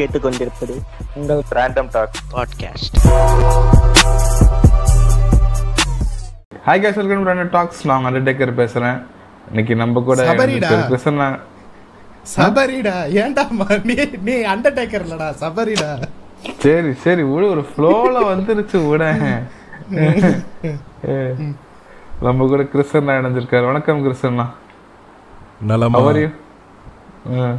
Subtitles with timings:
[0.00, 0.74] கேட்டுக்கொண்டிருப்பது
[1.14, 2.94] உங்கள் random talk podcast
[6.66, 8.98] hi guys welcome to talks நான் அண்டர்டேக்கர் பேசுறேன்.
[9.48, 10.34] இன்னைக்கு நம்ம கூட.
[10.88, 11.26] கிருஷ்ணா
[12.36, 12.94] சபரிடா.
[13.18, 13.44] ஏன்டா
[13.88, 13.94] நீ
[14.28, 15.28] நீ அண்டர்டேக்கர் இல்லடா.
[15.42, 15.90] சபரிடா.
[16.64, 17.46] சரி சரி விடு.
[17.54, 19.04] ஒரு ஃப்ளோல வந்துருச்சு விட.
[22.26, 23.66] நம்ம கூட கிருஷ்ணா இணைஞ்சிருக்காரு.
[23.72, 24.46] வணக்கம் கிருஷ்ணா
[25.72, 25.96] நலம்.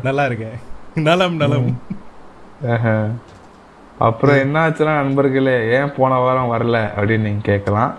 [0.03, 0.59] நல்லா இருக்கேன்.
[1.09, 1.70] நலம் நலம்.
[3.99, 7.97] அப்புறம் என்ன ஆச்சுன்னா நண்பர்களே ஏன் போன வாரம் வரல அப்படின்னு நீங்க கேட்கலாம்.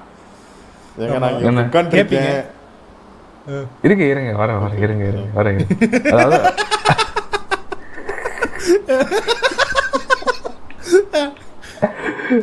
[3.82, 5.74] இருங்க இருங்க வர வர இருங்க இருங்க வர இருங்க.
[6.12, 6.42] அதாவது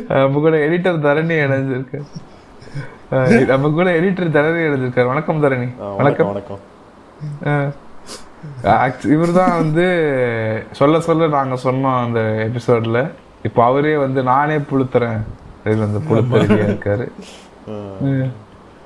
[0.08, 2.02] நம்ம கூட எடிட்டர் தரணி இணைஞ்சிருக்கு
[3.46, 5.06] நம்ம கூட எடிட்டர் தரணி இணைஞ்சிருக்காரு.
[5.06, 5.96] வணக்கம் தரணி.
[5.96, 5.98] வணக்கம்.
[5.98, 6.60] வணக்கம் வணக்கம்.
[9.14, 9.84] இவர் தான் வந்து
[10.78, 13.00] சொல்ல சொல்ல நாங்க சொன்னோம் அந்த எபிசோட்ல
[13.48, 15.20] இப்போ அவரே வந்து நானே புழுத்துறேன்.
[15.64, 17.06] இதுல வந்து புழுத்தறியா இருக்காரு.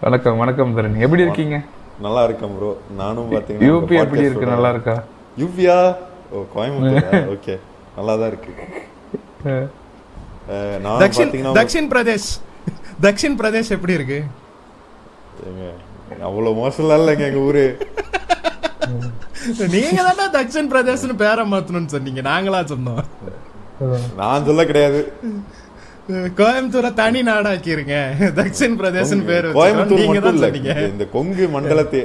[0.04, 0.98] வணக்கம் வணக்கம் தரணி.
[1.06, 1.58] எப்படி இருக்கீங்க?
[2.06, 4.52] நல்லா இருக்கேன் ப்ரோ நானும் பாத்தீங்கன்னா யூபி எப்படி இருக்கு?
[4.54, 4.96] நல்லா இருக்கா?
[5.42, 5.76] யூபியா?
[6.32, 7.28] ஓ கோயம்புத்தூர்?
[7.34, 7.56] ஓகே.
[7.98, 8.52] நல்லா தான் இருக்கு
[10.86, 11.02] நான்
[11.58, 12.30] தக்ஷின் பிரதேஷ்.
[13.06, 14.18] தக்ஷின் பிரதேஷ் எப்படி இருக்கு?
[16.28, 17.66] அவ்வளவு மோசம்லாம் இல்லைங்க எங்க ஊரு.
[19.74, 22.22] நீங்க தானே தக்ஷின் பிரதேஷ்னு பேரை மாத்தணும்னு சொன்னீங்க.
[22.28, 23.02] நாங்களா சொன்னோம்.
[24.16, 25.00] நான் சொல்ல கிடையாது.
[26.38, 27.96] கோயம்புத்தூரை தனி நாடாக்கிருங்க.
[28.38, 29.46] தக்ஷின் பிரதேஷ்னு பேர்.
[29.58, 30.48] கோயம்புத்தூர் நீங்க மட்டும் தான் இல்ல.
[30.48, 30.74] சொன்னீங்க.
[30.92, 32.02] இந்த கொங்கு மண்டலத்தை.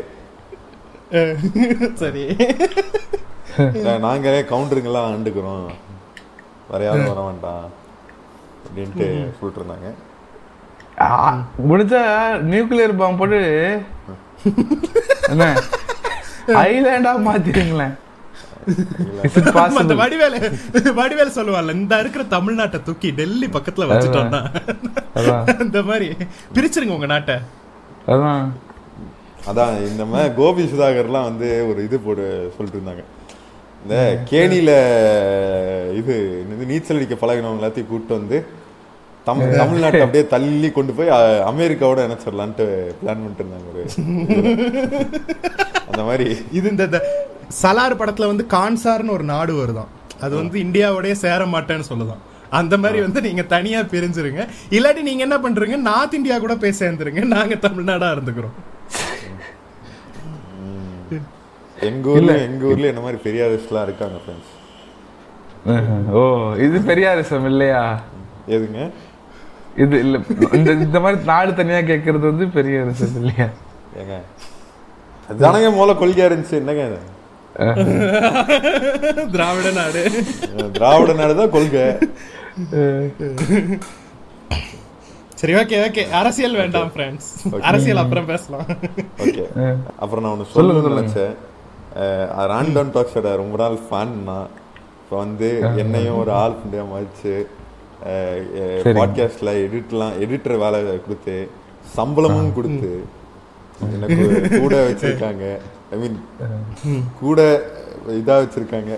[2.01, 2.23] சரி.
[4.03, 5.65] நாங்களே கவுண்டருங்கெல்லாம் ஆண்டுக்கிறோம்.
[6.69, 7.65] வேற யாரும் வர வேண்டாம்.
[8.65, 9.05] அப்படின்ட்டு
[9.37, 9.89] சொல்லிட்டு இருந்தாங்க
[11.01, 11.07] ஆ,
[11.69, 11.99] முடிஞ்சா
[12.49, 13.39] நியூக்ளியர் பாம்பு போட்டு
[15.33, 15.45] என்ன?
[16.55, 17.11] ஐலாண்டா
[19.95, 20.39] வடிவேலு
[20.93, 24.41] வடிவேலு சொல்லுவாள்ல இந்த இருக்கிற தமிழ்நாட்டை தூக்கி டெல்லி பக்கத்துல வச்சுட்டோம்னா.
[25.15, 25.61] அதான்.
[25.61, 26.15] இந்த மாதிரி.
[26.53, 27.35] பிரிச்சிருங்க உங்க நாட்டை.
[28.07, 28.49] அதான்.
[29.47, 33.03] அதான் இந்த மாதிரி கோபி சுதாகர்லாம் வந்து ஒரு இது போட்டு சொல்லிட்டு இருந்தாங்க.
[33.83, 33.95] இந்த
[34.31, 34.71] கேணியில
[35.95, 36.15] இது
[36.65, 38.37] நீச்சல் அடிக்க பழகினவங்க எல்லாத்தையும் கூப்பிட்டு வந்து
[39.27, 41.09] தமிழ் தமிழ்நாட்டை அப்படியே தள்ளி கொண்டு போய்
[41.51, 42.65] அமெரிக்காவோட இணைச்சிடலான்ட்டு
[42.99, 43.83] பிளான் பண்ணிட்டு இருந்தாங்க ஒரு.
[45.89, 46.27] அந்த மாதிரி.
[46.51, 46.85] இது இந்த
[47.61, 49.91] சலார் படத்துல வந்து கான்சார்னு ஒரு நாடு வருதாம்
[50.21, 52.23] அது வந்து இந்தியாவோடய சேர மாட்டேன்னு சொல்லுதாம்
[52.59, 54.43] அந்த மாதிரி வந்து நீங்க தனியா பிரிஞ்சிருங்க.
[54.75, 55.77] இல்லாட்டி நீங்க என்ன பண்றீங்க?
[55.89, 57.23] நார்த் இந்தியா கூட போய் சேர்ந்துருங்க.
[57.35, 58.55] நாங்க தமிழ்நாடா இருந்துக்கிறோம்.
[61.89, 64.55] எங்க ஊர்ல எங்க ஊர்ல என்ன மாதிரி பெரியாரிஸ்ட்லாம் இருக்காங்க ஃப்ரெண்ட்ஸ்
[66.17, 66.21] ஓ
[66.65, 67.83] இது பெரியாரிசம் இல்லையா?
[68.55, 68.79] எதுங்க?
[69.83, 70.15] இது இல்ல
[70.57, 73.47] இந்த இந்த மாதிரி நாடு தனியா கேட்கறது வந்து பெரியாரிசம் இல்லையா?
[74.01, 74.15] ஏங்க.
[75.29, 76.99] அதுதானங்க மூல கொள்கையா இருந்துச்சு என்னங்க இது?
[79.35, 80.01] திராவிட நாடு.
[80.77, 81.85] திராவிட நாடு தான் கொள்கை
[85.41, 87.27] சரி ஓகே ஓகே அரசியல் வேண்டாம் ஃப்ரெண்ட்ஸ்
[87.69, 88.65] அரசியல் அப்புறம் பேசலாம்.
[89.25, 89.43] ஓகே
[90.03, 91.35] அப்புறம் நான் ஒன்று சொல்லணும்னு நினைச்சேன்.
[92.51, 94.49] ராண்டன் டாக்ஸோட ரொம்ப நாள் ஃபேன் நான்.
[95.03, 95.47] இப்போ வந்து
[95.83, 97.33] என்னையும் ஒரு ஆள் ஃப்ரெண்டாக மதிச்சு
[98.05, 101.49] பாட்காஸ்ட்ல எடிட்லாம் எடிட்டர் வேலை கொடுத்து
[101.83, 103.17] சம்பளமும் கொடுத்து
[103.91, 105.57] எனக்கு கூட வச்சிருக்காங்க.
[105.91, 106.19] ஐ மீன்
[107.19, 107.61] கூட
[108.07, 108.97] இதா வச்சிருக்காங்க.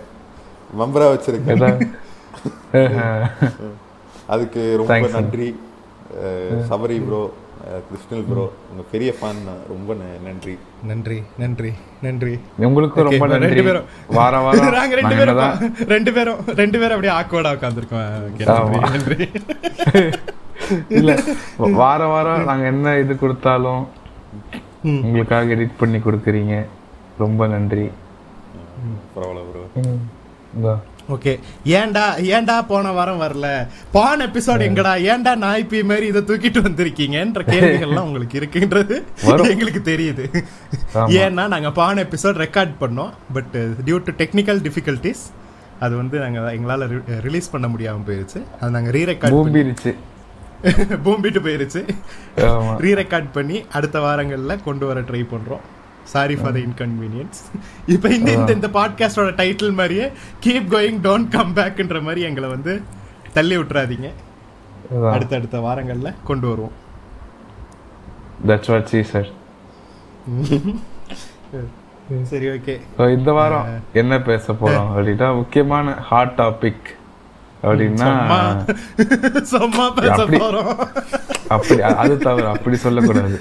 [0.80, 1.90] மெம்பரா வச்சிருக்காங்க.
[4.28, 5.00] அதுக்கு ரொம்ப.
[5.00, 5.60] நன்றி.
[6.70, 7.32] சபரி ப்ரோ
[7.88, 10.54] கிருஷ்ணல் ப்ரோ உங்க பெரிய ஃபேன் ரொம்ப ந- நன்றி.
[10.84, 12.34] நன்றி நன்றி நன்றி.
[12.58, 13.48] உங்களுக்கும் ரொம்ப நன்றி.
[13.48, 13.88] ரெண்டு பேரும்.
[14.10, 15.40] வார வாரம் நாங்க ரெண்டு பேரும்
[15.94, 18.90] ரெண்டு பேரும் ரெண்டு பேரும் அப்படியே ஆக்வர்டா உட்காந்துருக்கோம்.
[18.90, 19.28] நன்றி
[20.98, 21.12] இல்ல
[21.80, 23.82] வார வாரம் நாங்க என்ன இது கொடுத்தாலும்
[25.02, 26.54] உங்களுக்காக எடிட் பண்ணி கொடுக்குறீங்க.
[27.18, 27.86] ரொம்ப நன்றி.
[29.16, 29.64] பரவாயில்ல ப்ரோ
[30.54, 30.74] இந்தா.
[31.14, 31.34] ஓகே
[31.66, 32.04] ஏன்டா
[32.36, 33.48] ஏன்டா போன வாரம் வரல?
[33.92, 34.94] பான் எபிசோட் எங்கடா?
[35.12, 38.96] ஏன்டா நாய்ப்பி மாதிரி இதை தூக்கிட்டு வந்திருக்கீங்கன்ற கேள்விகள்லாம் உங்களுக்கு இருக்குன்றது.
[39.50, 40.26] எங்களுக்கு தெரியுது.
[41.22, 43.12] ஏன்னா நாங்க பான் எபிசோட் ரெக்கார்ட் பண்ணோம்.
[43.34, 43.56] But
[43.86, 45.24] due to technical difficulties
[45.80, 46.88] அது வந்து நாங்க எங்களால
[47.22, 48.40] ரிலீஸ் பண்ண முடியாம போயிருச்சு.
[48.60, 49.94] அது நாங்க ரீ ரெக்கார்ட் பூம்பிருச்சு.
[51.06, 51.82] பூம்பிட்டு போயிருச்சு.
[52.84, 55.64] ரீ ரெக்கார்ட் பண்ணி அடுத்த வாரங்கள்ல கொண்டு வர ட்ரை பண்றோம்.
[56.12, 57.40] சாரி ஃபார் த இன்கன்வீனியன்ஸ்
[57.86, 60.08] இப்போ இந்த இந்த இந்த பாட்காஸ்டோட டைட்டில் மாதிரியே
[60.46, 62.82] கீப் கோயிங் டோன்ட் கம் பேக்ன்ற மாதிரி எங்களை வந்து
[63.34, 64.10] தள்ளி விட்டுறாதீங்க.
[65.12, 66.72] அடுத்தடுத்த வாரங்கள்ல கொண்டு வருவோம்.
[68.48, 69.30] That's what she said.
[72.24, 72.76] சரி ஓகே
[73.10, 74.90] இந்த வாரம் என்ன பேச போறோம்?
[74.96, 76.88] அப்படின்னா முக்கியமான ஹாட் டாபிக்
[77.64, 78.10] அப்படின்னா
[79.54, 79.86] சும்மா.
[79.98, 80.72] பேச போறோம்.
[81.56, 83.38] அப்படி அது தவிர அப்படி சொல்லக்கூடாது.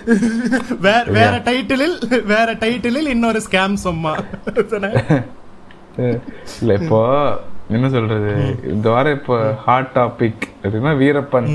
[0.86, 1.96] வேற வேற டைட்டிலில்
[2.32, 4.12] வேற டைட்டிலில் இன்னொரு ஸ்கேம் சும்மா.
[6.60, 7.00] இல்ல இப்போ
[7.68, 8.32] என்ன சொல்றது?
[8.74, 11.48] இந்த வாரம் இப்ப ஹாட் டாபிக் அப்படின்னா வீரப்பன்.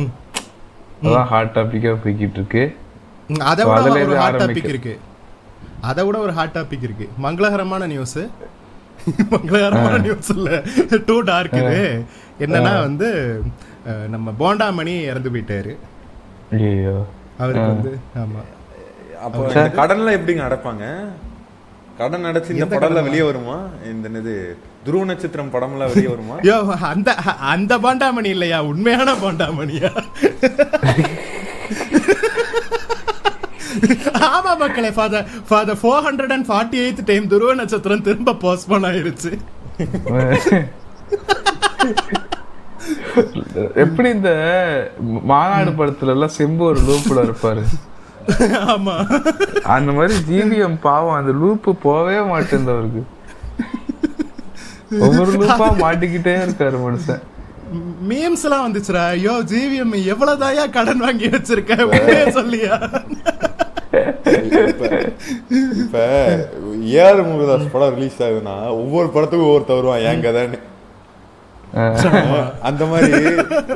[1.04, 2.64] அதான் ஹாட் டாபிக்கா போய்கிட்டு இருக்கு.
[3.52, 4.96] அதை விட ஒரு ஹாட் டாபிக் இருக்கு.
[5.90, 7.08] அதை விட ஒரு ஹாட் டாபிக் இருக்கு.
[7.24, 8.20] மங்களகரமான நியூஸ்
[9.31, 10.50] மங்களகரமான நியூஸ் இல்ல
[11.06, 11.81] டூ டார்க் இது
[12.40, 13.10] என்னன்னா வந்து
[14.10, 15.74] நம்ம போண்டாமணி இறந்து போயிட்டாரு.
[16.57, 16.96] ஐயோ
[17.40, 17.92] அவருக்கு வந்து
[18.24, 18.42] ஆமா.
[19.25, 19.42] அப்போ
[19.78, 20.86] கடன்லாம் எப்படிங்க அடைப்பாங்க
[22.00, 23.57] கடன் அடைச்சு இந்த படம்லாம் வெளியே வருமா?
[23.92, 24.34] இந்த என்னது
[24.86, 26.36] துருவ நட்சத்திரம் படம்லாம் வெளியே வருமா?
[26.48, 26.56] யோ
[26.90, 27.10] அந்த
[27.52, 28.60] அந்த பாண்டாமணி இல்லையா?
[28.72, 29.92] உண்மையான பாண்டாமணியா?
[34.33, 39.31] ஆமா மக்களே father father four hundred and forty eighth time Dhruva Natchathiram திரும்ப போஸ்ட்போன் ஆயிருச்சு.
[43.83, 44.31] எப்படி இந்த
[45.31, 47.63] மாநாடு படத்துல எல்லாம் செம்பு ஒரு லூப்ல இருப்பாரு?
[48.74, 48.95] ஆமா.
[49.75, 53.04] அந்த மாதிரி ஜிவிஎம் பாவம் அந்த லூப்பு போவே மாட்டேங்குது அவருக்கு
[55.06, 57.24] ஒவ்வொரு லூப்பா மாட்டிக்கிட்டே இருக்காரு மனுஷன்.
[58.10, 59.04] மீம்ஸ் எல்லாம் வந்துச்சுடா.
[59.16, 61.74] ஐயோ ஜிவிஎம் எவ்வளவுதாயா கடன் வாங்கி வச்சிருக்க?
[62.39, 62.75] சொல்லியா?
[65.81, 65.97] இப்ப
[66.95, 70.59] ஏஆர் முருகதாஸ் படம் ரிலீஸ் ஆகுதுன்னா ஒவ்வொரு படத்துக்கும் ஒவ்வொருத்த வருவான் என் கதைன்னு.
[72.69, 73.21] அந்த மாதிரி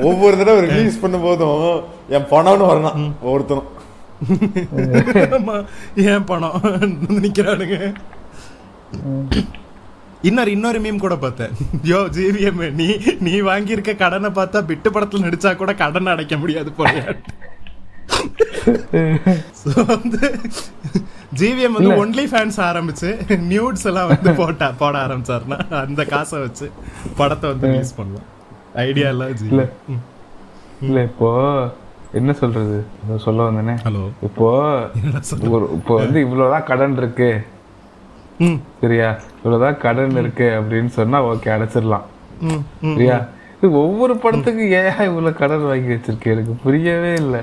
[0.09, 1.63] ஒவ்வொரு தடவை ரிலீஸ் பண்ணும் போதும்
[2.17, 3.67] என் பணம்னு வரணும் ஒவ்வொருத்தரும்
[6.11, 6.55] ஏன் பணம்?
[7.25, 7.77] நிக்கிறானுங்க.
[10.29, 11.53] இன்னொரு இன்னொரு மீம் கூட பார்த்தேன்.
[11.91, 12.87] யோ ஜிவிஎம் நீ
[13.27, 16.93] நீ வாங்கியிருக்க கடனை பார்த்தா பிட்டு படத்துல நடிச்சா கூட கடன் அடைக்க முடியாது போல
[19.91, 20.21] வந்து
[21.39, 23.09] ஜிவிஎம் வந்து ஒன்லி ஃபேன்ஸ் ஆரம்பிச்சு
[23.51, 26.67] நியூட்ஸ் எல்லாம் வந்து போட்டா போட ஆரம்பிச்சாருன்னா அந்த காசை வச்சு
[27.19, 28.27] படத்தை வந்து ரிலீஸ் பண்ணலாம்.
[28.87, 29.63] ஐடியா இல்ல ஜி இல்ல.
[30.87, 31.29] இல்ல இப்போ
[32.19, 32.77] என்ன சொல்றது?
[33.25, 33.75] சொல்ல வந்தேனே.
[33.85, 34.47] ஹலோ இப்போ
[35.77, 37.29] இப்போ வந்து இவ்வளவுதான் கடன் இருக்கு.
[38.81, 39.09] சரியா?
[39.39, 42.07] இவ்வளவுதான் கடன் இருக்கு அப்படின்னு சொன்னா ஓகே அடைச்சிடலாம்.
[42.95, 43.17] சரியா?
[43.57, 47.41] இது ஒவ்வொரு படத்துக்கு ஏன் இவ்வளவு கடன் வாங்கி வச்சிருக்கேன் எனக்கு புரியவே இல்லை.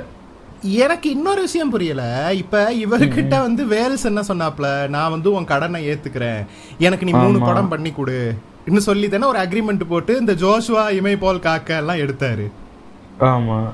[0.62, 2.31] எனக்கு இன்னொரு விஷயம் புரியல.
[2.35, 4.88] இப்ப இவர்கிட்ட வந்து வேல்ஸ் என்ன சொன்னாப்ல?
[4.88, 6.47] நான் வந்து உன் கடனை ஏத்துக்கிறேன்.
[6.79, 7.38] எனக்கு நீ மூணு.
[7.38, 8.35] படம் பண்ணி கொடு.
[8.67, 12.50] இன்னும் சொல்லி தானே ஒரு அக்ரிமெண்ட் போட்டு இந்த ஜோஷுவா இமை போல் காக்க எல்லாம் எடுத்தாரு.
[13.20, 13.64] ஆமா.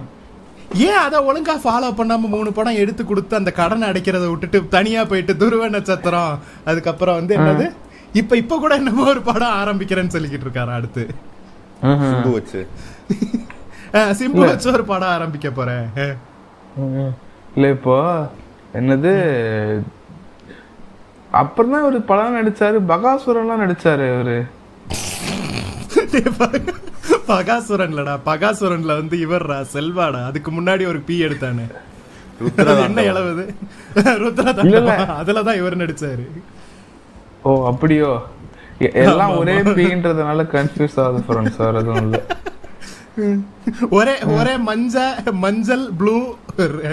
[0.74, 5.36] ஏன் அதை ஒழுங்கா ஃபாலோ பண்ணாம மூணு படம் எடுத்து கொடுத்து அந்த கடனை அடைக்கிறத விட்டுட்டு தனியா போயிட்டு
[5.36, 6.38] துருவ நட்சத்திரம்?
[6.64, 7.72] அதுக்கப்புறம் வந்து என்னது?
[8.12, 11.14] இப்ப இப்ப கூட என்னமோ ஒரு படம் ஆரம்பிக்கிறேன்னு சொல்லிக்கிட்டு இருக்காரு அடுத்து.
[11.82, 12.06] ஆஹா.
[13.94, 15.86] சிம்பு வச்சு ஒரு படம் ஆரம்பிக்க போறேன்.
[17.56, 17.96] இல்ல இப்போ
[18.74, 19.12] என்னது
[21.30, 24.38] அப்புறம் தான் ஒரு படம் நடிச்சாரு பகாசுரன்லாம் நடிச்சாரு அவரு
[27.28, 30.26] பகாசுரன்லடா பகாசுரன்ல வந்து இவர்ரா செல்வாடா?
[30.26, 31.66] அதுக்கு முன்னாடி ஒரு பீ எடுத்தானே.
[32.40, 32.84] ருத்ரதாண்டவம்.
[32.84, 33.44] என்ன இளவுது?
[34.22, 34.92] ருத்ர இல்ல, இல்ல.
[35.20, 36.24] அதுலதான் இவர் நடிச்சாரு.
[37.42, 38.22] ஓ அப்படியோ?
[38.78, 42.20] எல்லாம் ஒரே பீன்றதுனால கன்ஃபியூஸ் ஆகுது ஃப்ரெண்ட்ஸ் வேற எதுவும் இல்ல.
[43.90, 44.94] ஒரே ஒரே மஞ்ச
[45.34, 46.14] மஞ்சள் ப்ளூ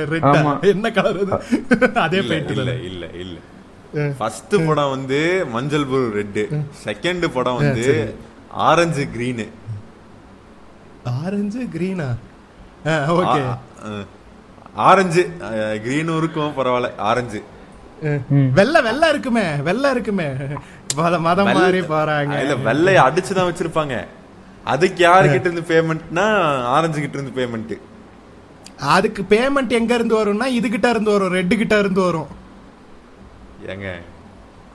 [0.09, 0.25] ரெட்.
[0.67, 1.37] என்ன கலர் அது?
[2.05, 3.37] அதே இல்ல பெயிண்ட் இல்ல இல்ல இல்ல.
[4.17, 5.19] ஃபர்ஸ்ட் படம் வந்து
[5.51, 6.41] மஞ்சள் ப்ளூ ரெட்
[6.83, 7.85] செகண்ட் படம் வந்து
[8.63, 9.45] ஆரஞ்சு கிரீனு
[11.19, 12.09] ஆரஞ்சு கிரீனா
[13.15, 13.39] ஓகே.
[14.83, 15.21] ஆரஞ்சு
[15.85, 17.39] கிரீனும் இருக்கும் பரவாயில்ல ஆரஞ்சு
[18.53, 20.27] வெள்ளை வெள்ளை இருக்குமே வெள்ளை இருக்குமே.
[20.95, 22.35] மத- மதம் மாதிரி போறாங்க.
[22.41, 23.95] இல்ல வெள்ளைய அடிச்சுதான் வச்சிருப்பாங்க.
[24.69, 26.25] அதுக்கு யாரு கிட்ட இருந்து பேமெண்ட்னா
[26.73, 27.75] ஆரஞ்சு கிட்ட இருந்து பேமெண்ட்
[28.93, 32.29] அதுக்கு பேமெண்ட் எங்க இருந்து வரும்னா இது கிட்ட இருந்து வரும் ரெட் கிட்ட இருந்து வரும்.
[33.67, 33.89] ஏங்க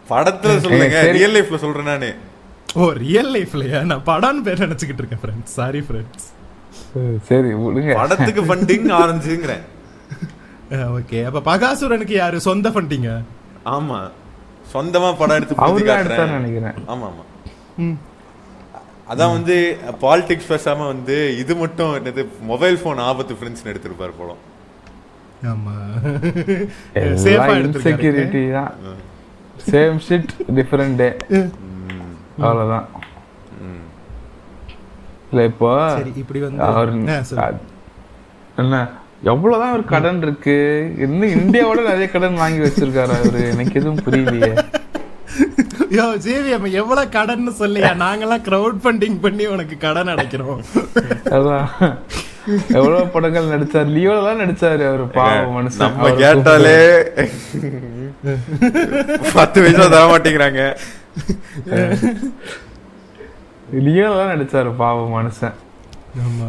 [0.08, 0.98] படத்துல சொல்லுங்க.
[1.12, 2.10] ரியல் லைஃப்ல சொல்றேன் நானு.
[2.76, 6.26] ஓ ரியல் லைஃப்லயா நான் படம்னு பேர் நினைச்சுக்கிட்டு இருக்கேன் ஃப்ரெண்ட்ஸ் சாரி ஃப்ரெண்ட்ஸ்
[7.28, 7.50] சரி
[7.98, 9.64] படத்துக்கு ஃபண்டிங் ஆரஞ்சுங்கிறேன்
[10.96, 12.36] ஓகே அப்ப பகாசுரனுக்கு யாரு?
[12.40, 13.10] சொந்த ஃபண்டிங்க
[13.74, 13.98] ஆமா.
[14.72, 16.76] சொந்தமா படம் எடுத்து நினைக்கிறேன்.
[16.88, 17.24] ஆமா ஆமா.
[19.10, 19.54] அதான் வந்து
[20.00, 24.12] பாலிடிக்ஸ் பேசாம வந்து இது மட்டும் என்னது மொபைல் போன் ஆபத்து ஃப்ரெண்ட்ஸ் எடுத்திருப்பாரு
[27.24, 28.72] சேஃபா இன்செக்யூரிட்டி தான்.
[29.70, 31.08] சேம் ஷிட் டிஃபரெண்ட் டே
[32.38, 32.86] அவ்வளவுதான்.
[33.66, 33.82] ம்.
[35.30, 36.92] இல்ல இப்போ சரி இப்படி வந்து அவர்.
[38.56, 38.80] என்ன
[39.22, 40.56] எவ்வளவுதான் ஒரு கடன் இருக்கு.
[40.98, 43.42] இன்னும் இந்தியாவோட நிறைய கடன் வாங்கி வச்சிருக்காரு அவரு.
[43.50, 44.50] எனக்கு எதுவும் புரியலையே.
[45.96, 47.90] யோ ஜேவிஎம் எவ்வளவு கடன் சொல்லியா?
[48.04, 50.62] நாங்கெல்லாம் கிரவுட் ஃபண்டிங் பண்ணி உனக்கு கடன் அடைக்கிறோம்.
[51.36, 51.68] அதான்.
[52.78, 53.88] எவ்வளவு படங்கள் நடிச்சாரு?
[53.96, 56.76] லியோல தான் நடிச்சாரு அவரு பாவம் மனுஷன் நம்ம கேட்டாலே
[59.38, 60.62] பத்து பைசா தர மாட்டேங்கிறாங்க.
[63.86, 65.56] லியோல தான் நடிச்சாரு பாவம் மனுஷன்.
[66.26, 66.48] ஆமா.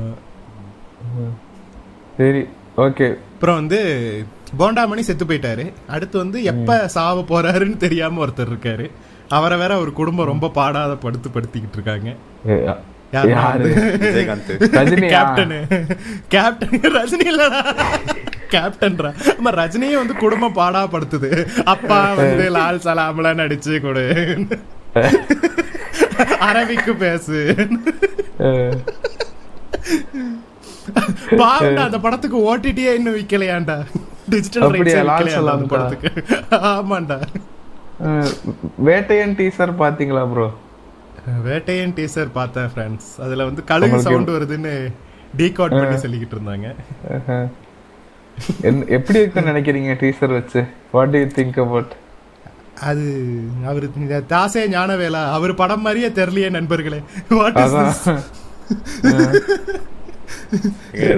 [2.17, 2.41] சரி
[2.86, 3.08] ஓகே.
[3.34, 3.79] அப்புறம் வந்து
[4.60, 5.66] போண்டாமணி செத்து போயிட்டாரு.
[5.88, 8.88] அடுத்து வந்து எப்ப சாவ போறாருன்னு தெரியாம ஒருத்தர் இருக்காரு.
[9.30, 12.10] அவரை வேற ஒரு குடும்பம் ரொம்ப பாடாத படுத்து படுத்திக்கிட்டு இருக்காங்க.
[16.98, 17.62] ரஜினி இல்லடா.
[18.54, 21.30] கேப்டன்ரா ஆமா ரஜினியே வந்து குடும்பம் பாடாப்படுத்துது
[21.64, 24.06] அப்பா வந்து லால் சலாம்ல நடிச்சு கொடு.
[26.50, 27.40] அரபிக்கு பேசு.
[31.42, 33.77] பாவண்டா அந்த படத்துக்கு ஓடிடியே இன்னும் விக்கலையாண்டா.
[34.34, 34.65] டிஜிட்டல்?
[34.75, 35.68] ரைட்ஸ் விக்கலையாண்டா அந்த?
[35.74, 36.10] படத்துக்கு.
[36.74, 37.18] ஆமாண்டா.
[38.88, 40.48] வேட்டையன் டீசர் பாத்தீங்களா ப்ரோ
[41.46, 44.74] வேட்டையன் டீசர் பார்த்தேன் ஃப்ரெண்ட்ஸ் அதுல வந்து கழுகு சவுண்ட் வருதுன்னு
[45.39, 46.68] டீகோட் பண்ணி சொல்லிக்கிட்டு இருந்தாங்க.
[48.98, 50.62] எப்படி இருக்குன்னு நினைக்கிறீங்க டீசர் வச்சு?
[50.96, 51.94] What do you think about
[52.89, 53.06] அது
[53.70, 53.86] அவரு
[54.32, 57.00] தாசே ஞானவேலா அவர் படம் மாதிரியே தெரியலையே நண்பர்களே.
[57.38, 57.77] வாட் இஸ்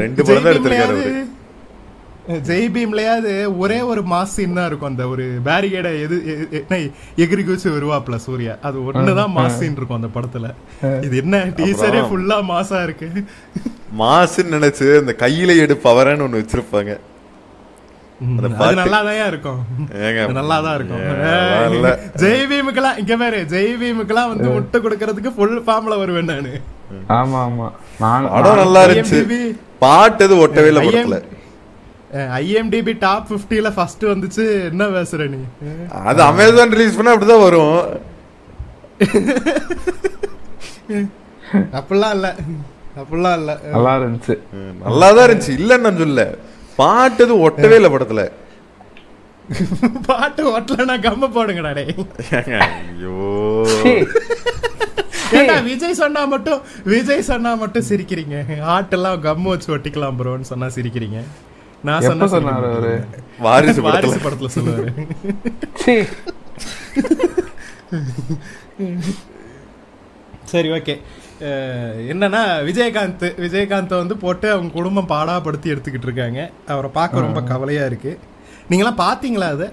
[0.03, 1.01] ரெண்டு படம் தான் எடுத்திருக்காரு
[2.47, 3.33] ஜெய் பீம்லயாவது
[3.63, 4.89] ஒரே ஒரு மாஸ் சீன் தான் இருக்கும்.
[4.91, 6.15] அந்த ஒரு பேரிகேட எது
[7.23, 8.53] எகிரி குச்சி வருவாப்ல சூர்யா.
[8.67, 10.47] அது ஒண்ணுதான் மாஸ் சீன் இருக்கும் அந்த படத்துல.
[11.07, 12.01] இது என்ன டீசரே?
[12.09, 13.07] ஃபுல்லா மாசா இருக்கு?
[14.01, 16.91] மாசுன்னு நினைச்சு அந்த கையில எடு பவரன்னு ஒண்ணு வச்சிருப்பாங்க.
[18.25, 18.77] ம், அந்த அது பாட்டு.
[18.81, 19.61] நல்லா இருக்கும்.
[20.05, 21.03] ஏங்க நல்லா தான் இருக்கும்.
[22.23, 26.53] ஜெய் பீமுக்கெல்லாம் இங்க பாரு ஜெய் பீமுக்கெல்லாம் வந்து முட்டை கொடுக்கறதுக்கு ஃபுல் ஃபார்ம்ல வருவேன் நானு.
[27.17, 27.67] ஆமா ஆமா.
[28.03, 29.19] நான் படம் நல்லா இருந்துச்சு.
[29.83, 31.17] பாட்டு எது ஒட்டவே இல்ல படத்துல.
[32.39, 34.43] ஐஎம்டிபி டாப் 50ல ஃபர்ஸ்ட் வந்துச்சு.
[34.69, 35.39] என்ன பேசுற நீ?
[36.11, 37.77] அது அமேசான் ரிலீஸ் பண்ணா அப்படிதான் வரும்.
[41.77, 42.27] அப்படிலாம் இல்ல.
[43.01, 43.51] அப்படிலாம் இல்ல.
[43.73, 44.35] நல்லா இருந்துச்சு.
[44.85, 45.57] நல்லா தான் இருந்துச்சு.
[45.61, 46.23] இல்லன்னு நான் சொல்ல
[46.79, 48.23] பாட்டு எது ஒட்டவே இல்ல படத்துல.
[50.07, 51.93] பாட்டு ஓட்டலனா கம்ம போடுங்கடா டேய்.
[52.63, 53.19] ஐயோ.
[55.33, 58.37] ஏண்டா விஜய் சொன்னா மட்டும் விஜய் சொன்னா மட்டும் சிரிக்கிறீங்க?
[58.75, 61.21] ஆட்டெல்லாம் கம்மு வச்சு ஒட்டிக்கலாம் ப்ரோன்னு சொன்னா சிரிக்கிறீங்க.
[61.83, 63.05] நான் சொன்னா சொன்னாரு அவரு?
[63.39, 64.49] வாரிசு வாரிசு படத்துல.
[64.55, 65.05] சொல்லுவாரு.
[70.43, 71.01] சரி ஓகே.
[72.11, 76.51] என்னன்னா விஜயகாந்த் விஜயகாந்த் வந்து போட்டு அவங்க குடும்பம் பாடாப்படுத்தி எடுத்துக்கிட்டு இருக்காங்க.
[76.67, 78.19] அவரை பார்க்க ரொம்ப கவலையா இருக்கு.
[78.69, 79.69] நீங்களாம் பாத்தீங்களா அதை?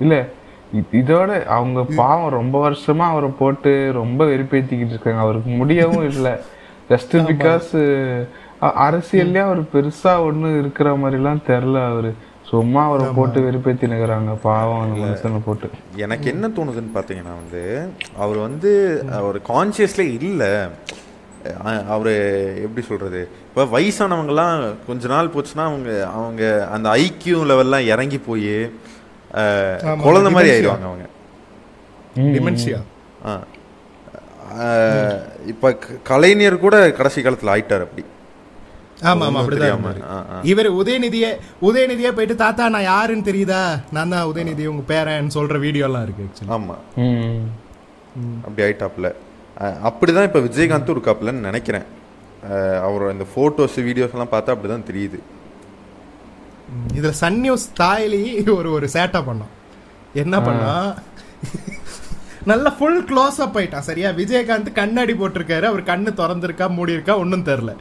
[0.00, 0.28] இல்ல.
[0.74, 5.20] இதோட அவங்க பாவம் ரொம்ப வருஷமா அவரை போட்டு ரொம்ப வெறுப்பேத்திக்கிட்டு இருக்காங்க.
[5.20, 6.40] அவருக்கு முடியவும் இல்ல.
[6.88, 8.26] ஜஸ்ட் பிகாஸ்
[8.60, 12.14] அரசியல்லே அவர் பெருசா ஒண்ணு இருக்கிற மாதிரி எல்லாம் தெரியல அவரு.
[12.46, 15.70] சும்மா அவரை போட்டு வெறுப்பேத்தி நிக்கிறாங்க பாவம் அந்த மனுஷனை போட்டு.
[15.96, 20.68] எனக்கு என்ன தோணுதுன்னு பாத்தீங்கன்னா வந்து அவர் வந்து அவர் கான்சியஸ்ல இல்ல.
[21.64, 22.14] அஹ் அவரு
[22.62, 23.28] எப்படி சொல்றது?
[23.48, 28.70] இப்ப வயசானவங்கலாம் கொஞ்ச நாள் போச்சுன்னா அவங்க அவங்க அந்த ஐக்கியூ லெவல்லாம் இறங்கி போய்
[30.04, 30.50] குழந்தை மாதிரி.
[30.54, 31.06] ஆயிடுவாங்க அவங்க.
[32.36, 32.80] டிமென்ஷியா
[35.52, 35.72] இப்ப
[36.10, 38.04] கலைஞர் கூட கடைசி காலத்துல ஆயிட்டார் அப்படி.
[39.10, 40.40] ஆமா ஆமா அப்படிதான்.
[40.52, 41.30] இவர் உதயநிதியே
[41.68, 43.60] உதயநிதியே போயிட்டு தாத்தா நான் யாருன்னு தெரியுதா?
[43.96, 46.24] நான் தான் உதயநிதி உங்க பேரன் சொல்ற வீடியோ எல்லாம் இருக்கு.
[46.56, 46.76] ஆமா.
[47.04, 47.44] ம்.
[48.46, 49.08] அப்படி ஆயிட்டாப்ல
[49.88, 51.86] அப்படிதான் இப்ப விஜயகாந்த் இருக்காப்லன்னு நினைக்கிறேன்.
[52.86, 55.18] அவரோட இந்த போட்டோஸ் வீடியோஸ் எல்லாம் பார்த்தா அப்படிதான் தெரியுது.
[56.96, 58.22] இதுல சன் நியூஸ் தாயிலி
[58.58, 59.52] ஒரு ஒரு சேட்டை பண்ணோம்.
[60.22, 60.72] என்ன பண்ணா?
[62.50, 64.10] நல்ல ஃபுல் க்ளோஸ் அப் ஆயிட்டான் சரியா?
[64.18, 67.72] விஜயகாந்த் கண்ணாடி போட்டிருக்காரு அவர் கண்ணு திறந்திருக்கா மூடி இருக்கா ஒன்னும் தெரியல.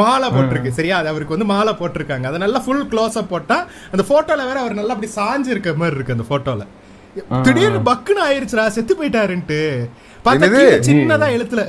[0.00, 0.96] மாலை போட்டிருக்கு சரியா?
[1.00, 2.26] அது அவருக்கு வந்து மாலை போட்டிருக்காங்க.
[2.30, 3.58] அதை நல்லா ஃபுல் க்ளோஸ் அப் போட்டா
[3.92, 6.66] அந்த போட்டோல வேற அவர் நல்லா அப்படி சாஞ்சு இருக்க மாதிரி இருக்கு அந்த போட்டோல
[7.46, 9.60] திடீர்னு பக்குன்னு ஆயிருச்சுடா செத்து போயிட்டாருன்ட்டு.
[10.26, 11.62] பார்த்தா சின்னதா எழுத்துல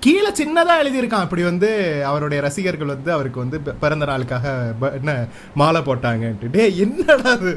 [0.00, 1.24] கீழே சின்னதா எழுதியிருக்கான்.
[1.26, 1.68] அப்படி வந்து
[2.04, 4.46] அவருடைய ரசிகர்கள் வந்து அவருக்கு வந்து பிறந்த நாளுக்காக
[4.92, 5.12] என்ன
[5.54, 6.50] மாலை போட்டாங்கன்ட்டு.
[6.50, 7.52] டேய் என்னடா அது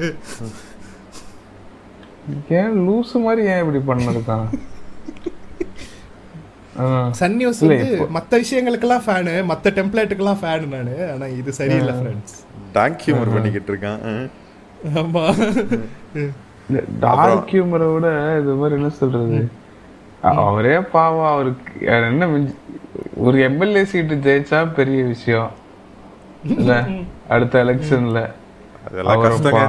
[2.49, 4.47] ஏன் லூசு மாதிரி ஏன் இப்படி பண்ணிருக்கான்
[7.11, 7.87] சன் நியூஸ் வந்து
[8.41, 10.93] விஷயங்களுக்கெல்லாம் ஃபேனு மத்த டெம்ப்ளேட்டுக்கெல்லாம் ஃபேன் நானு.
[11.13, 12.37] ஆனா இது சரியில்லை ஃப்ரெண்ட்ஸ்
[12.73, 13.99] டாங்க் ஹியூமர் பண்ணிக்கிட்டு இருக்கான்.
[14.09, 14.29] அஹ்.
[15.01, 15.23] ஆமா.
[16.99, 18.07] டார்க் ஹியூமரை விட
[18.41, 19.39] இது மாதிரி என்ன சொல்றது?
[20.21, 22.55] அவரே பாவம் அவருக்கு என்ன மிஞ்சி-
[23.15, 25.51] ஒரு எம்எல்ஏ சீட்டு ஜெயிச்சா பெரிய விஷயம்.
[26.43, 26.85] இல்ல
[27.29, 28.31] அடுத்த எலெக்ஷன்ல
[28.89, 29.19] அதெல்லாம்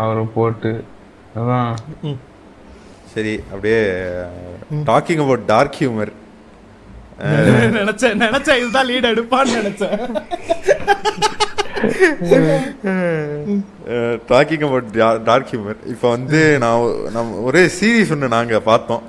[0.01, 0.85] அவரை போட்டு
[1.37, 1.75] அதான்.
[3.05, 3.89] சரி அப்படியே
[4.87, 6.13] டாக்கிங் அபவுட் டார்க் ஹியூமர்
[7.23, 10.15] நினைச்சேன் நினைச்சேன் இதுதான் லீட் எடுப்பான்னு நினைச்சேன்.
[14.29, 14.85] டாக்கிங் அபவுட்
[15.23, 19.03] டார்க் ஹியூமர் இப்போ வந்து நான் நம்ம ஒரே சீரிஸ் ஒன்று நாங்க பார்த்தோம்.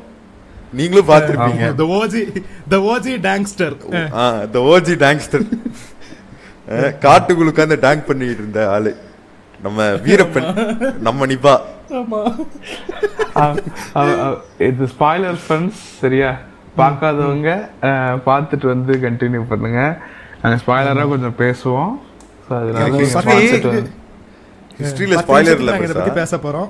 [0.80, 1.66] நீங்களும் பார்த்துருப்பீங்க.
[1.82, 2.22] The OG
[2.74, 3.76] the OG gangster
[4.56, 5.46] the OG gangster
[7.06, 8.92] காட்டுக்குள்ள உட்காந்து டேங்க் பண்ணிட்டு இருந்த ஆளு.
[9.66, 10.50] நம்ம வீரப்பன்
[11.08, 11.56] நம்ம நிபா.
[14.70, 16.32] இது ஸ்பாய்லர் ஃப்ரெண்ட்ஸ் சரியா?
[16.80, 17.50] பார்க்காதவங்க
[18.28, 19.82] பார்த்துட்டு வந்து கண்டினியூ பண்ணுங்க.
[20.42, 21.94] நாங்க ஸ்பாய்லரா கொஞ்சம் பேசுவோம்.
[24.80, 26.70] ஹிஸ்டரியில இதை பத்தி பேச போறோம்.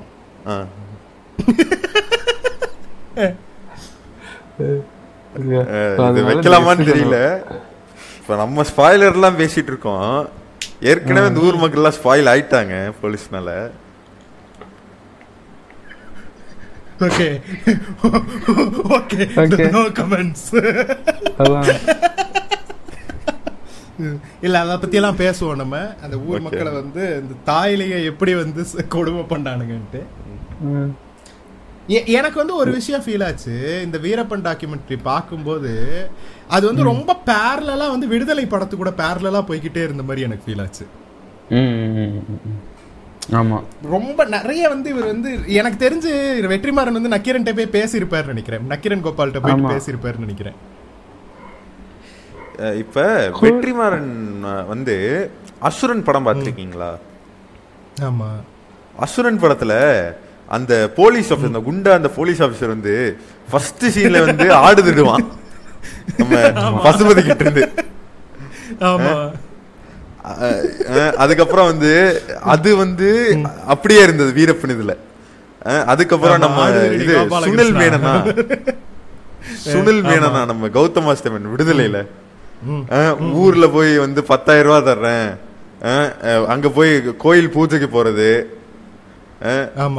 [4.60, 7.20] இது வைக்கலாமான்னு தெரியல.
[8.22, 10.12] இப்ப நம்ம ஸ்பாய்லர் எல்லாம் பேசிட்டு இருக்கோம்
[10.92, 13.50] ஏற்கனவே இந்த ஊர் மக்கள் எல்லாம் ஸ்பாயில் ஆயிட்டாங்க போலீஸ்னால
[17.08, 17.28] okay.
[18.98, 19.22] Okay.
[19.44, 19.66] Okay.
[19.76, 20.50] No comments
[24.46, 25.78] இல்ல அத பத்தி எல்லாம் பேசுவோம் நம்ம.
[26.04, 26.44] அந்த ஊர்.
[26.46, 28.64] மக்களை வந்து இந்த தாயிலேயே எப்படி வந்து
[28.96, 30.02] கொடுமை பண்ணானுங்கன்ட்டு.
[31.88, 33.84] எனக்கு வந்து ஒரு விஷயம் ஃபீல் ஆச்சு.
[33.84, 35.72] இந்த வீரப்பன் டாக்குமெண்ட்ரி பார்க்கும்போது
[36.48, 40.86] அது வந்து ரொம்ப பேரலா வந்து விடுதலை படத்து கூட பேரலா போய்கிட்டே இருந்த மாதிரி எனக்கு ஃபீல் ஆச்சு.
[43.32, 43.64] ஆமா.
[43.82, 46.12] ரொம்ப நிறைய வந்து இவர் வந்து எனக்கு தெரிஞ்சு
[46.54, 48.68] வெற்றிமாறன் வந்து நக்கீரன்ட்ட போய் பேசியிருப்பாரு நினைக்கிறேன்.
[48.68, 49.74] நக்கீரன் கோபால்கிட்ட போயிட்டு ஆமா.
[49.74, 50.58] பேசியிருப்பாருன்னு நினைக்கிறேன்.
[52.78, 54.12] இப்ப வெற்றிமாறன்
[54.68, 54.96] வந்து
[55.60, 56.96] அசுரன் படம் பார்த்திருக்கீங்களா?
[58.02, 58.30] ஆமா.
[58.98, 59.74] அசுரன் படத்துல
[60.50, 62.94] அந்த போலீஸ் ஆஃபீஸர் அந்த குண்டா அந்த போலீஸ் ஆபீசர் வந்து
[63.50, 65.26] ஃபர்ஸ்ட் சீன்ல வந்து ஆடுதுடுவான்
[66.18, 66.36] நம்ம
[66.84, 67.64] பசுபதி கிட்ட இருந்து.
[71.18, 71.92] அதுக்கப்புறம் வந்து
[72.46, 73.08] அது வந்து
[73.66, 74.94] அப்படியே இருந்தது வீரப்பன் இதுல.
[75.86, 76.62] அதுக்கப்புறம் நம்ம
[76.96, 77.14] இது.
[77.48, 78.14] சுனில் மேனனா.
[79.66, 82.00] சுனில் மேனனா நம்ம கௌதமாஸ்தமன் விடுதலையில.
[82.64, 82.84] ம்.
[82.90, 85.28] அஹ், ஊர்ல போய் வந்து பத்தாயிரம் ரூபாய் தர்றேன்.
[86.48, 88.30] அங்க போய் கோயில் பூஜைக்கு போறது.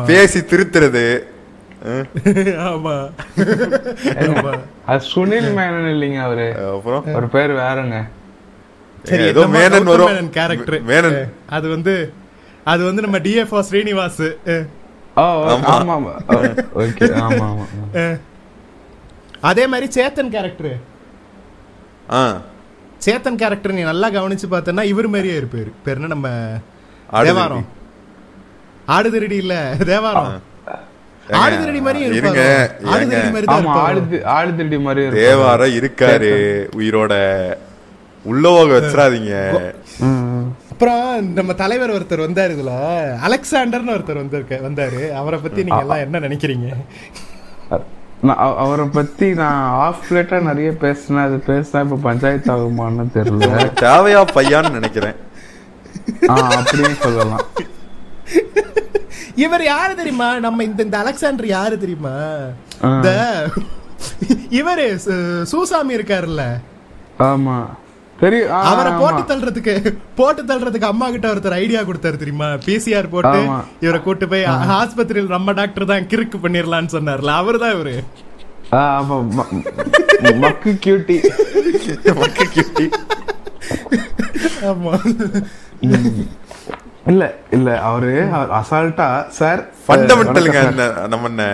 [0.07, 1.05] பேசி திருத்துறது.
[4.87, 6.47] அது சுனில் மேனன் இல்லைங்க அவரு.
[6.71, 7.03] அப்புறம்?
[7.11, 7.97] அவர் பேர் வேறங்க.
[9.05, 10.11] சரி ஏதோ மேனன் வரும்.
[10.11, 11.19] மேனன் கேரக்டர் மேனன்.
[11.49, 11.95] அது வந்து
[12.65, 14.65] அது வந்து நம்ம டிஎஃப்ஓ ஸ்ரீனிவாஸ் அஹ்,
[15.17, 15.73] ஓ ஆமா.
[15.75, 16.13] ஆமா
[16.83, 18.17] ஓகே ஆமா ஆமா அஹ்.
[19.43, 20.73] அதே மாதிரி சேத்தன் கேரக்டர்
[22.13, 22.23] ஆ.
[23.03, 25.71] சேத்தன் கேரக்டர் நீ நல்லா கவனிச்சு பார்த்தனா இவர் மாதிரியே இருப்பாரு.
[25.85, 26.07] பேர் என்ன?
[26.09, 26.29] நம்ம
[27.13, 27.63] ஆடுதிருடி.
[28.87, 29.75] தேவாரம் ஆடுதிரடி இல்ல.
[29.87, 30.43] தேவாரம்.
[31.29, 33.33] ஏங்க, ஆடுதிரடி மாதிரியே இருங்க, ஆடுதிரடி ஏங்க.
[33.33, 35.39] மாதிரி ஆமா ஆடு ஆடு திருடி மாதிரி இருக்கும்.
[35.39, 37.55] தேவார இருக்காரு உயிரோட.
[38.33, 38.77] உள்ளவோக
[39.99, 40.43] ம்.
[40.71, 42.71] அப்புறம் நம்ம தலைவர் ஒருத்தர் வந்தாரு இதுல.
[43.27, 45.13] அலெக்சாண்டர்னு ஒருத்தர் வந்திருக்க வந்தாரு.
[45.13, 46.73] அவரை பத்தி நீங்க எல்லாம் என்ன நினைக்கிறீங்க?
[48.21, 51.25] நான் அவ- அவரை பத்தி நான் ஆஃப் பிளேட்டா நிறைய பேசினேன்.
[51.25, 53.71] அது பேசினா இப்ப பஞ்சாயத்து ஆகுமான்னு தெரியல.
[53.81, 55.15] தேவையா பையான்னு நினைக்கிறேன்.
[56.29, 57.41] ஆ அப்படியும் சொல்லலாம்.
[59.37, 60.39] இவர் யாரு தெரியுமா?
[60.39, 62.15] நம்ம இந்த இந்த அலெக்சாண்டர் யாரு தெரியுமா.
[62.83, 63.11] இந்த
[64.61, 64.87] இவரு
[65.53, 66.43] சூசாமி இருக்காருல்ல.
[67.19, 67.67] ஆமா.
[68.21, 68.93] தெரியும் அவரை.
[68.93, 72.45] போட்டு தள்ளுறதுக்கு போட்டு தள்ளுறதுக்கு அம்மா கிட்ட ஒருத்தர் ஐடியா கொடுத்தாரு தெரியுமா?
[72.45, 73.39] பிசிஆர் போட்டு.
[73.81, 77.33] இவரை கூட்டு போய் ஆஸ்பத்திரியில் நம்ம டாக்டர் தான் கிறுக்கு பண்ணிரலாம்னு சொன்னார்ல.
[77.73, 77.97] இவரு.
[78.71, 79.17] ஆமா.
[79.37, 79.65] ம-
[80.23, 81.17] ம- மக்கு கியூட்டி
[82.21, 82.89] மக்கு கிட்டி.
[84.63, 84.93] ஆமா.
[87.07, 88.13] இல்ல இல்ல அவரு
[88.61, 91.45] அசால்ட்டா சார் ஃபண்டமெண்டலுங்க என்ன- நம்ம என்ன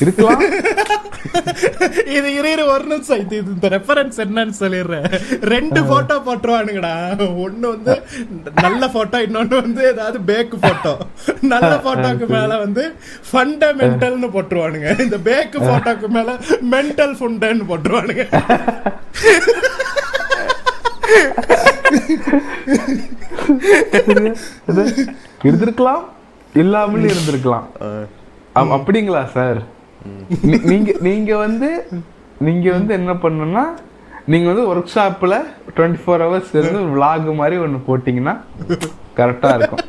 [0.00, 0.40] இருக்கலாம்.
[2.16, 3.18] இது இரு ஒரு நிமிஷம்.
[3.18, 5.06] இது இந்த ரெஃபரன்ஸ் என்னன்னு சொல்லிடுறேன்.
[5.52, 6.92] ரெண்டு போட்டோ போட்டுருவானுங்கடா.
[7.44, 7.94] ஒண்ணு வந்து
[8.62, 10.94] நல்ல போட்டோ இன்னொன்னு வந்து ஏதாவது பேக் போட்டோ
[11.52, 12.84] நல்ல போட்டோக்கு மேல வந்து
[13.30, 15.00] ஃபண்டமெண்டல்னு போட்டுருவானுங்க.
[15.00, 16.32] இந்த பேக் போட்டோக்கு மேல
[16.74, 18.26] மென்டல் ஃபுண்டன்னு போட்டுருவானுங்க.
[25.44, 26.02] இருந்திருக்கலாம்
[26.54, 27.66] இல்லாமல் இருந்திருக்கலாம்.
[28.52, 29.60] அப்- அப்படிங்களா சார்?
[30.64, 31.68] நீங்க நீங்க வந்து
[32.38, 33.64] நீங்க வந்து என்ன பண்ணணும்னா
[34.26, 35.34] நீங்க வந்து ஒர்க் ஷாப்ல
[35.76, 38.34] டுவெண்ட்டி ஃபோர் ஹவர்ஸ் இருந்து vlog மாதிரி ஒண்ணு போட்டீங்கன்னா
[39.16, 39.84] கரெக்டா இருக்கும்.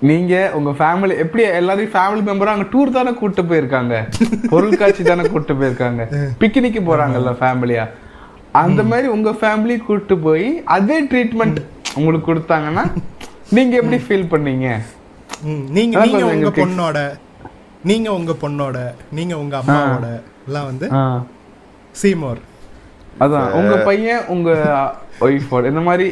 [0.00, 3.94] நீங்க உங்க ஃபேமிலி எப்படி எல்லாரையும் ஃபேமிலி மெம்பரா அங்க டூர் தானே கூட்டு போயிருக்காங்க?
[4.48, 6.02] பொருள் காட்சி தானே கூட்டு போயிருக்காங்க?
[6.40, 7.84] பிக்னிக்கு போறாங்கல்ல ஃபேமிலியா
[8.62, 11.58] அந்த மாதிரி உங்க ஃபேமிலி கூட்டு போய் அதே ட்ரீட்மெண்ட்
[11.98, 12.84] உங்களுக்கு கொடுத்தாங்கன்னா
[13.56, 14.68] நீங்க எப்படி ஃபீல் பண்ணீங்க?
[15.76, 16.98] நீங்க நீங்க உங்க பொண்ணோட
[17.90, 18.78] நீங்க உங்க பொண்ணோட
[19.18, 20.08] நீங்க உங்க அம்மாவோட
[20.46, 20.86] எல்லாம் வந்து.
[22.00, 22.40] சீமோர்.
[23.24, 24.50] அதான் உங்க பையன் உங்க
[25.26, 26.08] ஒய்ஃபோட இந்த மாதிரி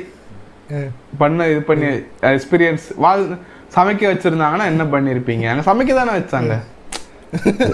[1.23, 1.89] பண்ண இது பண்ணி
[2.35, 3.25] எக்ஸ்பீரியன்ஸ் வாழ்
[3.77, 5.45] சமைக்க வச்சிருந்தாங்கன்னா என்ன பண்ணிருப்பீங்க?
[5.53, 6.55] அங்க சமைக்க தானே வச்சாங்க.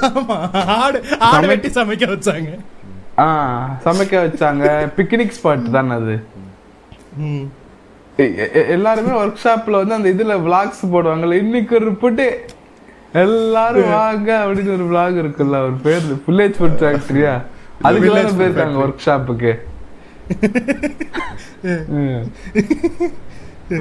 [0.09, 0.37] ஆமா
[0.81, 2.51] ஆடு ஆடு வெட்டி சமைக்க வச்சாங்க.
[3.87, 4.67] சமைக்க வச்சாங்க.
[4.97, 6.17] பிக்னிக் ஸ்பாட் தானே அது?
[8.77, 11.39] எல்லாருமே ஒர்க் ஷாப்ல வந்து அந்த இதுல விளாக்ஸ் போடுவாங்கல்ல.
[11.45, 12.27] இன்னைக்கு ஒரு புட்டு
[13.25, 15.59] எல்லாரும் வாங்க அப்படின்னு ஒரு விளாக் இருக்குல்ல.
[15.69, 17.33] ஒரு பேர் வில்லேஜ் ஃபுட் ஃபேக்டரியா
[17.89, 19.53] அதுக்கு food போயிருக்காங்க ஒர்க் ஷாப்புக்கு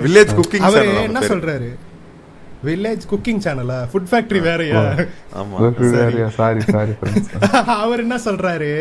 [0.06, 1.70] வில்லேஜ் குக்கிங் அவரு என்ன சொல்றாரு?
[2.68, 4.80] வில்லேஜ் குக்கிங் சேனலா ஃபுட் ஃபேக்டரி வேறயா?
[5.42, 5.58] ஆமா.
[6.38, 6.62] சாரி.
[6.70, 6.94] சாரி
[7.84, 8.72] அவர் என்ன சொல்றாரு?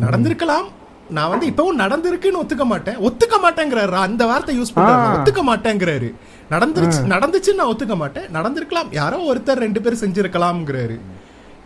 [0.00, 0.64] நடந்திருக்கலாம்.
[1.10, 2.98] நான் வந்து இப்பவும் நடந்திருக்குன்னு ஒத்துக்க மாட்டேன்.
[2.98, 3.92] ஒத்துக்க மாட்டேங்கிறாரு.
[3.92, 4.82] அந்த வார்த்தை யூஸ் பண்றாரு.
[4.82, 6.14] ஒத்துக்க மாட்டேங்கிறாரு.
[6.50, 8.24] நடந்துருச்சு நடந்துச்சுன்னு நான் ஒத்துக்க மாட்டேன்.
[8.24, 8.86] நடந்திருக்கலாம்.
[8.90, 11.00] யாரோ ஒருத்தர் ரெண்டு பேர் செஞ்சிருக்கலாம்ங்கிறாரு.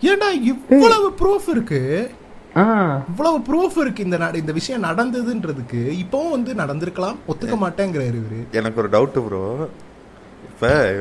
[0.01, 2.11] ஏன்டா இவ்வளவு ப்ரூஃப் இருக்கு.
[2.57, 3.03] ஆ.
[3.09, 4.05] இவ்வளவு ப்ரூஃப் இருக்கு.
[4.05, 7.17] இந்த நட- இந்த விஷயம் நடந்ததுன்றதுக்கு இப்பவும் வந்து நடந்திருக்கலாம்.
[7.29, 8.51] ஒத்துக்க மாட்டேங்கிறாரு இவரு.
[8.53, 9.69] எனக்கு ஒரு டவுட் ப்ரோ
[10.55, 10.95] இப்ப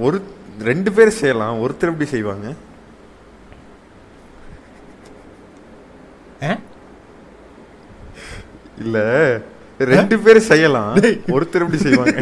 [0.00, 0.22] ஒரு
[0.62, 1.60] ரெண்டு பேர் செய்யலாம்.
[1.62, 2.52] ஒருத்தர் எப்படி செய்வாங்க?
[8.84, 8.96] இல்ல
[9.92, 10.92] ரெண்டு பேர் செய்யலாம்.
[11.36, 12.16] ஒருத்தர் எப்படி செய்வாங்க.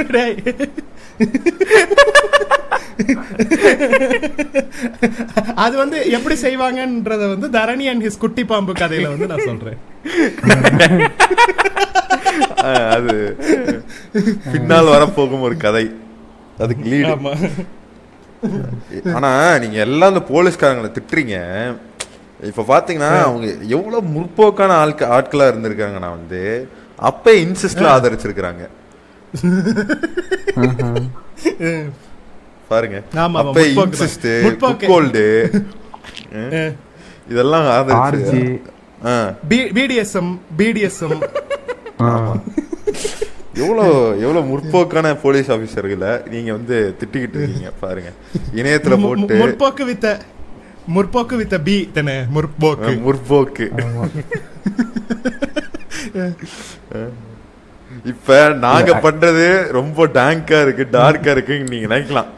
[5.65, 9.79] அது வந்து எப்படி செய்வாங்கன்றத வந்து தரணி அண்ட் ஹிஸ் குட்டி பாம்பு கதையில வந்து நான் சொல்றேன்.
[12.95, 13.15] அது
[14.53, 15.85] பின்னால் வரப்போகும் ஒரு கதை.
[16.65, 17.13] அதுக்கு லீடு
[19.17, 19.31] ஆனா
[19.63, 21.37] நீங்க எல்லாம் இந்த போலீஸ்காரங்களை திட்டுறீங்க.
[22.43, 28.63] இப்ப பாத்தீங்கன்னா அவங்க எவ்வளவு முற்போக்கான ஆட்க ஆட்களா இருந்திருக்காங்கன்னா வந்து அப்ப இன்சிஸ்ட்ல ஆதரிச்சிருக்கிறாங்க.
[32.69, 32.99] பாருங்க.
[33.15, 33.61] அப்ப.
[33.61, 34.29] இன்சிஸ்ட்.
[34.63, 35.25] குக்கோல்டு
[37.31, 38.41] இதெல்லாம் ஆதரிச்சு.
[39.49, 41.23] பிடிஎஸ்எம் பிடிஎஸ்எம்
[43.55, 43.87] எவ்வளோ
[44.25, 48.11] எவ்வளவு முற்போக்கான போலீஸ் ஆபீசர்களை நீங்க வந்து திட்டிக்கிட்டு இருக்கீங்க பாருங்க.
[48.55, 50.07] இணையத்துல போட்டு முற்போக்கு வித்த
[50.89, 52.15] முற்போக்கு வித்த பி தானே?
[52.35, 52.93] முற்போக்கு.
[53.07, 53.67] முற்போக்கு.
[58.11, 59.45] இப்ப நாங்க பண்றது
[59.77, 62.31] ரொம்ப டேங்கா இருக்கு டார்க்கா இருக்கு நீங்க நினைக்கலாம்.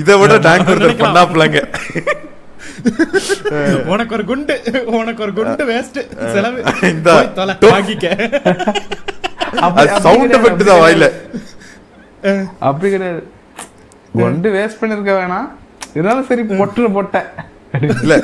[0.00, 1.60] இதை விட டேங்க் ஒருத்தர் பண்ணாப்லங்க
[3.92, 4.54] உனக்கு ஒரு குண்டு
[4.98, 5.98] உனக்கு ஒரு குண்டு வேஸ்ட்
[6.34, 6.58] செலவு.
[6.92, 7.14] இந்தா,
[10.06, 11.06] சவுண்ட் எஃபெக்ட் தான் வாயில.
[12.68, 13.22] அப்படி கிடையாது.
[14.26, 15.48] ஒன்று வேஸ்ட் பண்ணிருக்க வேணாம்.
[15.94, 16.82] இருந்தாலும் சரி பொட்டு.
[16.90, 17.28] போட்டேன்
[17.96, 18.14] இல்ல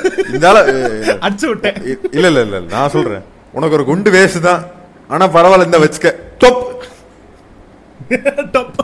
[0.64, 1.78] அஹ், அடிச்சு விட்டேன்.
[2.12, 3.24] இல்ல இல்ல இல்ல நான் சொல்றேன்.
[3.54, 4.62] உனக்கு ஒரு குண்டு வேஸ்ட் தான்.
[5.10, 6.10] ஆனா பரவாயில்ல இந்த வச்சுக்க.
[6.40, 6.62] டொப்
[8.54, 8.80] டப்.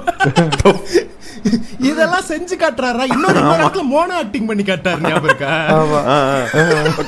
[1.80, 3.04] இதெல்லாம் செஞ்சு காட்டுறாரா?
[3.12, 5.50] இன்னொரு இடத்துல மோனோ ஆக்டிங் பண்ணி காட்டாரு ஞாபகம் இருக்கா.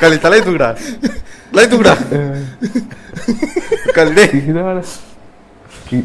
[0.01, 0.71] களி தலை தூக்குடா.
[1.53, 1.95] தலை தூக்குடா.
[3.93, 4.79] களி இதோட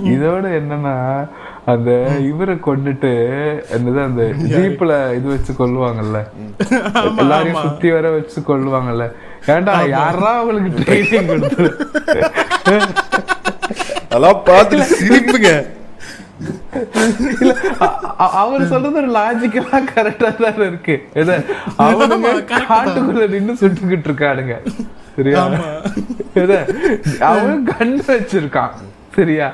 [0.07, 0.95] இதோட என்னன்னா
[1.71, 1.91] அந்த
[2.29, 3.11] இவரை கொண்டுட்டு
[3.75, 6.19] என்னது அந்த ஜீப்ல இது வச்சு கொல்லுவாங்கல்ல?
[7.21, 9.05] எல்லாரையும் சுத்தி வர வச்சு கொல்லுவாங்கல்ல?
[9.53, 11.65] ஏன்டா யாரா அவங்களுக்கு ட்ரைனிங் கொடுத்து
[14.05, 15.49] அதெல்லாம் பார்த்துட்டு சிரிப்புங்க.
[18.39, 20.95] அவர் சொல்றது ஒரு லாஜிக்கலா கரெக்டா தான் இருக்கு.
[21.85, 22.31] அவனுங்க.
[22.51, 24.55] காட்டுக்குள்ள நின்னு சுட்டுக்கிட்டு இருக்கானுங்க.
[25.15, 25.43] சரியா?
[27.31, 28.75] அவன் கண் வச்சிருக்கான்.
[29.17, 29.47] சரியா.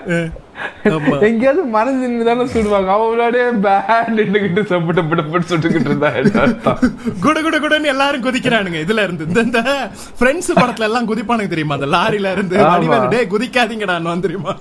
[1.19, 1.63] எங்கேயாவது
[1.97, 6.09] நின்று தானே சுடுவாங்க அவன் முன்னாடியே பேண்ட் நின்னுகிட்டு சப்பட்டு பிடப்பட்டு சுட்டுக்கிட்டு இருந்தா
[7.21, 8.79] குடு குடு குடுன்னு எல்லாரும் குதிக்கிறானுங்க.
[8.85, 11.73] இதுல இருந்து இந்த- ஃப்ரெண்ட்ஸ் படத்துல எல்லாம் குதிப்பானுங்க தெரியுமா?
[11.73, 12.57] அந்த லாரில இருந்து.
[12.65, 14.53] வடிவேலு டேய் குதிக்காதீங்கடா தெரியுமா?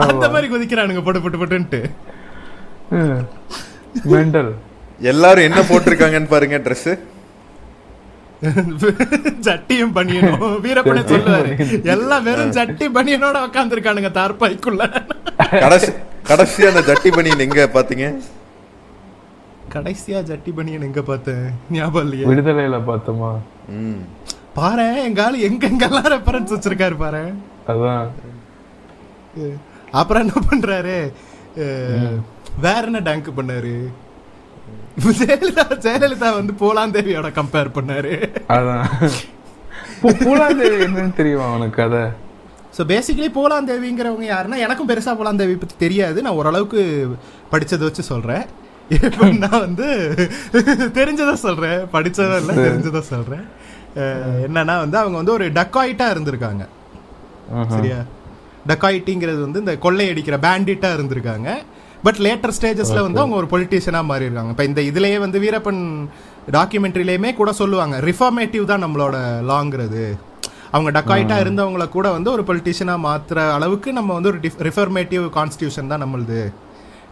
[0.00, 1.80] அந்த மாதிரி குதிக்கிறானுங்க பொட்டு பொட்டு பொட்டுன்ட்டு.
[4.04, 4.52] மெண்டல்.
[5.00, 6.90] எல்லாரும் என்ன போட்டிருக்காங்கன்னு பாருங்க ட்ரெஸ்
[9.46, 11.50] ஜட்டியும் பனியனும் வீரப்பனே சொல்லுவாரு.
[11.84, 14.82] எல்லாம் வெறும் ஜட்டி பனியனோட உட்காந்துருக்கானுங்க தார்பாய்க்குள்ள.
[15.60, 15.90] கடைசி
[16.22, 18.06] கடைசி அந்த ஜட்டி பனியன் எங்க பாத்தீங்க?
[19.74, 21.42] கடைசியா ஜட்டி பனியன் எங்க பார்த்தேன்?
[21.70, 22.26] ஞாபகம் இல்லையே.
[22.26, 23.30] விடுதலையில பார்த்தோமா?
[24.54, 27.22] பாரு எங்க ஆளு எங்க எங்கெல்லாம் ரெஃபரன்ஸ் வச்சிருக்காரு பாரு.
[27.66, 28.06] அதான்.
[29.92, 30.96] அப்புறம் என்ன பண்றாரு?
[31.56, 32.16] அஹ்,
[32.60, 33.74] வேற என்ன டேங்க் பண்ணாரு?
[35.18, 38.14] ஜெயலலிதா ஜெயலலிதா வந்து போலாந்தேவியோட கம்பேர் பண்ணாரு.
[38.50, 38.86] அதான்.
[40.20, 42.02] பூலாந்தேவி என்னன்னு தெரியுமா உனக்கு கதை
[42.76, 46.18] ஸோ பேசிக்கலி போலாந்தேவிங்கிறவங்க யாருன்னா எனக்கும் பெருசா போலாந்தேவி பத்தி தெரியாது.
[46.22, 46.80] நான் ஓரளவுக்கு
[47.52, 48.44] படிச்சதை வச்சு சொல்றேன்.
[48.96, 49.86] இப்ப நான் வந்து
[50.94, 51.80] தெரிஞ்சதை சொல்றேன்.
[51.92, 53.44] படிச்சதை இல்ல தெரிஞ்சதை சொல்றேன்.
[53.98, 56.64] அஹ், என்னன்னா வந்து அவங்க வந்து ஒரு டக்காயிட்டா இருந்திருக்காங்க.
[57.70, 57.98] சரியா?
[58.66, 61.48] டக்காயிட்டிங்கிறது வந்து இந்த கொள்ளையடிக்கிற பேண்டிட்டா இருந்திருக்காங்க.
[62.04, 65.82] பட் லேட்டர் ஸ்டேஜஸ்ல வந்து அவங்க ஒரு பொலிட்டீஷியனா மாறி இருக்காங்க இப்ப இந்த இதுலயே வந்து வீரப்பன்
[66.52, 67.96] டாக்குமெண்ட்ரிலேயுமே கூட சொல்லுவாங்க.
[68.08, 69.16] ரிஃபார்மேட்டிவ் தான் நம்மளோட
[69.50, 70.04] லாங்கிறது
[70.74, 76.04] அவங்க டக்காயிட்டா இருந்தவங்கள கூட வந்து ஒரு பொலிட்டீஷியனா மாத்துற அளவுக்கு நம்ம வந்து ஒரு ரிஃபர்மேட்டிவ் கான்ஸ்டியூஷன் தான்
[76.04, 76.40] நம்மளுது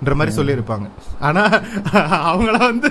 [0.03, 0.87] ன்ற மாதிரி சொல்லியிருப்பாங்க.
[1.27, 1.43] ஆனா
[2.31, 2.91] அவங்கள வந்து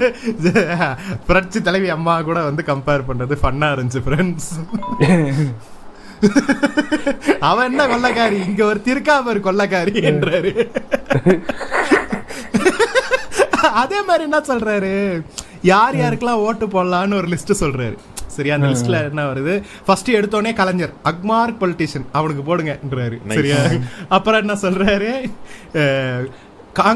[1.27, 4.49] புரட்சி தலைவி அம்மா கூட வந்து கம்பேர் பண்றது ஃபன்னா இருந்துச்சு ஃப்ரெண்ட்ஸ்
[7.49, 8.37] அவன் என்ன கொள்ளக்காரி?
[8.47, 10.51] இங்க ஒரு திருக்காமர் கொள்ளக்காரி என்றாரு.
[13.83, 15.21] அதே மாதிரி என்ன சொல்றாரு?
[15.61, 17.97] யார் யாருக்கெல்லாம் ஓட்டு போடலான்னு ஒரு லிஸ்ட் சொல்றாரு.
[18.27, 18.55] சரியா?
[18.55, 19.63] அந்த லிஸ்ட்ல என்ன வருது?
[19.85, 23.33] ஃபர்ஸ்ட் எடுத்தோடனே கலைஞர் அக்மார்க் பொலிட்டிஷியன் அவனுக்கு போடுங்கன்றாரு.
[23.33, 23.55] சரியா?
[24.09, 25.29] அப்புறம் என்ன சொல்றாரு?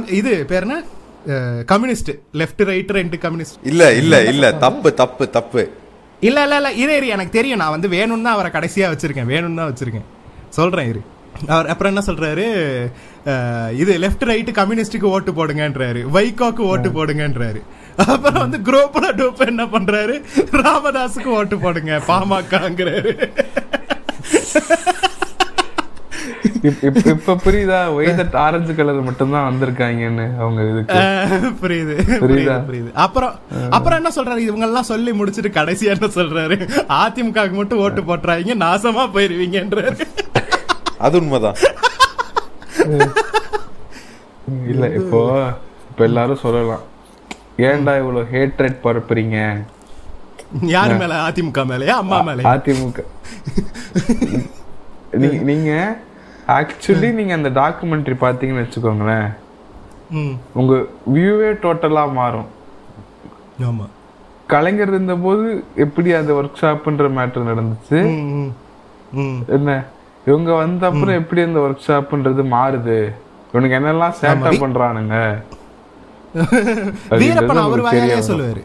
[0.07, 0.83] இது பேர் என்ன?
[1.65, 3.55] கம்யூனிஸ்ட் லெஃப்ட் ரைட் ரெண்டு கம்யூனிஸ்ட்.
[3.63, 4.53] இல்ல இல்ல இல்ல.
[4.53, 5.71] தப்பு தப்பு தப்பு.
[6.19, 6.71] இல்ல இல்ல இல்ல.
[6.73, 7.07] இரு இரு.
[7.07, 7.57] எனக்கு தெரியும்.
[7.57, 9.25] நான் வந்து வேணும்னு தான் அவரை கடைசியா வச்சிருக்கேன்.
[9.25, 10.05] வேணும்னு தான் வச்சிருக்கேன்.
[10.49, 11.01] சொல்றேன் இரு.
[11.47, 12.91] அவர் அப்புறம் என்ன சொல்றாரு?
[13.75, 16.05] இது லெஃப்ட் ரைட் கம்யூனிஸ்டுக்கு ஓட்டு போடுங்கன்றாரு.
[16.13, 17.61] வைகோக்கு ஓட்டு போடுங்கன்றாரு.
[17.97, 20.23] அப்புறம் வந்து குரூப்ல டூப் என்ன பண்றாரு?
[20.51, 23.29] ராமதாஸுக்கு ஓட்டு போடுங்க பாமகங்கிறாரு.
[26.63, 27.93] இப்- இப்- இப்ப புரியுதா?
[27.93, 30.97] ஒய்தட் ஆரஞ்சு கலர் மட்டும்தான் வந்திருக்காங்கன்னு அவங்க இதுக்கு.
[31.61, 32.29] புரியுது புரியுது?
[32.29, 32.63] புரியுதா?
[32.71, 32.91] புரியுது.
[32.93, 34.37] அப்புறம் அப்புறம் என்ன சொல்றாரு?
[34.37, 36.69] இவங்க எல்லாம் சொல்லி முடிச்சிட்டு கடைசியா என்ன சொல்றாரு?
[36.89, 39.99] அதிமுகவுக்கு மட்டும் ஓட்டு போட்டுறாங்க நாசமா போயிருவீங்கன்றாரு.
[40.97, 41.55] அது உண்மைதான்.
[44.71, 45.19] இல்ல இப்போ
[45.89, 46.83] இப்ப எல்லாரும் சொல்லலாம்.
[47.67, 49.37] ஏன்டா இவ்வளவு ஹேட்ரேட் பரப்புறீங்க?
[50.75, 51.15] யாரு மேல?
[51.29, 51.95] அதிமுக மேலயா?
[52.03, 52.51] அம்மா மேலயா?
[52.51, 52.99] அதிமுக.
[55.49, 55.71] நீங்க
[56.57, 59.29] ஆக்சுவலி நீங்க அந்த டாக்குமெண்ட்ரி பாத்தீங்கன்னு வச்சுக்கோங்களேன்.
[60.59, 60.73] உங்க
[61.15, 62.49] வியூவே டோட்டலா மாறும்.
[63.69, 63.87] ஆமா.
[64.53, 65.47] கலைஞர் இருந்தபோது
[65.85, 67.99] எப்படி அந்த ஒர்க் ஷாப்ன்ற மேட்டர் நடந்துச்சு.
[69.57, 69.69] என்ன?
[70.29, 72.97] இவங்க வந்த அப்புறம் எப்படி அந்த ஒர்க் ஷாப்ன்றது மாறுது?
[73.51, 75.15] இவனுக்கு என்னெல்லாம் சேட்டை பண்றானுங்க?
[77.21, 78.17] வீரப்பன் அவர் வாயாலே.
[78.29, 78.61] சொல்லுவாரு.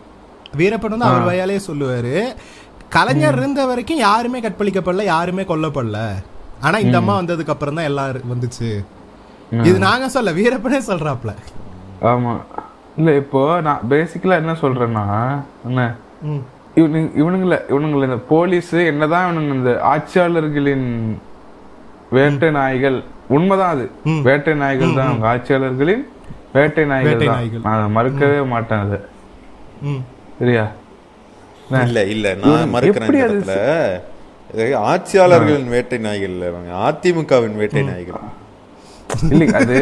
[0.61, 2.15] வீரப்பன் வந்து அவர் வாயாலே சொல்லுவாரு.
[2.97, 6.01] கலைஞர் இருந்த வரைக்கும் யாருமே கற்பழிக்கப்படல யாருமே கொல்லப்படல.
[6.67, 8.69] ஆனா இந்த அம்மா வந்ததுக்கு அப்புறம் தான் எல்லாம் வந்துச்சு.
[9.69, 11.33] இது நாங்க சொல்ல வீரப்பனே சொல்றாப்ல.
[12.13, 12.35] ஆமா.
[12.99, 15.05] இல்ல இப்போ நான் பேசிக்கலா என்ன சொல்றேன்னா
[15.69, 15.81] என்ன.
[16.81, 20.89] இவனுங்க இவனுங்கள இவனுங்கள இந்த போலீஸ் என்னதான் இவனுங்க இந்த ஆட்சியாளர்களின்
[22.15, 22.99] வேட்டை நாய்கள்.
[23.29, 23.85] உண்மைதான் அது.
[24.23, 26.05] வேட்டை நாய்கள் தான் அவங்க ஆட்சியாளர்களின்
[26.53, 27.43] வேட்டை நாய்கள் தான்.
[27.63, 28.99] நான் மறுக்கவே மாட்டேன் அது.
[29.83, 30.03] ம்.
[30.39, 30.65] சரியா?
[31.83, 32.35] இல்ல இல்ல.
[32.35, 33.11] நான் மறுக்கிறேன்
[34.85, 36.31] ஆட்சியாளர்களின் வேட்டை நாய்கள்.
[36.31, 36.51] இல்ல
[36.83, 38.21] அதிமுகவின் வேட்டை நாய்கள்.
[39.31, 39.79] இல்லை அது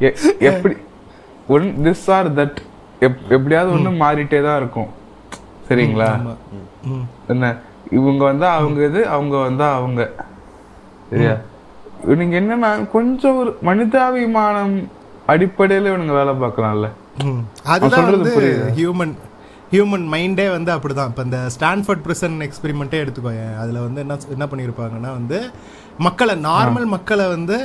[0.00, 0.76] எ- எப்படி
[1.48, 2.58] ஒன் திஸ் ஆர் தட்
[3.30, 4.90] எப்படியாவது ஒண்ணு மாறிட்டே தான் இருக்கும்.
[5.68, 6.08] சரிங்களா.
[7.28, 7.44] என்ன?
[7.90, 10.00] இவங்க வந்தா அவங்க இது அவங்க வந்தா அவங்க.
[11.14, 11.34] சரியா?
[12.06, 14.74] இவனுங்க என்னன்னா கொஞ்சம் ஒரு மனிதாபிமானம்
[15.32, 16.88] அடிப்படையில இவனுங்க வேலை பார்க்கலாம்ல.
[17.74, 18.32] அதுதான் வந்து.
[18.78, 19.14] ஹியூமன்
[19.72, 21.10] ஹியூமன் மைண்டே வந்து அப்படிதான்.
[21.10, 23.54] இப்போ இந்த ஸ்டான்ஃபோர்ட் பிரிசன் எக்ஸ்பெரிமெண்ட்டே எடுத்துக்கோயேன்.
[23.62, 25.38] அதுல வந்து என்ன என்ன பண்ணியிருப்பாங்கன்னா வந்து
[26.06, 27.56] மக்களை நார்மல் மக்களை வந்து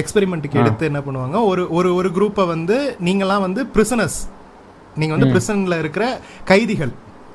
[0.00, 1.36] எக்ஸ்பெரிமெண்ட்டுக்கு எடுத்து என்ன பண்ணுவாங்க?
[1.50, 2.76] ஒரு ஒரு ஒரு குரூப்பை வந்து
[3.08, 4.18] நீங்களாம் வந்து பிரிசனஸ்
[5.00, 6.04] நீங்க வந்து பிரிசன்ல இருக்கிற
[6.50, 6.92] கைதிகள்.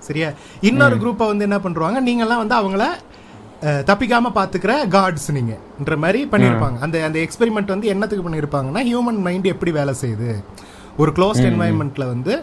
[0.08, 0.30] சரியா?
[0.69, 1.99] இன்னொரு குரூப்பை வந்து என்ன பண்றாங்க?
[2.10, 2.86] நீங்கெல்லாம் வந்து அவங்கள
[3.89, 9.71] தப்பிக்காம பாத்துக்கிற காட்ஸ் நீங்கன்ற மாதிரி பண்ணியிருப்பாங்க அந்த அந்த எக்ஸ்பெரிமெண்ட் வந்து என்னத்துக்கு பண்ணியிருப்பாங்கன்னா ஹியூமன் மைண்ட் எப்படி
[9.80, 10.32] வேலை செய்யுது?
[11.02, 12.34] ஒரு க்ளோஸ்ட் என்வாயன்மெண்ட்ல வந்து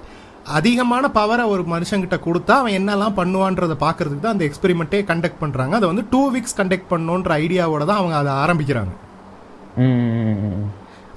[0.58, 5.74] அதிகமான பவரை ஒரு மனுஷங்கிட்ட கொடுத்தா அவன் என்னெல்லாம் பண்ணுவான்றதை பார்க்கறதுக்கு தான் அந்த எக்ஸ்பெரிமெண்ட்டே கண்டக்ட் பண்றாங்க.
[5.78, 8.92] அதை வந்து டூ வீக்ஸ் கண்டக்ட் பண்ணணுன்ற ஐடியாவோட தான் அவங்க அதை ஆரம்பிக்கிறாங்க.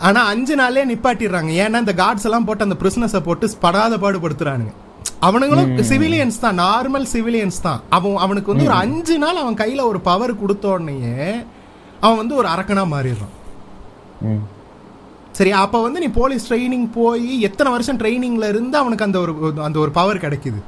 [0.07, 1.51] ஆனா அஞ்சு நாள்லயே நிப்பாட்டிடுறாங்க.
[1.63, 4.73] ஏன்னா இந்த கார்ட்ஸ் எல்லாம் போட்டு அந்த பிரிசனஸை போட்டு படாத பாடுபடுத்துறானுங்க.
[5.27, 7.81] அவனுங்களும் சிவிலியன்ஸ் தான் நார்மல் சிவிலியன்ஸ் தான்.
[7.95, 11.17] அவன் அவனுக்கு வந்து ஒரு அஞ்சு நாள் அவன் கையில ஒரு பவர் கொடுத்த உடனேயே
[12.05, 13.35] அவன் வந்து ஒரு அரக்கனா மாறிடுறான்.
[15.37, 19.33] சரி அப்ப வந்து நீ போலீஸ் ட்ரைனிங் போய் எத்தனை வருஷம் ட்ரைனிங்ல இருந்து அவனுக்கு அந்த ஒரு
[19.67, 20.59] அந்த ஒரு பவர் கிடைக்குது.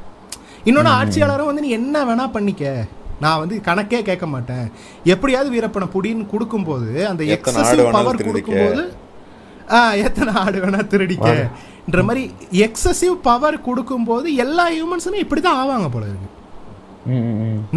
[0.70, 2.64] இன்னொன்னு ஆட்சியாளரும் வந்து நீ என்ன வேணா பண்ணிக்க.
[3.24, 4.66] நான் வந்து கணக்கே கேட்க மாட்டேன்.
[5.14, 8.30] எப்படியாவது வீரப்பனை புடின்னு கொடுக்கும்போது அந்த எக்ஸசிவ் பவர் திருடிக்க.
[8.30, 8.84] கொடுக்கும்போது
[9.76, 10.82] ஆ எத்தனை ஆடு வேணா
[11.88, 12.24] திருடிக்கன்ற மாதிரி
[12.66, 16.30] எக்ஸசிவ் பவர் கொடுக்கும்போது எல்லா ஹியூமன்ஸுமே இப்படிதான் ஆவாங்க போல இருக்கு.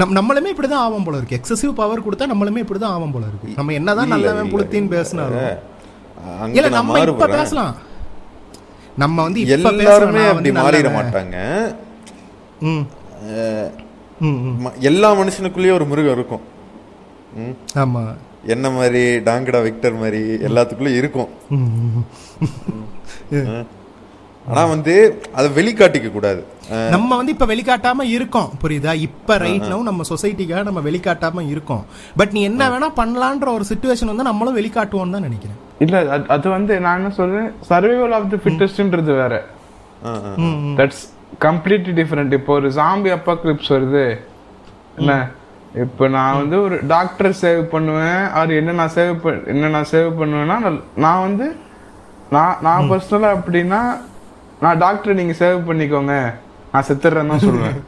[0.00, 1.38] நம் நம்மளுமே இப்படிதான் ஆவோம் போல இருக்கு.
[1.38, 3.56] எக்ஸசிவ் பவர் கொடுத்தா நம்மளுமே இப்படிதான் ஆவோம் போல இருக்கு.
[3.56, 5.50] நம்ம என்னதான் நல்லவன் புளுத்தின்னு பேசினாலும்.
[6.56, 7.74] இல்ல நம்ம இப்ப பேசலாம்.
[9.02, 10.88] நம்ம வந்து இப்ப எல்லாருமே அப்படி மாறிட.
[10.98, 11.36] மாட்டாங்க
[14.90, 16.44] எல்லா மனுஷனுக்குள்ளேயும் ஒரு மிருகம் இருக்கும்.
[17.82, 18.02] ஆமா.
[18.54, 21.30] என்ன மாதிரி டாங்கடா விக்டர் மாதிரி எல்லாத்துக்குள்ளயும் இருக்கும்.
[24.48, 24.54] ம், ம்.
[24.54, 24.56] அஹ்.
[24.56, 26.44] ஆனா வந்து அதை வெளிக்காட்டிக்க கூடாது.
[26.90, 28.94] நம்ம வந்து இப்ப வெளிக்காட்டாம இருக்கோம் புரியுதா?
[28.94, 31.84] இப்ப ரைட் நவ் நம்ம சொசைட்டிக்காக நம்ம வெளிக்காட்டாம இருக்கோம்.
[32.16, 35.56] பட் நீ என்ன வேணா பண்ணலான்ற ஒரு சுச்சுவேஷன் வந்து நம்மளும் வெளிக்காட்டுவோம் தான் நினைக்கிறேன்.
[35.78, 37.52] இல்ல அது- அது வந்து நான் என்ன சொல்றேன்?
[37.68, 39.44] சர்வைவல் ஆஃப் தி ஃபிட்டஸ்ட்ன்றது வேற.
[40.76, 44.20] தட்ஸ் கம்ப்ளீட்லி டிஃப்ரெண்ட் இப்போ ஒரு ஜாம்பி அப்பா கிளிப்ஸ் வருது.
[44.96, 45.28] என்ன?
[45.74, 48.28] இப்போ நான் வந்து ஒரு டாக்டர் சேவ் பண்ணுவேன்.
[48.28, 51.56] அவர் என்ன நான் சேவ் என்ன நான் சேவ் பண்ணுவேன்னா நான்- வந்து
[52.30, 54.00] நான் நான் பர்சனலா அப்படின்னா
[54.60, 56.14] நான் டாக்டர் நீங்க சேவ் பண்ணிக்கோங்க.
[56.72, 57.78] நான் செத்துறேன்னு தான் சொல்லுவேன்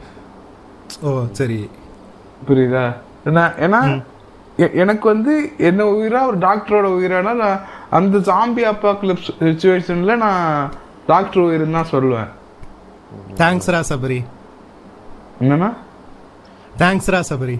[1.01, 1.59] ஓ சரி.
[2.47, 2.85] புரியுதா?
[3.25, 3.79] ஏன்னா ஏன்னா
[4.57, 5.33] எ- எனக்கு வந்து
[5.67, 10.43] என்ன உயிரா ஒரு டாக்டரோட உயிரானா நான் அந்த ஜாம்பி அப்பா கிளிப்ஸ் சுச்சுவேஷன்ல நான்
[11.07, 12.29] டாக்டர் உயிர்னு தான் சொல்லுவேன்
[13.39, 14.19] தேங்க்ஸ் ரா சபரி.
[15.41, 15.69] என்னன்னா?
[16.77, 17.57] தேங்க்ஸ் ரா சபரி.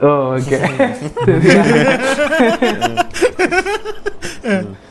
[0.00, 0.58] ஓ ஓகே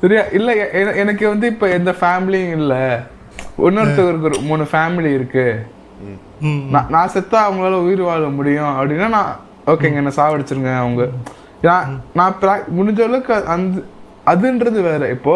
[0.00, 0.22] சரியா?
[0.38, 0.50] இல்ல
[1.02, 2.74] எனக்கு வந்து இப்ப எந்த ஃபேமிலியும் இல்ல.
[3.68, 5.46] இன்னொருத்தருக்கு ஒரு மூணு ஃபேமிலி இருக்கு.
[6.74, 9.32] நான் நான் செத்தா அவங்களால உயிர் வாழ முடியும் அப்படின்னா நான்
[9.72, 11.02] ஓகேங்க என்ன சாவடிச்சிருங்க அவங்க.
[12.18, 12.40] நான்
[12.78, 13.76] முடிஞ்ச அளவுக்கு அந்த
[14.32, 15.02] அதுன்றது வேற.
[15.16, 15.34] இப்போ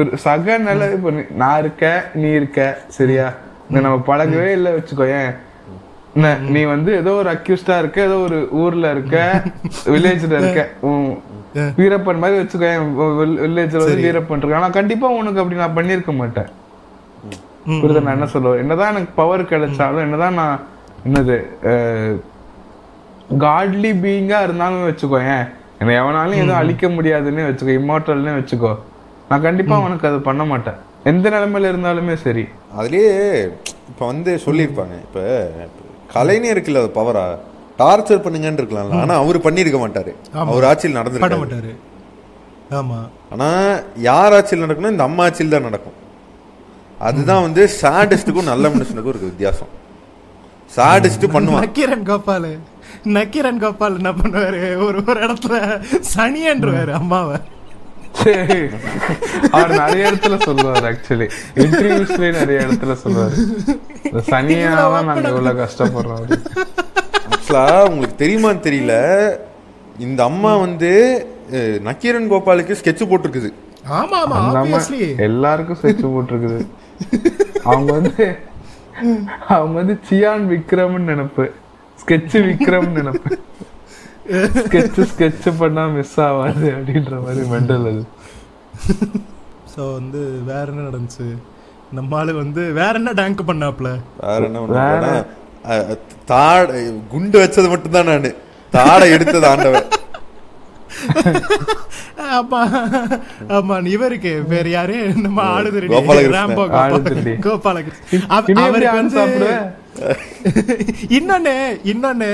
[0.00, 1.10] ஒரு சக நிலை இப்ப
[1.42, 1.84] நான் இருக்க
[2.20, 2.60] நீ இருக்க
[2.96, 3.26] சரியா?
[3.68, 5.30] இந்த நம்ம பழகவே இல்லை வச்சுக்கோயேன்.
[6.16, 9.16] என்ன, நீ வந்து ஏதோ ஒரு அக்யூஸ்டா இருக்க ஏதோ ஒரு ஊர்ல இருக்க
[9.92, 10.62] வில்லேஜ்ல இருக்க
[11.78, 12.88] வீரப்பன் மாதிரி வச்சுக்கோயேன்
[13.42, 16.50] வில்லேஜ்ல வந்து வீரப்பன் இருக்கு ஆனா கண்டிப்பா உனக்கு அப்படி நான் பண்ணிருக்க மாட்டேன்.
[17.82, 18.02] புரியுதா?
[18.06, 20.58] நான் என்ன சொல்லுவேன் என்னதான் எனக்கு பவர் கிடைச்சாலும் என்னதான் நான்
[21.06, 21.36] என்னது
[23.44, 25.46] காட்லி பீயிங்கா இருந்தாலும் வச்சுக்கோயேன்.
[25.80, 28.72] என்னை எவனாலும் எதுவும் அழிக்க முடியாதுன்னு வச்சுக்கோ இம்மார்டல்னு வச்சுக்கோ.
[29.30, 30.78] நான் கண்டிப்பா உனக்கு அது பண்ண மாட்டேன்.
[31.10, 32.44] எந்த நிலைமையில இருந்தாலுமே சரி.
[32.78, 33.12] அதுலயே
[33.90, 34.96] இப்ப வந்து சொல்லியிருப்பாங்க.
[35.06, 35.20] இப்ப
[36.14, 37.24] கலைஞர் இருக்குல்ல அது பவரா
[37.80, 40.12] டார்ச்சர் பண்ணுங்கன்னு இருக்கலாம்ல ஆனா அவர் பண்ணியிருக்க மாட்டாரு.
[40.52, 41.72] அவர் ஆட்சியில் பண்ண நடந்திருக்காரு மாட்டாரு.
[42.78, 42.98] ஆமா.
[43.32, 43.48] ஆனா
[44.08, 45.96] யார் ஆட்சியில் நடக்கணும் இந்த அம்மா ஆட்சியில் தான் நடக்கும்.
[47.08, 49.70] அதுதான் வந்து சாடிஸ்டுக்கும் நல்ல மனுஷனுக்கும் இருக்கு வித்தியாசம்.
[50.76, 51.64] சாடிஸ்ட் பண்ணுவான்.
[51.66, 52.50] நக்கீரன் கோபால்.
[53.16, 54.62] நக்கீரன் கோபால் என்ன பண்ணுவாரு?
[54.86, 55.54] ஒரு ஒரு இடத்துல
[56.16, 57.38] சனியன்றுவாரு அம்மாவை.
[59.56, 61.26] அவர் நிறைய இடத்துல சொல்லுவார் ஆக்சுவலி
[61.64, 63.36] இன்டர்வியூஸ்லயே நிறைய இடத்துல சொல்லுவாரு.
[64.32, 66.26] சனியாதான் நாங்க இவ்வளவு கஷ்டப்படுறோம்
[67.50, 67.68] அப்படின்னு.
[67.68, 68.94] ஆக்சுவலா உங்களுக்கு தெரியுமான்னு தெரியல.
[69.98, 70.90] இந்த அம்மா வந்து
[71.86, 73.50] நக்கீரன் கோபாலுக்கு ஸ்கெட்ச் போட்டிருக்குது.
[73.98, 76.58] ஆமா ஆமா ஆப்வியஸ்லி எல்லாருக்கும் ஸ்வெட்ச் போட்டிருக்குது.
[77.70, 78.26] அவங்க வந்து
[79.56, 81.44] அவங்க வந்து சியான் விக்ரம்னு நினைப்பு.
[82.00, 83.30] ஸ்கெட்ச் விக்ரம் நினைப்பு.
[84.64, 88.02] ஸ்கெட்ச் ஸ்கெட்ச் பண்ணா மிஸ் ஆகாது அப்படின்ற மாதிரி மெண்டல் அது.
[89.74, 91.26] சோ வந்து வேற என்ன நடந்துச்சு?
[91.92, 93.90] நம்ம ஆளு வந்து வேற என்ன டேங்க் பண்ணாப்ல?
[94.24, 94.60] வேற என்ன
[96.32, 96.66] தாட
[97.12, 98.30] குண்டு வச்சது மட்டும்தான் நானு.
[98.76, 99.88] தாடை எடுத்தது ஆண்டவன்
[102.36, 102.60] ஆமா
[103.56, 104.96] ஆமா இவருக்கு வேற யாரு?
[105.24, 106.36] நம்ம ஆடுதுரடி கோபாலகிருஷ்ணன்.
[106.38, 106.64] ராம்போ
[107.46, 108.24] கோபாலகிருஷ்ணன்.
[108.64, 109.24] அவருக்கு வந்து?
[111.18, 111.54] இன்னொன்னு
[111.92, 112.28] இன்னொன்னு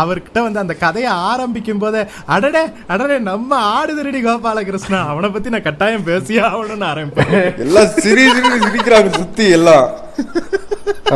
[0.00, 2.02] அவர்கிட்ட வந்து அந்த கதையை ஆரம்பிக்கும் போதே
[2.34, 2.62] அடடே
[2.94, 7.46] அடடே நம்ம ஆடுதுரடி கோபாலகிருஷ்ணா அவனை பத்தி நான் கட்டாயம் பேசியே ஆகணும்னு ஆரம்பிப்பேன்.
[7.66, 9.88] எல்லாம் சிரி சிரி சிரிக்கிறாங்க சுத்தி எல்லாம்.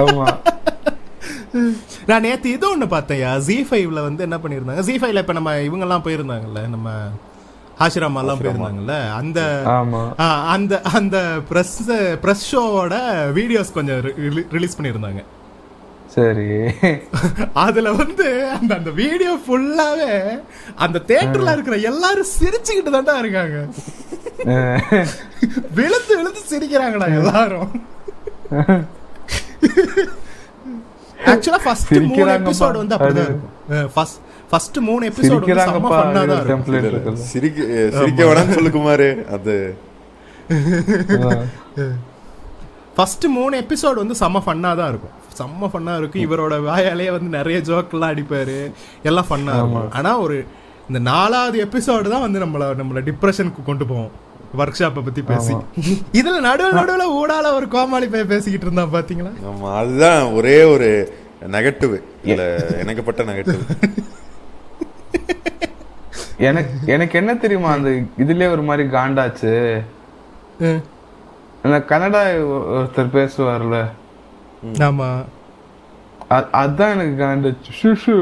[0.03, 0.27] ஆமா.
[2.09, 3.31] நான் நேத்து இது ஒண்ணு பார்த்தேன்யா.
[3.47, 6.89] ஜி ஃபைவ்ல வந்து என்ன பண்ணிருந்தாங்க ஜி ஃபைவ்ல இப்ப நம்ம இவங்க எல்லாம் போயிருந்தாங்கல்ல நம்ம
[7.85, 9.41] ஆசிராமா எல்லாம் போயிருந்தாங்கல்ல அந்த
[10.55, 11.17] அந்த அந்த
[11.51, 11.77] பிரஸ்
[12.25, 12.97] பிரஸ் ஷோவோட
[13.39, 14.01] வீடியோஸ் கொஞ்சம்
[14.57, 15.23] ரிலீஸ் பண்ணியிருந்தாங்க.
[16.15, 16.47] சரி.
[17.65, 20.13] அதுல வந்து அந்த அந்த வீடியோ ஃபுல்லாவே
[20.85, 23.59] அந்த தியேட்டர்ல இருக்கிற எல்லாரும் சிரிச்சுக்கிட்டு தான்டா இருக்காங்க.
[25.79, 27.71] விழுந்து விழுந்து சிரிக்கிறாங்கடா எல்லாரும்.
[31.33, 32.33] ஆக்சுவலா ஃபர்ஸ்ட் மூணு.
[32.41, 33.55] எபிசோட் வந்து அப்படிதான் இருக்கும்.
[33.95, 37.19] ஃபர்ஸ்ட் ஃபர்ஸ்ட் மூணு எபிசோட் வந்து செம்ம ஃபன்னா தான் இருக்கும்.
[37.33, 37.59] சிரிக்க
[37.99, 39.57] சிரிக்க வேணாம்னு சொல்லு குமாரு அது.
[42.97, 45.15] ஃபர்ஸ்ட் மூணு எபிசோட் வந்து செம்ம ஃபன்னா தான் இருக்கும்.
[45.41, 46.25] செம்ம ஃபன்னா இருக்கும்.
[46.27, 48.59] இவரோட வாயாலேயே வந்து நிறைய ஜோக்கெல்லாம் அடிப்பாரு.
[49.11, 49.93] எல்லாம் ஃபன்னா இருக்கும்.
[49.99, 50.39] ஆனா ஒரு
[50.89, 54.11] இந்த நாலாவது எபிசோடு தான் வந்து நம்மள நம்மள டிப்ரெஷனுக்கு கொண்டு போவோம்
[54.59, 55.53] ஒர்க் ஷாப்பை பத்தி பேசி.
[56.19, 59.33] இதுல நடுவுல நடுவுல ஊடால ஒரு கோமாளி போய் பேசிக்கிட்டு இருந்தான் பாத்தீங்களா?
[59.51, 60.89] ஆமா அதுதான் ஒரே ஒரு
[61.57, 61.95] நெகட்டிவ்.
[62.25, 62.43] இல்ல
[62.79, 63.63] எனக்குப்பட்ட நெகட்டிவ்.
[66.49, 67.91] எனக்கு எனக்கு என்ன தெரியுமா அந்த
[68.23, 69.53] இதுலயே ஒரு மாதிரி காண்டாச்சு.
[71.63, 72.23] அந்த கன்னடா
[72.77, 73.79] ஒருத்தர் பேசுவார்ல.
[74.89, 75.09] ஆமா.
[76.63, 78.15] அதான் எனக்கு காண்டாச்சு.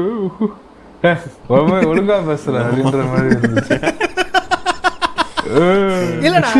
[1.89, 3.77] ஒழுங்கா பேசுற அப்படின்ற மாதிரி இருந்துச்சு.
[6.25, 6.51] இல்லடா.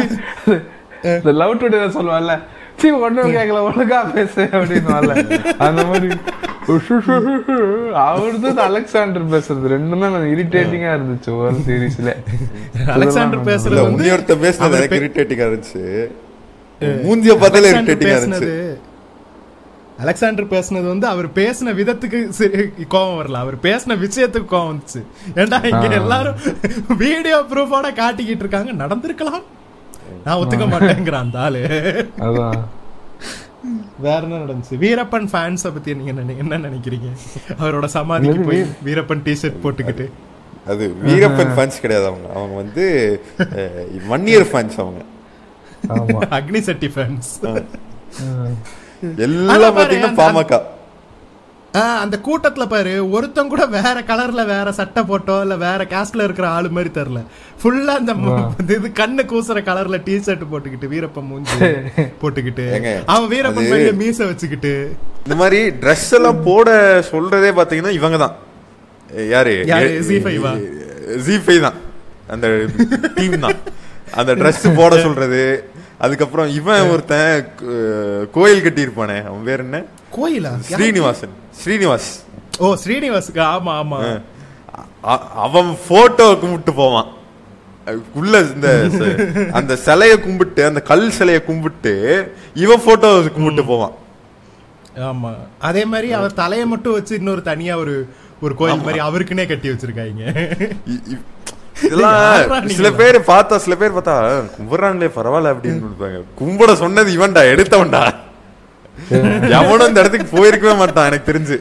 [1.13, 2.33] இந்த லவ் டுடே சொல்லுவான்ல
[2.81, 5.15] சீ ஒண்ணும் கேட்கல ஒழுங்கா பேசு அப்படின்னு
[5.65, 6.09] அந்த மாதிரி
[8.05, 12.11] அவர்தான் அலெக்சாண்டர் பேசுறது ரெண்டும் தான் இரிட்டேட்டிங்கா இருந்துச்சு ஒரு சீரீஸ்ல
[12.95, 13.79] அலெக்சாண்டர் பேசுறது
[14.43, 15.83] பேசுனது அவர் எனக்கு இரிட்டேட்டிங்கா இருந்துச்சு.
[17.05, 18.51] மூஞ்சிய பார்த்தாலே இரிட்டேட்டிங்கா இருந்துச்சு.
[19.99, 23.33] அலெக்சாண்டர் பேசுனது வந்து அவர் பேசின விதத்துக்கு சரி- கோவம் வரல.
[23.33, 25.03] அவர் பேசின விஷயத்துக்கு கோவம் வந்துச்சு.
[25.35, 26.35] ஏன்டா இங்க எல்லாரும்
[26.97, 28.71] வீடியோ ப்ரூஃபோட காட்டிக்கிட்டு இருக்காங்க.
[28.71, 29.43] நடந்திருக்கலாம்.
[30.25, 31.59] நான் ஒத்துக்க மாட்டேங்கிறான் அந்த ஆளு.
[33.99, 34.73] வேற என்ன நடந்துச்சு?
[34.73, 37.09] வீரப்பன் ஃபேன்ஸ பத்தி நீங்க என்ன நினைக்கிறீங்க?
[37.59, 40.11] அவரோட சமாதிக்கு போய் வீரப்பன் டிஷர்ட் போட்டுக்கிட்டு.
[40.67, 42.29] அது வீரப்பன் ஃபேன்ஸ் கிடையாது அவங்க.
[42.29, 45.01] அவங்க வந்து அஹ், வன்னியர் ஃபேன்ஸ் அவங்க.
[45.87, 46.31] ஆமா.
[46.33, 47.63] அக்னி சட்டி ஃபேன்ஸ்
[49.25, 50.59] எல்லாம் பாத்தீங்கன்னா பாமக.
[52.03, 56.69] அந்த கூட்டத்துல பாரு ஒருத்தன் கூட வேற கலர்ல வேற சட்டை போட்டோ இல்ல வேற கேஸ்ட்ல இருக்கிற ஆளு
[56.77, 57.19] மாதிரி தெரியல.
[57.61, 58.13] ஃபுல்லா அந்த
[58.75, 61.57] இது கண்ணு கூசுற கலர்ல டி ஷர்ட் போட்டுக்கிட்டு வீரப்பன் மூஞ்சி
[62.21, 62.65] போட்டுக்கிட்டு
[63.13, 64.73] அவன் வீரப்பன் மேல மீச வச்சுக்கிட்டு.
[65.25, 66.69] இந்த மாதிரி ட்ரெஸ் எல்லாம் போட
[67.11, 68.35] சொல்றதே பாத்தீங்கன்னா இவங்க தான்
[69.33, 69.53] யாரு?
[69.73, 69.91] யாரு?
[70.07, 70.53] Z5 வா?
[71.27, 71.77] ஜி ஃபைவ் தான்.
[72.33, 72.47] அந்த
[73.15, 73.59] டீம் தான்.
[74.19, 75.41] அந்த Dress போட சொல்றது.
[76.05, 77.47] அதுக்கப்புறம் இவன் ஒருத்தன்
[78.35, 79.79] கோயில் கட்டி இருப்பானே அவன் பேர் என்ன?
[80.17, 80.51] கோயிலா?
[80.71, 81.33] ஸ்ரீனிவாசன்.
[81.61, 82.09] ஸ்ரீனிவாஸ்.
[82.63, 83.99] ஓ ஸ்ரீனிவாசுக்கு ஆமா ஆமா.
[85.45, 87.09] அவன் போட்டோ கும்பிட்டு போவான்.
[88.19, 88.69] உள்ள இந்த
[89.59, 91.93] அந்த சிலைய கும்பிட்டு அந்த கல் சிலைய கும்பிட்டு
[92.63, 93.95] இவன் போட்டோ கும்பிட்டு போவான்.
[95.09, 95.31] ஆமா.
[95.69, 97.95] அதே மாதிரி அவர் தலைய மட்டும் வச்சு இன்னொரு தனியா ஒரு
[98.45, 100.23] ஒரு கோயில் மாதிரி அவருக்குன்னே கட்டி வச்சிருக்காங்க.
[101.79, 102.69] இதெல்லாம்?
[102.73, 104.15] சில பேர் பார்த்தா சில பேர் பார்த்தா
[104.55, 108.03] கும்பிடுறாங்களே பரவாயில்ல அப்படின்னு கும்பிட சொன்னது இவன்டா எடுத்தவன்டா.
[109.57, 111.57] எவனும் இந்த இடத்துக்கு போயிருக்கவே மாட்டான் எனக்கு தெரிஞ்சு.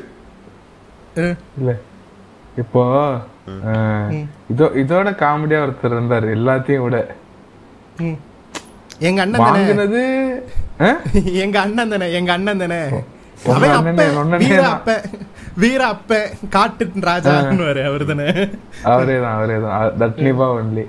[1.58, 1.70] இல்ல.
[2.56, 2.82] இப்போ
[4.50, 6.98] இதோ இதோட காமெடியா ஒருத்தர் இருந்தாரு எல்லாத்தையும் விட.
[8.00, 8.18] ம்.
[9.00, 9.60] எங்க அண்ணன் தானே?
[9.60, 10.02] வாங்குனது?
[11.42, 12.80] எங்க அண்ணன் தானே எங்க அண்ணன் தானே?
[13.46, 13.68] உங்க
[15.59, 15.90] வீர தான்.
[15.90, 18.30] அப்ப காட்டு ராஜான்னு அவர் தானே
[18.84, 19.32] அவரேதான்.
[19.34, 20.86] அவரேதான் தட்னிபா ஒன்லி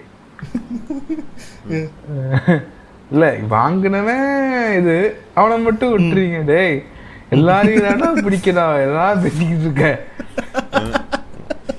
[3.11, 5.20] இல்ல வாங்குனவன் இது.
[5.34, 6.84] அவனை மட்டும் விட்டுறீங்க டேய்.
[7.30, 8.82] எல்லாரையும் தானே பிடிக்கிறா.
[8.82, 10.03] எல்லாரும் பேசிக்கிட்டு இருக்க?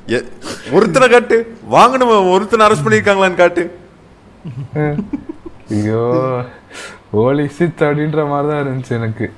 [0.07, 0.29] எ-
[0.71, 1.57] ஒருத்தனை காட்டு.
[1.71, 3.79] வாங்கினவன் ஒருத்தனை அரெஸ்ட் பண்ணிருக்காங்களான்னு காட்டு.
[5.71, 6.43] ஐயோ
[7.13, 9.33] ஓலி சித் அப்படின்ற மாதிரிதான் இருந்துச்சு எனக்கு.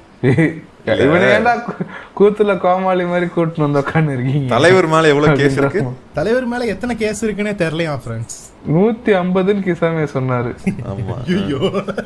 [0.84, 1.84] இவனை ஏன்டா கூ-
[2.18, 4.48] கூத்துல கோமாளி மாதிரி கூட்டின்னு வந்து உட்காந்து இருக்கீங்க?
[4.48, 5.80] தலைவர் மேல எவ்வளவு கேஸ் இருக்கு?
[6.12, 10.50] தலைவர் மேல எத்தனை கேஸ் இருக்குன்னே தெரியலையா ஃப்ரெண்ட்ஸ் நூத்தி ஐம்பதுன்னு கிசாமே சொன்னாரு.
[10.86, 11.16] ஆமா.
[11.28, 11.60] ஐயோ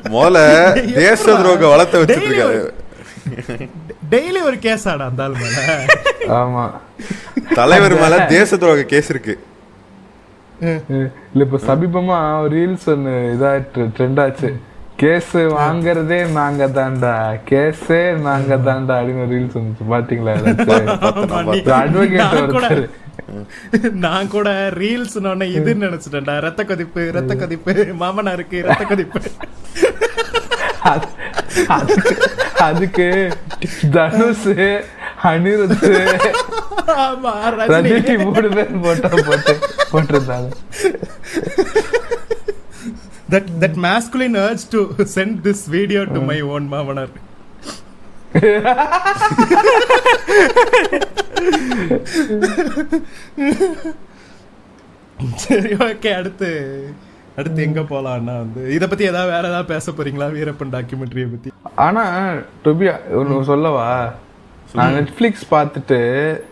[0.08, 0.42] முதல்ல
[1.00, 2.60] தேச துரோக வளர்த்த வச்சிட்டு இருக்காரு
[4.10, 5.58] டெய்லி ஒரு கேஸ் ஆடா அந்த ஆள் மேல.
[6.34, 6.64] ஆமா.
[7.54, 9.34] தலைவர் மேல தேச துரோக கேஸ் இருக்கு.
[11.32, 12.18] இல்ல இப்ப சமீபமா
[12.48, 14.50] ரீல்ஸ் ஒண்ணு இதாயிட்டு ட்ரெண்ட் ஆச்சு.
[14.96, 17.40] கேஸ் வாங்குறதே நாங்க தாண்டா.
[17.50, 19.84] கேஸே நாங்க தாண்டா அப்படின்னு ரீல்ஸ் வந்துச்சு.
[19.90, 20.34] பாத்தீங்களா
[21.64, 22.90] அட்வொகேட் நான் கூட- ஒருத்தர்.
[23.92, 26.40] நான் கூட ரீல்ஸ் இதுன்னு நினைச்சிட்டேன்டா.
[26.40, 27.94] ரத்த கொதிப்பு ரத்த கொதிப்பு.
[28.00, 29.20] மாமனாருக்கு ரத்த கொதிப்பு.
[30.84, 31.14] அது-
[32.58, 33.28] அதுக்கு
[33.90, 34.82] தனுஷ்
[35.22, 36.12] அனிருத்
[37.68, 39.58] ரஜினி மூணு பேர் போட்டோ போட்டு
[39.92, 40.52] போட்டிருந்தாங்க.
[43.28, 44.80] That that masculine urge to
[45.16, 47.14] send this video to my own மாமனார்
[55.42, 56.48] சரி ஓகே அடுத்து
[57.38, 58.62] அடுத்து எங்க போலாம்னா வந்து?
[58.76, 60.26] இத பத்தி ஏதாவது வேற ஏதாவது பேச போறீங்களா?
[60.36, 61.50] வீரப்பன் டாக்குமெண்ட்ரிய பத்தி?
[61.86, 62.04] ஆனா
[62.64, 62.86] டொபி
[63.20, 63.88] ஒன்னு சொல்லவா?
[64.78, 65.98] நான் நெட்ஃபிளிக்ஸ் பார்த்துட்டு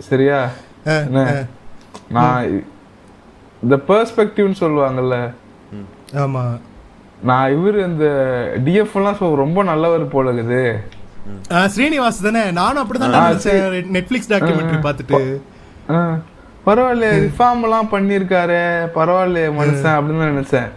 [0.09, 0.41] சரியா?
[2.16, 2.45] நான்
[3.62, 5.16] இந்த பெர்ஸ்பெக்டிவ்னு சொல்லுவாங்கல்ல
[6.15, 6.61] ஆமா.
[7.23, 8.05] நான் இவரு இந்த
[8.65, 10.75] டிஎஃப் எல்லாம் சொ- ரொம்ப நல்லவர் போல இருக்குது.
[11.49, 12.51] ஆஹ், ஸ்ரீனிவாஸ் தானே?
[12.51, 15.41] நானும் அப்படிதான் நினைச்சேன் நெட்ஃபிளிக்ஸ் டாக்குமெண்ட்ரி பார்த்துட்டு.
[16.67, 18.61] பரவாயில்ல ரிஃபார்ம் எல்லாம் பண்ணிருக்காரு
[18.95, 20.71] பரவாயில்ல மனுஷன் அப்படின்னு நினைச்சேன்.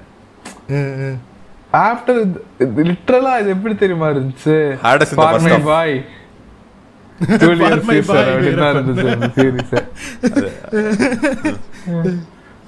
[1.73, 4.77] ஆஃப்டர் லிட்டரலா இது எப்படி தெரியுமா இருந்துச்சு.
[5.63, 6.05] பாய்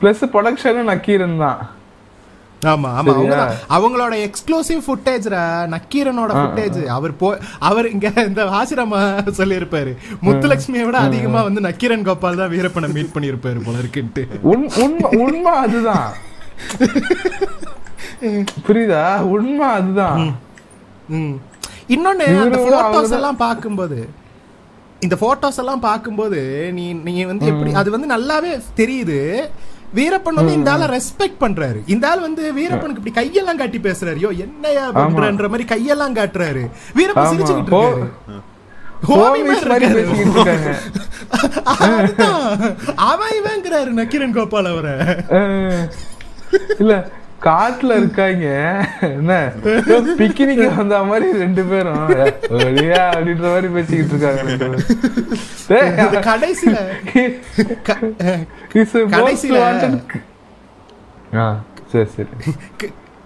[0.02, 1.70] பிளஸ் ப்ரொடக்ஷனும் நக்கீரன் தான்.
[2.66, 3.04] ஆமா ஆமா?
[3.06, 3.52] அவங்கதான்.
[3.70, 9.00] அவங்களோட எக்ஸ்க்ளூசிவ் ஃபுட்டேஜ்ரா நக்கீரனோட ஃபுட்டேஜ் அவர் போ அவர் இங்க இந்த ஆசிரமா
[9.38, 9.96] சொல்லியிருப்பாரு.
[10.24, 14.24] முத்துலட்சுமியை விட அதிகமா வந்து நக்கீரன் கோபால் தான் வீரப்பனை மீட் பண்ணியிருப்பாரு போல இருக்குன்ட்டு.
[14.44, 16.14] உண்- உண்மை உண்மை அதுதான்.
[18.68, 19.20] புரியுதா?
[19.20, 20.38] உண்மை அதுதான்.
[21.90, 24.10] இன்னொன்னு அந்த போட்டோஸ் எல்லாம் பார்க்கும்போது
[25.00, 29.50] இந்த போட்டோஸ் எல்லாம் பார்க்கும்போது நீ நீ வந்து எப்படி அது வந்து நல்லாவே தெரியுது.
[29.96, 31.82] வீரப்பன் வந்து இந்த ஆளை ரெஸ்பெக்ட் பண்றாரு.
[31.86, 33.96] இந்த ஆள் வந்து வீரப்பனுக்கு இப்படி கையெல்லாம் காட்டி பேசுறாரு.
[34.00, 36.70] யோ என்னையா பண்றன்ற மாதிரி கையெல்லாம் காட்டுறாரு.
[36.96, 37.16] வீரப்பன்.
[37.16, 38.12] சிரிச்சுக்கிட்டு இருக்காரு.
[42.96, 44.92] அவன் இவங்கிறாரு நக்கீரன் கோபால் அவரை.
[46.80, 47.12] இல்ல
[47.44, 48.48] காட்டுல இருக்காங்க.
[49.02, 49.34] என்ன?
[50.22, 52.08] பிக்னிக் வந்த மாதிரி ரெண்டு பேரும்.
[52.60, 54.42] ஒளியா அப்படின்ற மாதிரி பேசிக்கிட்டு இருக்காங்க
[59.18, 59.58] கடைசியில
[61.92, 62.32] சரி சரி.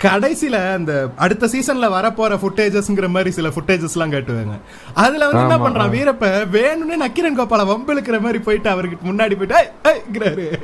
[0.03, 4.55] கடைசியில அந்த அடுத்த சீசன்ல வரப்போற ஃபுட்டேஜஸ்ங்கிற மாதிரி சில ஃபுட்டேஜஸ் எல்லாம் காட்டுவாங்க.
[4.93, 10.59] அதுல வந்து என்ன பண்றான் வீரப்ப வேணும்னே நக்கீரன் கோபால வம்பிழுக்கிற மாதிரி போயிட்டு அவருக்கு முன்னாடி போயிட்டு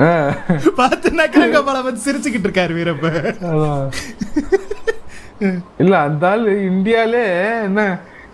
[0.00, 3.08] "ஏய், ஏய்ங்கிறாரு ஆ, பார்த்து நக்கீரன் கோபால வந்து சிரிச்சுக்கிட்டு இருக்காரு வீரப்ப.
[5.78, 7.22] இல்ல அந்த ஆளு இந்தியாலே
[7.62, 7.80] என்ன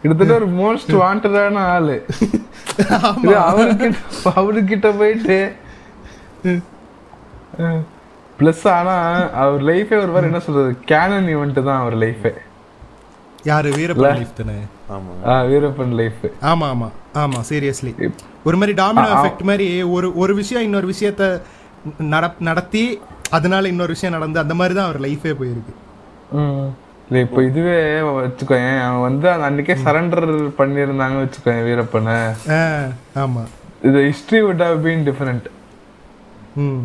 [0.03, 1.97] கிட்டத்தட்ட ஒரு மோஸ்ட் வாண்டடான ஆளு.
[3.45, 3.99] அவருக்கிட்ட
[4.35, 5.39] அவருக்கிட்ட போயிட்டு
[8.39, 8.95] பிளஸ் ஆனா
[9.41, 12.33] அவர் லைஃபே ஒரு மாதிரி என்ன சொல்றது கேனன் ஈவெண்ட் தான் அவர் லைஃபே
[13.45, 13.71] யாரு?
[13.71, 14.57] வீரப்பன் life தானே?
[14.91, 15.13] ஆமா.
[15.49, 17.93] வீரப்பன் லைஃப் ஆமா ஆமா ஆமா சீரியஸ்லி
[18.45, 19.07] ஒரு மாதிரி டாமினோ.
[19.15, 21.25] எஃபெக்ட் மாதிரி ஒரு ஒரு விஷயம் இன்னொரு விஷயத்த
[22.09, 22.85] நட- நடத்தி
[23.31, 25.73] அதனால இன்னொரு விஷயம் நடந்து அந்த மாதிரி தான் அவர் லைஃபே போயிருக்கு.
[27.09, 27.77] இல்ல இப்ப இதுவே
[28.11, 28.81] வச்சுக்கோயேன்.
[28.83, 30.27] அவன் வந்து அந்த அன்னைக்கே சரண்டர்
[30.59, 32.17] பண்ணியிருந்தாங்க வச்சுக்கோயேன் வீரப்பனை.
[33.17, 33.43] ஆமா.
[33.83, 35.47] இது history would have been different
[36.57, 36.81] ம்.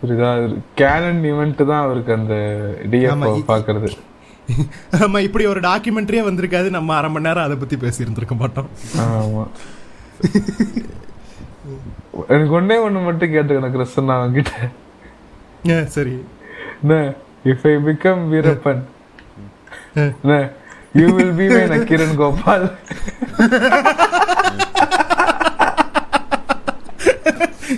[0.00, 0.28] புரியுதா?
[0.76, 2.34] கேனன் ஈவெண்ட் தான் அவருக்கு அந்த
[2.90, 3.88] டிஎஃப் பாக்குறது
[4.96, 6.70] ஆமா இப்படி ஒரு டாக்குமெண்ட்ரியே வந்திருக்காது.
[6.70, 8.68] நம்ம அரை மணி நேரம் அதை பத்தி பேசி இருந்திருக்க மாட்டோம்
[12.28, 14.52] எனக்கு ஒண்ணே ஒண்ணு மட்டும் கேட்டுக்கணும் கிறிஸ்தன் அவன்கிட்ட
[15.72, 16.14] ஆ, சரி.
[17.44, 18.82] If I become Veerappan.
[20.92, 22.66] You will be my Nakkeeran Gopal.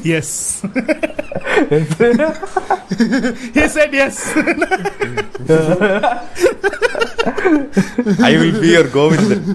[0.03, 0.37] Yes
[3.55, 4.17] he said yes.
[8.21, 9.47] I will be your Govindan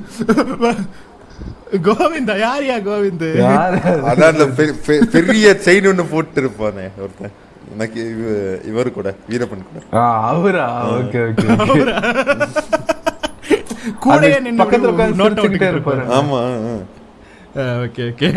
[1.87, 3.75] Govinda யார் யா கோவிந்த் யார்?
[4.03, 4.45] அதான் அந்த
[5.11, 7.33] பெரிய செயின் ஒண்ணு போட்டு இருப்பானே ஒருத்தன்.
[7.73, 9.83] எனக்கு இவ- இவரு கூட வீரப்பன் கூட.
[10.29, 10.67] அவரா?
[10.89, 11.45] ஓகே ஓகே
[14.05, 15.39] கூடயே நின்னு பக்கத்துல உட்கார்ந்து நோட்
[15.71, 16.03] இருப்பாரு.
[16.19, 16.39] ஆமா.
[17.85, 18.29] Okay okay.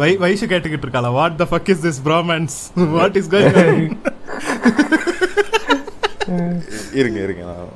[0.00, 1.10] வை வைஷு கேட்டுக்கிட்டு இருக்காளா?
[1.18, 2.56] What the fuck is this Brahmins
[2.96, 3.94] what is going
[7.00, 7.42] இருங்க இருங்க.
[7.50, 7.70] நான்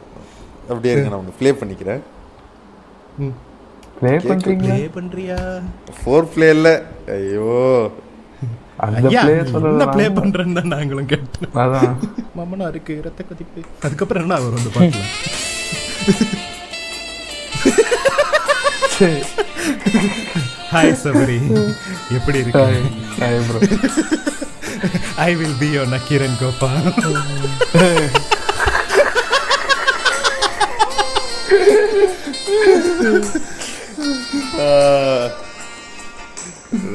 [0.71, 1.11] அப்படியே இருங்க.
[1.13, 2.03] நான் ஒன்று ப்ளே பண்ணிக்கிறேன்.
[3.99, 4.75] ப்ளே பண்றீங்களா?
[4.77, 5.39] ப்ளே பண்றியா?
[5.99, 6.69] ஃபோர் பிளேல
[7.17, 7.51] ஐயோ.
[8.85, 9.35] அந்த ஐயா ப்ளே
[9.97, 11.53] ப்ளே பண்றேன்னு தான் நாங்களும் கேட்டோம்.
[11.65, 11.93] அதான்.
[12.39, 12.95] மாமனா இருக்கு.
[13.07, 13.61] ரத்த கொதிப்பு.
[13.87, 15.05] அதுக்கப்புறம் என்ன வரும் அந்த பாட்டுல
[18.99, 19.23] சரி.
[20.75, 21.37] ஹாய் சபரி
[22.17, 22.65] எப்படி இருக்கு
[23.19, 23.61] hi bro
[25.25, 26.89] I will be your Nakkeeran Gopal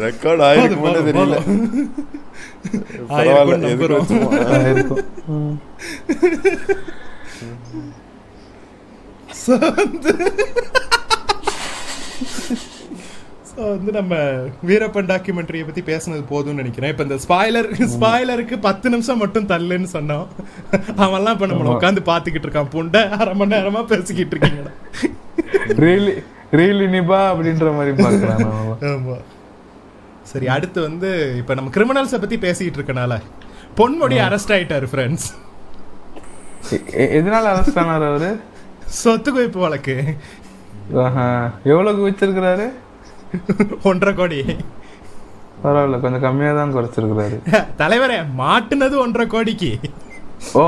[0.02, 1.36] record ஆயிருக்குமானே போதும், தெரியல.
[3.10, 4.02] ஆயிருக்கும்னு பரவாயில்ல எதுக்கு நம்புறோம்.
[4.02, 4.36] வச்சுப்போம்.
[4.72, 5.04] இருக்கும்
[5.34, 5.58] ம்.
[9.40, 9.54] ஸோ
[13.68, 14.16] வந்து நம்ம
[14.68, 16.92] வீரப்பன் டாக்குமெண்ட்ரியை பத்தி பேசுனது போதும்னு நினைக்கிறேன்.
[16.92, 20.28] இப்ப இந்த ஸ்பாய்லர் ஸ்பாய்லருக்கு பத்து நிமிஷம் மட்டும் தள்ளுன்னு சொன்னோம்.
[20.98, 22.72] அவன்லாம் இப்ப நம்மள உட்காந்து பாத்துக்கிட்டு இருக்கான்.
[22.76, 24.74] புண்டை அரை மணி நேரமா பேசிக்கிட்டு இருக்கீங்கடா.
[26.52, 28.04] ரீலி நிபா அப்படின்ற மாதிரி.
[28.92, 29.18] ஆமா.
[30.24, 33.22] சரி அடுத்து வந்து இப்ப நம்ம கிரிமினல்ஸ பத்தி பேசிக்கிட்டு இருக்கனால
[33.78, 35.28] பொன்முடி அரெஸ்ட் ஆயிட்டாரு ஃப்ரெண்ட்ஸ்
[37.18, 38.40] எதனால அரெஸ்ட் ஆனார் அவரு?
[38.86, 39.96] சொத்து குவிப்பு வழக்கு.
[40.96, 41.26] ஆஹா.
[41.64, 42.68] எவ்வளவுக்கு வச்சிருக்கிறாரு
[43.90, 44.40] ஒன்றரை கோடி.
[45.64, 47.38] பரவாயில்ல கொஞ்சம் கம்மியா தான் குறைச்சிருக்கிறாரு.
[47.82, 49.72] தலைவரே மாட்டுனது ஒன்றரை கோடிக்கு.
[50.54, 50.64] ஓ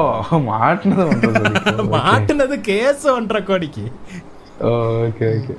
[0.50, 3.86] மாட்டினது ஒன்று மாட்டுனது கேஸ் ஒன்றரை கோடிக்கு.
[5.06, 5.54] Okay okay.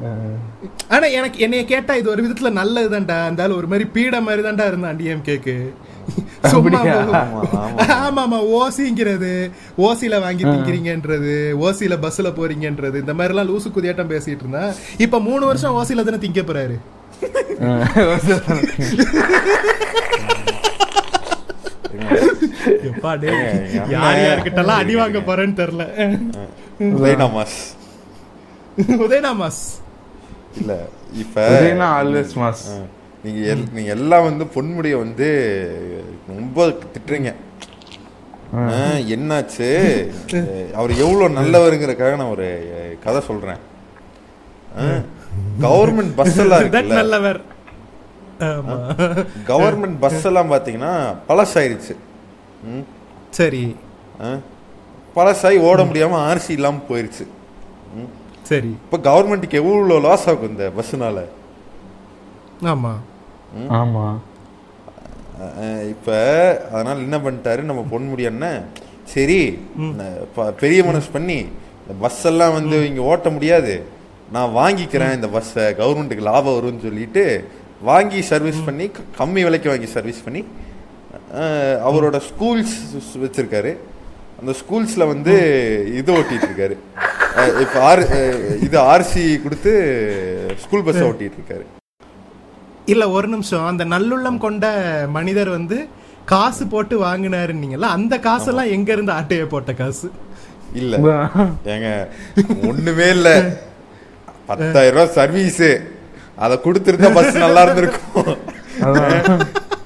[0.88, 3.16] ஆனா எனக்கு என்னைய கேட்டா இது ஒரு விதத்துல நல்லதுதான்டா.
[3.26, 5.56] இருந்தாலும் ஒரு மாதிரி பீட மாதிரி தான்டா இருந்தான் டிஎம்கேக்கு
[6.52, 6.80] சும்மா?
[7.98, 8.38] ஆமா ஆமா.
[8.56, 9.50] ஓசிங்கிறது
[9.80, 15.46] ஓசில வாங்கி திங்கிறீங்கன்றது ஓசில பஸ்ல போறீங்கன்றது இந்த மாதிரி எல்லாம் லூசு குதியாட்டம் பேசிட்டு இருந்தா இப்ப மூணு
[15.46, 16.78] வருஷம் ஓசில தானே திங்க போறாரு?
[22.88, 25.84] எப்பா டேய், ஏங்க, யார் யாருக்கிட்டலாம் அடி வாங்க போறேன்னு தெரியல.
[26.96, 27.76] உதயநாமாஸ்.
[29.04, 29.80] உதயநாமாஸ்.
[30.56, 31.40] இல்ல இப்ப
[31.92, 32.82] ஆல்வேஸ் மாஸ்
[33.24, 35.28] ஆ, நீங்க எல்- நீங்க எல்லாம் வந்து பொன்முடிய வந்து
[36.26, 37.34] ரொம்ப திட்டுறீங்க.
[39.08, 39.70] என்னாச்சு?
[40.74, 42.68] அவர் எவ்வளவு நல்லவருங்கிறதுக்காக நான் ஒரு
[43.04, 43.56] கதை சொல்றேன்.
[45.60, 46.82] கவர்மெண்ட் பஸ் எல்லாம் இருக்குல்ல.
[46.82, 47.40] நல்லவர்.
[49.46, 51.96] கவர்மெண்ட் பஸ் எல்லாம் பாத்தீங்கன்னா பழசாயிருச்சு.
[53.30, 53.76] சரி.
[54.22, 54.26] ஆ,
[55.16, 57.26] பழசாயி ஓட முடியாம ஆர்சி இல்லாம போயிருச்சு.
[58.42, 58.76] சரி.
[58.92, 61.24] இப்ப கவர்மெண்ட்டுக்கு எவ்வளவு லாஸ் ஆகும் இந்த பஸ்ஸுனால
[62.62, 62.92] ஆமா.
[63.78, 64.04] ஆமா.
[65.64, 66.08] அஹ் இப்ப
[66.72, 67.62] அதனால என்ன பண்ணிட்டாரு?
[67.62, 68.62] நம்ம பொன்முடி அண்ணன்
[69.04, 69.40] சரி
[70.60, 71.38] பெரிய மனசு பண்ணி
[71.82, 73.74] இந்த பஸ் எல்லாம் வந்து இங்க ஓட்ட முடியாது.
[74.32, 77.24] நான் வாங்கிக்கிறேன் இந்த பஸ்ஸை கவர்மெண்ட்டுக்கு லாபம் வரும்னு சொல்லிட்டு
[77.82, 78.86] வாங்கி சர்வீஸ் பண்ணி
[79.18, 80.42] கம்மி விலைக்கு வாங்கி சர்வீஸ் பண்ணி
[81.88, 82.76] அவரோட ஸ்கூல்ஸ்
[83.24, 83.72] வச்சிருக்காரு.
[84.40, 85.34] அந்த ஸ்கூல்ஸ்ல வந்து
[85.94, 86.76] இது ஓட்டிட்டு இருக்காரு
[87.62, 88.02] இப்ப ஆர்
[88.60, 89.72] இது ஆர்சி கொடுத்து
[90.58, 91.64] ஸ்கூல் பஸ் ஓட்டிட்டு இருக்காரு
[92.86, 93.66] இல்ல ஒரு நிமிஷம்.
[93.66, 94.66] அந்த நல்லுள்ளம் கொண்ட
[95.08, 95.76] மனிதர் வந்து
[96.24, 100.08] காசு போட்டு வாங்கினாருன்னீங்கல்ல அந்த காசெல்லாம் எங்க இருந்து ஆட்டைய போட்ட காசு?
[100.74, 100.96] இல்ல.
[101.72, 101.88] ஏங்க
[102.68, 103.30] ஒண்ணுமே இல்ல.
[104.46, 105.66] பத்தாயிரம் ரூபாய் சர்வீஸ்.
[106.36, 108.30] அத கொடுத்திருந்தா பஸ் நல்லா இருந்திருக்கும்.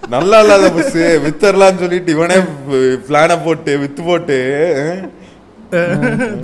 [0.09, 2.36] நல்லா இல்லாத பஸ் வித்தரலாம்னு சொல்லிட்டு இவனே
[3.09, 4.38] பிளான போட்டு வித்து போட்டு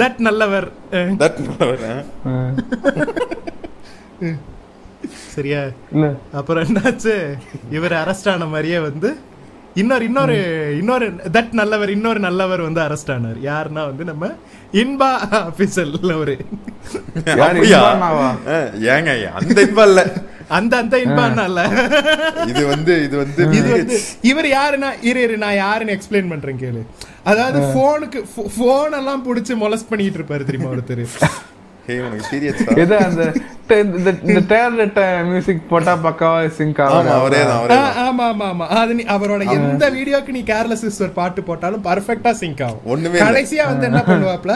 [0.01, 0.69] தட் நல்லவர்.
[0.93, 1.37] அஹ், that
[5.37, 5.61] சரியா?
[6.39, 7.15] அப்புறம் என்னாச்சு?
[7.77, 9.11] இவர் அரெஸ்ட் ஆன மாதிரியே வந்து
[9.81, 10.35] இன்னொரு இன்னொரு
[10.81, 11.07] இன்னொரு
[11.37, 13.39] தட் நல்லவர் இன்னொரு நல்லவர் வந்து அரெஸ்ட் ஆனார்.
[13.51, 14.25] யாருன்னா வந்து நம்ம
[14.83, 15.09] இன்பா
[15.39, 16.35] ஆபீசல் ஒரு
[18.95, 20.03] ஏங்க அந்த இன்பம் இல்ல.
[20.57, 21.63] அந்த அந்த இன்பான்னா இல்ல.
[22.51, 23.99] இது வந்து இது வந்து இது வந்து
[24.31, 26.83] இவர் யாருன்னா இரு இரு நான் யாருன்னு எக்ஸ்பிளைன் பண்றேன் கேளு.
[27.31, 28.21] அதாவது போனுக்கு
[28.59, 31.05] போன் எல்லாம் புடிச்சு மொலஸ் பண்ணிட்டு இருப்பாரு தெரியுமா ஒருத்தர்?
[33.07, 33.23] அந்த
[34.25, 34.99] இந்த டேர்லெட்
[35.31, 41.43] மியூசிக் போட்டா பக்காவா சிங்க் ஆமா ஆமா ஆமா அது அவரோட எந்த வீடியோக்கு நீ கேர்லெஸ் சிஸ்டர் பாட்டு
[41.43, 42.85] போட்டாலும் பர்ஃபெக்ட்டா சிங்க் ஆகும்.
[42.85, 43.19] ஒண்ணுமே.
[43.19, 44.55] கடைசியா வந்து என்ன பண்ணுவாப்ல?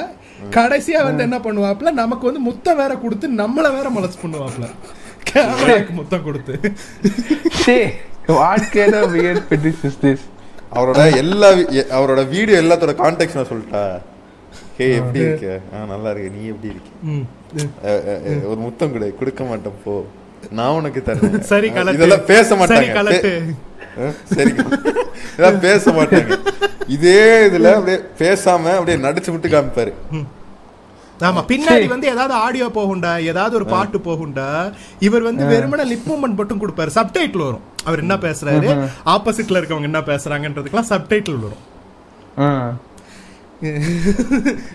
[0.50, 1.90] கடைசியா வந்து என்ன பண்ணுவாப்ல?
[1.92, 4.66] நமக்கு வந்து முத்தம் வேற கொடுத்து நம்மள வேற மொலஸ் பண்ணுவாப்ல.
[5.24, 6.54] கேமராக்கு முத்தம் கொடுத்து.
[7.64, 7.76] சே.
[8.28, 8.68] வாட்
[9.14, 10.24] வியர்ட் இஸ் திஸ்
[10.72, 11.48] அவரோட எல்லா
[11.98, 13.82] அவரோட வீடியோ எல்லாத்தோட கான்டெக்ட் நான் சொல்லிட்டா
[14.78, 15.48] ஹே எப்படி இருக்க?
[15.74, 16.28] ஆ நல்லா இருக்க.
[16.36, 16.90] நீ எப்படி இருக்க?
[18.50, 19.08] ஒரு முத்தம் கொடு.
[19.20, 19.94] கொடுக்க மாட்டேன் போ.
[20.58, 21.36] நான் உனக்கு தரேன்.
[21.52, 23.04] சரி இதெல்லாம் பேச மாட்டாங்க.
[24.04, 24.50] அஹ், சரி.
[25.32, 26.34] இதெல்லாம் பேச மாட்டாங்க.
[26.96, 29.92] இதே இதுல அப்படியே பேசாம அப்படியே நடிச்சு விட்டு காமிப்பாரு.
[31.20, 34.48] ஆமா பின்னாடி வந்து ஏதாவது ஆடியோ போகுண்டா ஏதாவது ஒரு பாட்டு போகுண்டா
[35.06, 36.90] இவர் வந்து வெறுமனே லிப் மூமெண்ட் மட்டும் கொடுப்பாரு.
[36.98, 37.64] சப்டைட்டில் வரும்.
[37.88, 38.68] அவர் என்ன பேசுறாரு?
[39.14, 41.62] ஆப்போசிட்ல இருக்கவங்க என்ன பேசுறாங்கன்றதுக்கெல்லாம் சப்டைட்டில் வரும்.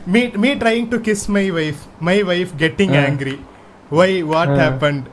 [0.07, 3.35] Me me trying to kiss my wife my wife getting angry
[3.91, 5.03] why what happened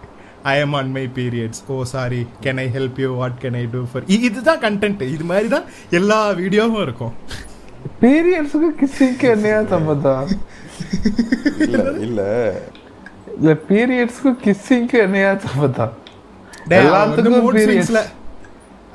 [0.44, 3.82] i am on my periods oh sorry can i help you what can i do
[3.86, 7.14] for இ- இதுதான் content இது மாதிரி தான் எல்லா வீடியோவும் இருக்கும்
[8.02, 10.30] பீரியட்ஸுக்கு கிஸ்ஸிங்க்கு என்னையா சம்பந்தம்
[11.58, 12.20] இல்ல இல்ல
[13.36, 15.94] இல்ல பீரியட்ஸ்க்கு கிஸ்ஸிங்க்கு என்னையா சம்பந்தம்
[16.78, 18.00] எல்லாத்துக்கும் swingsல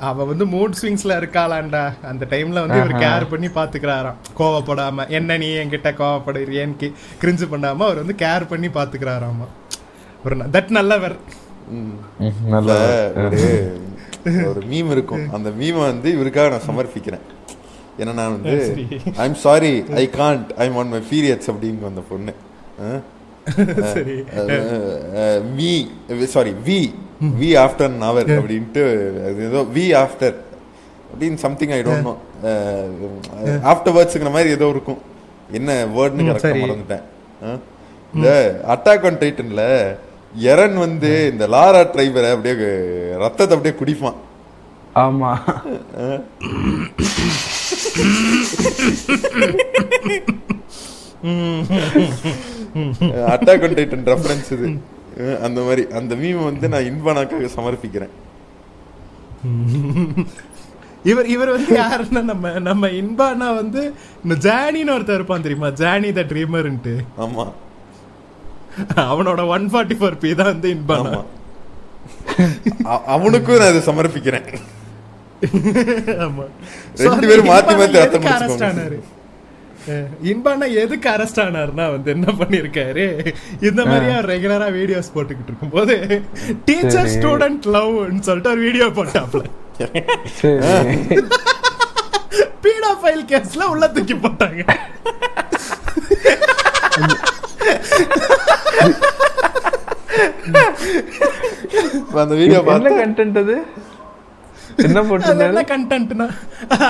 [0.08, 1.82] அவ வந்து மூட் ஸ்விங்ஸ்ல இருக்காளாண்டா.
[2.10, 4.18] அந்த டைம்ல வந்து இவர் கேர் பண்ணி பாத்துக்கிறாராம்.
[4.38, 6.90] கோவப்படாம என்ன நீ என்கிட்ட கோவப்படுறியேன்னு
[7.22, 9.48] கிரிஞ்சு பண்ணாம அவர் வந்து கேர் பண்ணி பாத்துக்கிறாராமா.
[10.24, 11.16] ஒரு தட் நல்லவர்
[12.54, 12.76] நல்லா
[13.26, 13.40] ஒரு
[14.50, 15.24] ஒரு மீம் இருக்கும்.
[15.36, 17.24] அந்த மீமை வந்து இவருக்காக நான் சமர்ப்பிக்கிறேன்.
[17.98, 18.84] ஏன்னா நான் வந்து சரி.
[19.24, 22.32] I'm sorry I can't I'm on my periods அப்படின்னு அந்த பொண்ணு.
[23.94, 24.16] சரி.
[25.58, 25.72] We
[26.34, 26.78] sorry we
[27.40, 28.82] we after never அப்படின்ட்டு
[29.48, 30.36] ஏதோ வி ஆஃப்டர்
[31.10, 32.14] அப்படின்னு something I don't know
[33.72, 35.00] after வேர்ட்ஸுங்கிற மாதிரி ஏதோ இருக்கும்.
[35.58, 36.62] என்ன வேர்ட்னு கரெக்டாக.
[36.64, 37.04] மறந்துட்டேன்.
[38.14, 38.28] இந்த
[38.74, 39.62] அட்டாக் ஆன் டைட்டன்ல
[40.50, 42.70] எரன் வந்து இந்த லாரா டிரைவரை அப்படியே
[43.24, 44.18] ரத்தத்தை அப்படியே குடிப்பான்.
[45.04, 45.30] ஆமா.
[53.34, 54.68] அட்டாக் ஆன் டைட்டன் ரெஃபரன்ஸ் இது.
[55.46, 55.82] அந்த மாதிரி.
[55.98, 58.14] அந்த மீம் வந்து நான் இன்பானாக்காக சமர்ப்பிக்கிறேன்.
[61.10, 63.80] இவர் இவர் வந்து யாருன்னா நம்ம நம்ம இன்பானா வந்து
[64.24, 65.68] இந்த ஜானின்னு ஒருத்தர் இருப்பான் தெரியுமா?
[65.80, 66.94] ஜானி த ட்ரீமர்ன்ட்டு
[67.24, 67.44] ஆமா.
[69.10, 71.12] அவனோட ஒன் ஃபார்ட்டி ஃபோர் பி தான் வந்து இன்பானா
[73.14, 74.46] அவனுக்கும் நான் இதை சமர்ப்பிக்கிறேன்.
[76.26, 76.44] ஆமா.
[77.04, 78.70] ரெண்டு பேரும் மாத்தி மாத்தி ரத்தம் அரெஸ்ட் குடிச்சுக்கோங்க.
[78.72, 79.12] ஆனாரு அஹ்
[80.30, 83.06] இன்பானா எதுக்கு அரெஸ்ட் ஆனாருன்னா வந்து என்ன பண்ணிருக்காரு?
[83.68, 85.96] இந்த மாதிரி அவர் ரெகுலரா வீடியோஸ் போட்டுக்கிட்டு இருக்கும்போது
[86.68, 87.14] டீச்சர் சரி.
[87.16, 89.44] ஸ்டூடெண்ட் லவ்னு சொல்லிட்டு ஒரு வீடியோ போட்டாப்ல.
[92.64, 94.62] பீடா ஃபைல் கேஸ்ல உள்ள தூக்கி போட்டாங்க.
[102.22, 103.56] அந்த வீடியோ என்ன பார்த்து கண்டென்ட் அது?
[104.86, 105.00] என்ன
[105.46, 106.26] என்ன கண்டென்ட்னா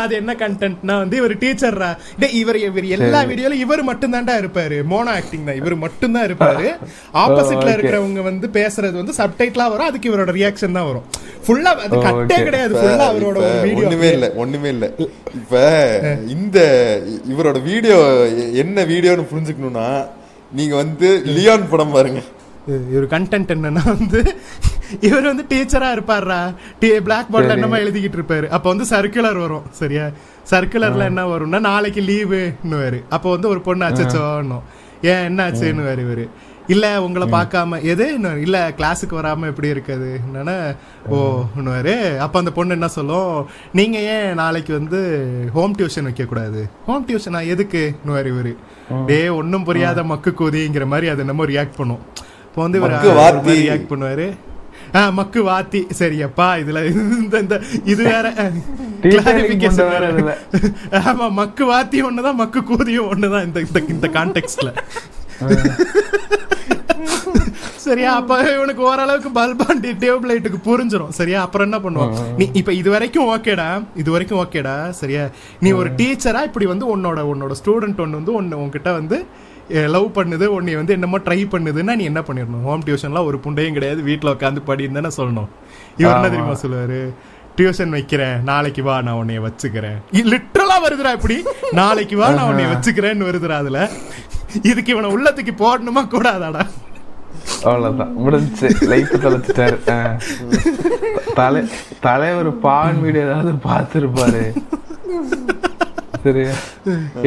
[0.02, 4.76] அது என்ன கண்டென்ட்னா வந்து இவர் டீச்சர்ரா டேய் இவர் இவர் எல்லா வீடியோல இவர் மட்டும் தான்டா இருப்பாரு.
[4.92, 5.58] மோனோ ஆக்டிங் தான்.
[5.60, 6.66] இவர் மட்டும் தான் இருப்பாரு
[7.24, 7.68] ஆப்போசிட்ல.
[7.76, 9.88] இருக்கிறவங்க வந்து பேசுறது வந்து சப்டைட்டிலா வரும்.
[9.90, 11.06] அதுக்கு இவரோட ரியாக்ஷன் தான் வரும்.
[11.46, 12.38] ஃபுல்லா அது கட்டே.
[12.48, 12.74] கிடையாது.
[12.80, 14.86] ஃபுல்லா அவரோட வீடியோ ஒண்ணுமே இல்ல ஒண்ணுமே இல்ல.
[15.38, 15.54] இப்ப
[16.36, 16.58] இந்த
[17.32, 17.98] இவரோட வீடியோ
[18.64, 19.88] என்ன வீடியோன்னு புரிஞ்சுக்கணும்னா
[20.52, 22.20] நீங்க வந்து லியான் படம் பாருங்க.
[22.92, 24.20] இவர் கண்டென்ட் என்னன்னா வந்து
[25.00, 26.38] இவர் வந்து டீச்சரா இருப்பாருடா
[26.78, 27.56] டி பிளாக் போர்ட்ல.
[27.58, 28.46] என்னமா எழுதிக்கிட்டு இருப்பாரு.
[28.48, 30.06] அப்ப வந்து சர்க்குலர் வரும் சரியா?
[30.50, 34.66] சர்க்குலர்ல என்ன வரும்னா நாளைக்கு லீவுன்னு அப்ப வந்து ஒரு பொண்ணு அச்சச்சோன்னும்
[35.12, 36.26] ஏன் என்ன ஆச்சுன்னு வேறு இவரு.
[36.66, 38.04] இல்ல உங்களை பார்க்காம எது?
[38.14, 40.10] இன்னும் இல்ல கிளாஸுக்கு வராம எப்படி இருக்குது?
[40.26, 40.54] என்னன்னா
[41.08, 41.16] ஓ
[41.58, 43.32] இன்னுவாரு அப்ப அந்த பொண்ணு என்ன சொல்லும்?
[43.72, 45.00] நீங்க ஏன் நாளைக்கு வந்து
[45.56, 47.82] ஹோம் டியூஷன் வைக்க கூடாது ஹோம் டியூஷனா எதுக்கு?
[48.00, 48.54] இன்னுவாரு இவரு.
[49.10, 52.04] டே ஒன்னும் புரியாத மக்கு கூதிங்கிற மாதிரி அது நம்ம ரியாக்ட் பண்ணும்.
[52.54, 52.92] இப்போ வந்து இவர்.
[53.46, 54.26] ரியாக்ட் பண்ணுவாரு.
[54.98, 55.80] ஆ மக்கு வாத்தி.
[56.00, 56.80] சரியப்பா இதுல
[57.22, 57.56] இந்த இந்த
[57.92, 58.26] இது வேற.
[59.94, 60.36] வர வேற.
[61.10, 64.70] ஆமா மக்கு வாத்தி ஒண்ணுதான் மக்கு கூதியும் ஒண்ணுதான் இந்த இந்த இந்த கான்டெக்ட்ல
[67.86, 71.12] சரியா அப்ப இவனுக்கு ஓரளவுக்கு பல்பாண்டி டேபிள் லைட்டுக்கு புரிஞ்சிரும்.
[71.18, 73.68] சரியா அப்புறம் என்ன பண்ணுவான் நீ இப்ப இது வரைக்கும் ஓகேடா
[74.02, 75.24] இது வரைக்கும் ஓகேடா சரியா?
[75.64, 79.18] நீ ஒரு டீச்சரா இப்படி வந்து உன்னோட உன்னோட ஸ்டூடெண்ட் ஒன்னு வந்து ஒன்னு உன்கிட்ட வந்து
[79.68, 82.62] லவ் பண்ணுது உன்னை வந்து என்னமோ ட்ரை பண்ணுதுன்னா நீ என்ன பண்ணிடணும்?
[82.62, 85.48] ஹோம் டியூஷன்லாம் ஒரு புண்டையும் கிடையாது வீட்ல உட்காந்து படின்னு தானே சொல்லணும்.
[85.96, 86.28] இவர் என்ன.
[86.28, 87.10] தெரியுமா சொல்லுவாரு?
[87.56, 89.98] டியூஷன் வைக்கிறேன் நாளைக்கு வா நான் உன்னைய வச்சுக்கிறேன்.
[90.12, 91.42] லிட்டரலா வருதுடா இப்படி.
[91.72, 93.90] நாளைக்கு வா நான் உன்னைய வச்சுக்கிறேன்னு வருதுடா அதுல.
[94.62, 96.66] இதுக்கு இவனை உள்ளத்துக்கு போடணுமா கூடாதாடா?
[97.64, 98.12] அவ்வளவுதான்.
[98.18, 98.82] முடிஞ்சுச்சு.
[98.82, 99.78] லைஃப் தொலைச்சிட்டாரு.
[101.34, 101.68] தலை
[102.00, 104.56] தலைவர் பான் வீடியோ ஏதாவது பார்த்துருப்பாரு.
[106.24, 106.52] சரியா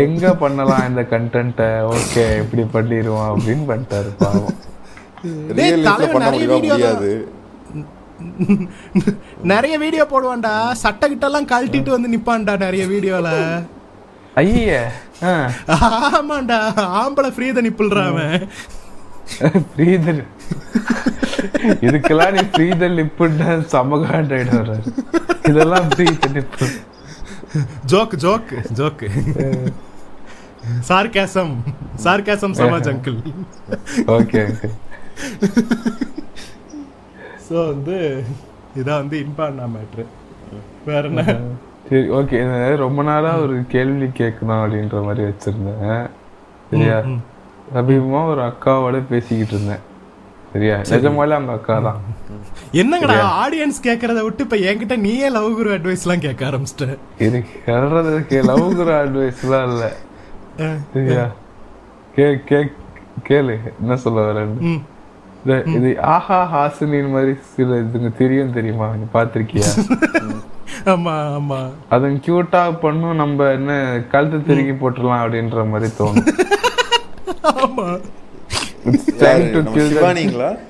[0.04, 4.56] எங்க பண்ணலாம் இந்த கண்டென்ட்டை ஓகே இப்படி பண்ணிடுவோம் அப்படின்னு பண்ணிட்டாரு பாவம்.
[6.54, 7.12] முடியாது.
[9.52, 10.54] நிறைய வீடியோ போடுவான்டா.
[10.84, 13.30] சட்டை கிட்ட எல்லாம் கழட்டிட்டு வந்து நிப்பான்டா நிறைய வீடியோல
[14.44, 14.72] ஐய
[16.18, 16.60] ஆமாண்டா.
[17.02, 17.62] ஆம்பளை ஃப்ரீத
[18.10, 18.36] அவன்.
[19.72, 20.22] ஃப்ரீதல்
[21.88, 24.86] இதுக்கெல்லாம் நீ ஃப்ரீதல் நிப்புன்னா சமகாண்ட் ஆயிடும் வர்றாரு
[25.52, 26.68] இதெல்லாம் ஃப்ரீதல் nib.
[27.94, 29.04] Joke joke joke
[30.90, 31.54] sarcasm
[32.06, 33.20] sarcasm Samaj uncle
[34.18, 34.42] okay
[37.48, 37.98] so வந்து
[38.80, 40.06] இதான் வந்து இன்பாண்டா மேட்ரு
[40.88, 41.22] வேற என்ன?
[41.90, 42.38] சரி ஓகே
[42.84, 46.06] ரொம்ப நாளா ஒரு கேள்வி கேட்கணும் அப்படின்ற மாதிரி வச்சிருந்தேன்.
[46.72, 46.98] சரியா?
[47.76, 49.84] சமீபமா ஒரு அக்காவோட பேசிக்கிட்டு இருந்தேன்.
[50.54, 50.76] சரியா?
[50.94, 52.02] நிஜமாலே அவங்க அக்கா தான்.
[52.74, 56.96] என்னங்கடா ஆடியன்ஸ் கேக்குறத விட்டு இப்ப என்கிட்ட நீயே லவ் குரு அட்வைஸ் எல்லாம் கேட்க ஆரம்பிச்சிட்ட.
[57.20, 59.86] இது சொல்றதுக்கு லவ்குற அட்வைஸ்லாம் இல்ல.
[60.94, 61.26] சரியா?
[62.16, 62.60] கே கே
[63.28, 64.76] கேளு என்ன சொல்ல வரேன்னு.
[65.76, 68.88] இது ஆஹா ஹாசினின் மாதிரி சில இதுங்க தெரியும் தெரியுமா?
[68.96, 69.70] நீ பாத்திருக்கியா
[70.94, 71.60] ஆமா ஆமா.
[71.92, 73.72] அதுங்க கியூட்டா பண்ணும் நம்ம என்ன
[74.12, 76.28] கழுத்து திருக்கி போட்டுடலாம் அப்படின்ற மாதிரி தோணும்.
[77.54, 77.88] ஆமா.
[79.22, 79.46] யாரு?
[79.48, 80.66] to நம்ம kill the- சிவானிங்களா சி-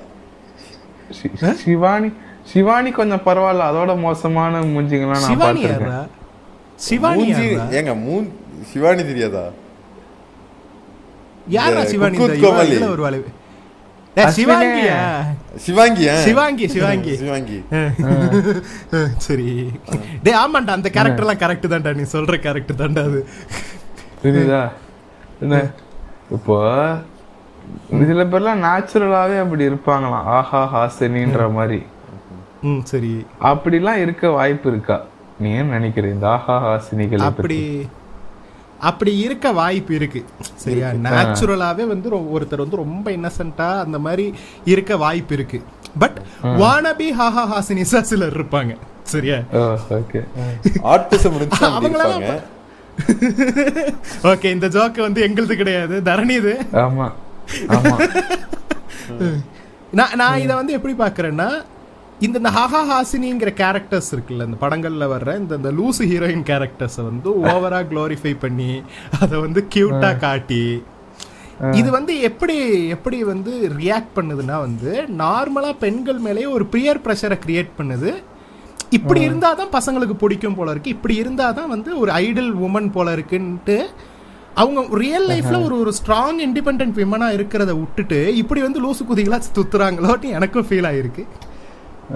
[1.62, 2.10] சிவானி
[2.52, 3.68] சிவானி கொஞ்சம் பரவாயில்ல.
[3.70, 6.06] அதோட மோசமான மூஞ்சிங்கெல்லாம் நான் பார்த்திருக்கேன்.
[6.86, 7.26] சிவானி
[7.78, 8.14] ஏங்க மூ
[8.70, 9.44] சிவானி தெரியாதா?
[11.56, 12.18] யாரா சிவானி?
[12.94, 13.18] ஒரு வாழை
[14.18, 14.36] ஏ, அஸ்வினே.
[14.36, 14.94] சிவாங்கியா?
[15.64, 16.14] சிவாங்கியா?
[16.26, 17.12] சிவாங்கி சிவாங்கி.
[17.20, 17.58] சிவாங்கி.
[19.26, 19.46] சரி.
[20.24, 21.92] டேய் ஆமாண்டா அந்த கேரக்டர் எல்லாம் கரெக்ட் தான்டா.
[21.98, 23.20] நீ சொல்ற கேரக்டர் தான்டா அது.
[24.22, 24.62] புரியுதா
[25.44, 25.60] என்ன?
[26.36, 26.56] இப்போ
[28.08, 30.26] சில பேர்லாம் நேச்சுரலாவே அப்படி இருப்பாங்களாம்.
[30.38, 31.80] ஆஹா ஹாசினின்ற மாதிரி.
[32.62, 33.12] ம் சரி.
[33.50, 34.96] அப்படிலாம் இருக்க வாய்ப்பு இருக்கா?
[35.42, 37.60] நீ ஏன் நினைக்கிற இந்த ஆஹா ஹாசினிகள் அப்படி
[38.88, 40.20] அப்படி இருக்க வாய்ப்பு இருக்கு.
[40.64, 40.88] சரியா?
[41.06, 45.58] நேச்சுரலாவே வந்து ஒருத்தர் வந்து ரொம்ப இன்னசென்ட்டா அந்த மாதிரி இருக்க வாய்ப்பு இருக்கு.
[45.98, 46.18] பட்
[46.62, 48.74] வானபி ஹாஹா ஹாசினிஸா சிலர் இருப்பாங்க.
[49.14, 49.38] சரியா?
[49.98, 50.20] ஓகே
[50.94, 51.38] ஆர்டிசம்
[54.30, 55.96] ஓகே இந்த ஜோக்கு வந்து எங்களுது கிடையாது.
[56.04, 56.54] தரணி இது.
[56.72, 57.08] ஆமா ஆமா.
[59.90, 61.48] நான் நான் இதை வந்து எப்படி பார்க்கறேன்னா
[62.20, 67.30] இந்த இந்த ஹஹா ஹாசினிங்கிற கேரக்டர்ஸ் இருக்குல்ல இந்த படங்கள்ல வர்ற இந்த இந்த லூசு ஹீரோயின் கேரக்டர்ஸை வந்து
[67.52, 68.82] ஓவரா க்ளோரிஃபை பண்ணி
[69.20, 70.62] அதை வந்து கியூட்டா காட்டி
[71.74, 72.56] இது வந்து எப்படி
[72.88, 74.90] எப்படி வந்து ரியாக்ட் பண்ணுதுன்னா வந்து
[75.22, 78.10] நார்மலா பெண்கள் மேலேயே ஒரு பியர் ப்ரெஷரை கிரியேட் பண்ணுது.
[78.90, 80.90] இப்படி இருந்தாதான் பசங்களுக்கு பிடிக்கும் போல இருக்கு.
[80.90, 83.76] இப்படி இருந்தாதான் வந்து ஒரு ஐடல் உமன் போல இருக்குன்ட்டு
[84.62, 90.34] அவங்க ரியல் லைஃப்ல ஒரு ஒரு ஸ்ட்ராங் இண்டிபெண்டன்ட் விமனா இருக்கிறத விட்டுட்டு இப்படி வந்து லூசு குதிகளா துத்துறாங்களோன்னு
[90.38, 91.24] எனக்கும் ஃபீல் ஆயிருக்கு.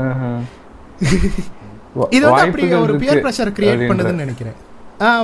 [2.17, 3.83] இது வந்து அப்படி ஒரு பியர் ப்ரெஷர் கிரியேட்.
[3.91, 4.57] பண்ணுதுன்னு நினைக்கிறேன்.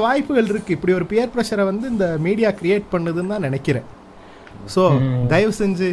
[0.05, 0.75] வாய்ப்புகள் இருக்கு.
[0.77, 3.87] இப்படி ஒரு பியர் ப்ரெஷரை வந்து இந்த மீடியா கிரியேட் பண்ணுதுன்னு தான் நினைக்கிறேன்.
[4.75, 4.83] ஸோ
[5.33, 5.89] தயவு செஞ்சு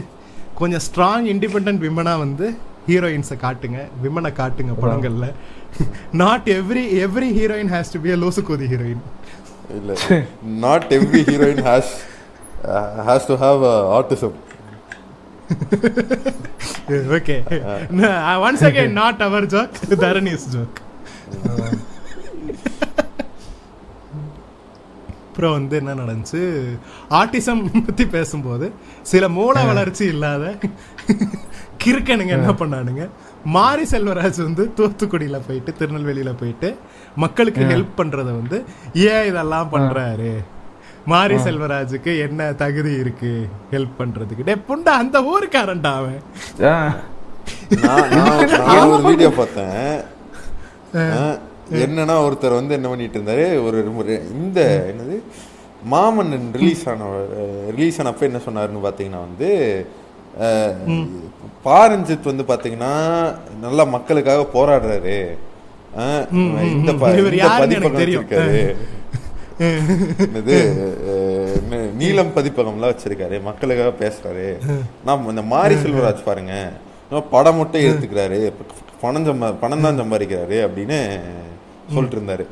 [0.62, 2.48] கொஞ்சம் ஸ்ட்ராங் இண்டிபெண்டன்ட் விமனா வந்து
[2.90, 3.80] ஹீரோயின்ஸை காட்டுங்க.
[4.04, 5.28] விமனை காட்டுங்க படங்கள்ல.
[6.24, 9.04] Not every every heroine has to be a லூசு கோதி ஹீரோயின்
[9.70, 9.92] இல்ல.
[10.64, 11.92] Not every heroine has
[13.08, 13.62] has to have
[13.98, 14.36] autism
[17.18, 17.36] okay
[18.46, 20.80] once again not our joke தரணிஸ் joke
[25.28, 26.42] அப்புறம் வந்து என்ன நடந்துச்சு?
[27.12, 28.68] ஆட்டிசம் பத்தி பேசும்போது
[29.04, 30.44] சில மூல வளர்ச்சி இல்லாத
[31.84, 33.04] கிறுக்கனுங்க என்ன பண்ணானுங்க?
[33.56, 36.70] மாரி செல்வராஜ் வந்து தூத்துக்குடியில போயிட்டு திருநெல்வேலியில போயிட்டு
[37.24, 38.58] மக்களுக்கு ஹெல்ப் பண்றத வந்து
[39.12, 40.32] ஏன் இதெல்லாம் பண்றாரு?
[41.12, 43.32] மாரி செல்வராஜுக்கு என்ன தகுதி இருக்கு
[43.74, 44.46] ஹெல்ப் பண்றதுக்கு?
[44.50, 46.22] டே புண்டா அந்த ஊருக்காரன்டா அவன்.
[48.68, 49.92] நான் ஒரு வீடியோ பார்த்தேன்.
[51.86, 53.46] என்னன்னா ஒருத்தர் வந்து என்ன பண்ணிட்டு இருந்தாரு?
[53.66, 53.78] ஒரு
[54.38, 54.60] இந்த
[54.92, 55.18] என்னது?
[55.94, 57.10] மாமன்னன் ரிலீஸ் ஆன
[57.76, 59.50] ரிலீஸ் ஆனப்ப என்ன சொன்னாருன்னு பாத்தீங்கன்னா வந்து
[61.68, 62.94] பாரஞ்சித் வந்து பாத்தீங்கன்னா
[63.66, 65.18] நல்லா மக்களுக்காக போராடுறாரு.
[66.74, 68.00] இந்த பதிப்பகம்
[71.08, 74.48] அஹ், என்ன, நீலம் பதிப்பகம்லாம் வச்சிருக்காரு மக்களுக்காக பேசுறாரு.
[75.06, 76.56] நான் இந்த மாரி செல்வராஜ் பாருங்க.
[77.32, 78.40] படம் மட்டும் எடுத்துக்கிறாரு
[79.02, 80.98] பணம் சம்பா பணம் தான் சம்பாதிக்கிறாரு அப்படின்னு
[81.90, 82.46] சொல்லிட்டு இருந்தாரு.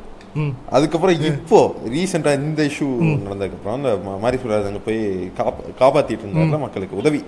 [0.70, 2.88] அதுக்கப்புறம் இப்போ ரீசெண்டா இந்த இஷ்யூ
[3.20, 5.00] நடந்ததுக்கு அப்புறம் அந்த மாரி செல்வராஜ் அங்க போய்
[5.38, 7.20] காப்பா- காப்பாத்திட்டு இருந்தாருல மக்களுக்கு உதவி.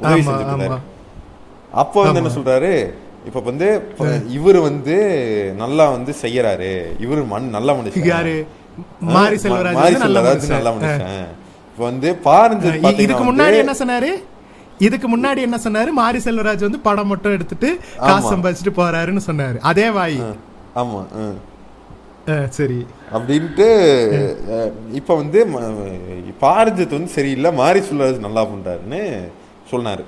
[0.00, 0.78] உதவி செஞ்சுட்டு இருந்தாரு.
[1.74, 2.72] அப்போ வந்து என்ன சொல்றாரு
[3.28, 3.68] இப்ப வந்து
[4.36, 4.96] இவர் வந்து
[5.62, 6.70] நல்லா வந்து செய்யறாரு.
[7.04, 8.06] இவரு மண் நல்ல மனுஷன்.
[8.12, 8.36] யாரு?
[9.16, 11.26] மாரி செல்வராஜ் மாரி செல்வராஜ் நல்ல மனுஷன்.
[11.70, 12.70] இப்ப வந்து பாரஞ்சு
[13.04, 14.10] இதுக்கு முன்னாடி என்ன சொன்னாரு?
[14.86, 15.90] இதுக்கு முன்னாடி என்ன சொன்னாரு?
[16.02, 17.68] மாரி செல்வராஜ் வந்து படம் மட்டும் எடுத்துட்டு
[18.06, 18.30] காசு.
[18.32, 19.58] சம்பாதிச்சுட்டு போறாருன்னு சொன்னாரு.
[19.72, 20.18] அதே வாய்.
[20.82, 21.02] ஆமா
[22.58, 22.78] சரி.
[23.16, 23.66] அப்படின்ட்டு
[24.98, 25.38] இப்ப வந்து
[26.44, 27.50] பாரஜித் வந்து சரியில்லை.
[27.60, 29.00] மாரி சுல்லராஜ் நல்லா பண்றாருன்னு
[29.72, 30.04] சொன்னாரு.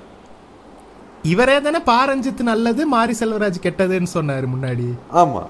[1.27, 4.87] இவரே தானே பாரஞ்சித் நல்லது மாரி செல்வராஜ் கெட்டதுன்னு சொன்னாரு முன்னாடி.
[5.15, 5.43] ஆமா.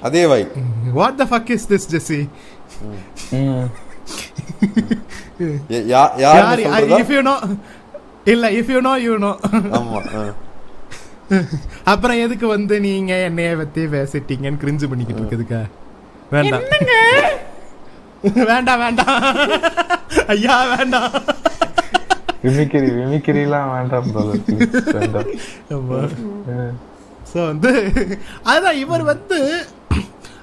[0.00, 0.44] அதே why
[0.92, 2.20] what the fuck is this ஜெசி
[3.32, 3.66] ம்.
[5.70, 6.88] யா- யா- யாருன்னு யார்?
[6.98, 7.34] இஃப் யூ நோ
[8.26, 9.32] இல்ல if you know you know
[9.78, 10.00] ஆமா.
[11.84, 15.62] அப்புறம் எதுக்கு வந்து நீங்க என்னைய பத்தி பேசிட்டீங்கன்னு கிரிஞ்சு பண்ணிக்கிட்டு இருக்குதுக்கா?
[16.30, 16.66] வேண்டாம்.
[18.50, 19.16] வேண்டாம் வேண்டாம்.
[20.26, 21.10] ஐயா வேண்டாம்.
[22.44, 24.08] விமிக்கிரி விமிக்கிரிலாம் வேண்டாம்
[26.56, 26.74] ம்.
[27.34, 27.70] ஸோ வந்து
[28.42, 29.38] அதுதான் இவர் வந்து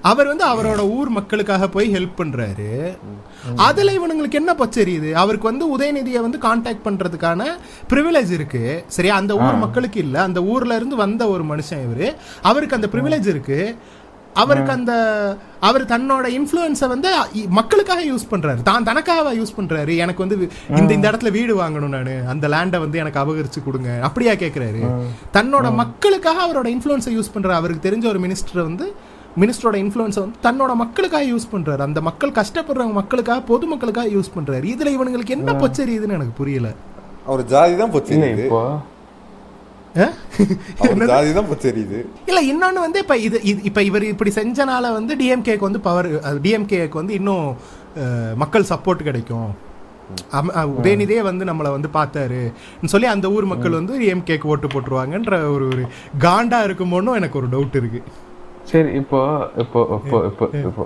[0.01, 2.69] அவர் வந்து அவரோட ஊர் மக்களுக்காக போய் ஹெல்ப் பண்றாரு.
[3.55, 7.41] அதுல இவனுங்களுக்கு என்ன பச்சரியுது அவருக்கு வந்து உதயநிதியை வந்து காண்டாக்ட் பண்றதுக்கான
[7.89, 8.83] ப்ரிவிலேஜ் இருக்கு.
[8.87, 9.15] சரியா?
[9.15, 10.21] அந்த ஊர் மக்களுக்கு இல்ல.
[10.21, 12.07] அந்த ஊர்ல இருந்து வந்த ஒரு மனுஷன் இவரு.
[12.41, 13.59] அவருக்கு அந்த ப்ரிவிலேஜ் இருக்கு.
[14.35, 14.93] அவருக்கு அந்த
[15.59, 17.09] அவர் தன்னோட இன்ஃப்ளூயன்ஸை வந்து
[17.51, 18.61] மக்களுக்காக யூஸ் பண்றாரு.
[18.61, 19.97] தான் தனக்காக யூஸ் பண்றாரு.
[19.97, 20.37] எனக்கு வந்து
[20.77, 22.27] இந்த இந்த இடத்துல வீடு வாங்கணும் நானு.
[22.27, 23.89] அந்த லேண்டை வந்து எனக்கு அபகரிச்சு கொடுங்க.
[24.03, 24.81] அப்படியா கேக்குறாரு.
[25.33, 28.87] தன்னோட மக்களுக்காக அவரோட இன்ஃப்ளூயன்ஸை யூஸ் பண்றாரு அவருக்கு தெரிஞ்ச ஒரு மினிஸ்டர் வந்து
[29.37, 31.79] மினிஸ்டரோட இன்ஃப்ளூயன்ஸை வந்து தன்னோட மக்களுக்காக யூஸ் பண்றாரு.
[31.79, 34.63] அந்த மக்கள் கஷ்டப்படுறவங்க மக்களுக்காக பொதுமக்களுக்காக யூஸ் பண்றாரு.
[34.73, 36.69] இதுல இவனுங்களுக்கு என்ன பொச்சரியுதுன்னு எனக்கு புரியல.
[37.25, 38.79] அவர் ஜாதி தான் போச்சு இல்ல இப்போ அஹ்?
[38.79, 38.87] அவர் ஜாதி தான் போச்சு
[41.65, 41.99] தெரியுது.
[42.29, 43.37] இல்ல இன்னொன்னு வந்து இப்ப இது
[43.69, 46.09] இப்ப இவர் இப்படி செஞ்சனால வந்து டிஎம்கேக்கு வந்து பவர்
[46.45, 47.47] டிஎம்கேக்கு வந்து இன்னும்
[48.43, 49.51] மக்கள் சப்போர்ட் கிடைக்கும்.
[50.79, 52.41] உதயநிதியே வந்து நம்மளை வந்து பார்த்தாரு.
[52.93, 55.83] சொல்லி அந்த ஊர் மக்கள் வந்து டிஎம்கேக்கு ஓட்டு போட்டுருவாங்கன்ற ஒரு ஒரு
[56.25, 58.01] காண்டா இருக்குமோன்னு எனக்கு ஒரு டவுட் இருக்கு.
[58.71, 59.19] சரி இப்போ
[59.63, 60.83] இப்போ இப்போ இப்போ இப்போ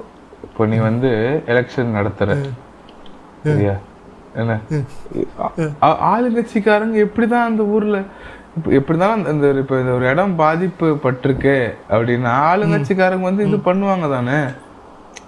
[0.47, 1.09] இப்போ நீ வந்து
[1.53, 2.29] எலெக்ஷன் நடத்துற.
[3.47, 3.75] சரியா?
[4.41, 4.53] என்ன?
[6.11, 7.97] ஆளுங்கட்சிக்காரங்க எப்படிதான் அந்த ஊர்ல
[8.63, 14.43] அந்த- அந்த ஒரு- இப்ப இந்த ஒரு இடம் பாதிப்பு பட்டிருக்கு அப்படின்னா ஆளுங்கட்சிக்காரங்க வந்து இது பண்ணுவாங்க தானே?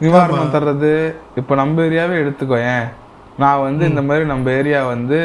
[0.02, 1.14] நிவாரணம் தர்றது.
[1.36, 2.88] இப்ப நம்ம ஏரியாவே எடுத்துக்கோ ஏன்?
[3.38, 5.18] நான் வந்து இந்த மாதிரி நம்ம ஏரியா வந்து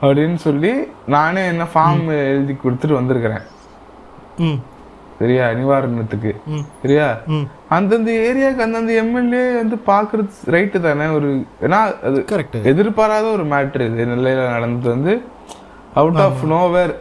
[0.00, 0.72] அப்படின்னு சொல்லி
[1.06, 3.40] நானே என்ன ஃபார்ம் எழுதி கொடுத்துட்டு வந்திருக்கிறேன்.
[5.18, 6.32] சரியா நிவாரணத்துக்கு.
[6.82, 7.06] சரியா
[7.76, 11.06] அந்தந்த ஏரியாக்கு அந்தந்த எம்எல்ஏ வந்து பாக்குறது ரைட்டு தானே?
[11.18, 11.28] ஒரு
[11.66, 14.06] ஏன்னா அது கரெக்ட் எதிர்பாராத ஒரு மேட்ரு இது.
[14.12, 15.14] நெல்லையில நடந்தது வந்து
[16.00, 16.94] அவுட் ஆஃப் நோவேர்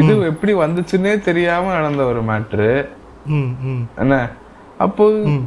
[0.00, 2.70] இது எப்படி வந்துச்சுன்னே தெரியாம நடந்த ஒரு மேட்ரு
[4.02, 4.14] என்ன?
[4.84, 5.04] அப்போ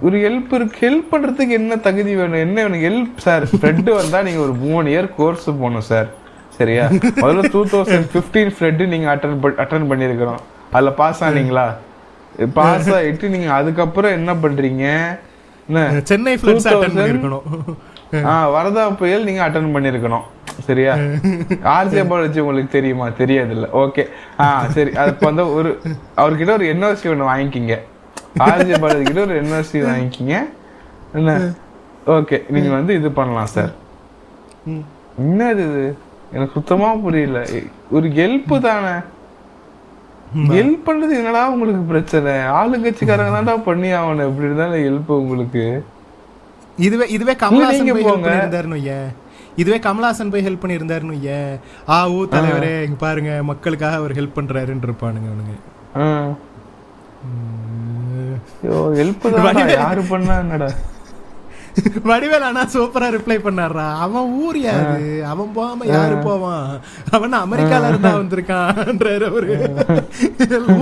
[0.08, 0.78] ஒரு ஹெல்ப் இருக்கு.
[0.84, 2.44] ஹெல்ப் பண்றதுக்கு என்ன தகுதி வேணும்?
[2.46, 2.84] என்ன வேணும்?
[2.88, 6.10] ஹெல்ப் சார் ஃப்ரெட் வந்தா நீங்க ஒரு மூணு இயர் கோர்ஸ் போகணும் சார்
[6.58, 6.84] சரியா?
[7.24, 10.42] முதல்ல டூ தௌசண்ட் பிப்டீன் ஃப்ரெட் நீங்க அட்டன் அட்டன் பண்ணிருக்கிறோம்
[10.76, 11.66] அதுல பாஸ் ஆனீங்களா?
[12.60, 14.86] பாஸ் ஆயிட்டு நீங்க அதுக்கப்புறம் என்ன பண்றீங்க?
[15.70, 15.82] என்ன?
[16.10, 17.46] சென்னை ஃபிளட்ஸ் அட்டன் 2000 பண்ணிருக்கணும்
[18.32, 20.26] ஆ வரதா புயல் நீங்க அட்டன் பண்ணிருக்கணும்
[20.68, 20.94] சரியா?
[21.76, 23.06] ஆர்ஜே பாலாஜி உங்களுக்கு தெரியுமா?
[23.22, 24.04] தெரியாது இல்ல ஓகே
[24.44, 24.46] ஆ
[24.76, 24.92] சரி.
[25.02, 25.70] அது வந்து ஒரு
[26.22, 27.76] அவர்கிட்ட ஒரு என்ஓசி ஒண்ணு வாங்கிக்கிங்க.
[28.48, 30.36] ஆர்ஜே பாலாஜி கிட்ட ஒரு என்ஓசி வாங்கிக்கிங்க.
[31.20, 31.34] என்ன?
[32.16, 33.74] ஓகே நீங்க வந்து இது பண்ணலாம் சார்
[35.24, 35.84] என்னது இது?
[36.36, 37.42] எனக்கு சுத்தமா புரியல.
[37.96, 38.96] ஒரு ஹெல்ப் தானே?
[40.54, 42.32] ஹெல்ப் பண்றது என்னடா உங்களுக்கு பிரச்சனை?
[42.60, 44.28] ஆளுங்கட்சிக்காரங்க தான்டா பண்ணி ஆகணும்.
[44.30, 45.64] எப்படி இருந்தாலும் ஹெல்ப் உங்களுக்கு.
[46.78, 48.26] இதுவே இதுவே கமலஹாசன் நீங்க போய் ஹெல்ப்.
[48.26, 49.12] பண்ணியிருந்தாருன்னு ஏன்
[49.62, 51.54] இதுவே கமலஹாசன் போய் ஹெல்ப் பண்ணியிருந்தாருன்னு ஏன்
[51.90, 55.56] ஆ ஊ தலைவரே இங்க பாருங்க மக்களுக்காக அவர் ஹெல்ப் பண்றாருன்னு இருப்பானுங்க அவனுங்க.
[59.00, 59.26] ஹெல்ப்
[59.80, 60.70] யாரு பண்ணா என்னடா?
[62.10, 66.68] வடிவேல் ஆனா சூப்பரா ரிப்ளை பண்ணாருடா அவன் ஊர் யாரு அவன் போகாம யாரு போவான்?
[67.12, 69.56] அவன் அமெரிக்கால இருந்தா வந்திருக்கான்ன்றாரு அவரு.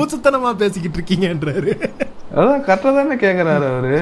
[0.02, 1.74] ஊசுத்தனமா பேசிக்கிட்டு இருக்கீங்கன்றாரு.
[2.36, 3.96] அதான் கரெக்டா தானே கேக்குறாரு அவரு.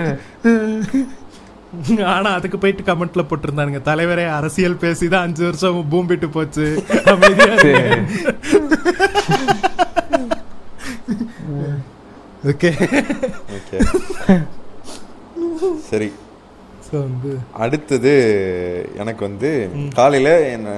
[2.05, 3.81] ஆனா அதுக்கு போயிட்டு கமெண்ட்ல போட்டிருந்தானுங்க.
[3.89, 6.65] தலைவரே அரசியல் பேசிதான் அஞ்சு வருஷம் பூம்பிட்டு போச்சு.
[12.51, 12.71] ஓகே.
[15.89, 16.09] சரி.
[16.91, 18.11] ஸோ வந்து அடுத்தது
[18.97, 20.69] எனக்கு வந்து காலையில என்ன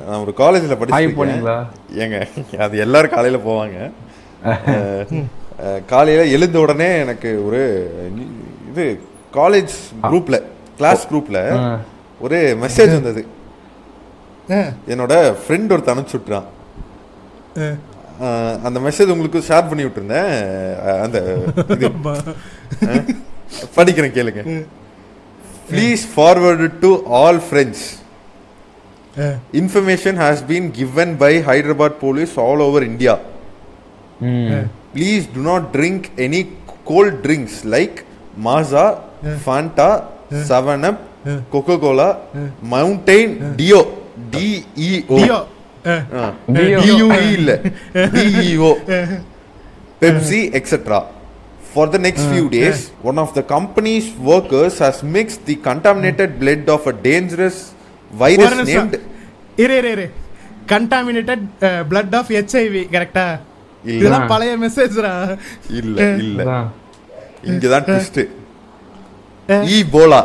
[0.00, 1.66] நான் ஒரு காலேஜ்ல படிச்சு போனீங்களா?
[2.00, 2.26] ஏங்க
[2.58, 3.92] அது எல்லாரும் காலையில போவாங்க.
[5.86, 7.90] காலையில எழுந்த உடனே எனக்கு ஒரு
[8.70, 9.00] இது
[9.34, 10.42] காலேஜ் குரூப்ல
[10.78, 11.80] கிளாஸ் குரூப்ல ஆ.
[12.20, 13.26] ஒரு மெசேஜ் வந்தது.
[14.88, 16.40] என்னோட ஃப்ரெண்ட் ஒருத்த அனுப்பிச்சு
[18.22, 20.32] அஹ், அந்த மெசேஜ் உங்களுக்கு ஷேர் பண்ணி விட்டுருந்தேன்.
[21.04, 21.20] அந்த
[23.76, 24.64] படிக்கிறேன் கேளுங்க.
[25.70, 26.90] Please forward to
[27.20, 27.86] all friends
[29.16, 33.14] ah, information has been given by hyderabad police all over india
[34.24, 34.64] ம்.
[34.94, 36.42] please do not drink any
[36.86, 37.96] cold drinks like
[38.38, 38.84] maza
[39.46, 39.88] fanta
[40.32, 40.98] 7 up
[41.52, 42.08] Coca Cola
[42.72, 43.80] Mountain Dew
[44.34, 45.18] DEO
[46.80, 47.00] DUE
[47.36, 47.50] இல்ல
[48.14, 48.70] DEO
[50.02, 51.00] Pepsi etcetera
[51.74, 56.64] For the next few days, one of the company's workers has mixed the contaminated blood
[56.74, 57.58] of a dangerous
[58.22, 58.94] virus named
[59.64, 60.06] இரு இரு இரு.
[60.72, 61.44] Contaminated
[61.90, 63.26] blood of HIV கரெக்டா
[63.84, 63.98] இல்ல.
[64.00, 65.12] இதெல்லாம் பழைய மெசேஜ்ரா
[65.80, 66.40] இல்ல இல்ல.
[67.50, 68.20] இங்கதான் ட்விஸ்ட்
[69.76, 70.20] ஈபோலா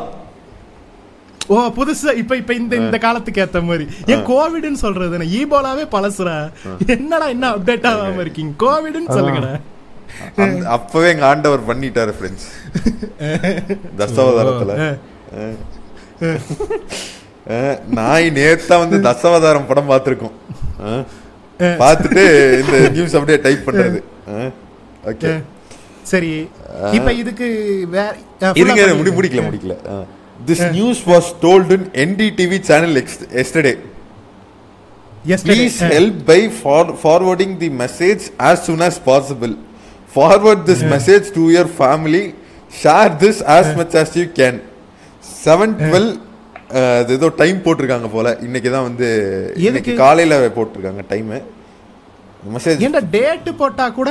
[1.53, 3.85] ஓ புதுசா இப்ப இப்ப இந்த இந்த காலத்துக்கு ஏத்த மாதிரி.
[4.13, 6.37] ஏன் கோவிட்னு சொல்றது ஈபோலாவே பழசுரா
[6.95, 8.53] என்னடா என்ன அப்டேட் ஆகாம இருக்கீங்க?
[8.65, 9.53] கோவிட்னு சொல்லுங்கடா.
[10.75, 12.47] அப்பவே எங்க ஆண்டவர் பண்ணிட்டாரு ஃப்ரெண்ட்ஸ்
[13.99, 14.73] தசாவதாரத்துல.
[17.97, 20.35] நாய் நேத்தா வந்து தசாவதாரம் படம் பார்த்திருக்கோம்
[21.81, 22.23] பார்த்துட்டு
[22.61, 23.99] இந்த நியூஸ் அப்படியே டைப் பண்றது.
[25.11, 25.31] ஓகே
[26.11, 26.31] சரி.
[26.97, 27.47] இப்ப இதுக்கு
[27.95, 28.95] வேற படிங்க.
[29.01, 29.75] முடி முடிக்கல முடிக்கல.
[30.47, 33.03] This news was told in NDTV channel
[33.43, 33.75] yesterday
[35.93, 39.53] help by for forwarding the message as soon as possible.
[40.15, 42.23] Forward this message to your family.
[42.81, 44.55] Share this as much as you can.
[45.43, 46.07] Seven twelve
[46.99, 48.27] அது ஏதோ time போட்டிருக்காங்க போல.
[48.47, 49.07] இன்னைக்கு தான் வந்து
[49.67, 49.93] இன்னைக்கு?
[50.03, 51.29] காலையில போட்டிருக்காங்க டைம்
[52.55, 54.09] மெசேஜ் ஏன்டா டேட் போட்டா கூட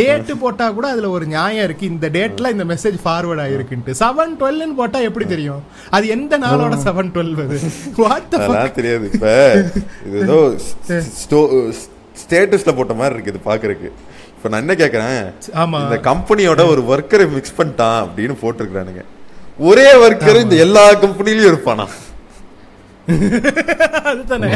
[0.00, 1.84] டேட் போட்டா கூட அதுல ஒரு நியாயம் இருக்கு.
[1.92, 3.94] இந்த டேட்ல இந்த மெசேஜ் ஃபார்வர்ட் ஆயிருக்குன்ட்டு.
[4.02, 5.62] செவன் டுவெல்னு போட்டா எப்படி தெரியும்?
[5.96, 7.58] அது எந்த நாளோட செவன் டுவெல் அது?
[8.38, 9.30] அதெல்லாம் தெரியாது இப்ப.
[10.08, 10.38] இது ஏதோ
[12.22, 13.90] ஸ்டேட்டஸ்ல போட்ட மாதிரி இருக்கு இது பாக்குறதுக்கு.
[14.38, 15.22] இப்ப நான் என்ன கேக்குறேன்?
[15.62, 15.78] ஆமா.
[15.84, 19.02] இந்த கம்பெனியோட ஒரு ஒர்க்கரை மிக்ஸ் பண்ணிட்டான் அப்படின்னு போட்டிருக்கிறானுங்க.
[19.70, 21.86] ஒரே ஒர்க்கர் இந்த எல்லா கம்பெனிலயும் இருப்பானா?
[24.10, 24.48] அதுதானே.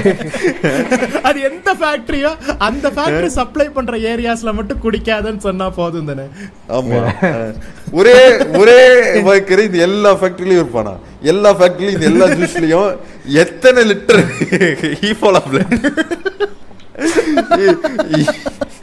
[1.28, 2.30] அது எந்த ஃபேக்டரியோ
[2.66, 6.26] அந்த ஃபேக்டரி சப்ளை பண்ற ஏரியாஸ்ல மட்டும் குடிக்காதன்னு சொன்னா போதும் தானே.
[6.78, 7.01] ஆமா.
[8.01, 8.16] ஒரே
[8.61, 8.78] ஒரே
[9.30, 10.95] ஒர்க்கர் இந்த எல்லா ஃபேக்டரிலயும் இருப்பானா?
[11.33, 12.91] எல்லா ஃபேக்டரிலயும் இந்த எல்லா ஜூஸ்லயும்
[13.45, 14.24] எத்தனை லிட்டர்
[15.11, 15.76] ஈஃபோலா பிளட்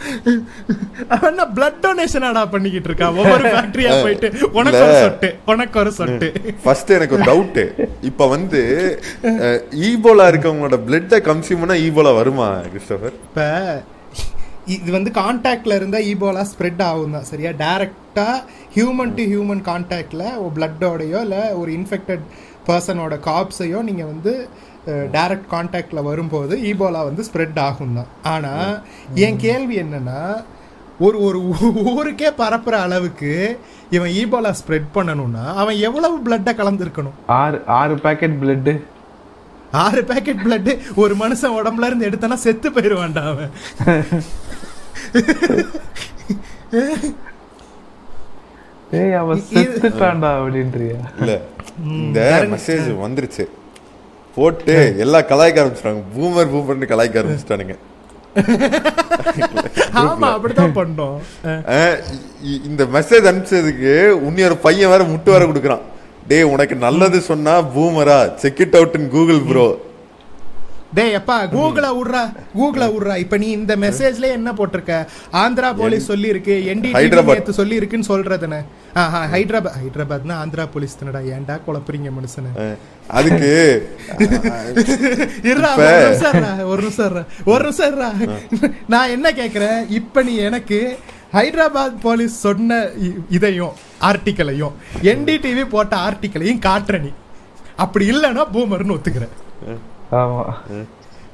[1.15, 4.27] அவன் பிளட் டொனேஷன் ஆடா பண்ணிக்கிட்டு இருக்கான் ஒவ்வொரு ஃபேக்டரியா போயிட்டு.
[4.59, 4.97] உனக்கு ஒரு.
[5.03, 6.27] சொட்டு உனக்கு ஒரு சொட்டு.
[6.63, 7.61] ஃபர்ஸ்ட் எனக்கு ஒரு டவுட்
[8.09, 8.61] இப்ப வந்து
[9.87, 13.45] ஈபோலா இருக்கவங்களோட பிளட்டை கன்சியூம் பண்ணா ஈபோலா வருமா கிறிஸ்டோபர் இப்ப
[14.75, 18.27] இது வந்து கான்டாக்ட்ல இருந்தா ஈபோலா ஸ்ப்ரெட் ஆகும் தான் சரியா டைரக்டா
[18.75, 20.23] ஹியூமன் டு ஹியூமன் கான்டாக்ட்ல
[20.55, 22.25] பிளட்டோடையோ இல்ல ஒரு இன்ஃபெக்டட்
[22.67, 24.33] பர்சனோட காப்ஸையோ நீங்க வந்து
[25.15, 28.11] டைரக்ட் கான்டாக்ட்ல வரும்போது ஈபோலா வந்து ஸ்ப்ரெட் ஆகும் தான்.
[28.33, 28.53] ஆனா
[29.25, 30.21] என் கேள்வி என்னன்னா
[31.07, 31.39] ஒரு ஒரு
[31.91, 33.33] ஊருக்கே பரப்புற அளவுக்கு
[33.95, 37.17] இவன் ஈபோலா ஸ்ப்ரெட் பண்ணணும்னா அவன் எவ்வளவு பிளட்டை கலந்துருக்கணும்?
[37.41, 38.73] ஆறு ஆறு பேக்கெட் பிளட்டு
[39.83, 40.71] ஆறு பேக்கெட் பிளட்
[41.03, 43.51] ஒரு மனுஷன் உடம்புல இருந்து எடுத்தனா செத்து போயிருவான்டா அவன்.
[48.99, 50.99] ஏய் அவன் செத்துட்டான்டா அப்படின்றியா?
[51.21, 51.33] இல்ல
[52.03, 52.19] இந்த
[52.55, 53.45] மெசேஜ் வந்துருச்சு.
[54.39, 54.75] போட்டு
[55.05, 56.03] எல்லா கலாய்க்க ஆரம்பிச்சிட்டாங்க.
[56.15, 57.75] பூமர் பூமர்னு கலாய்க்க ஆரம்பிச்சிட்டானுங்க.
[60.01, 61.17] ஆமா அப்படிதான் பண்ணோம்.
[62.69, 63.93] இந்த மெசேஜ் அனுப்பிச்சதுக்கு
[64.27, 65.85] உன்னைய ஒரு பையன் வேற முட்டு வேற கொடுக்குறான்.
[66.29, 68.17] டேய் உனக்கு நல்லது சொன்னா பூமரா.
[68.43, 69.67] Check it out in Google bro
[70.97, 72.21] டேய் அப்பா கூகுள விடுறா
[72.57, 74.93] கூகுள விடுறா இப்ப நீ இந்த மெசேஜ்ல என்ன போட்டிருக்க?
[75.41, 77.37] ஆந்திரா போலீஸ் சொல்லி இருக்கு என்டி ஹைதராபாத்.
[77.37, 78.59] நேத்து சொல்லி இருக்குன்னு சொல்றதுனே
[79.01, 81.21] ஆஹா ஹைதராபாத் ஹைதராபாத்னா ஆந்திரா போலீஸ் தானடா.
[81.35, 82.51] ஏன்டா குழப்புறீங்க மனுஷனை?
[83.19, 83.51] அதுக்கு
[85.49, 86.39] இருடா ஒரு நிமிஷம்
[86.71, 87.19] ஒரு நிமிஷம்
[87.53, 88.73] ஒரு நிமிஷம்.
[88.93, 89.79] நான் என்ன கேக்குறேன்?
[89.99, 90.79] இப்ப நீ எனக்கு
[91.37, 92.79] ஹைதராபாத் போலீஸ் சொன்ன
[93.37, 93.75] இதையும்
[94.09, 94.75] ஆர்டிக்கலையும்
[95.11, 97.13] என்டிடிவி போட்ட ஆர்டிக்கலையும் காட்டுற நீ.
[97.85, 99.35] அப்படி இல்லைன்னா பூமர்னு ஒத்துக்கிறேன்.
[100.11, 100.43] ஆமா.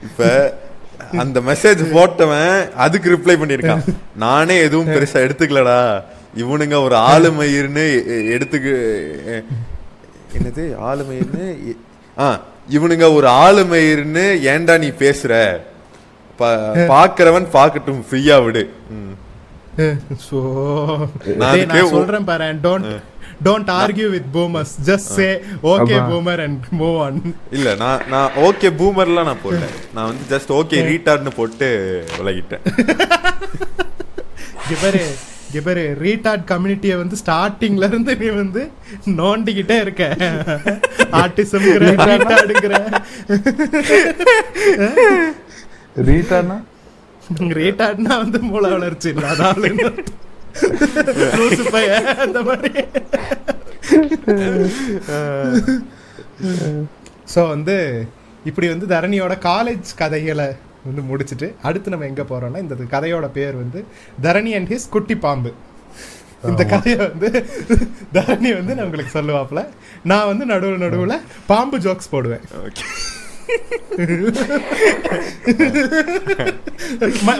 [0.04, 0.24] இப்ப
[1.18, 3.84] அந்த மெசேஜ் போட்டவன் அதுக்கு ரிப்ளை பண்ணிருக்கான்
[4.16, 5.80] நானே எதுவும் பெருசா எடுத்துக்கலடா.
[6.36, 7.86] இவனுங்க ஒரு ஆளுமயிர்னு
[8.32, 8.74] எடுத்துக்கு
[10.34, 10.64] என்னது?
[10.82, 11.46] ஆளுமயிர்னு
[12.18, 12.28] ஆ
[12.70, 15.34] இவனுங்க ஒரு ஆளுமயிர்னு ஏன்டா நீ பேசுற?
[16.40, 16.56] பா-
[16.90, 18.64] பாக்குறவன் பாக்கட்டும் ஃப்ரீயா விடு.
[20.26, 20.40] சோ
[21.36, 21.62] நான்
[21.94, 22.90] சொல்றேன் பாரு don't
[23.44, 25.28] don't argue with boomers just say
[25.74, 25.96] okay.
[26.12, 27.20] Boomer and move on
[27.52, 31.70] இல்ல நான் நான் ஓகே பூமர்லாம் நான் போடல நான் வந்து ஜஸ்ட் ஓகே ரீட்டார்ட்னு போட்டு
[32.18, 32.64] விலகிட்டேன்.
[34.70, 35.06] கிபரு
[35.54, 38.62] கிபரு ரீடார்ட் கம்யூனிட்டியை வந்து ஸ்டார்டிங்ல இருந்து நீ வந்து
[39.20, 40.04] நோண்டிக்கிட்டே இருக்க.
[41.22, 42.74] ஆர்டிசம்ங்கிற ரீடார்டுங்கிற
[46.10, 46.58] ரீட்டானா
[47.60, 49.44] ரீடார்ட்னா வந்து மூளை வளர்ச்சி இல்லாத
[52.26, 52.72] அந்த மாதிரி
[57.34, 57.76] ஸோ வந்து
[58.50, 60.48] இப்படி வந்து தரணியோட காலேஜ் கதைகளை
[60.88, 63.80] வந்து முடிச்சிட்டு அடுத்து நம்ம எங்க போறோம்னா இந்த கதையோட பேர் வந்து
[64.26, 65.52] தரணி அண்ட் ஹிஸ் குட்டி பாம்பு.
[66.50, 67.30] இந்த கதையை வந்து
[68.18, 69.62] தரணி வந்து நான் உங்களுக்கு சொல்லுவாப்ல
[70.12, 71.16] நான் வந்து நடுவுல நடுவுல
[71.52, 72.44] பாம்பு ஜோக்ஸ் போடுவேன்.
[72.68, 72.86] Okay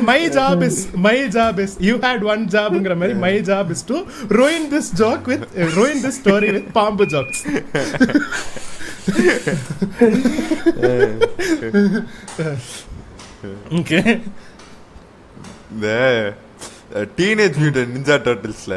[0.10, 3.98] my job is my job is you hate one ஜாப்ங்கிற மாதிரி my job is to
[4.40, 5.46] ruin this joke with
[5.78, 7.44] ruin this story with பாம்பு ஜோக்ஸ்
[13.80, 14.00] ஓகே
[15.74, 15.88] இந்த
[17.18, 18.76] டீனேஜ் மியூட்டன் நிஞ்சா டர்ட்டில்ஸ்ல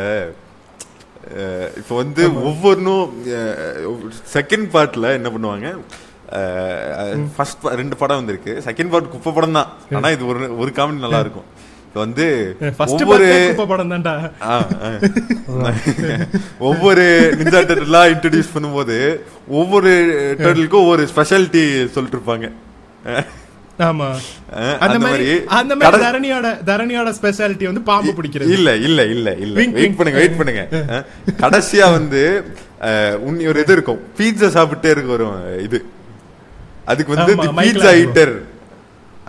[1.81, 3.09] இப்போ வந்து ஒவ்வொன்றும்
[4.35, 5.69] செகண்ட் பார்ட்ல என்ன பண்ணுவாங்க?
[7.37, 8.53] ஃபர்ஸ்ட் ரெண்டு படம் வந்திருக்கு.
[8.67, 9.69] செகண்ட் பார்ட் குப்பை படம் தான்
[9.99, 11.49] ஆனா இது ஒரு ஒரு காமெடி நல்லா இருக்கும்
[11.95, 12.27] வந்து
[12.77, 13.29] ஃபர்ஸ்ட் ஒவ்வொரு.
[16.71, 17.05] ஒவ்வொரு
[17.41, 18.97] நிஞ்சா டர்ட்டிலா இன்ட்ரடியூஸ் பண்ணும்போது
[19.61, 19.93] ஒவ்வொரு
[20.43, 21.65] டர்ட்டிலுக்கும் ஒவ்வொரு ஸ்பெஷாலிட்டி
[21.97, 22.49] சொல்லிட்டு இருப்பாங்க
[23.79, 24.07] ஆமா
[24.85, 25.27] அந்த மாதிரி
[25.59, 28.55] அந்த மாதிரி தரணியோட தரணியோட ஸ்பெஷாலிட்டி வந்து பாம்பு பிடிக்கிறது.
[28.57, 29.55] இல்ல இல்ல இல்ல இல்ல.
[29.75, 29.99] வெயிட்.
[29.99, 30.63] பண்ணுங்க வெயிட் பண்ணுங்க.
[31.43, 32.23] கடைசியா வந்து
[33.29, 34.01] உன்னி ஒரு இது இருக்கும்.
[34.19, 35.81] பீட்சா சாப்பிட்டே இருக்கு வரும் இது.
[36.93, 37.91] அதுக்கு வந்து தி பீட்சா.
[38.05, 38.35] ஈட்டர்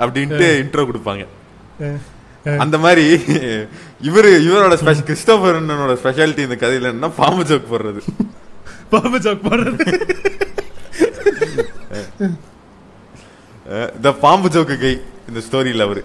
[0.03, 1.23] அப்படின்ட்டு இன்ட்ரோ கொடுப்பாங்க.
[2.63, 3.05] அந்த மாதிரி
[4.09, 8.01] இவரு இவரோட ஸ்பெஷல் கிறிஸ்டோபரனோட ஸ்பெஷாலிட்டி இந்த கதையில என்ன பாம்பு ஜோக் போடுறது.
[8.93, 9.85] பாம்பு ஜோக் போடுறது.
[14.05, 14.93] த பாம்பு ஜோக்கு கை
[15.29, 16.03] இந்த ஸ்டோரியில அவரு.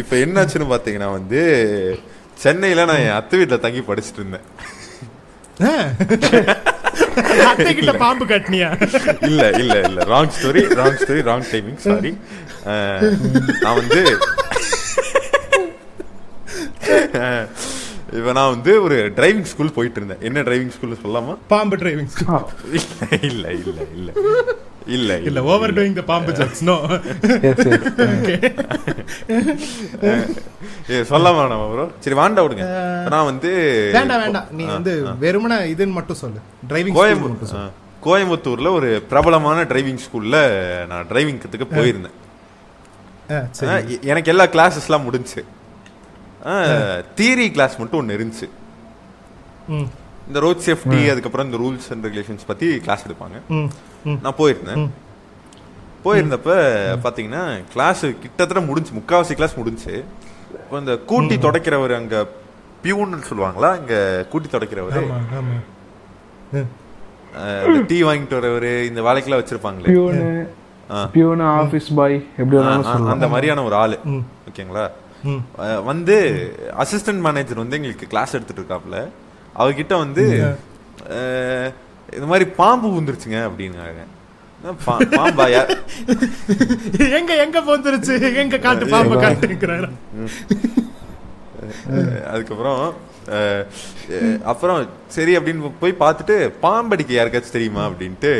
[0.00, 1.40] இப்ப என்னாச்சுன்னு பாத்தீங்கன்னா வந்து
[2.44, 4.46] சென்னையில நான் என் அத்தை வீட்டுல தங்கி படிச்சுட்டு இருந்தேன்.
[7.48, 8.68] அத்தை கிட்ட பாம்பு கட்டினியா?
[9.28, 10.00] இல்ல இல்ல இல்ல.
[10.12, 12.12] Wrong story wrong story wrong timing sorry
[13.64, 14.00] நான் வந்து
[18.18, 20.22] இப்ப நான் வந்து ஒரு டிரைவிங் ஸ்கூல் போயிட்டு இருந்தேன்.
[20.22, 21.34] என்ன டிரைவிங் ஸ்கூல் சொல்லலாமா?
[21.48, 22.12] பாம்பு டிரைவிங்
[22.70, 24.10] இல்ல இல்ல இல்ல இல்ல.
[24.96, 26.76] இல்ல இல்ல ஓவர் டூயிங் த பாம்பு ஜோக்ஸ் நோ
[30.92, 32.64] ஏ சொல்லாமா நம்ம ப்ரோ சரி வாண்டா விடுங்க.
[33.14, 33.50] நான் வந்து
[33.96, 34.92] வேண்டாம் வேண்டாம் நீ வந்து
[35.24, 36.40] வெறுமனே இதுன்னு மட்டும் சொல்லு.
[36.70, 37.70] டிரைவிங் கோயம்பு மட்டும் சொல்லு.
[38.06, 40.36] கோயம்புத்தூர்ல ஒரு பிரபலமான டிரைவிங் ஸ்கூல்ல
[40.92, 42.16] நான் டிரைவிங் கத்துக்க போயிருந்தேன்.
[44.12, 45.42] எனக்கு எல்லா கிளாஸஸ்லாம் முடிஞ்சுச்சு
[47.18, 48.46] தியரி கிளாஸ் மட்டும் ஒன்று இருந்துச்சு.
[49.76, 49.88] ம்,
[50.28, 53.36] இந்த ரோட் சேஃப்டி அதுக்கப்புறம் இந்த ரூல்ஸ் அண்ட் ரெகுலேஷன்ஸ் பத்தி கிளாஸ் எடுப்பாங்க.
[54.22, 54.88] நான் போயிருந்தேன்.
[56.04, 56.50] போயிருந்தப்ப
[57.04, 57.42] பாத்தீங்கன்னா
[57.72, 59.94] கிளாஸ் கிட்டத்தட்ட முடிஞ்சு முக்காவாசி கிளாஸ் முடிஞ்சு
[60.54, 62.16] இப்போ இந்த கூட்டி தொடக்கிறவர் அங்க
[62.84, 63.70] பியூன்னு சொல்லுவாங்களா?
[63.80, 63.94] இங்க
[64.30, 64.98] கூட்டி தொடக்கிறவர்.
[65.00, 65.56] ஆமா ஆமா.
[66.52, 66.68] ம்.
[67.86, 69.90] டீ வாங்கிட்டு வரவர் இந்த வேலைக்கெல்லாம் வச்சிருப்பாங்களே.
[69.90, 70.22] பியூனு
[70.90, 71.00] ஆ.
[71.14, 72.58] பியூனு ஆபீஸ் பாய் எப்படி
[73.14, 73.98] அந்த மாதிரியான ஒரு ஆளு.
[74.48, 74.86] ஓகேங்களா?
[75.84, 76.16] வந்து
[76.78, 78.98] அசிஸ்டன்ட் மேனேஜர் வந்து எங்களுக்கு கிளாஸ் எடுத்துட்டு இருக்காப்ல
[79.56, 80.24] அவர்கிட்ட வந்து
[82.16, 84.02] இந்த மாதிரி பாம்பு வந்துருச்சுங்க அப்படின்னாங்க.
[84.86, 85.44] பாம்பா
[87.18, 89.88] எங்க எங்க போந்துருச்சு எங்க காட்டு பாம்பு காட்டுங்கிறாரு?
[92.32, 92.80] அதுக்கப்புறம்
[94.50, 94.78] அப்புறம்
[95.16, 96.34] சரி அப்படின்னு போய் பார்த்துட்டு
[96.64, 98.30] பாம்படிக்க யாருக்காச்சும் தெரியுமா அப்படின்ட்டு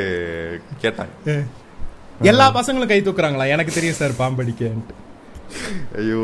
[0.84, 1.14] கேட்டாங்க.
[2.32, 3.46] எல்லா பசங்களும் கை தூக்குறாங்களா?
[3.54, 4.94] எனக்கு தெரியும் சார் பாம்படிக்கன்ட்டு.
[6.00, 6.22] ஐயோ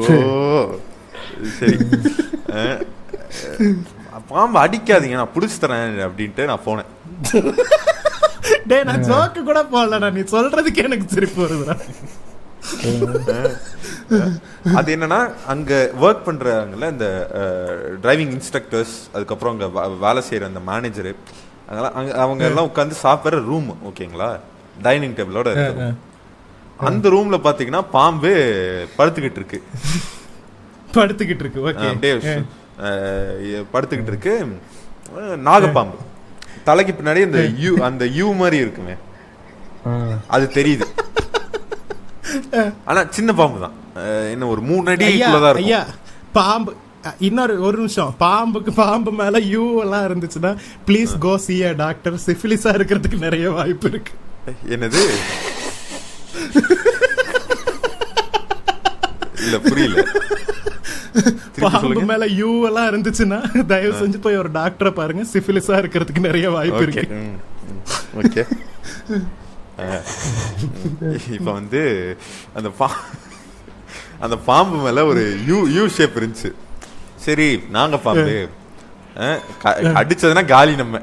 [1.58, 1.76] சரி.
[4.32, 6.90] பாம்பு அடிக்காதீங்க நான் பிடிச்சி தரேன் அப்படின்ட்டு நான் போனேன்.
[8.70, 11.74] டேய் நான் ஜோக்கு கூட போடலடா நீ சொல்றதுக்கு எனக்கு சிரிப்பு வருதுடா.
[14.78, 17.06] அது என்னன்னா அங்க ஒர்க் பண்றாங்கல்ல இந்த
[18.02, 19.66] டிரைவிங் இன்ஸ்ட்ரக்டர்ஸ் அதுக்கப்புறம் அங்க
[20.04, 21.10] வேலை செய்யற அந்த மேனேஜர்
[21.68, 24.30] அதெல்லாம் அங்க அவங்க எல்லாம் உட்காந்து சாப்பிடுற ரூம் ஓகேங்களா?
[24.82, 25.50] டைனிங் டேபிளோட
[26.88, 28.32] அந்த ரூம்ல பாத்தீங்கன்னா பாம்பு
[28.98, 29.58] படுத்துக்கிட்டு இருக்கு.
[30.96, 31.88] படுத்துக்கிட்டு இருக்கு ஓகே.
[33.72, 34.34] படுத்துக்கிட்டு இருக்கு
[35.48, 35.98] நாகப்பாம்பு.
[36.68, 38.94] தலைக்கு பின்னாடி அந்த யூ அந்த யூ மாதிரி இருக்குமே.
[40.34, 40.86] அது தெரியுது.
[42.90, 43.76] ஆனா சின்ன பாம்பு தான்.
[44.34, 45.82] என்ன ஒரு மூணு ஐயா அடிக்குள்ளதான் ஐயா
[46.38, 46.72] பாம்பு
[47.28, 48.12] இன்னொரு ஒரு நிமிஷம்.
[48.22, 50.52] பாம்புக்கு பாம்பு மேல யூ எல்லாம் இருந்துச்சுன்னா
[50.86, 54.12] please go see a doctor சிஃபிலிஸா இருக்கிறதுக்கு நிறைய வாய்ப்பு இருக்கு.
[54.74, 55.02] என்னது?
[59.44, 59.96] இல்ல புரியல.
[61.60, 65.22] பாம்பு மேல யூ எல்லாம் இருந்துச்சுன்னா தயவு செஞ்சு போய் ஒரு டாக்டரை பாருங்க.
[65.32, 67.18] சிஃபிலிஸா இருக்கிறதுக்கு நிறைய வாய்ப்பு இருக்கு.
[68.16, 68.44] ஓகே
[71.30, 71.80] இப்ப வந்து
[72.54, 72.90] அந்த பா
[74.18, 76.50] அந்த பாம்பு மேல ஒரு யூ யூ ஷேப் இருந்துச்சு.
[77.16, 78.48] சரி நாங்க பாம்பு.
[79.80, 81.00] அடிச்சதுன்னா காலி நம்ம.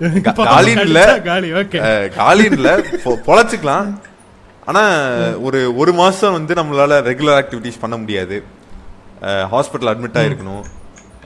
[0.00, 1.00] கா- பாம்பு காலின்னு இல்ல.
[1.06, 2.70] கடிச்சா காலி ஓகே அஹ், காலின்னு இல்ல.
[3.04, 3.88] பொ- பொழைச்சுக்கலாம்.
[4.64, 4.82] ஆனா
[5.38, 8.42] ஒரு ஒரு மாசம் வந்து நம்மளால ரெகுலர் ஆக்டிவிட்டிஸ் பண்ண முடியாது.
[9.22, 10.64] ஹாஸ்பிட்டல் அட்மிட்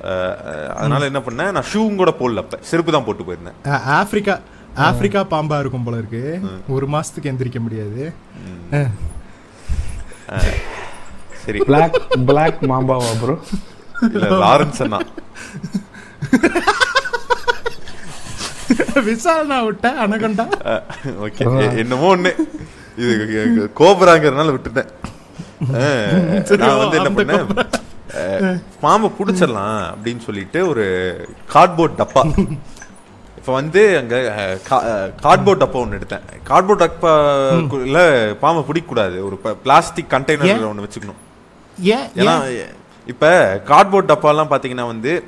[0.05, 1.51] அஹ், அதனால என்ன பண்ணேன்?
[1.51, 2.59] நான் ஷூவும் கூட போடல அப்ப.
[2.61, 3.69] செருப்பு தான் போட்டு போயிருந்தேன்.
[3.69, 4.39] ஆ- ஆப்பிரிக்கா
[4.77, 6.41] ஆப்பிரிக்கா பாம்பா இருக்கும் போல இருக்கு.
[6.69, 8.03] ஒரு மாசத்துக்கு எந்திரிக்க முடியாது.
[11.45, 11.59] சரி.
[11.59, 13.37] பிளாக் பிளாக் மாம்பாவா ப்ரோ
[14.03, 15.01] இல்ல லாரன்ஸ் அண்ணா.
[19.05, 20.47] விசால் நான் விட்டேன் அனகண்டா
[21.21, 21.77] ஓகே.
[21.77, 22.33] என்னமோ ஒண்ணு.
[22.97, 24.91] இது கோபராங்கிறதுனால விட்டுட்டேன்.
[25.61, 28.61] நான் வந்து என்ன பண்ணேன்?
[28.81, 30.85] பாம்பை புடிச்சிடலாம் அப்படின்னு சொல்லிட்டு ஒரு
[31.53, 32.23] கார்ட்போர்ட் டப்பா.
[33.39, 34.16] இப்ப வந்து அங்க
[35.23, 36.24] கார்ட்போர்ட் டப்பா ஒண்ணு எடுத்தேன்.
[36.49, 38.01] கார்ட்போர்ட் டப்பாக்குள்ள
[38.35, 41.20] பாம்பை பிடிக்க கூடாது ஒரு பிளாஸ்டிக் கண்டெய்னர் ஒண்ணு வச்சுக்கணும்.
[41.81, 42.07] ஏன்?
[42.15, 42.74] ஏன்னா ஏன்?
[43.07, 43.28] இப்ப
[43.66, 45.24] கார்ட்போர்ட் டப்பாலாம் பாத்தீங்கன்னா வந்து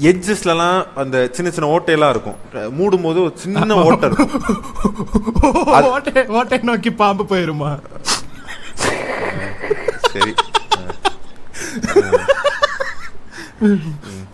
[0.00, 2.38] எட்ஜஸ்லலாம் அந்த சின்ன சின்ன ஓட்டையெல்லாம் இருக்கும்.
[2.78, 4.32] மூடும் போது ஒரு சின்ன ஓட்டை இருக்கும்.
[5.92, 7.78] ஓட்டை ஓட்டை நோக்கி பாம்பு போயிருமா?
[10.14, 10.32] சரி.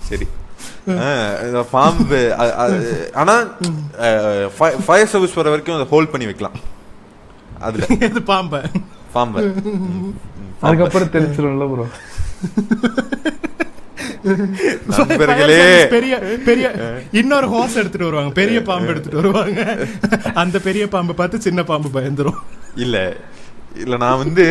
[0.08, 0.26] சரி.
[1.72, 2.20] பாம்பு
[3.22, 3.34] ஆனா
[4.86, 6.58] ஃபயர் சர்வீஸ் வர வரைக்கும் அதை ஹோல்ட் பண்ணி வைக்கலாம்.
[7.66, 7.86] அதுல.
[8.08, 8.60] எது பாம்பை?
[9.16, 9.40] பாம்பு.
[10.68, 11.86] அதுக்கப்புறம் தெரிச்சிரும்ல ப்ரோ
[14.96, 15.58] நண்பர்களே.
[15.94, 16.14] பெரிய
[16.48, 16.66] பெரிய
[17.20, 18.32] இன்னொரு ஹோஸ் எடுத்துட்டு வருவாங்க.
[18.40, 19.60] பெரிய பாம்பு எடுத்துட்டு வருவாங்க.
[20.42, 22.40] அந்த பெரிய பாம்பை பார்த்து சின்ன பாம்பு பயந்துரும்.
[22.84, 22.96] இல்ல.
[23.74, 24.44] இல்ல நான் வந்து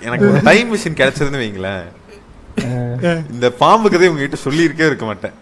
[0.00, 1.84] எனக்கு ஒரு டைம் மிஷின் கிடைச்சதுன்னு வைங்களேன்.
[3.30, 5.36] இந்த பாம்பு கதை உங்ககிட்ட சொல்லியிருக்கே இருக்க மாட்டேன்.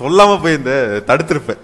[0.00, 1.62] சொல்லாம போய் இந்த தடுத்திருப்பேன்.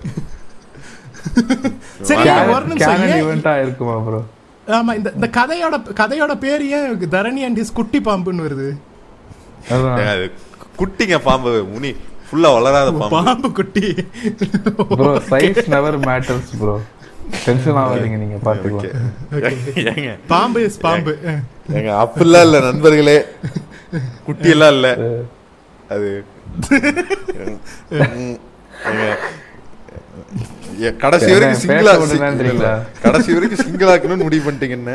[4.76, 8.68] ஆமா இந்த இந்த கதையோட கதையோட பேர் ஏன் தரணி அண்ட் குட்டி பாம்புன்னு வருது.
[10.80, 11.92] குட்டிங்க பாம்பு முனி.
[12.28, 13.14] ஃபுல்லா வளராத பாம்பு.
[13.16, 13.86] பாம்பு குட்டி.
[14.98, 16.76] Bro size never matters bro
[17.44, 21.12] tension ஆகாதீங்க நீங்க பாத்துக்கலாம் பாம்பு இஸ் பாம்பு.
[21.76, 21.90] ஏங்க.
[22.04, 23.18] அப்படிலாம் இல்ல நண்பர்களே.
[24.26, 24.88] குட்டி எல்லாம் இல்ல
[25.94, 26.08] அது
[31.02, 32.72] கடைசி வரைக்கும் சிங்கிளா.
[33.04, 34.92] கடைசி வரைக்கும் சிங்கிளாக்கணும்னு முடிவு பண்ணிட்டீங்க என்ன.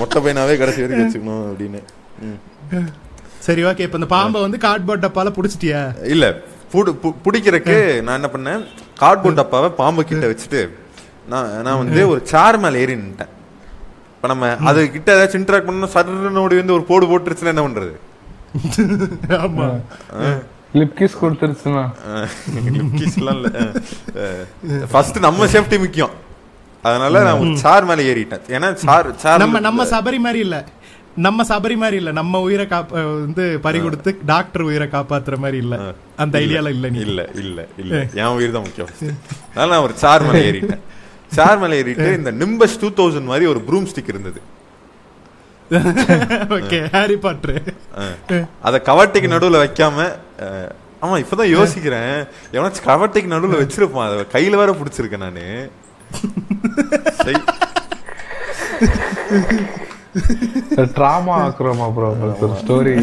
[0.00, 1.80] மொட்டை பையனாவே கடைசி வரைக்கும் வச்சுக்கணும் அப்படின்னு.
[3.40, 5.80] சரி ஓகே இப்ப இந்த பாம்பை வந்து கார்ட்போர்ட் டப்பால புடிச்சிட்டியா?
[6.06, 6.24] இல்ல
[6.72, 8.62] புடு- பு- பிடிக்கிறதுக்கு நான் என்ன பண்ணேன்?
[9.00, 10.60] கார்ட்போர்ட் டப்பாவை பாம்பு கிட்ட வச்சுட்டு
[11.28, 13.32] நான் நான் வந்து ஒரு சேர் மேல ஏறி நின்ட்டேன்
[14.14, 17.92] இப்ப நம்ம அது கிட்ட ஏதாச்சும் இன்டராக்ட் பண்ணணும் சடன்னு ஓடி வந்து ஒரு போடு போட்டுருச்சுன்னா என்ன பண்றது?
[19.38, 19.66] ஆமா.
[20.74, 21.84] Lip kiss கொடுத்துருச்சுன்னா.
[22.98, 23.50] கிஸ்லாம் இல்ல.
[24.90, 26.10] ஃபர்ஸ்ட் நம்ம சேஃப்டி முக்கியம்.
[26.82, 28.44] அதனால நான் ஒரு சேர் மேல ஏறிட்டேன்.
[28.48, 30.58] ஏன்னா சேர் சேர் நம்ம நம்ம சபரி மாதிரி இல்ல.
[31.20, 32.12] நம்ம சபரி மாதிரி இல்ல.
[32.18, 35.94] நம்ம உயிரை காப்ப வந்து பறி கொடுத்து டாக்டர் உயிரை காப்பாத்துற மாதிரி இல்ல.
[36.22, 36.98] அந்த ஐடியால இல்ல நீ.
[37.06, 37.94] இல்ல இல்ல இல்ல.
[38.20, 38.90] என் உயிர் தான் முக்கியம்.
[39.50, 40.82] அதனால நான் ஒரு சேர் மேல ஏறிட்டேன்.
[41.32, 44.40] சேர் மேல ஏறிட்டு இந்த நிம்பஸ் டூ தௌசண்ட் மாதிரி ஒரு ப்ரூம் ஸ்டிக் இருந்தது.
[46.56, 47.54] ஓகே ஹாரி பாட்ரு
[48.00, 48.46] அஹ்.
[48.66, 50.06] அத கவட்டைக்கு நடுவுல வைக்காம
[51.02, 52.26] ஆமா இப்பதான் யோசிக்கிறேன்.
[52.54, 54.08] எவனாச்சும் கவட்டைக்கு நடுவுல வச்சிருப்பான்.
[54.08, 55.70] அத கையில வேற புடிச்சிருக்கேன் நானு.
[60.96, 62.08] ட்ராமா ஆக்குறோமா ப்ரோ
[62.60, 62.94] ஸ்டோரி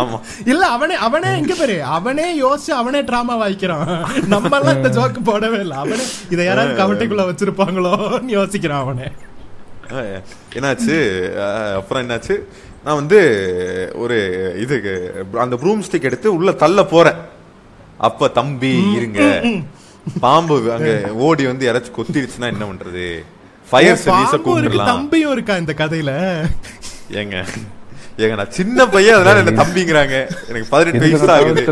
[0.00, 0.18] ஆமா.
[0.44, 1.76] இல்ல அவனே அவனே எங்க பேரு.
[1.84, 3.88] அவனே யோசிச்சு அவனே டிராமா வாய்க்கிறான்.
[4.26, 5.74] நம்ம எல்லாம் இந்த ஜோக்கு போடவே இல்ல.
[5.74, 9.08] அவனே இதை யாராவது கவட்டைக்குள்ள வச்சிருப்பாங்களோன்னு யோசிக்கிறான் அவனே.
[10.56, 10.98] என்னாச்சு?
[11.76, 12.36] அப்புறம் என்னாச்சு?
[12.84, 13.20] நான் வந்து
[13.94, 14.16] ஒரு
[14.60, 14.92] இதுக்கு
[15.44, 17.20] அந்த ப்ரூம் ஸ்டிக் எடுத்து உள்ள தள்ள போறேன்.
[17.98, 19.20] அப்ப தம்பி இருங்க.
[20.20, 20.90] பாம்பு அங்க
[21.26, 23.06] ஓடி வந்து யாராச்சும் கொத்திருச்சுன்னா என்ன பண்றது?
[23.70, 26.10] ஃபயர் சர்வீஸ கூப்பிடலாம் தம்பியும் இருக்கா இந்த கதையில?
[27.20, 27.36] ஏங்க
[28.22, 30.16] ஏங்க நான் சின்ன பையன் அதனால என்ன தம்பிங்கிறாங்க.
[30.50, 31.62] எனக்கு பதினெட்டு வயசு தான் ஆகுது.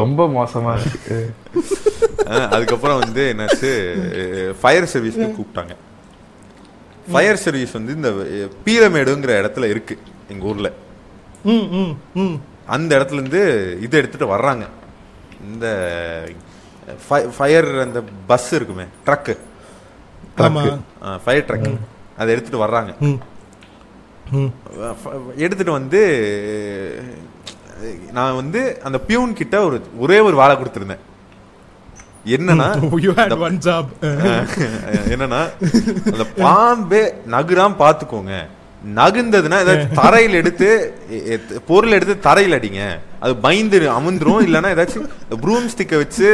[0.00, 1.16] ரொம்ப மோசமா இருக்கு.
[2.56, 3.70] அதுக்கப்புறம் வந்து என்னாச்சு
[4.60, 5.74] ஃபயர் சர்வீஸ்க்கு கூப்பிட்டாங்க.
[7.12, 8.10] ஃபயர் சர்வீஸ் வந்து இந்த
[8.66, 9.96] பீரமேடுங்கிற இடத்துல இருக்கு
[10.34, 10.70] எங்க ஊர்ல.
[11.54, 11.92] ம் ம்
[12.22, 12.36] ம்.
[12.76, 13.42] அந்த இடத்துல இருந்து
[13.86, 14.64] இது எடுத்துட்டு வர்றாங்க.
[15.50, 15.66] இந்த
[17.36, 19.34] ஃபயர் அந்த பஸ் இருக்குமே ட்ரக்கு
[21.24, 21.70] ஃபயர் ட்ரக்
[22.18, 22.92] அதை எடுத்துட்டு வர்றாங்க.
[25.36, 26.00] எடுத்துட்டு வந்து
[28.12, 31.04] நான் வந்து அந்த பியூன் கிட்ட ஒரு ஒரே ஒரு வாழை கொடுத்துருந்தேன்.
[32.36, 32.68] என்னன்னா
[35.12, 35.42] என்னன்னா
[36.12, 37.02] அந்த பாம்பே
[37.34, 38.34] நகுராம் பாத்துக்கோங்க.
[38.94, 40.68] நகுந்ததுன்னா ஏதாச்சும் தரையில் எடுத்து
[41.66, 42.82] பொருள் எடுத்து தரையில் அடிங்க.
[43.20, 45.08] அது பயந்து அமுந்துரும் இல்லைன்னா ஏதாச்சும்
[45.42, 46.26] ப்ரூம் ஸ்டிக்கை வச்சு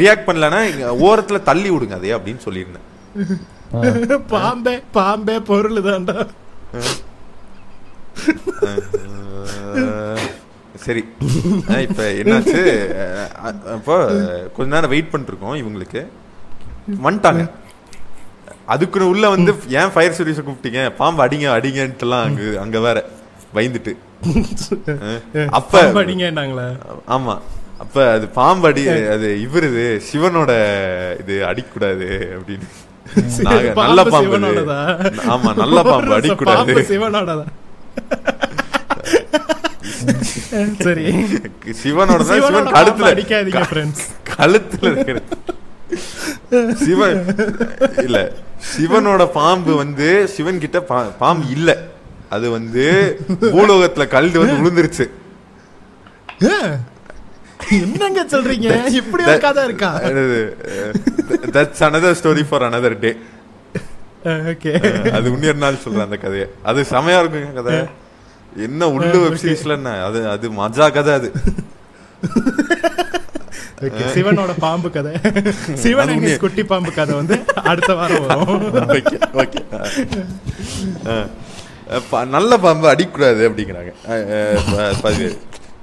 [0.00, 0.60] ரியாக்ட் பண்ணலன்னா
[1.08, 2.86] ஓரத்துல தள்ளி விடுங்க அதே அப்படின்னு சொல்லியிருந்தேன்.
[4.34, 6.16] பாம்பே பாம்பே பொருள் தான்டா
[10.84, 11.02] சரி.
[11.86, 12.60] இப்ப என்னாச்சு?
[13.74, 13.96] அப்போ
[14.56, 16.00] கொஞ்ச நேரம் வெயிட் பண்ணிட்டு இருக்கோம் இவங்களுக்கு.
[17.06, 17.42] வந்துட்டாங்க.
[18.68, 20.82] அதுக்குன்னு உள்ள வந்து ஏன் ஃபயர் சர்வீஸை கூப்பிட்டீங்க?
[20.98, 22.98] பாம்பு அடிங்க அடிங்கன்ட்டுலாம் அங்க அங்க வேற
[23.54, 23.92] பயந்துட்டு.
[25.58, 25.72] அப்ப
[26.02, 26.66] அடிங்கன்னாங்களே.
[27.08, 27.34] ஆமா.
[27.80, 28.82] அப்ப அது பாம்பு அடி
[29.14, 30.52] அது இவரு இது சிவனோட
[31.22, 32.68] இது அடிக்கூடாது அப்படின்னு.
[33.80, 34.38] நல்ல பாம்பு?
[35.32, 36.74] ஆமா நல்ல பாம்பு அடிக்கூடாது
[40.86, 41.04] சரி.
[41.82, 43.62] சிவனோட சிவன் கழுத்துல அடிக்காதீங்க
[44.32, 45.28] கழுத்துல இருக்கிறது.
[46.82, 47.20] சிவன்
[48.04, 48.18] இல்ல
[48.72, 50.78] சிவனோட பாம்பு வந்து சிவன் கிட்ட
[51.22, 51.70] பாம்பு இல்ல.
[52.34, 52.84] அது வந்து
[53.54, 55.06] பூலோகத்துல கல்டு வந்து விழுந்துருச்சு.
[57.78, 58.68] என்னங்க சொல்றீங்க?
[59.00, 59.90] இப்படி ஒரு கதை இருக்கா?
[61.56, 63.12] That's another story for another day
[64.50, 64.72] okay
[65.16, 66.46] அது இன்னொரு நாள் சொல்றேன் அந்த கதையை.
[66.70, 67.76] அது செமையா இருக்குங்க கதை.
[68.66, 69.92] என்ன உள்ள வெப் சீரிஸ்ல என்ன?
[70.08, 71.30] அது அது மஜா கதை அது.
[73.82, 75.12] ஓகே சிவனோட பாம்பு கதை.
[75.74, 78.74] சிவன் குட்டி பாம்பு கதை வந்து அடுத்த வாரம் வரும்.
[79.42, 79.58] ஓகே
[82.12, 83.92] ஓகே நல்ல பாம்பு அடிக்கூடாது அப்படிங்கிறாங்க.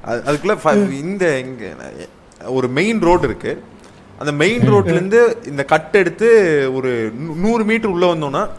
[0.05, 1.65] அதுக்குள்ள ஃப- இந்த இங்க
[2.45, 3.63] ஒரு மெயின் ரோடு இருக்கு.
[4.19, 6.29] அந்த மெயின் ரோட்ல இருந்து இந்த கட் எடுத்து
[6.73, 8.49] ஒரு நூறு மீட்டர் உள்ள வந்தோம்னா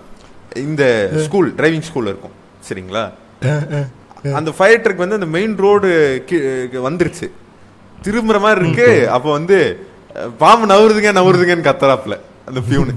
[0.56, 2.34] இந்த ஸ்கூல் டிரைவிங் ஸ்கூல் இருக்கும்.
[2.68, 3.10] சரிங்களா?
[4.34, 5.88] அந்த ஃபயர் ட்ரக் வந்து அந்த மெயின் ரோடு
[6.72, 7.30] வந்துருச்சு.
[8.05, 9.10] திரும்புற மாதிரி இருக்கு.
[9.10, 9.86] அப்ப வந்து
[10.39, 12.18] பாம்பு நவருதுங்க நவருதுங்கன்னு கத்துறாப்ல
[12.48, 12.93] அந்த பியூனு.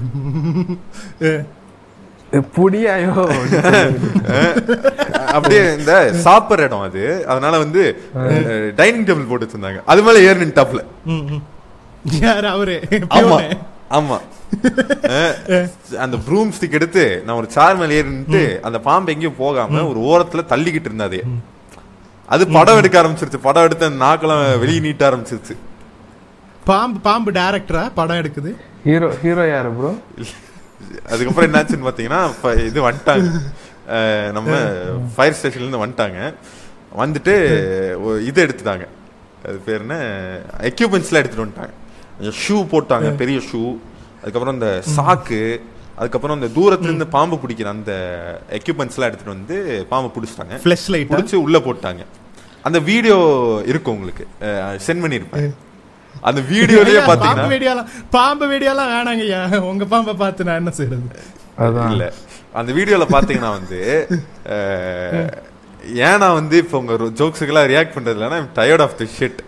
[2.54, 3.12] புடியாயோ?
[5.36, 7.26] அப்படியே இந்த சாப்பிடுற இடம் அது.
[7.26, 8.00] அதனால வந்து
[8.76, 9.80] டைனிங் டேபிள் போட்டு வச்சிருந்தாங்க.
[9.84, 10.52] அது மேல ஏறி
[11.06, 11.40] ம்.
[12.20, 12.82] யார் அவரு?
[13.18, 13.40] ஆமா.
[13.90, 14.20] ஆமா.
[15.98, 20.00] அந்த ப்ரூம் ஸ்டிக் எடுத்து நான் ஒரு சார் மேல ஏறி நின்னுட்டு அந்த பாம்பு எங்கேயும் போகாம ஒரு
[20.10, 21.22] ஓரத்துல தள்ளிக்கிட்டு இருந்தாதே
[22.26, 23.36] அது படம் எடுக்க ஆரம்பிச்சிருச்சு.
[23.42, 25.56] படம் எடுத்து அந்த நாக்கெல்லாம் வெளியே நீட்ட ஆரம்பிச்சிருச்சு.
[26.64, 28.54] பாம்பு பாம்பு டைரக்டரா படம் எடுக்குது?
[28.84, 29.94] ஹீரோ ஹீரோ யாரு ப்ரோ
[31.08, 33.30] அதுக்கப்புறம் என்னாச்சுன்னு பாத்தீங்கன்னா ஃப- இது வந்துட்டாங்க.
[34.32, 34.50] நம்ம
[35.16, 36.34] ஃபயர் ஸ்டேஷன்ல இருந்து வந்துட்டாங்க.
[36.98, 37.34] வந்துட்டு
[38.22, 38.86] இது எடுத்துட்டாங்க.
[39.46, 39.94] அது பேர் என்ன?
[40.58, 41.72] எக்யூப்மெண்ட்ஸ்லாம் எடுத்துட்டு வந்துட்டாங்க.
[42.22, 43.78] ஷூ போட்டாங்க பெரிய ஷூ
[44.20, 45.60] அதுக்கப்புறம் இந்த சாக்கு
[45.96, 47.92] அதுக்கப்புறம் இந்த தூரத்துல இருந்து பாம்பு பிடிக்கிற அந்த
[48.58, 49.56] எக்யூப்மெண்ட்ஸ்லாம் எடுத்துட்டு வந்து
[49.90, 50.56] பாம்பு பிடிச்சிட்டாங்க.
[50.62, 52.02] ஃபிளஷ் லைட் பிடிச்சி உள்ள போட்டாங்க.
[52.64, 53.16] அந்த வீடியோ
[53.70, 54.24] இருக்கும் உங்களுக்கு.
[54.84, 55.52] சென்ட் பண்ணிருப்பேன்
[56.24, 59.40] அந்த வீடியோலயே பாம்பு பாத்தீங்கன்னா வீடியோலாம் பாம்பு வீடியோலாம் வேணாங்கய்யா
[59.70, 61.08] உங்க பாம்பை பார்த்து நான் என்ன செய்யறது
[61.58, 61.90] அதான்.
[61.90, 62.04] இல்ல.
[62.54, 63.80] அந்த வீடியோல பாத்தீங்கன்னா வந்து
[64.54, 65.30] அஹ்,
[66.02, 69.40] ஏன் நான் வந்து இப்ப உங்க ஜோக்ஸுக்கெல்லாம் ரியாக்ட் பண்றது இல்லைன்னா டயர்ட் ஆஃப் தி ஷிட்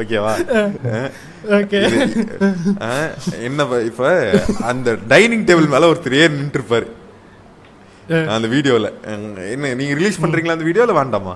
[0.00, 0.32] ஓகேவா
[1.58, 1.80] ஓகே
[3.48, 4.10] என்ன இப்ப
[4.70, 6.86] அந்த டைனிங் டேபிள் மேல ஒருத்தர் ஏறி நின்று இருப்பாரு
[8.34, 8.86] அந்த வீடியோல.
[9.54, 11.34] என்ன நீங்க ரிலீஸ் பண்றீங்களா அந்த வீடியோல வேண்டாமா?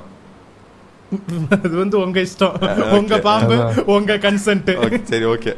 [1.57, 2.57] அது வந்து உங்க இஷ்டம்.
[2.97, 3.57] உங்க பாம்பு
[3.95, 4.69] உங்க கன்சென்ட்
[5.11, 5.53] சரி ஓகே.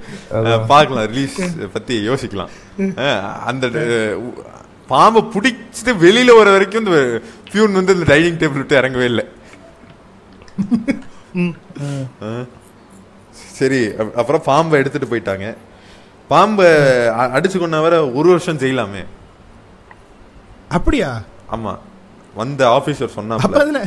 [0.72, 1.38] பார்க்கலாம் ரிலீஸ்
[1.72, 2.52] பத்தி யோசிக்கலாம்.
[3.50, 3.66] அந்த
[4.92, 7.00] பாம்பை பிடிச்சிட்டு வெளியில வர வரைக்கும் இந்த
[7.50, 9.26] பியூன் வந்து இந்த டைனிங் டேபிள் விட்டு இறங்கவே இல்லை.
[13.60, 15.46] சரி அப்- அப்புறம் பாம்பை எடுத்துட்டு போயிட்டாங்க.
[16.30, 16.66] பாம்பை
[17.30, 19.02] அடிச்சு கொண்ட வர ஒரு வருஷம் செய்யலாமே
[20.70, 21.08] அப்படியா?
[21.52, 21.72] ஆமா.
[22.34, 23.78] வந்த ஆபீசர் அப்ப சொன்னாப்ல அதுன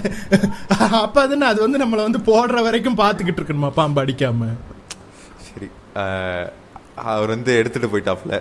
[1.02, 4.50] அப்ப அதுன அது வந்து நம்மள வந்து போடுற வரைக்கும் பாத்துக்கிட்டு இருக்கணுமா பாம்பு அடிக்காம?
[5.46, 5.68] சரி
[7.06, 8.36] அவர் வந்து எடுத்துட்டு போயிட்டாப்ல.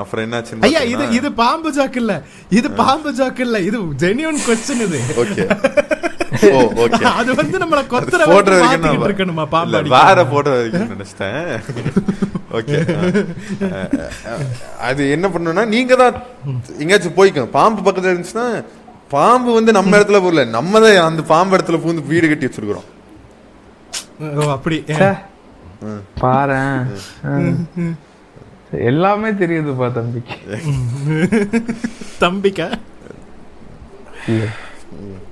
[0.00, 2.14] அப்புறம் என்னாச்சுன்னு ஐயா இது இது பாம்பு ஜாக்கு இல்ல.
[2.58, 3.58] இது பாம்பு ஜாக்கு இல்ல.
[3.68, 5.00] இது ஜெனியூன் கொஸ்டின் இது.
[5.22, 5.44] ஓகே.
[6.48, 7.04] ஓ ஓகே.
[7.20, 9.80] அது வந்து நம்மள கொத்துற போடுற வரைக்கும் இருக்கணுமா பாம்பு?
[9.94, 11.48] வேற போடுற வரைக்கும் நினைச்சிட்டேன்.
[12.58, 12.76] ஓகே.
[14.88, 16.18] அது என்ன பண்ணணும்னா நீங்க தான்
[16.82, 18.46] எங்கேயாச்சும் போய்க்கணும் பாம்பு பக்கத்துல இருந்துச்சுன்னா
[19.10, 20.44] பாம்பு வந்து நம்ம இடத்துல போகல.
[20.56, 22.88] நம்ம தான் அந்த பாம்பு இடத்துல பூந்து வீடு கட்டி வச்சிருக்கிறோம்.
[24.38, 24.78] ஓ அப்படி.
[26.22, 26.78] பாரேன்.
[28.70, 30.36] எல்லாமே தெரியுதுப்பா தம்பிக்கு.
[32.20, 32.66] தம்பிக்கா.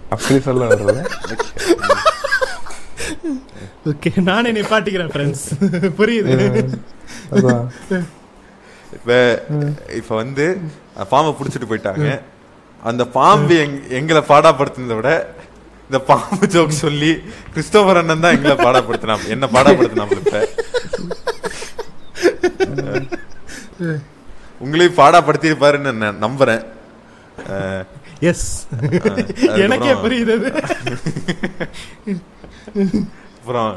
[0.09, 0.93] அப்படி சொல்ல வரல
[3.87, 5.45] ஓகே நானே நிப்பாட்டிக்கிறேன் ஃப்ரெண்ட்ஸ்
[5.97, 6.37] புரியுது?
[8.93, 9.11] இப்ப
[9.93, 10.45] இப்ப வந்து
[11.09, 12.09] பாம்பை புடிச்சிட்டு போயிட்டாங்க.
[12.83, 15.11] அந்த பாம்பு எங்- எங்களை பாடாப்படுத்தினதை விட
[15.83, 17.11] இந்த பாம்பு ஜோக் சொல்லி
[17.51, 20.41] கிறிஸ்டோபர் அண்ணன் தான் எங்களை பாடப்படுத்தினா என்ன பாடப்படுத்தினாப்ல இப்ப?
[24.65, 26.63] உங்களையும் பாடப்படுத்திருப்பாருன்னு நான் நம்புறேன்.
[28.31, 28.47] எஸ்
[29.65, 30.37] எனக்கே புரியுது.
[33.39, 33.73] அப்புறம்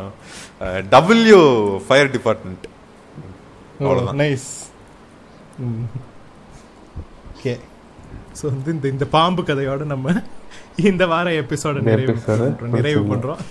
[0.93, 1.41] டபிள்யூ
[1.87, 2.65] ஃபயர் டிபார்ட்மெண்ட்
[3.81, 4.19] அவ்வளவுதான்.
[4.23, 4.49] நைஸ்
[7.33, 7.53] ஓகே
[8.39, 10.13] ஸோ வந்து இந்த இந்த பாம்பு கதையோட நம்ம
[10.89, 12.13] இந்த வார எபிசோட நிறைவு.
[12.75, 13.11] நிறைவு முடிச்சிடலாம்.
[13.11, 13.41] பண்றோம்.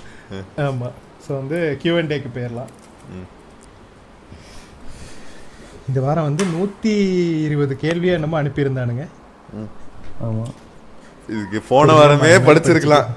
[0.67, 0.89] ஆமா.
[1.25, 2.71] ஸோ வந்து கியூ அண்ட் டேக்கு போயிடலாம்
[3.17, 3.27] ம்.
[5.89, 6.93] இந்த வாரம் வந்து நூத்தி
[7.45, 9.05] இருபது கேள்வியை நம்ம அனுப்பியிருந்தானுங்க.
[10.27, 10.45] ஆமா.
[11.29, 13.09] இதுக்கு போன வாரமே படிச்சிருக்கலாம்.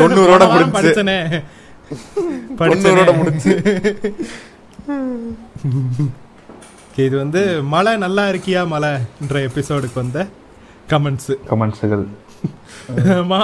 [0.00, 1.18] தொண்ணூறோட போன வாரம் முடிச்சு படிச்சனே.
[2.60, 3.12] தொண்ணூறோட
[6.92, 10.26] Okay, இது வந்து மழை நல்லா இருக்கியா மழைன்ற எபிசோடுக்கு வந்த
[10.90, 12.04] கமெண்ட்ஸ் கமெண்ட்ஸுகள்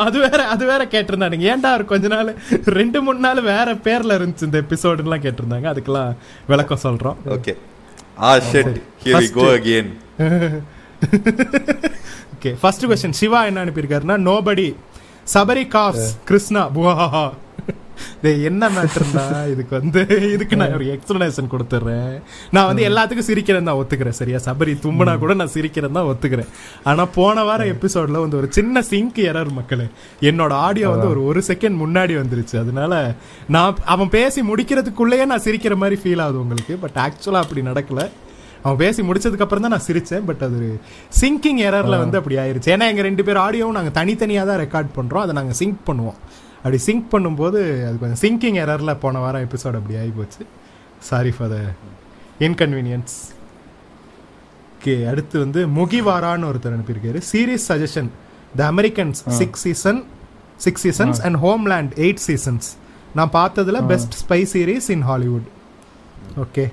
[0.07, 1.47] அது வேற அது வேற கேட்டிருந்தானுங்க.
[1.53, 2.31] ஏன்டா ஒரு கொஞ்ச நாள்
[2.79, 5.69] ரெண்டு மூணு நாள் வேற பேர்ல இருந்துச்சு இந்த எபிசோடுலாம் கேட்டிருந்தாங்க.
[5.73, 6.12] அதுக்கெல்லாம்
[6.53, 7.19] விளக்கம் சொல்றோம்.
[7.37, 7.55] Okay
[8.29, 9.91] ah shit here we go again
[12.35, 14.69] okay first question Shiva என்ன அனுப்பியிருக்காருன்னா நோபடி
[15.35, 17.31] சபரி காப்ஸ் கிருஷ்ணா டேய்,
[18.51, 20.01] என்ன மேட்டர்னா இதுக்கு வந்து
[20.35, 22.15] இதுக்கு நான் ஒரு எக்ஸ்பிளனேஷன் கொடுத்துட்றேன்
[22.57, 24.39] நான் வந்து எல்லாத்துக்கும் சிரிக்கிறேன் தான் ஒத்துக்கிறேன் சரியா?
[24.47, 26.51] சபரி தும்புனா கூட நான் சிரிக்கிறேன் தான் ஒத்துக்கிறேன்.
[26.91, 29.89] ஆனா போன வாரம் எபிசோட்ல வந்து ஒரு சின்ன சிங்க் எரர் மக்களே.
[30.31, 32.57] என்னோட ஆடியோ வந்து ஒரு ஒரு செகண்ட் முன்னாடி வந்துருச்சு.
[32.65, 32.93] அதனால
[33.57, 36.77] நான் அவன் பேசி முடிக்கிறதுக்குள்ளேயே நான் சிரிக்கிற மாதிரி ஃபீல் ஆகுது உங்களுக்கு.
[36.85, 38.03] பட் ஆக்சுவலா அப்படி நடக்கல.
[38.65, 40.25] அவன் பேசி முடிச்சதுக்கு அப்புறம் தான் நான் சிரிச்சேன்.
[40.29, 40.61] பட் அது
[41.21, 42.71] சிங்கிங் எரர்ல வந்து அப்படி ஆயிருச்சு.
[42.75, 45.25] ஏன்னா எங்க ரெண்டு பேர் ஆடியோவும் நாங்க தனித்தனியா தான் ரெக்கார்ட் பண்றோம்.
[45.25, 46.19] அதை நாங்க சிங்க் பண்ணுவோம்.
[46.65, 50.43] அப்படி சிங்க் பண்ணும்போது அது கொஞ்சம் சிங்கிங் எரர்ல போன வாரம் எபிசோட் அப்படி ஆகி போச்சு
[51.09, 51.59] sorry for the
[52.47, 53.16] inconvenience
[54.77, 57.20] okay அடுத்து வந்து முகிவாரான்னு ஒருத்தர் அனுப்பியிருக்காரு.
[57.32, 58.09] Serious suggestion
[58.57, 60.01] the Americans six season
[60.57, 62.69] six seasons and Homeland eight seasons
[63.15, 65.47] நான் பார்த்ததுல best spy series in Hollywood
[66.45, 66.65] okay.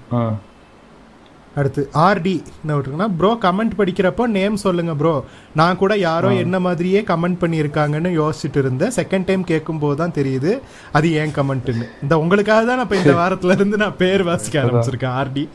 [1.60, 5.14] அடுத்து ஆர்டி என்ன விட்டுருக்குன்னா ப்ரோ கமெண்ட் படிக்கிறப்போ நேம் சொல்லுங்க ப்ரோ
[5.60, 8.94] நான் கூட யாரோ என்ன மாதிரியே கமெண்ட் பண்ணியிருக்காங்கன்னு யோசிச்சுட்டு இருந்தேன்.
[9.00, 10.54] செகண்ட் டைம் கேட்கும்போது தான் தெரியுது
[11.00, 15.18] அது ஏன் கமெண்ட்னு இந்த உங்களுக்காக தான் நான் இப்போ இந்த வாரத்துல இருந்து நான் பேர் வாசிக்க ஆரம்பிச்சிருக்கேன்
[15.22, 15.46] ஆர்டி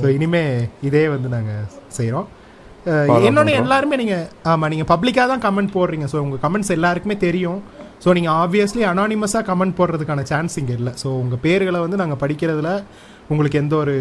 [0.00, 0.44] ஸோ இனிமே
[0.90, 1.52] இதே வந்து நாங்க
[1.98, 2.28] செய்கிறோம்
[3.26, 4.16] இன்னொன்று எல்லாருமே நீங்க
[4.50, 6.06] ஆமா நீங்க பப்ளிக்காக தான் கமெண்ட் போடுறீங்க.
[6.12, 7.58] ஸோ உங்க கமெண்ட்ஸ் எல்லாருக்குமே தெரியும்.
[8.04, 10.92] ஸோ நீங்க ஆப்வியஸ்லி அனானிமஸாக கமெண்ட் போடுறதுக்கான சான்ஸ் இங்க இல்லை.
[11.02, 12.70] ஸோ உங்க பேர்களை வந்து நாங்க படிக்கிறதுல
[13.28, 13.94] உங்களுக்கு எந்த ஒரு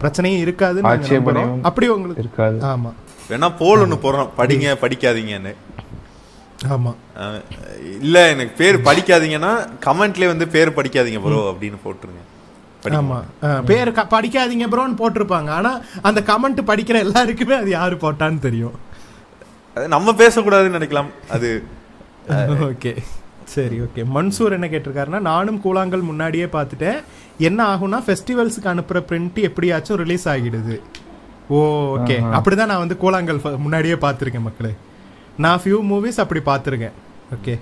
[0.00, 0.88] பிரச்சனையும் இருக்காதுன்னு.
[1.62, 2.58] அப்படி உங்களுக்கு இருக்காது.
[2.66, 2.90] ஆமா.
[3.30, 5.52] வேணா போல் ஒன்று போடுறோம் படிங்க படிக்காதீங்கன்னு.
[6.68, 6.92] ஆமா.
[8.00, 9.52] இல்ல எனக்கு பேர் படிக்காதீங்கன்னா
[9.86, 12.22] கமெண்ட்லயே வந்து பேர் படிக்காதீங்க ப்ரோ அப்படின்னு போட்டுருங்க.
[12.82, 12.98] படிங்க.
[12.98, 13.18] ஆமா.
[13.42, 15.48] அஹ், பேர் படிக்காதீங்க ப்ரோன்னு போட்டிருப்பாங்க.
[15.50, 15.72] ஆனா
[16.02, 18.76] அந்த கமெண்ட் படிக்கிற எல்லாருக்குமே அது யாரு போட்டான்னு தெரியும்.
[19.76, 21.10] அது நம்ம பேசக்கூடாதுன்னு நினைக்கலாம்.
[21.28, 21.50] அது
[22.70, 22.92] ஓகே.
[23.54, 26.98] சரி ஓகே மன்சூர் என்ன கேட்டிருக்காருன்னா நானும் கூழாங்கல் முன்னாடியே பார்த்துட்டேன்.
[27.48, 30.76] என்ன ஆகும்னா ஃபெஸ்டிவல்ஸுக்கு அனுப்புற பிரிண்ட் எப்படியாச்சும் ரிலீஸ் ஆகிடுது.
[31.54, 31.58] ஓ
[31.96, 34.72] ஓகே அப்படிதான் நான் வந்து கூழாங்கல் முன்னாடியே பார்த்துருக்கேன் மக்களே.
[35.44, 36.96] நான் ஃபியூ மூவிஸ் அப்படி பார்த்துருக்கேன்.
[37.36, 37.54] ஓகே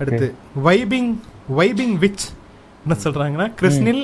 [0.00, 0.26] அடுத்து
[0.66, 1.10] வைபிங்
[1.58, 2.24] வைபிங் விச்
[2.84, 4.02] என்ன சொல்றாங்கன்னா கிருஷ்ணில்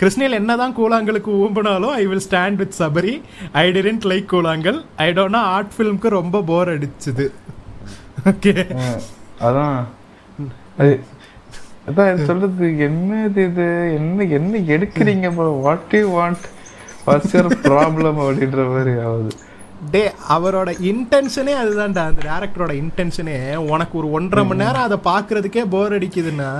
[0.00, 3.14] கிருஷ்ணில் என்னதான் கூழாங்கலுக்கு ஊம்பினாலும் I will stand with Sabari
[3.62, 4.78] I didn't like கூழாங்கல்.
[5.06, 7.26] ஐ டோன்ட் ஆர்ட் ஃபிலிம்க்கு ரொம்ப போர் அடிச்சுது.
[8.30, 8.54] ஓகே
[9.46, 9.78] அதான்.
[10.80, 10.92] அது
[11.88, 13.66] அதான் சொல்றது என்னது இது?
[13.98, 16.44] என்ன என்ன எடுக்கிறீங்க bro what you want
[17.06, 19.32] what's your problem அப்படின்ற மாதிரி ஆகுது.
[19.94, 20.02] டே
[20.34, 22.02] அவரோட இன்டென்ஷனே அதுதான்டா.
[22.08, 23.36] அந்த டேரக்டரோட இன்டென்ஷனே
[23.72, 26.50] உனக்கு ஒரு ஒன்றரை மணி நேரம் அதை பார்க்கறதுக்கே போர் அடிக்குதுன்னா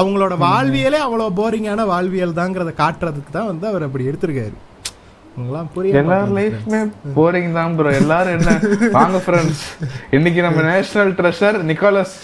[0.00, 4.56] அவங்களோட வாழ்வியலே அவ்வளோ போரிங்கான வாழ்வியல் தாங்கிறத காட்டுறதுக்கு தான் வந்து அவர் அப்படி எடுத்திருக்காரு.
[6.00, 6.80] எல்லார் லைஃப்மே
[7.16, 8.50] போரிங் தான் ப்ரோ எல்லாரும் என்ன?
[8.96, 9.62] வாங்க ஃப்ரெண்ட்ஸ்
[10.16, 12.14] இன்னைக்கு நம்ம நேஷனல் ட்ரெஷர் நிக்கோலஸ்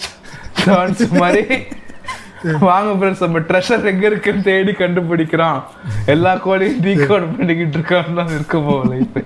[0.65, 1.57] ஜான்ஸ் மாதிரி.
[2.67, 5.59] வாங்க ஃப்ரெண்ட்ஸ் நம்ம ட்ரெஷர் எங்க இருக்குன்னு தேடி கண்டுபிடிக்கிறோம்.
[6.13, 9.17] எல்லா கோடையும் டீகோட் பண்ணிக்கிட்டு இருக்கான்னு தான் இருக்கும் லைஃப்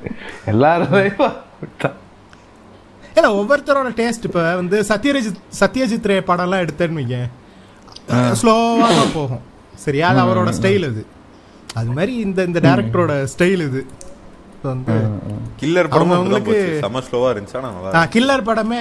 [0.53, 0.97] எல்லாரும்
[1.29, 1.97] அப்படித்தான்.
[3.17, 7.19] இல்ல ஒவ்வொருத்தரோட டேஸ்ட் இப்ப வந்து சத்யஜித் சத்யஜித் ரே படம்லாம் எடுத்தேன்னு வைங்க
[8.41, 9.43] ஸ்லோவா தான் போகும்.
[9.83, 10.07] சரியா?
[10.11, 11.01] அது அவரோட ஸ்டைல் அது.
[11.75, 13.81] அது மாதிரி இந்த இந்த டேரக்டரோட ஸ்டைல் இது.
[15.59, 18.79] கில்லர் படம் அவங்களுக்கு- செம ஸ்லோவா இருந்துச்சு ஆனா நல்லா கில்லர் படமே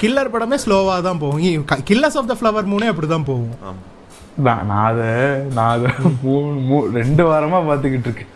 [0.00, 1.42] கில்லர் படமே ஸ்லோவா தான் போகும்.
[1.88, 3.78] கில்லர்ஸ் ஆஃப் த ஃப்ளவர் மூணே அப்படிதான் போகும்.
[4.38, 5.10] நான் அதை
[5.54, 5.90] நான் அதை
[6.22, 8.32] மூணு மூ- ரெண்டு வாரமா பாத்துக்கிட்டு இருக்கேன்.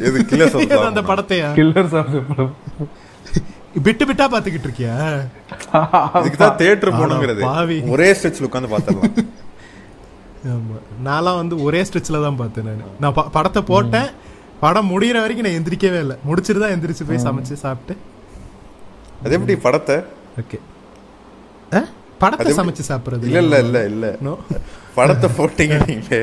[0.00, 1.48] எது கில்லர்ஸ் இது அந்த படத்தையா?
[1.56, 2.54] கில்லர்ஸ் ஆஃப் படம்
[3.82, 4.96] பிட்டு பிட்டா பாத்துக்கிட்டு இருக்கியா?
[6.18, 7.78] இதுக்கு தான் தியேட்டர் போகணுங்கிறது பாவி.
[7.88, 9.14] ஒரே ஸ்ட்ரெச்ல உட்காந்து பார்த்தரலாம்
[10.52, 10.76] ஆமா.
[11.02, 12.82] நான்லாம் வந்து ஒரே ஸ்ட்ரெச்சில் தான் பார்த்தேன் நான்.
[13.00, 14.08] நான் படத்தை போட்டேன்.
[14.60, 16.16] படம் முடியிற வரைக்கும் நான் எந்திரிக்கவே இல்லை.
[16.24, 17.94] முடிச்சிட்டு தான் எந்திரிச்சு போய் சமைச்சு சாப்பிட்டு.
[19.22, 19.96] அது எப்படி படத்தை?
[20.42, 20.58] ஓகே.
[22.22, 23.24] படத்தை சமைச்சு சாப்பிடுறது?
[23.28, 24.06] இல்ல இல்ல இல்ல இல்ல.
[24.94, 26.22] படத்தை போட்டீங்க நீங்களே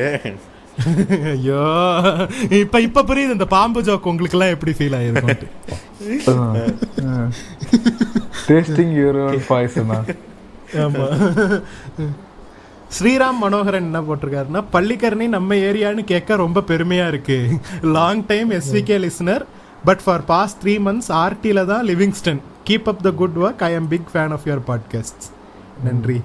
[1.32, 1.64] ஐயோ.
[2.60, 5.42] இப்ப இப்ப புரியுது இந்த பாம்பு ஜோக் உங்களுக்கு எல்லாம் எப்படி ஃபீல் ஆயிருக்கும்
[8.48, 9.98] டேஸ்டிங் யுவர் ஓன் பாய்சனா
[10.84, 11.08] ஆமா.
[12.98, 17.38] ஸ்ரீராம் மனோகரன் என்ன போட்டிருக்காருன்னா பள்ளிக்கரணி நம்ம ஏரியான்னு கேட்க ரொம்ப பெருமையா இருக்கு.
[17.96, 19.44] Long time SVK listener
[19.88, 23.88] but for past three months ஆர்டில தான் Livingston keep up the good work I am
[23.94, 25.26] big fan of your podcast
[25.88, 26.20] நன்றி.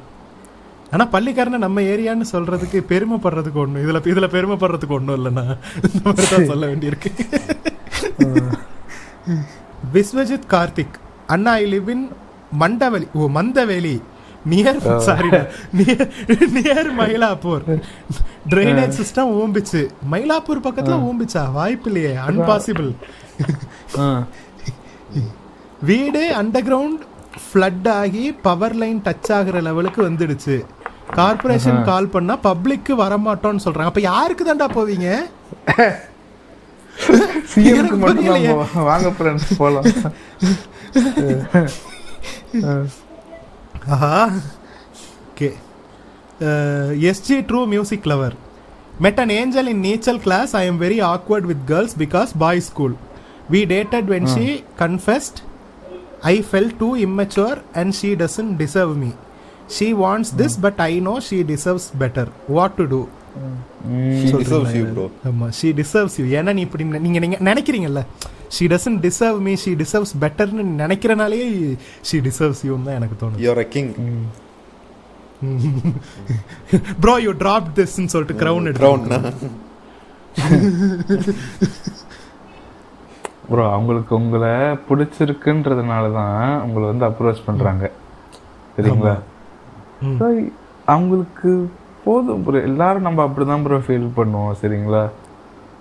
[0.93, 5.45] ஆனா பள்ளிக்காரனை நம்ம ஏரியான்னு சொல்றதுக்கு பெருமைப்படுறதுக்கு ஒண்ணும் இதுல இதுல பெருமைப்படுறதுக்கு ஒண்ணும் இல்லைண்ணா.
[5.87, 7.11] இந்த மாதிரி தான் சொல்ல வேண்டியிருக்கு.
[9.95, 10.99] விஸ்வஜித் கார்த்திக்
[11.35, 12.07] அண்ணா I live in
[12.61, 13.07] Mandaveli.
[13.15, 13.97] Oh Mandaveli.
[14.51, 15.31] Near sorry
[16.57, 17.65] near Mylapore
[18.53, 19.81] drainage system ஊம்பிச்சு
[20.13, 22.91] Mylapore பக்கத்துல ஊம்பிச்சா வாய்ப்பு இல்லையே அன்பாசிபிள்.
[25.91, 27.03] வீடு அண்டர் கிரவுண்ட்
[27.47, 30.57] ஃப்ளட் ஆகி பவர் லைன் டச் ஆகுற லெவலுக்கு வந்துடுச்சு.
[31.19, 33.91] கார்பரேஷன் கால் பண்ணா பப்ளிக்கு வரமாட்டோம்னு சொல்றாங்க.
[33.93, 35.09] அப்ப யாருக்கு தான்டா போவீங்க?
[37.55, 38.87] சிஎம்க்கு மட்டும்.
[38.91, 39.09] வாங்க
[39.63, 39.89] போலாம்.
[43.87, 44.13] ஆஹா
[45.31, 45.49] okay
[47.11, 48.37] SG true music lover
[49.01, 52.93] met an angel in நீச்சல் class i am very awkward with girls because boys school
[53.49, 54.47] we dated when she
[54.77, 55.37] confessed
[56.25, 59.11] i felt too immature and she doesn't deserve me
[59.69, 63.03] she wants this but i know she deserves better what to do
[64.21, 65.05] She deserves you, bro.
[65.29, 68.01] ஆமா she deserves you ஏன்னா நீ இப்படி நி- நீங்க நீங்க நினைக்கிறீங்கல்ல
[68.55, 71.39] she doesn't deserve me she deserves பெட்டர்னு நினைக்கிறனாலே
[72.09, 73.43] she deserves யூன்னு தான் எனக்கு தோணுது.
[73.45, 73.89] You're a king.
[77.03, 79.01] Bro you drop திஸ்ன்னு சொல்லிட்டு கிரவுன் Crown.
[79.13, 79.49] எடுத்து
[83.51, 84.53] ப்ரோ அவங்களுக்கு உங்களை
[84.87, 87.85] பிடிச்சிருக்குன்றதுனால தான் உங்களை வந்து அப்ரோச் பண்றாங்க.
[88.77, 89.15] சரிங்களா
[90.95, 91.51] அவங்களுக்கு
[92.07, 95.05] போதும் ப்ரோ எல்லாரும் நம்ம அப்படிதான் ப்ரோ ஃபீல் பண்ணுவோம் சரிங்களா?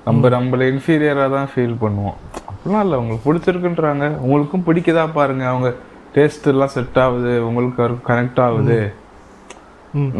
[0.07, 2.17] நம்ம நம்மள இன்ஃபீரியரா தான் ஃபீல் பண்ணுவோம்.
[2.65, 2.97] அப்படிலாம் இல்லை.
[3.01, 4.05] உங்களுக்கு பிடிச்சிருக்குன்றாங்க.
[4.25, 5.43] உங்களுக்கும் பிடிக்குதா பாருங்க.
[5.51, 5.67] அவங்க
[6.13, 7.31] டேஸ்ட் எல்லாம் செட் ஆகுது.
[7.47, 8.77] உங்களுக்கு கனெக்ட் ஆகுது.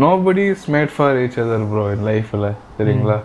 [0.03, 3.17] Nobody is made for each other bro in லைஃப்ல சரிங்களா?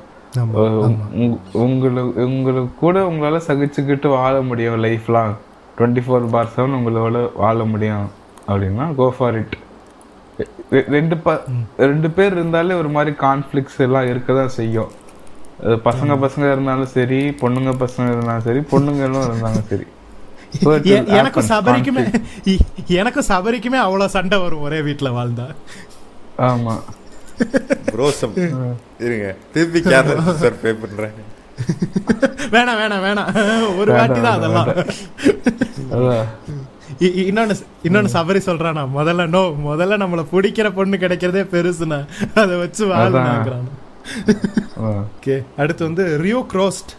[1.65, 5.35] உங்களுக்கு உங்களுக்கு கூட உங்களால சகிச்சுக்கிட்டு வாழ முடியும் லைஃப்லாம்
[5.77, 8.09] டுவெண்ட்டி ஃபோர் பார் செவன் உங்களோட வாழ முடியும்.
[8.49, 9.57] அப்படின்னா கோ ஃபார் இட்
[10.97, 11.37] ரெண்டு ப
[11.91, 14.91] ரெண்டு பேர் இருந்தாலே ஒரு மாதிரி கான்ஃப்ளிக்ஸ் எல்லாம் இருக்க தான் செய்யும்.
[15.63, 19.87] பசங்க பசங்க இருந்தாலும் சரி பொண்ணுங்க பசங்க இருந்தாலும் சரி பொண்ணுங்களும் இருந்தாலும் சரி.
[21.07, 22.23] எனக்கும் சபரிக்குமே
[22.87, 25.47] எனக்கும் சபரிக்குமே அவ்வளவு சண்டை வரும் ஒரே வீட்ல வாழ்ந்தா.
[26.39, 26.81] ஆமா.
[28.21, 29.35] some- இருங்க.
[29.53, 31.13] திருப்பி கேரளா சார் பே பண்றேன்.
[32.51, 33.79] வேணாம் வேணாம் வேணாம்.
[33.79, 34.69] ஒரு வாட்டி தான் அதெல்லாம்.
[37.01, 37.55] இன்னொன்னு
[37.85, 42.07] இன்னொன்னு சபரி சொல்றானா முதல்ல நோ முதல்ல நம்மள பிடிக்கிற பொண்ணு கிடைக்கிறதே பெருசுண்ணா.
[42.35, 43.05] அதை வச்சு ஆ.
[44.91, 45.37] ஓகே.
[45.63, 46.93] அடுத்து வந்து ரியோ க்ரோஸ்ட்.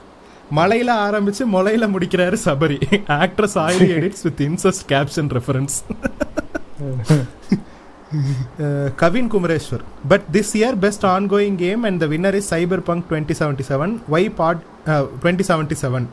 [0.57, 2.77] மலையில ஆரம்பிச்சு மொளையில முடிக்கிறாரு Sabari.
[3.23, 5.75] Actress oily edits with incest caption reference
[9.01, 9.83] Kavin Kumareshwar.
[10.11, 12.49] But this year best ongoing game and the winner is
[12.89, 14.63] cyberpunk twenty seventy seven why pod
[15.21, 16.07] twenty seventy seven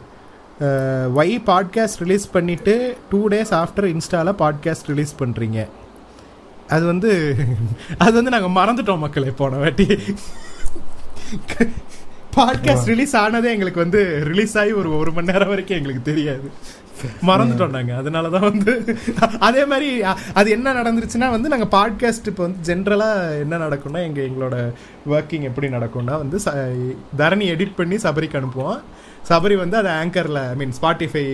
[1.20, 2.74] why podcast release பண்ணிட்டு
[3.10, 5.58] two days after இன்ஸ்டால podcast release பண்றீங்க.
[6.74, 7.10] அது வந்து
[8.04, 9.86] அது வந்து நாங்க மறந்துட்டோம் மக்களே போன வாட்டி.
[12.36, 14.00] பாட்காஸ்ட் ரிலீஸ் ஆனதே எங்களுக்கு வந்து
[14.30, 16.48] ரிலீஸ் ஆகி ஒரு ஒரு மணி நேரம் வரைக்கும் எங்களுக்கு தெரியாது.
[17.28, 17.92] மறந்துட்டோம் நாங்க.
[18.00, 18.72] அதனாலதான் வந்து
[19.48, 19.88] அதே மாதிரி
[20.40, 23.08] அது என்ன நடந்துருச்சுன்னா வந்து நாங்க பாட்காஸ்ட் இப்போ வந்து ஜென்ரலா
[23.42, 24.56] என்ன நடக்கும்னா எங்க எங்களோட
[25.14, 26.38] ஒர்க்கிங் எப்படி நடக்கும்னா வந்து
[27.22, 28.80] தரணி எடிட் பண்ணி சபரிக்கு அனுப்புவோம்.
[29.30, 31.26] சபரி வந்து அதை ஆங்கர்ல ஐ மீன் ஸ்பாட்டிஃபை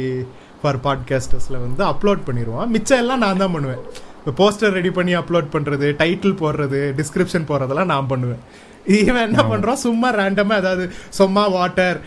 [0.63, 2.69] ஃபார் பாட்காஸ்டர்ஸ்ல வந்து அப்லோட் பண்ணிடுவோம்.
[2.77, 3.83] மிச்சம் எல்லாம் நான் தான் பண்ணுவேன்.
[4.19, 8.43] இப்போ போஸ்டர் ரெடி பண்ணி அப்லோட் பண்றது டைட்டில் போடுறது டிஸ்கிரிப்ஷன் போடுறதெல்லாம் நான் பண்ணுவேன்.
[8.99, 9.83] இவன் என்ன பண்றான்?
[9.87, 10.87] சும்மா ரேண்டமா அதாவது
[11.21, 11.99] சும்மா வாட்டர்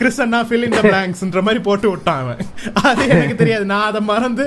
[0.00, 2.40] கிறிஸ் அண்ணா ஃபில் இன் த பிளாங்க்ஸ்ன்ற மாதிரி போட்டு விட்டான் அவன்.
[2.88, 3.64] அது எனக்கு தெரியாது.
[3.72, 4.44] நான் அதை மறந்து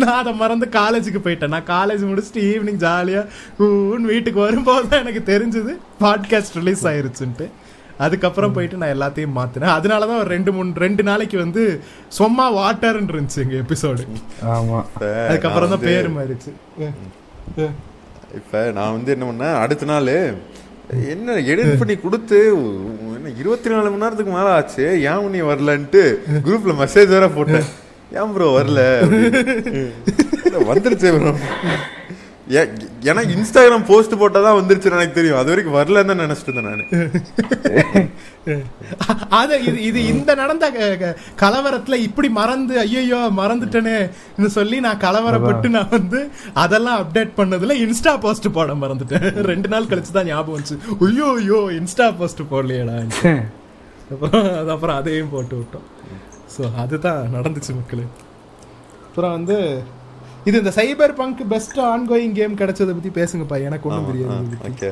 [0.00, 1.52] நான் அதை மறந்து காலேஜுக்கு போயிட்டேன்.
[1.54, 3.22] நான் காலேஜ் முடிச்சுட்டு ஈவினிங் ஜாலியா
[3.66, 5.74] ஊன்னு வீட்டுக்கு வரும்போது தான் எனக்கு தெரிஞ்சது.
[6.04, 7.48] பாட்காஸ்ட் ரிலீஸ் ஆயிருச்சுன்ட்டு.
[8.04, 9.74] அதுக்கப்புறம் போயிட்டு நான் எல்லாத்தையும் மாத்தினேன்.
[9.78, 11.62] அதனால தான் ஒரு ரெண்டு மூணு ரெண்டு நாளைக்கு வந்து
[12.18, 14.06] சும்மா வாட்டர்ன்னு இருந்துச்சு எங்க எபிசோடு
[14.54, 14.78] ஆமா.
[15.28, 16.52] அதுக்கப்புறம் தான் பேர் மாறிச்சு.
[18.38, 19.58] இப்ப நான் வந்து என்ன பண்ணேன்?
[19.64, 20.10] அடுத்த நாள்
[21.08, 22.38] என்ன எடிட் பண்ணி கொடுத்து
[23.14, 26.02] என்ன இருபத்தி நாலு மணி நேரத்துக்கு மேலே ஆச்சு ஏன் நீ வரலன்ட்டு
[26.46, 27.66] குரூப்ல மெசேஜ் வேற போட்டேன்.
[28.12, 28.80] ஏன் ப்ரோ வரல?
[30.70, 31.32] வந்துருச்சு ப்ரோ
[33.10, 35.38] ஏன்னா இன்ஸ்டாகிராம் போஸ்ட் போட்டா தான் வந்துருச்சுன்னு எனக்கு தெரியும்.
[35.38, 36.90] அது வரைக்கும் வரலன்னு தான் நினைச்சிட்டு இருந்தேன் நானு.
[39.30, 44.10] அது இது இது இந்த நடந்த க- க- கலவரத்துல இப்படி மறந்து ஐயோ மறந்துட்டேனே
[44.48, 49.38] சொல்லி நான் கலவரப்பட்டு நான் வந்து அதெல்லாம் அப்டேட் பண்ணதுல இன்ஸ்டா போஸ்ட் போட மறந்துட்டேன்.
[49.52, 51.08] ரெண்டு நாள் கழிச்சு தான் ஞாபகம் வந்துச்சு.
[51.08, 53.00] ஐயோ ஐயோ இன்ஸ்டா போஸ்ட் போடலையேடா.
[54.12, 55.82] அப்புறம் அது அப்புறம் அதையும் போட்டு விட்டோம்.
[56.54, 58.04] ஸோ அதுதான் நடந்துச்சு மக்களே.
[59.08, 59.82] அப்புறம் வந்து
[60.44, 63.56] இது இந்த சைபர் பங்க் பெஸ்ட் ஆன்கோயிங் கேம் கிடைச்சதை பத்தி பேசுங்கப்பா.
[63.62, 64.56] எனக்கு ஒன்றும் தெரியாது.
[64.68, 64.90] ஓகே.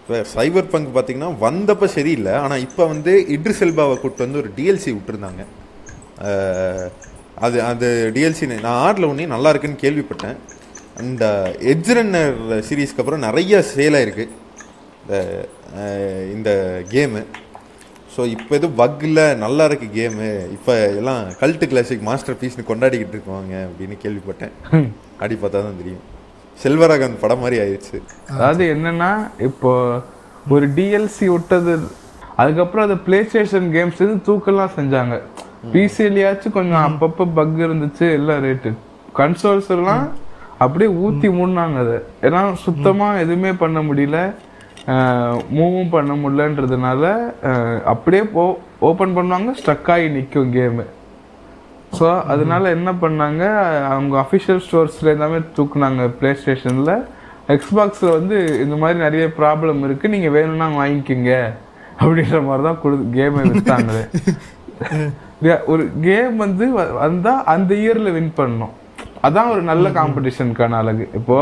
[0.00, 2.34] இப்போ சைபர் பங்க் பார்த்தீங்கன்னா வந்தப்ப சரியில்லை.
[2.36, 5.42] ஆனால் இப்போ வந்து இட்ரிஸ் எல்பாவை கூப்பிட்டு வந்து ஒரு டிஎல்சி விட்டுருந்தாங்க.
[7.38, 10.36] அது அது டிஎல்சி நான் ஆறில் ஒன்றே நல்லா இருக்குன்னு கேள்விப்பட்டேன்.
[10.98, 11.24] அந்த
[11.72, 12.36] எட்ஜ் ரன்னர்
[12.68, 14.26] சீரீஸ்க்கு அப்புறம் நிறைய சேல் ஆயிருக்கு.
[15.02, 15.16] இந்த
[15.78, 16.50] அஹ், இந்த
[16.90, 17.20] கேமு
[18.16, 23.54] ஸோ இப்போ எதுவும் இல்லை நல்லா இருக்கு கேமு இப்போ எல்லாம் கல்ட்டு கிளாசிக் மாஸ்டர் பீஸ்னு கொண்டாடிக்கிட்டு இருக்காங்க
[23.68, 24.54] அப்படின்னு கேள்விப்பட்டேன்.
[25.24, 26.04] அடி பார்த்தா தான் தெரியும்.
[26.62, 27.98] செல்வராகவன் படம் மாதிரி ஆயிடுச்சு.
[28.34, 29.10] அதாவது என்னன்னா
[29.48, 29.72] இப்போ
[30.54, 31.74] ஒரு டிஎல்சி விட்டது
[32.42, 35.14] அதுக்கப்புறம் அது பிளே ஸ்டேஷன் கேம்ஸ் தூக்கெல்லாம் செஞ்சாங்க.
[35.74, 38.70] பிசிஎல்லையாச்சும் கொஞ்சம் அப்பப்போ பக் இருந்துச்சு எல்லாம் ரேட்டு
[39.20, 40.04] கன்சோல்ஸ் எல்லாம்
[40.64, 41.96] அப்படியே ஊத்தி மூடினாங்க அதை.
[42.26, 44.18] ஏன்னா சுத்தமா எதுவுமே பண்ண முடியல.
[45.54, 47.04] மூவும் பண்ண முடியலன்றதுனால
[47.84, 48.22] அப்படியே
[48.80, 50.84] ஓப்பன் பண்ணுவாங்க ஸ்ட்ரக் ஆகி நிற்கும் கேமு
[51.92, 53.42] ஸோ அதனால என்ன பண்ணாங்க
[53.90, 56.94] அவங்க அஃபிஷியல் ஸ்டோர்ஸ்ல எல்லாமே தூக்குனாங்க ப்ளே ஸ்டேஷனில்
[57.48, 61.32] எக்ஸ்பாக்ஸில் வந்து இந்த மாதிரி நிறைய ப்ராப்ளம் இருக்கு நீங்க வேணும்னா வாங்கிக்கோங்க
[62.00, 63.42] அப்படின்ற மாதிரி தான் கொடு கேமை
[65.42, 68.74] Yeah, ஒரு கேம் வந்து வ- வந்தா அந்த இயர்ல வின் பண்ணணும்.
[69.22, 71.04] அதான் ஒரு நல்ல காம்படிஷனுக்கான அழகு.
[71.14, 71.36] இப்போ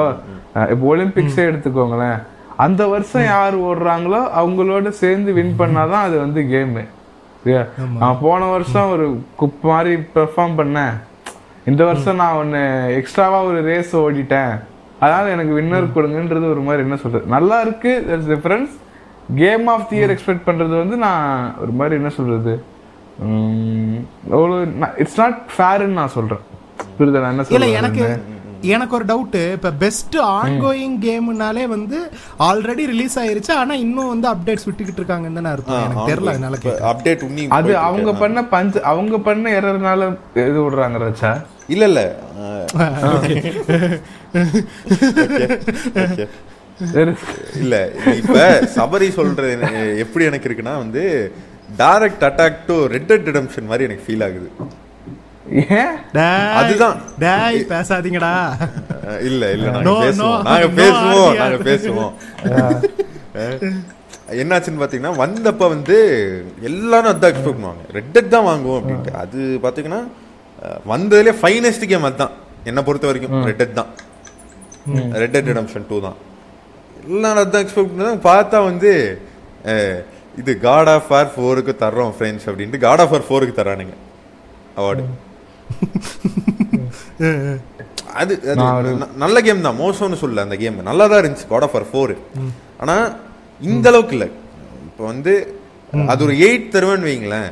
[0.57, 2.19] அஹ், இப்போ ஒலிம்பிக்ஸே எடுத்துக்கோங்களேன்.
[2.65, 6.85] அந்த வருஷம் யார் ஓடுறாங்களோ அவங்களோட சேர்ந்து வின் பண்ணாதான் அது வந்து கேமு
[8.03, 9.07] நான் போன வருஷம் ஒரு
[9.41, 10.95] குப் மாதிரி பெர்ஃபார்ம் பண்ணேன்.
[11.71, 12.63] இந்த வருஷம் நான் ஒன்னு
[13.01, 14.55] எக்ஸ்ட்ராவா ஒரு ரேஸ் ஓடிட்டேன்.
[15.01, 17.27] அதனால எனக்கு வின்னர் கொடுங்கன்றது ஒரு மாதிரி என்ன சொல்றது?
[17.37, 17.93] நல்லா இருக்கு
[18.31, 18.75] difference
[19.43, 22.55] game of the year expect பண்றது வந்து நான் ஒரு மாதிரி என்ன சொல்றது?
[25.03, 26.45] இட்ஸ் நாட் ஃபேர்னு நான் சொல்றேன்.
[26.99, 28.07] புரியுதா நான் என்ன எனக்கு
[28.75, 31.99] எனக்கு ஒரு டவுட் இப்ப பெஸ்ட் ஆன்கோயிங் கேம்னாலே வந்து
[32.49, 33.53] ஆல்ரெடி ரிலீஸ் ஆயிருச்சு.
[33.63, 35.83] ஆனா இன்னும் வந்து அப்டேட்ஸ் விட்டுக்கிட்டு இருக்காங்கன்னு தானே அர்த்தம்.
[35.87, 36.87] எனக்கு தெரியல அதனால கேட்டேன்.
[36.91, 40.11] அப்டேட் உன்னி அது அவங்க பண்ண பஞ்ச அவங்க பண்ண எரர்னால
[40.49, 41.33] இது விடுறாங்க ரச்சா
[41.75, 42.03] இல்ல இல்ல.
[47.63, 47.75] இல்ல
[48.21, 48.39] இப்ப
[48.77, 49.51] சபரி சொல்றது
[50.05, 51.03] எப்படி எனக்கு இருக்குன்னா வந்து
[51.83, 54.49] direct attack to red dead redemption மாதிரி எனக்கு ஃபீல் ஆகுது.
[56.59, 56.97] அதுதான்.
[57.19, 58.33] டேய் பேசாதீங்கடா.
[59.29, 60.39] இல்ல இல்ல நாங்க பேசுவோம்.
[60.49, 61.35] நாங்க பேசுவோம்.
[61.41, 62.13] நாங்க பேசுவோம்.
[64.35, 65.97] என்னாச்சுன்னு பாத்தீங்கன்னா வந்தப்ப வந்து
[66.69, 69.13] எல்லாரும் அதான் எக்ஸ்பெக்ட் பண்ணுவாங்க ரெட் டெட் தான் வாங்குவோம் அப்படின்ட்டு.
[69.23, 70.01] அது பாத்தீங்கன்னா
[70.59, 72.35] அஹ், வந்ததுலயே ஃபைனஸ்ட் கேம் அதுதான்.
[72.67, 73.91] என்ன பொறுத்த வரைக்கும் ரெட் டெட் தான்.
[75.21, 76.19] ரெட் டெட் ரிடம்ஷன் டூ தான்.
[77.09, 78.91] எல்லாரும் அதான் எக்ஸ்பெக்ட் பண்ணாங்க பார்த்தா வந்து
[80.35, 82.81] இது காட் ஆஃப் ஆர் ஃபோருக்கு தர்றோம் ஃப்ரெண்ட்ஸ் அப்படின்ட்டு.
[82.81, 83.95] காட் ஆஃப் ஆர் ஃபோருக்கு தரானுங்க
[84.77, 85.03] அவார்டு
[88.21, 88.33] அது
[89.23, 89.79] நல்ல கேம் தான்.
[89.83, 92.13] மோசம்னு சொல்லல அந்த கேம் நல்லா தான் இருந்துச்சு காட் ஆஃப் ஆர் ஃபோர்
[92.83, 92.97] ஆனா
[93.61, 94.27] இந்த அளவுக்கு இல்ல.
[94.89, 95.33] இப்போ வந்து
[96.13, 97.51] அது ஒரு எயிட் தருவேன்னு வைங்களேன்.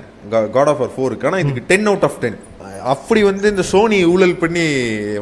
[0.57, 2.39] காட் ஆஃப் ஆர் ஃபோருக்கு ஆனா இதுக்கு டென் அவுட் ஆஃப் டென்
[2.95, 4.65] அப்படி வந்து இந்த சோனி ஊழல் பண்ணி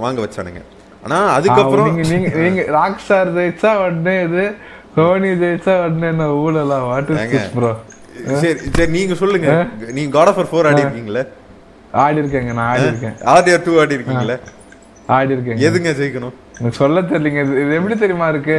[0.04, 0.60] வாங்க வச்சானுங்க.
[1.04, 4.44] ஆனா அதுக்கப்புறம் நீங்க நீங்க நீங்க ராக் ஸ்டார் ஜெயிச்சா உடனே இது
[4.96, 6.78] தோனி ஜெயிச்சா உடனே என்ன ஊழலா?
[6.90, 7.36] வாட் இஸ் ஏங்க.
[7.36, 7.70] திஸ் ப்ரோ
[8.42, 9.48] சரி சரி நீங்க சொல்லுங்க.
[9.98, 11.22] நீங்க காட் ஆஃப் ஆர் ஃபோர் ஆடி இருக்கீங்களே
[12.02, 14.36] ஆடி இருக்கேங்க நான் ஆடி இருக்கேன் ஆர்டிஆர் டூ ஆடி இருக்கீங்களே
[15.08, 16.34] ஆடி இருக்கேங்க எதுங்க ஜெயிக்கணும்?
[16.56, 18.56] எனக்கு சொல்ல தெரியலங்க இது எப்படி தெரியுமா இருக்கு?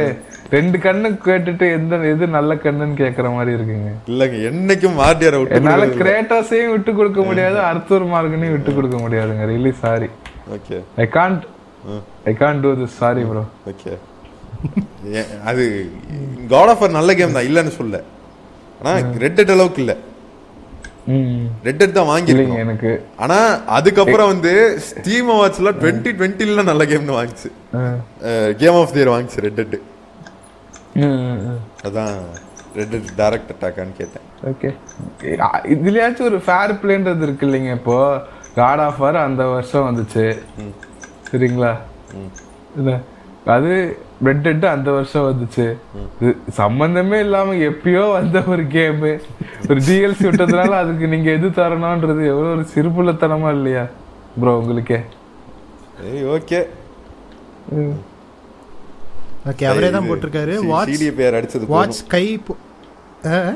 [0.54, 3.90] ரெண்டு கண்ணு கேட்டுட்டு எந்த எது நல்ல கண்ணுன்னு கேக்குற மாதிரி இருக்குங்க.
[4.12, 9.72] இல்லங்க என்னைக்கும் ஆர்டிஆர் விட்டு என்னால கிரேட்டஸையும் விட்டு கொடுக்க முடியாது அர்த்தூர் மார்கனையும் விட்டு கொடுக்க முடியாதுங்க really
[9.82, 10.08] sorry
[10.56, 11.44] okay I can't
[12.30, 13.92] I can't do this sorry bro okay
[15.50, 15.62] அது
[16.50, 17.96] காட் ஆஃப் நல்ல கேம் தான் இல்லைன்னு சொல்ல.
[18.80, 18.92] ஆனா
[19.24, 19.94] ரெட் அளவுக்கு இல்ல.
[21.66, 22.90] ரெட் டெட் தான் வாங்கிருக்கோம் எனக்கு
[23.24, 23.38] ஆனா
[23.76, 24.52] அதுக்கப்புறம் வந்து
[24.88, 27.48] ஸ்டீம் அவார்ட்ஸ்ல டுவெண்ட்டி டுவெண்ட்டில நல்ல கேம்னு வாங்கிச்சு.
[28.60, 29.76] கேம் ஆஃப் தியர் வாங்கிச்சு ரெட் டெட்
[31.88, 32.14] அதான்
[32.76, 34.26] ரெட் டெட் டைரக்ட் அட்டாக்கான்னு கேட்டேன்.
[34.50, 34.70] ஓகே.
[35.74, 37.98] இதுலயாச்சும் ஒரு ஃபேர் பிளேன்றது இருக்கு இல்லைங்க இப்போ.
[38.60, 40.24] காட் ஆஃப் வார் அந்த வருஷம் வந்துச்சு.
[41.30, 41.72] சரிங்களா?
[43.56, 43.72] அது
[44.24, 45.76] ரெட் டெட் அந்த வருஷம் வந்துச்சு.
[46.20, 52.50] இது சம்பந்தமே இல்லாம எப்பயோ வந்த ஒரு கேம் ஒரு டிஎல்சி விட்டதுனால அதுக்கு நீங்க எது தரணும்ன்றது எவ்வளவு
[52.50, 53.86] ஒரு சிறுபுள்ளத்தனமா இல்லையா?
[54.40, 55.00] ப்ரோ உங்களுக்கே.
[56.04, 56.60] ஏய் ஓகே
[59.48, 60.66] ஓகே அவரே தான் போட்டிருக்காரு.
[60.66, 62.58] வாட்ச் சிடிபிஆர் அடிச்சது வாட்ச் கை போ-
[63.26, 63.52] ஆ?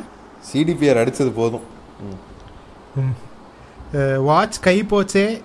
[0.52, 1.66] சிடிபிஆர் அடிச்சது போதும்.
[4.24, 5.40] வாட்ச் கை போச்சே.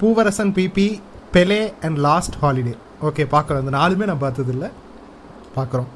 [0.00, 1.00] Poovarasan PB
[1.32, 4.66] Pele and last holiday okay பார்க்குறோம் அந்த நாலுமே நான் பார்த்தது இல்ல
[5.56, 5.90] பார்க்குறோம்.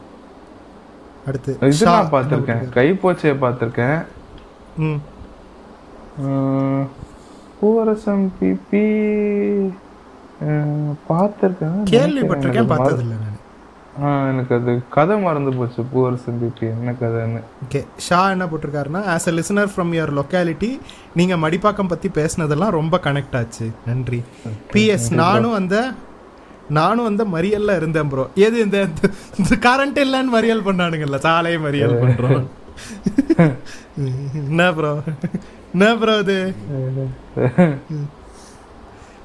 [1.26, 2.68] அடுத்து இது நான் பார்த்திருக்கேன்.
[2.68, 3.98] கை போச்சைய பார்த்திருக்கேன்.
[4.78, 5.00] ம்.
[7.58, 8.84] பூவரசம் பிபி
[11.08, 11.78] பார்த்திருக்கேன்.
[11.90, 13.28] கேள்விப்பட்டிருக்கேன் எனக்கு பார்த்தது இல்லை நான்.
[14.28, 15.82] எனக்கு அது கதை மறந்து போச்சு.
[15.92, 17.40] பூவரசம் பிபி என்ன கதைன்னு.
[17.64, 20.70] ஓகே ஷா என்ன போட்டிருக்காருன்னா as a listener from your locality
[21.14, 23.68] நீங்க மடிப்பாக்கம் பத்தி பேசுனதெல்லாம் ரொம்ப கனெக்ட் ஆச்சு.
[23.86, 24.20] நன்றி.
[24.72, 25.76] பிஎஸ் நானும் அந்த
[26.70, 28.78] நானும் அந்த மறியல்ல இருந்தேன் ப்ரோ எது இந்த
[29.66, 32.44] கரண்ட் இல்லைன்னு மறியல் பண்ணானுங்கல்ல சாலை மறியல் பண்றோம்.
[34.42, 34.92] என்ன ப்ரோ
[35.74, 36.36] என்ன ப்ரோ இது?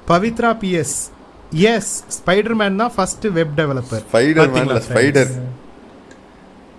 [0.08, 0.98] பவித்ரா பிஎஸ்
[1.66, 5.32] எஸ் ஸ்பைடர்மேன் தான் first web developer spider spider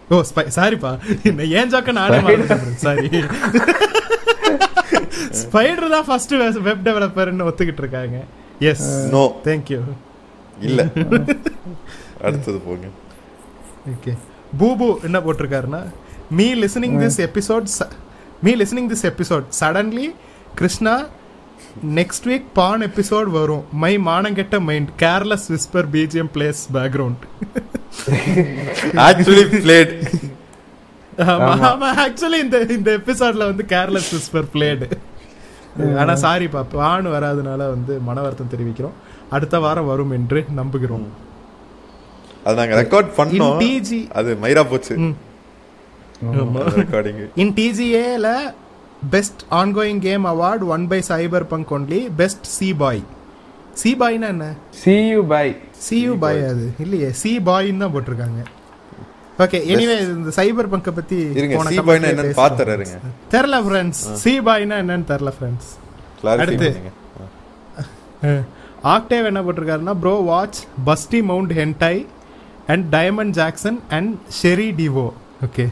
[0.08, 0.92] oh spy சாரிப்பா
[1.28, 3.08] இந்த ஏன் ஜோக்க நானே மறந்துட்டேன் சாரி
[5.40, 6.34] ஸ்பைடர் தான் ஃபர்ஸ்ட்
[6.68, 8.18] வெப் டெவலப்பர்னு ஒத்துக்கிட்டு இருக்காங்க.
[8.70, 9.80] எஸ் நோ தேங்க்யூ
[10.60, 10.80] இல்ல.
[12.26, 12.86] அடுத்தது போங்க.
[13.92, 14.12] ஓகே
[14.60, 15.82] பூபு என்ன போட்டிருக்காருன்னா
[16.30, 17.68] me listening this episode
[18.42, 20.06] me listening this episode suddenly
[20.54, 20.94] Krishna
[21.94, 23.64] next week porn episode வரும்.
[23.72, 27.22] My மானங்கெட்ட mind careless whisper BGM plays background
[29.08, 29.92] actually played
[31.18, 34.88] ஆமா ஆக்சுவலி இந்த இந்த எபிசோட்ல வந்து கேர்லெஸ் விஸ்பர் பிளேடு
[35.98, 38.96] ஆனா சாரி பா பான் வராதனால வந்து மன வருத்தம் தெரிவிக்கிறோம்.
[39.36, 41.06] அடுத்த வாரம் வரும் என்று நம்புகிறோம்.
[42.46, 43.58] அது நாங்க ரெக்கார்ட் பண்ணோம்.
[43.58, 44.94] In TG அது மயிரா போச்சு.
[47.42, 48.28] In டிஜிஏல
[49.14, 51.00] best ongoing game award won by
[51.52, 53.02] cyberpunk only best C boy
[53.80, 54.46] C பாய்னா என்ன?
[54.82, 55.46] C U by
[55.86, 56.66] C U boy அது.
[56.84, 58.40] இல்லையே சி பாய்ன்னு தான் போட்டிருக்காங்க.
[59.44, 61.18] ஓகே எனிவே இந்த சைபர் பங்கை பத்தி
[61.56, 62.36] போன சி பாய்னா என்னன்னு.
[62.42, 62.96] பாத்துறாருங்க
[63.34, 65.70] தெரில ஃப்ரெண்ட்ஸ் சி பாய்னா என்னன்னு தெரில ஃப்ரெண்ட்ஸ்
[66.22, 66.70] கிளாரிஃபை அடுத்து.
[68.86, 72.00] ஆக்டேவ் என்ன போட்டிருக்காருன்னா bro watch busty mount hentai
[72.68, 74.10] and diamond Jackson and
[74.40, 75.06] Sheri Divo
[75.44, 75.66] okay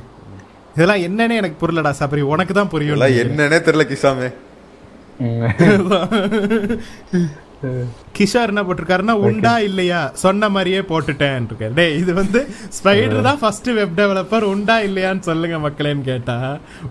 [0.77, 4.29] இதெல்லாம் என்னன்னு எனக்கு புரியலடா சபரி உனக்கு தான் புரியும் என்னன்னே தெரியல கிஷாமே.
[8.17, 10.01] கிஷோர் என்ன போட்டிருக்காருன்னா உண்டா இல்லையா?
[10.15, 15.59] சொன்ன மாதிரியே போட்டுட்டேன் இருக்காரு டேய் இது வந்து ஸ்பைடர் தான் ஃபர்ஸ்ட் வெப் டெவலப்பர் உண்டா இல்லையான்னு சொல்லுங்க
[15.59, 16.37] மக்களேன்னு கேட்டா.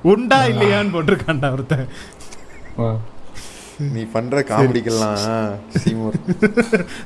[0.04, 1.86] உண்டா இல்லையான்னு போட்டிருக்கான்டா ஒருத்தன்.
[3.80, 5.18] நீ பண்ற காமெடிக்கெல்லாம்
[5.78, 6.18] சீமோர்.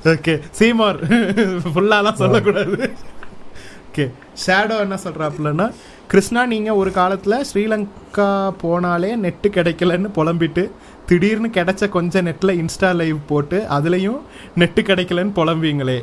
[0.05, 0.99] ஓகே சீமார்.
[1.65, 2.77] ஃபுல்லாலாம் சொல்லக்கூடாது.
[3.89, 4.05] ஓகே
[4.45, 5.67] ஷேடோ என்ன சொல்றாப்புலன்னா
[6.07, 8.27] கிருஷ்ணா நீங்க ஒரு காலத்துல ஸ்ரீலங்கா
[8.63, 10.63] போனாலே நெட்டு கிடைக்கலன்னு புலம்பிட்டு
[11.05, 14.19] திடீர்னு கிடைச்ச கொஞ்ச நெட்ல இன்ஸ்டா லைவ் போட்டு அதுலயும்
[14.57, 15.99] நெட்டு கிடைக்கலன்னு புலம்புவீங்களே.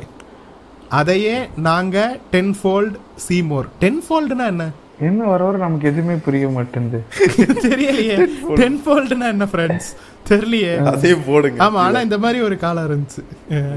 [0.89, 1.97] அதையே நாங்க
[2.31, 4.65] ten fold see more ten ஃபோல்டுனா என்ன?
[4.99, 6.99] என்ன வர வர நமக்கு எதுவுமே புரிய மாட்டேங்குது
[7.65, 8.15] தெரியலையே.
[8.55, 9.89] டென் ஃபோல்டுனா என்ன ஃப்ரெண்ட்ஸ்
[10.29, 10.73] தெரியலையே.
[10.91, 11.59] அதையும் போடுங்க.
[11.65, 13.21] ஆமா ஆனா இந்த மாதிரி ஒரு காலம் இருந்துச்சு.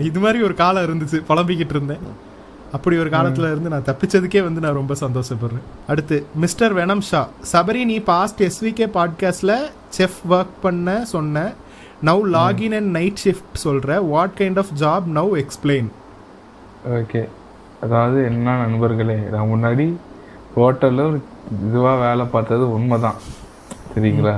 [0.09, 1.19] இது மாதிரி ஒரு காலம் இருந்துச்சு.
[1.29, 2.05] புலம்பிக்கிட்டு இருந்தேன்.
[2.73, 5.65] அப்படி ஒரு காலத்துல இருந்து நான் தப்பிச்சதுக்கே வந்து நான் ரொம்ப சந்தோஷப்படுறேன்.
[5.87, 7.23] அடுத்து மிஸ்டர் வெனம் ஷா.
[7.53, 9.57] சபரி நீ பாஸ்ட் எஸ்விகே பாட்காஸ்ட்ல
[9.99, 11.53] செஃப் ஒர்க் பண்ண சொன்ன
[12.05, 15.91] now login and night shift சொல்ற what kind of job now explain
[16.99, 17.23] okay
[17.81, 19.87] அதாவது என்ன நண்பர்களே நான் முன்னாடி
[20.57, 21.19] ஹோட்டல்ல ஒரு
[21.67, 23.19] இதுவா வேலை பார்த்தது உண்மைதான்.
[23.93, 24.35] சரிங்களா?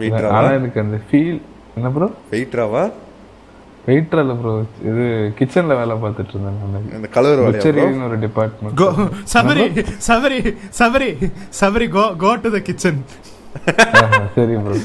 [0.00, 1.38] வெயிட்ராவா ஆனா எனக்கு அந்த ஃபீல்
[1.76, 2.84] என்ன ப்ரோ வெயிட்ராவா
[3.84, 4.52] வெயிட்டர் இல்ல ப்ரோ
[4.88, 5.04] இது
[5.38, 6.88] கிச்சன்ல வேலை பார்த்துட்டு இருந்தேன் நான்.
[6.96, 7.40] இந்த கலர்?
[7.46, 8.88] புச்சரின்னு ஒரு department go
[9.34, 9.64] Sabari
[10.08, 10.40] Sabari
[10.80, 11.10] Sabari
[11.60, 13.00] Sabari go go to the kitchen
[14.36, 14.76] சரி ப்ரோ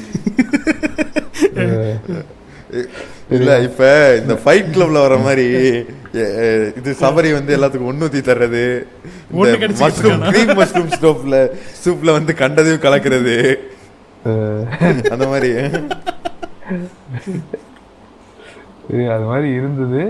[3.35, 3.81] இல்ல இப்ப
[4.19, 5.45] இந்த ஃபைட் கிளப்ல வர மாதிரி
[6.79, 8.63] இது சபரி வந்து எல்லாத்துக்கும் ஒண்ணூத்தி தர்றது
[9.81, 10.23] மஷ்ரூம்?
[10.27, 11.37] கிரீம் மஷ்ரூம் ஸ்டோப்ல
[11.83, 13.35] சூப்ல வந்து கண்டதையும் கலக்குறது.
[15.13, 15.49] அந்த மாதிரி.
[18.85, 20.03] சரி அது மாதிரி இருந்தது.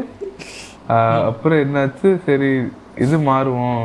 [1.29, 2.09] அப்புறம் என்னாச்சு?
[2.27, 2.51] சரி
[3.03, 3.83] இது மாறுவோம்.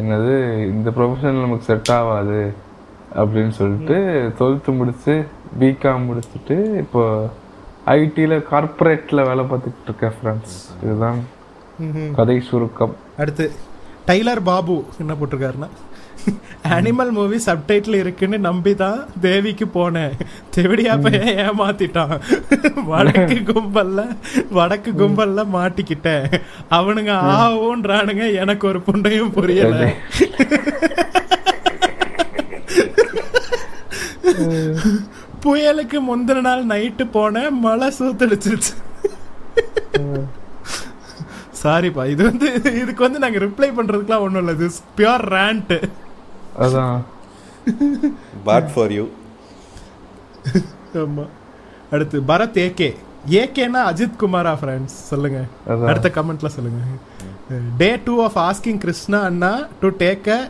[0.00, 0.34] என்னது
[0.72, 2.40] இந்த ப்ரொஃபஷன் நமக்கு செட் ஆகாது
[3.20, 3.96] அப்படின்னு சொல்லிட்டு
[4.38, 5.14] டுவெல்த்து முடிச்சு
[5.60, 7.02] பிகாம் முடிச்சுட்டு இப்போ
[7.96, 11.20] ஐடியில் கார்ப்பரேட்டில் வேலை பார்த்துக்கிட்டு இருக்கேன் ஃப்ரெண்ட்ஸ் இதுதான்
[12.18, 12.94] கதை சுருக்கம்.
[13.22, 13.46] அடுத்து
[14.08, 15.70] டைலர் பாபு என்ன போட்டிருக்காருன்னா?
[16.76, 20.14] அனிமல் மூவி சப்டைட்டில் இருக்குன்னு நம்பி தான் தேவிக்கு போனேன்.
[20.54, 22.14] தெவிடியா பையன் ஏமாத்திட்டான்.
[22.90, 24.00] வடக்கு கும்பல்ல
[24.58, 26.26] வடக்கு கும்பல்ல மாட்டிக்கிட்டேன்.
[26.78, 29.82] அவனுங்க ஆவோன்றானுங்க எனக்கு ஒரு புண்டையும் புரியல.
[35.42, 38.74] புயலுக்கு முந்தின நாள் நைட்டு போனேன் மழை சூத்தடிச்சிருச்சு.
[41.60, 42.48] சாரிப்பா இது வந்து
[42.80, 44.68] இதுக்கு வந்து நாங்க ரிப்ளை பண்றதுக்குலாம் ஒண்ணும் இல்ல இது
[44.98, 45.72] பியூர் ரேண்ட்
[46.64, 46.98] அதான்.
[48.46, 49.04] பேட் ஃபார் யூ
[51.02, 51.24] ஆமா.
[51.90, 52.88] அடுத்து பரத் ஏகே.
[53.40, 55.38] ஏகேனா அஜித் குமாரா ஃப்ரெண்ட்ஸ் சொல்லுங்க.
[55.90, 56.80] அடுத்த கமெண்ட்ல சொல்லுங்க.
[57.80, 60.40] Day two of asking Krishna Anna to take a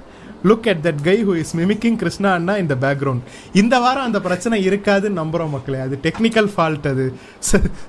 [0.49, 3.23] look at that guy who is mimicking Krishna அண்ணா இந்த பேக்ரவுண்ட்
[3.61, 5.81] இந்த வாரம் அந்த பிரச்சனை இருக்காதுன்னு நம்புறோம் மக்களே.
[5.87, 7.07] அது டெக்னிக்கல் ஃபால்ட் அது.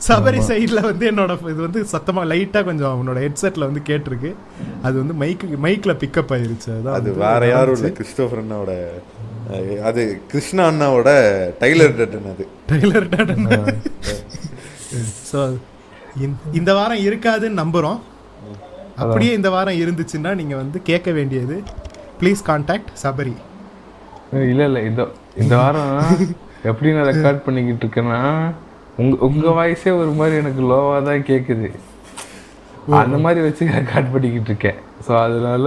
[0.08, 4.32] சபரி சைடில் வந்து என்னோட இது வந்து சத்தமா லைட்டா கொஞ்சம் அவனோட ஹெட்செட்ல வந்து கேட்டிருக்கு.
[4.88, 6.70] அது வந்து மைக்கு மைக்ல பிக்கப் ஆயிருச்சு.
[6.78, 7.92] அதான் அது வேற யாரும் இல்ல.
[8.02, 8.76] கிறிஸ்டோபர் அண்ணாவோட
[9.90, 10.02] அது
[10.32, 11.10] கிருஷ்ணா அண்ணாவோட
[11.62, 12.46] டைலர் டட்டன் அது.
[12.72, 13.48] டெய்லர் டாடன்
[15.32, 15.40] ஸோ
[16.60, 18.00] இந்த வாரம் இருக்காதுன்னு நம்புறோம்.
[19.04, 21.58] அப்படியே இந்த வாரம் இருந்துச்சுன்னா நீங்க வந்து கேட்க வேண்டியது
[22.20, 23.36] ப்ளீஸ் கான்டாக்ட் சபரி
[24.52, 25.02] இல்ல இல்ல இந்த
[25.42, 25.94] இந்த வாரம்
[26.70, 28.20] எப்படி நான் ரெக்கார்ட் பண்ணிக்கிட்டு இருக்கேன்னா
[29.02, 31.70] உங்க உங்க வாய்ஸே ஒரு மாதிரி எனக்கு லோவா தான் கேக்குது.
[33.02, 34.80] அந்த மாதிரி வச்சு ரெக்கார்ட் பண்ணிக்கிட்டு இருக்கேன்.
[35.06, 35.66] ஸோ அதனால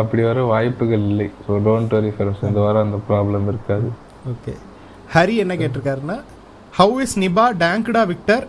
[0.00, 1.28] அப்படி வர வாய்ப்புகள் இல்லை.
[1.44, 3.88] ஸோ டோன்ட் வரி ஃப்ரெண்ட்ஸ் இந்த வாரம் அந்த ப்ராப்ளம் இருக்காது.
[4.32, 4.54] ஓகே
[5.14, 6.18] ஹரி என்ன கேட்டிருக்காருன்னா
[6.78, 8.46] ஹவு இஸ் நிபா டேங்க்டா விக்டர்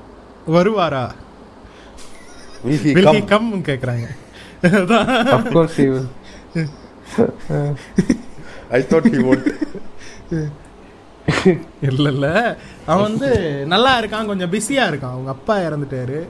[0.57, 1.05] வருவாரா?
[3.31, 4.07] கம் கேக்குறாங்க.
[4.79, 5.09] அதான்.
[8.77, 9.47] I thought he won't.
[11.81, 12.57] இல்ல இல்ல.
[12.85, 15.15] அவன் வந்து நல்லா இருக்கான் கொஞ்சம் பிஸியா இருக்கான்.
[15.15, 16.27] அவங்க அப்பா இறந்துட்டாரு.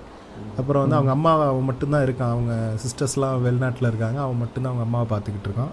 [0.57, 2.35] அப்புறம் வந்து அவங்க அம்மா அவன் மட்டும்தான் இருக்கான்.
[2.35, 4.21] அவங்க சிஸ்டர்ஸ்லாம் வெளிநாட்டில் இருக்காங்க.
[4.21, 5.71] அவன் மட்டும்தான் அவங்க அம்மாவை பார்த்துக்கிட்டு இருக்கான்.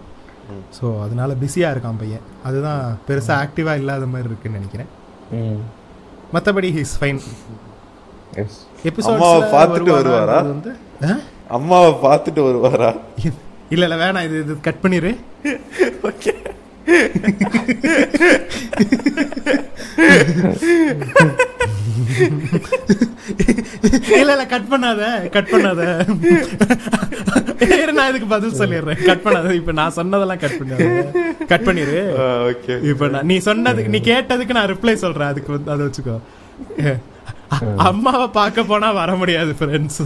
[0.78, 2.20] ஸோ அதனால பிஸியாக இருக்கான் பையன்.
[2.44, 4.88] அதுதான் பெருசாக ஆக்டிவாக இல்லாத மாதிரி இருக்குன்னு நினைக்கிறேன்.
[6.34, 7.20] மற்றபடி ஹீஸ் ஃபைன்
[8.34, 8.58] எஸ்
[9.10, 10.38] அம்மாவை பார்த்துட்டு வருவாரா?
[10.52, 10.72] வந்து?
[11.48, 12.94] அம்மாவை பார்த்துட்டு வருவாரா?
[13.74, 15.10] இல்ல இல்ல வேணாம் இது இது கட் பண்ணிரு.
[24.20, 25.02] இல்ல இல்ல கட் பண்ணாத
[25.34, 25.82] கட் பண்ணாத.
[27.96, 29.00] நான் இதுக்கு பதில் சொல்லிடுறேன்.
[29.08, 30.86] கட் பண்ணாத இப்ப நான் சொன்னதெல்லாம் கட் பண்ணாத.
[31.52, 32.00] கட் பண்ணிரு.
[32.50, 35.30] ஓகே இப்ப நான் நீ சொன்னதுக்கு நீ கேட்டதுக்கு நான் ரிப்ளை சொல்றேன்.
[35.32, 36.16] அதுக்கு வந்து அதை வச்சுக்கோ.
[37.90, 40.02] அம்மாவை பார்க்க போனா வர முடியாது ஃப்ரெண்ட்ஸ்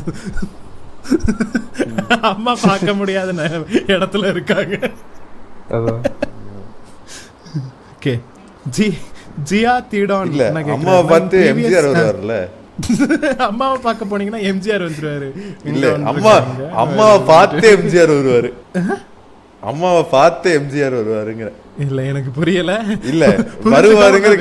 [2.33, 3.31] அம்மா பார்க்க முடியாத
[3.95, 4.77] இடத்துல இருக்காங்க.
[7.95, 8.13] ஓகே.
[8.77, 8.87] ஜி
[9.51, 10.33] ஜியா தீடான்
[10.77, 12.35] அம்மாவை பார்த்து எம்ஜிஆர் வருவார்ல.
[13.49, 15.29] அம்மாவை பார்க்க போனீங்கன்னா எம்ஜிஆர் வந்துருவாரு.
[15.65, 16.35] இல்ல அம்மா.
[16.85, 18.51] அம்மாவை பார்த்து எம்ஜிஆர் வருவாரு.
[19.63, 21.51] அம்மாவை பார்த்து எம்ஜிஆர் வருவாருங்கிற.
[21.79, 22.73] இல்ல எனக்கு புரியல.
[23.13, 23.25] இல்ல
[23.75, 24.35] வருவாருங்கிற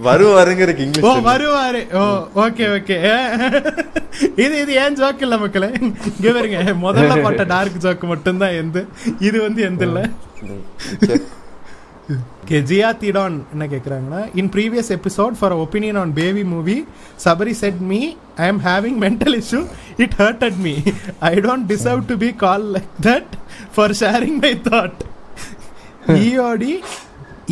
[0.00, 0.08] விரும்பல.
[0.08, 1.80] வரு- வரு வருவாருங்கிறதுக்கு ஓ இங்கிலீஷ் வருவாரு.
[1.94, 2.04] ஓ
[2.42, 2.96] ஓகே ஓகே
[4.36, 5.68] இது இது ஏன் ஜோக் இல்ல மக்களே?
[6.10, 6.60] இங்க பாருங்க.
[6.82, 8.78] முதல்ல போட்ட டார்க் ஜோக் மட்டும்தான் எந்த
[9.20, 10.00] இது வந்து எந்த இல்ல.
[12.42, 16.76] Okay, ஜியா தீடான் என்ன கேக்குறாங்கன்னா in previous episode for opinion on baby movie
[17.24, 18.00] Sabari said me
[18.36, 19.60] I am having mental issue
[19.96, 20.72] it hurted me
[21.20, 23.30] I don't deserve to be call like that
[23.74, 25.00] for sharing my thought
[26.18, 26.72] EOD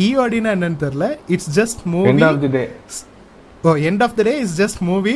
[0.05, 1.05] இஓடினா என்னன்னு தெரியல.
[1.27, 2.63] It's just movie of the day
[3.63, 5.15] oh end of the day is just movie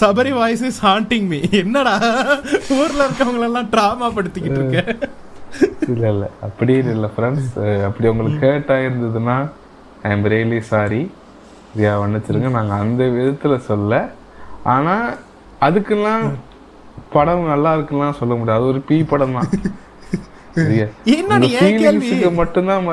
[0.00, 1.94] Sabari voice is haunting me என்னடா?
[2.76, 4.78] ஊர்ல இருக்கவங்க எல்லாம் drama படுத்திக்கிட்டு இருக்க
[5.92, 6.24] இல்ல இல்ல.
[6.46, 7.48] அப்படி இல்ல ஃப்ரெண்ட்ஸ்
[7.88, 9.36] அப்படி உங்களுக்கு hurt ஆயிருந்ததுன்னா
[10.04, 11.02] I am really sorry
[11.78, 13.92] Riya மன்னிச்சிருங்க நாங்க அந்த விதத்துல சொல்ல.
[14.74, 14.94] ஆனா
[15.66, 16.24] அதுக்கெல்லாம்
[17.14, 18.64] படம் நல்லா இருக்குலாம் சொல்ல முடியாது.
[18.70, 19.50] ஒரு பி படம் தான்
[22.40, 22.84] மட்டும்தான்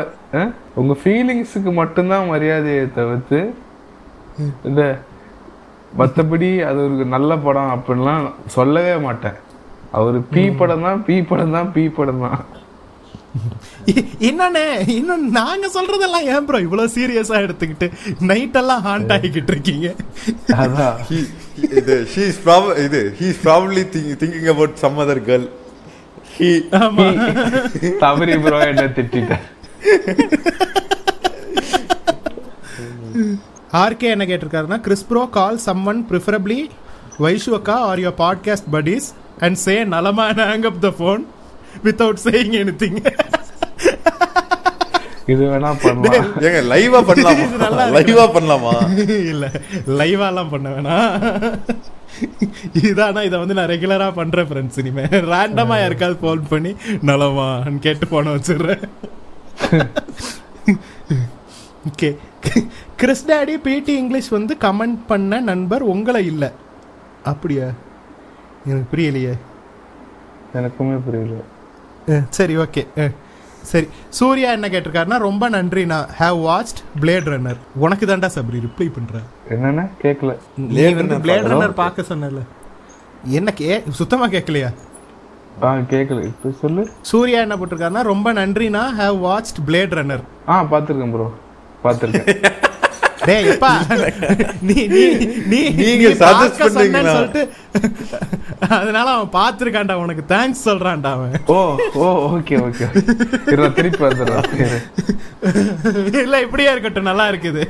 [0.76, 3.40] உங்க ஃபீலிங்ஸுக்கு மட்டும்தான் மரியாதையை தவிர்த்து
[4.64, 4.82] இந்த
[5.98, 9.38] மத்தபடி அது ஒரு நல்ல படம் அப்படின்லாம் சொல்லவே மாட்டேன்.
[9.92, 12.42] அவர் பி படம் தான் பி படம் தான் பி படம் தான்.
[14.30, 14.64] என்னண்ணே
[14.98, 17.88] இன்னும் நாங்க சொல்றதெல்லாம் ஏன் ப்ரோ இவ்வளவு சீரியஸா எடுத்துக்கிட்டு
[18.32, 19.88] நைட் எல்லாம் ஹாண்ட் ஆகிக்கிட்டு இருக்கீங்க.
[21.80, 23.02] இது she is prob- இது
[23.44, 25.46] probably think, thinking about some other girl.
[26.38, 26.50] He,
[26.84, 27.08] ஆமா.
[28.06, 29.46] தவறி ப்ரோ என்ன திட்டிட்டேன்
[33.82, 36.60] ஆர்கே என்ன கேட்டிருக்காருன்னா Chris bro call summon preferably
[37.24, 39.06] Vaishu அக்கா are your podcast buddies?
[39.46, 41.22] And say நலமா hang up the phone
[41.84, 43.00] without saying anything
[45.34, 46.28] இது வேணா பண்ணலாம்.
[46.48, 47.44] ஏங்க லைவா பண்ணலாமா.
[47.98, 48.72] லைவா பண்ணலாமா?
[49.34, 49.46] இல்ல
[50.00, 51.12] லைவாலாம் பண்ண வேணாம்
[52.90, 56.72] இதானா இதை வந்து நான் ரெகுலரா பண்றேன் ஃப்ரெண்ட்ஸ் இனிமே ரேண்டமா யாருக்காவது ஃபோன் பண்ணி
[57.10, 58.84] நலமான்னு கேட்டு போன வச்சிடுறேன்.
[61.90, 62.10] ஓகே.
[62.96, 66.46] கிறிஸ் டேடி பிடி இங்கிலீஷ் வந்து கமெண்ட் பண்ண நண்பர் உங்களை இல்ல.
[67.24, 67.68] அப்படியா?
[68.66, 69.34] எனக்கு புரியலையே.
[70.54, 71.36] எனக்குமே புரியல.
[72.30, 72.84] சரி ஓகே.
[73.62, 73.88] சரி.
[74.10, 79.28] சூர்யா என்ன கேட்டிருக்காருன்னா ரொம்ப நன்றி நான் ஹேவ் வாட்ச்ட் பிளேட் ரன்னர் உனக்கு தான்டா சப்ரி ரிப்ளை பண்றேன்
[79.50, 79.84] என்னன்னா?
[80.04, 80.32] கேட்கல
[81.24, 81.48] பிளேட்.
[81.50, 82.42] ரன்னர் பார்க்க சொன்னல
[83.24, 84.70] என்ன கே சுத்தமா கேட்கலையா
[85.62, 86.84] ஆ கேட்கல இப்போ சொல்லு.
[87.10, 91.28] சூர்யா என்ன போட்டிருக்காருன்னா ரொம்ப நன்றினா ஹேவ் வாட்ச்ட் பிளேட் ரன்னர் ஆ பார்த்துருக்கேன் ப்ரோ
[91.84, 92.58] பார்த்துருக்கேன்
[93.28, 93.70] டேய் எப்பா?
[94.68, 95.02] நீ நீ
[95.50, 97.14] நீ நீங்க சொன்னேன்னு பண்ணீங்களா?
[97.16, 97.42] சொல்லிட்டு.
[98.78, 101.36] அதனால அவன் பார்த்திருக்கான்டா உனக்கு தேங்க்ஸ் சொல்றான்டா அவன்.
[101.48, 101.58] ஓ
[102.00, 102.88] ஓ ஓகே ஓகே
[103.54, 104.80] இரு திருப்பி வந்துடுறேன் இரு.
[106.24, 107.64] இல்ல இப்படியே இருக்கட்டும் நல்லா இருக்குது.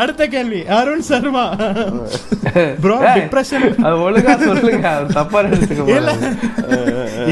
[0.00, 0.60] அடுத்த கேள்வி.
[0.78, 1.44] அருண் சர்மா.
[2.82, 4.90] ப்ரோ டிப்ரெஷன் அது ஒழுங்கா சொல்லுங்க.
[5.18, 5.40] தப்பா
[5.98, 6.12] இல்ல.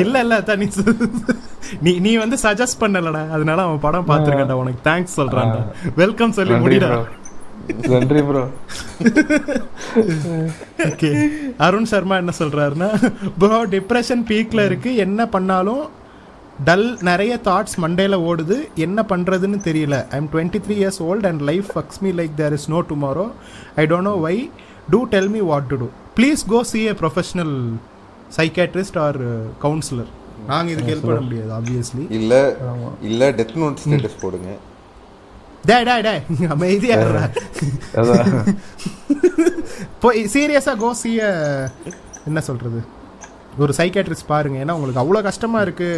[0.02, 0.68] இல்ல இல்ல தனி
[1.84, 3.22] நீ நீ வந்து சஜஸ்ட் பண்ணலடா.
[3.36, 5.60] அதனால அவன் படம் பாத்துருக்கான்டா உனக்கு தேங்க்ஸ் சொல்றான்டா.
[6.02, 6.90] வெல்கம் சொல்லி முடிடா.
[7.92, 8.42] நன்றி ப்ரோ
[10.88, 11.10] ஓகே
[11.66, 12.90] அருண் சர்மா என்ன சொல்றாருன்னா
[13.42, 14.90] ப்ரோ டிப்ரெஷன் பீக்ல இருக்கு.
[15.04, 15.84] என்ன பண்ணாலும்
[16.68, 18.56] டல் நிறைய தாட்ஸ் மண்டேல ஓடுது.
[18.84, 19.96] என்ன பண்ணுறதுன்னு தெரியல.
[20.12, 23.26] I am twenty three years old and life fucks me like there is no tomorrow
[23.82, 24.36] I don't know why
[24.94, 25.88] do tell me what to do
[26.18, 27.54] please go see a professional
[28.38, 29.18] psychiatrist or
[29.64, 30.10] counsellor
[30.52, 32.34] நாங்கள் இதுக்கு help பண்ண முடியாது obviously இல்ல
[33.10, 34.50] இல்ல death note status போடுங்க.
[35.68, 36.16] டே டே டே
[36.54, 36.96] அமைதியா
[40.04, 41.30] போய் சீரியஸா கோ சிய
[42.28, 42.80] என்ன சொல்றது?
[43.62, 44.56] ஒரு சைக்காட்ரிஸ்ட் பாருங்க.
[44.64, 45.90] ஏன்னா உங்களுக்கு அவ்வளோ கஷ்டமா இருக்கு.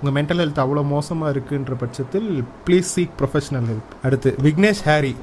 [0.00, 2.28] உங்க மென்டல் ஹெல்த் அவ்வளோ மோசமா இருக்குன்ற பட்சத்தில்
[2.68, 5.14] ப்ளீஸ் சீக் ப்ரொஃபஷனல் ஹெல்ப் அடுத்து Vignesh Harry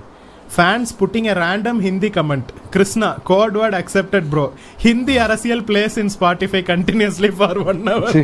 [0.55, 4.45] fans putting a random Hindi comment Krishna code word accepted bro
[4.85, 8.15] Hindi அரசியல் plays in Spotify continuously for one hour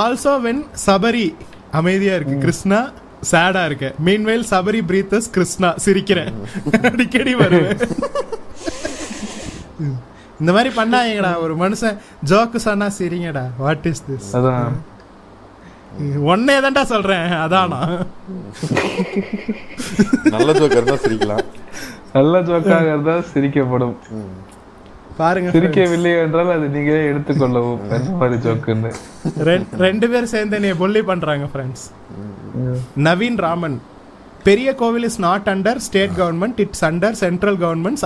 [0.00, 1.26] also when Sabari
[1.80, 2.36] அமைதியா இருக்கு.
[2.44, 2.80] கிருஷ்ணா
[3.30, 3.88] சேடா இருக்கு.
[4.06, 6.32] மீன்வேல் சபரி பிரீத்தஸ் கிருஷ்ணா சிரிக்கிறேன்.
[6.90, 7.80] அடிக்கடி வருவேன்.
[10.40, 11.96] இந்த மாதிரி பண்ணாங்கடா ஒரு மனுஷன்
[12.26, 13.44] ஜோக்கு சொன்னா சிரிங்கடா.
[13.58, 14.76] வாட் இஸ் திஸ் அதான்.
[16.24, 17.26] ஒன்னே தான்டா சொல்றேன்.
[17.44, 17.80] அதானா?
[20.30, 21.44] நல்ல ஜோக்கர் இருந்தா சிரிக்கலாம்.
[22.12, 23.96] நல்ல ஜோக்காக இருந்தால் சிரிக்கப்படும்.
[25.16, 28.90] பாருங்க சிரிக்கவில்லை என்றால் அது நீங்களே எடுத்துக்கொள்ளவும் எந்த மாதிரி ஜோக்குன்னு
[29.38, 31.86] ரெண்டு- ரெண்டு பேர் சேர்ந்து என்னைய பொல்லி பண்றாங்க ஃப்ரெண்ட்ஸ்
[32.98, 33.78] நவீன் ராமன்.
[34.44, 38.04] பெரிய கோவில் is not under state government it's under central government's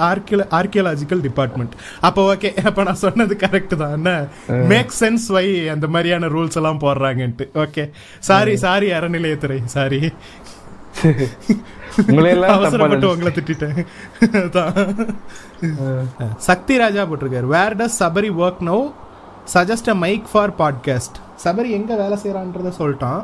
[0.51, 3.93] archaeological department அப்போ ஓகே அப்ப நான் சொன்னது கரெக்ட் தான்.
[3.93, 4.29] என்ன?
[4.49, 7.47] மேக் சென்ஸ் வை அந்த மாதிரியான ரூல்ஸ் எல்லாம் போடுறாங்கன்ட்டு.
[7.55, 9.65] ஓகே சாரி சாரி அறநிலையத்துறை.
[9.65, 10.13] சாரி
[12.55, 13.33] அவசரப்பட்டு உங்களை
[14.39, 14.75] அதான்.
[16.37, 17.43] சக்தி ராஜா போட்டிருக்காரு.
[17.43, 18.93] Where does Sabari work no
[19.55, 23.23] suggest a mic for podcast Sabari எங்க வேலை செய்யறான்றத சொல்லிட்டான்.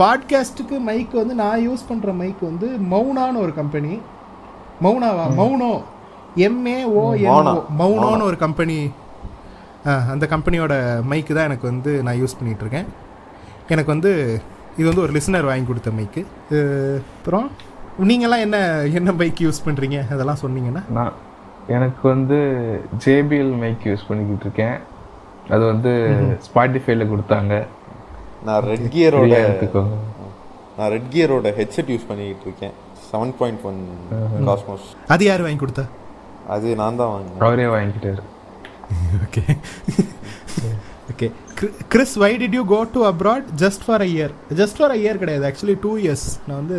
[0.00, 3.94] பாட்காஸ்ட்டுக்கு மைக் வந்து நான் யூஸ் பண்ற மைக் வந்து மௌனான்னு ஒரு கம்பெனி
[4.82, 5.24] மௌனாவா?
[5.40, 5.72] மௌனோ.
[6.46, 7.54] எம்ஏ ஓ மௌனா.
[7.80, 8.78] மௌனோன்னு ஒரு கம்பெனி
[10.12, 10.74] அந்த கம்பெனியோட
[11.10, 12.88] மைக்கு தான் எனக்கு வந்து நான் யூஸ் பண்ணிட்டு இருக்கேன்.
[13.68, 14.12] எனக்கு வந்து
[14.76, 16.22] இது வந்து ஒரு லிசனர் வாங்கி கொடுத்த மைக்கு
[17.00, 17.50] அப்புறம்
[18.08, 18.58] நீங்கெல்லாம் என்ன
[18.98, 19.98] என்ன பைக் யூஸ் பண்றீங்க?
[20.14, 20.82] அதெல்லாம் சொன்னீங்கன்னா.
[20.98, 21.12] நான்
[21.66, 22.38] எனக்கு வந்து
[23.04, 24.76] ஜேபிஎல் மைக் யூஸ் பண்ணிக்கிட்டு இருக்கேன்.
[25.54, 25.92] அது வந்து
[26.46, 27.54] ஸ்பாட்டிஃபைல கொடுத்தாங்க.
[28.46, 29.34] நான் ரெட் கியரோட
[30.76, 32.74] நான் ரெட் கியரோட ஹெட்செட் யூஸ் பண்ணிக்கிட்டு இருக்கேன்
[33.10, 33.80] செவன் பாயிண்ட் ஒன்
[34.48, 35.84] காஸ்மோஸ் அது யார் வாங்கி கொடுத்தா?
[36.54, 37.42] அது நான் தான் வாங்கினேன்.
[37.48, 38.22] அவரே வாங்கிக்கிட்டாரு
[39.24, 39.42] okay
[41.12, 41.26] okay
[41.92, 45.20] Chris why did you go to abroad just for a year just for a year
[45.22, 45.44] கிடையாது.
[45.50, 46.78] ஆக்சுவலி டூ இயர்ஸ் நான் வந்து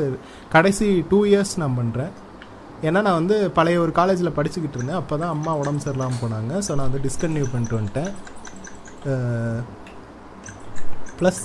[0.55, 2.11] கடைசி டூ இயர்ஸ் நான் பண்ணுறேன்
[2.87, 4.99] ஏன்னா நான் வந்து பழைய ஒரு காலேஜில் படிச்சுக்கிட்டு இருந்தேன்.
[5.01, 6.51] அப்போ தான் அம்மா உடம்பு சரியில்லாமல் போனாங்க.
[6.65, 8.11] ஸோ நான் வந்து டிஸ்கன்டினியூ பண்ணிட்டு வந்துட்டேன்.
[11.19, 11.43] ப்ளஸ்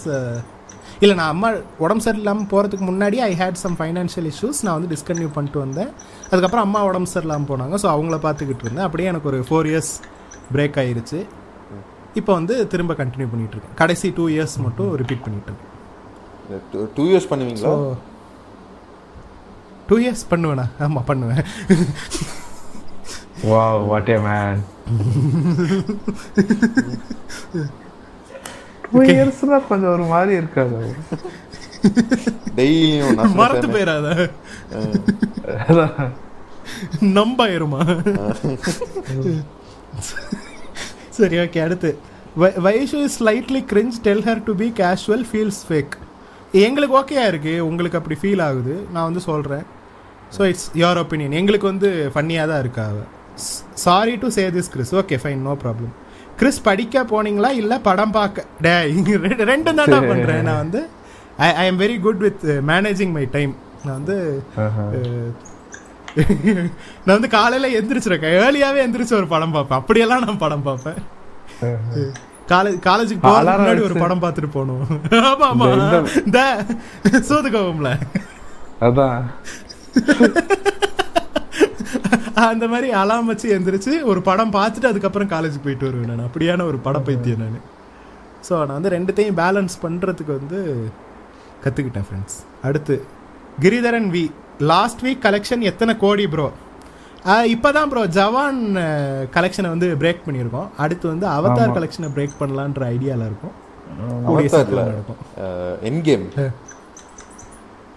[1.03, 1.49] இல்லை நான் அம்மா
[1.85, 5.91] உடம்பு சரியில்லாமல் போகிறதுக்கு முன்னாடி I had some financial issues நான் வந்து டிஸ்கன்டினியூ பண்ணிட்டு வந்தேன்.
[6.31, 7.75] அதுக்கப்புறம் அம்மா உடம்பு சரியில்லாமல் போனாங்க.
[7.83, 8.87] ஸோ அவங்கள பார்த்துக்கிட்டு இருந்தேன்.
[8.89, 9.93] அப்படியே எனக்கு ஒரு ஃபோர் இயர்ஸ்
[10.57, 11.21] பிரேக் ஆயிருச்சு.
[12.19, 13.77] இப்போ வந்து திரும்ப கண்டினியூ பண்ணிட்டு இருக்கேன்.
[13.83, 15.73] கடைசி டூ இயர்ஸ் மட்டும் ரிப்பீட் பண்ணிட்டு இருக்கேன்.
[16.99, 17.73] டூ இயர்ஸ் பண்ணுவீங்களா?
[17.73, 17.73] ஸோ
[19.89, 21.45] டூ இயர்ஸ் பண்ணுவேண்ணா ஆமாம் பண்ணுவேன்.
[23.51, 24.59] Wow what a man
[28.93, 30.79] two இயர்ஸ்னா கொஞ்சம் ஒரு மாதிரி இருக்காது
[32.59, 34.09] டெய்லியும் மறந்து போயிடாத.
[37.19, 37.83] நம்பாயிருமா?
[41.19, 41.91] சரி ஓகே அடுத்து.
[42.67, 45.95] Vaishu is slightly cringe tell her to be casual feels fake
[46.67, 47.55] எங்களுக்கு ஓகேயா இருக்கு.
[47.69, 48.75] உங்களுக்கு அப்படி ஃபீல் ஆகுது.
[48.95, 49.65] நான் வந்து சொல்கிறேன்
[50.37, 53.01] ஸோ இட்ஸ் யோர் ஒப்பீனியன் எங்களுக்கு வந்து ஃபன்னியாக தான் இருக்கா அவ.
[53.87, 55.93] Sorry to say this Chris okay fine no problem
[56.39, 58.45] Chris படிக்க போனீங்களா இல்லை படம் பார்க்க?
[58.61, 58.83] டே
[59.45, 60.81] ரெண்டும் தான் நான் பண்ணுறேன் நான் வந்து
[61.37, 63.55] I I am very good with managing my time
[63.85, 64.45] நான் வந்து.
[64.57, 65.03] அஹ்,
[66.17, 66.71] நான்
[67.05, 68.37] வந்து காலையில எந்திரிச்சிருக்கேன்.
[68.39, 69.79] ஏர்லியாவே எந்திரிச்சு ஒரு படம் பார்ப்பேன்.
[69.79, 70.99] அப்படியெல்லாம் நான் படம் பார்ப்பேன்.
[72.49, 74.87] காலேஜ் காலேஜுக்கு Alarm முன்னாடி ஒரு படம் பார்த்துட்டு போகணும்.
[75.11, 76.27] ஆமா ஆமா.
[76.27, 76.65] இந்த-
[77.29, 77.91] சூதுகோவம்ல
[78.81, 79.23] அதான்.
[82.51, 86.27] அந்த மாதிரி அலாம் வச்சு எந்திரிச்சு ஒரு படம் பார்த்துட்டு அதுக்கப்புறம் காலேஜுக்கு போயிட்டு வருவேன் நான்.
[86.29, 87.61] அப்படியான ஒரு படம் பைத்தியம் நான்.
[88.47, 90.59] ஸோ நான் வந்து ரெண்டுத்தையும் பேலன்ஸ் பண்ணுறதுக்கு வந்து
[91.65, 92.39] கற்றுக்கிட்டேன் ஃப்ரெண்ட்ஸ்
[92.69, 92.97] அடுத்து
[93.65, 94.25] Giridharan we
[94.73, 96.49] last week collection எத்தனை கோடி ப்ரோ
[97.55, 98.61] இப்போ தான் ப்ரோ ஜவான்
[99.37, 100.69] கலெக்ஷனை வந்து பிரேக் பண்ணியிருக்கோம்.
[100.85, 101.75] அடுத்து வந்து அவதார்.
[101.79, 103.55] கலெக்ஷனை பிரேக் பண்ணலான்ற ஐடியாவில் இருக்கும்.
[104.91, 105.21] நடக்கும்.
[105.89, 106.27] என் கேம்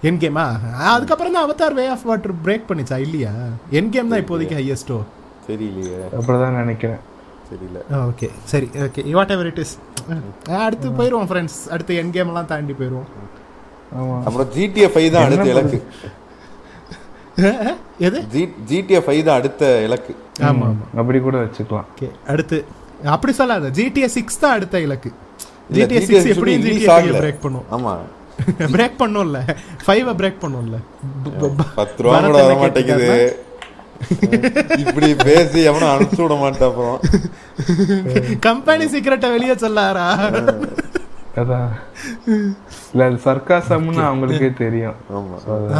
[0.09, 0.43] என் கேமா
[0.93, 2.97] அதுக்கப்புறம் தான் Avatar Way of Water break பண்ணிச்சா?
[3.05, 3.31] இல்லையா?
[3.79, 4.97] என் கேம் தான் இப்போதைக்கு ஹையஸ்டோ
[5.47, 5.99] தெரியலையே.
[6.17, 7.01] அப்படிதான் நினைக்கிறேன்.
[7.51, 7.79] தெரியல.
[8.09, 9.73] ஓகே சரி okay whatever it is
[10.65, 13.09] அடுத்து போயிடுவோம் ஃப்ரெண்ட்ஸ் அடுத்து என் கேம் எல்லாம் தாண்டி போயிடுவோம்
[13.99, 14.17] ஆமா.
[14.27, 15.79] அப்புறம் ஜிடிஏ ஃபைவ் தான் அடுத்த இலக்கு.
[18.07, 18.19] எது?
[18.69, 20.13] ஜிடிஎஃப் ஃபைவ் தான் அடுத்த இலக்கு.
[20.49, 20.85] ஆமா ஆமா.
[21.01, 21.87] அப்படி கூட வச்சுக்கலாம்.
[21.95, 22.57] ஓகே அடுத்து.
[23.15, 23.69] அப்படி சொல்லாத.
[23.77, 25.11] ஜிடிஏ சிக்ஸ் தான் அடுத்த இலக்கு.
[25.75, 27.13] ஜிடிஏ GTA சிக்ஸ் எப்படியும் ஜிடிஏ.
[27.21, 27.67] பிரேக் பண்ணும்.
[27.77, 27.93] ஆமா.
[28.75, 29.39] பிரேக் பண்ணும்ல.
[29.85, 30.77] ஃபைவ் பிரேக் பண்ணும்ல.
[31.75, 33.09] பத்து ரூபா கூட வர மாட்டேங்குது.
[34.77, 36.99] இப்படி பேசி எவனும் அனுப்பிச்சு விட மாட்டேன் அப்புறம்.
[38.39, 40.07] கம்பெனி சீக்கிரட்டை வெளியே சொல்லாரா?
[41.41, 41.69] அதான்.
[42.93, 44.95] இல்ல சர்க்காசம்னு அவங்களுக்கே தெரியும்.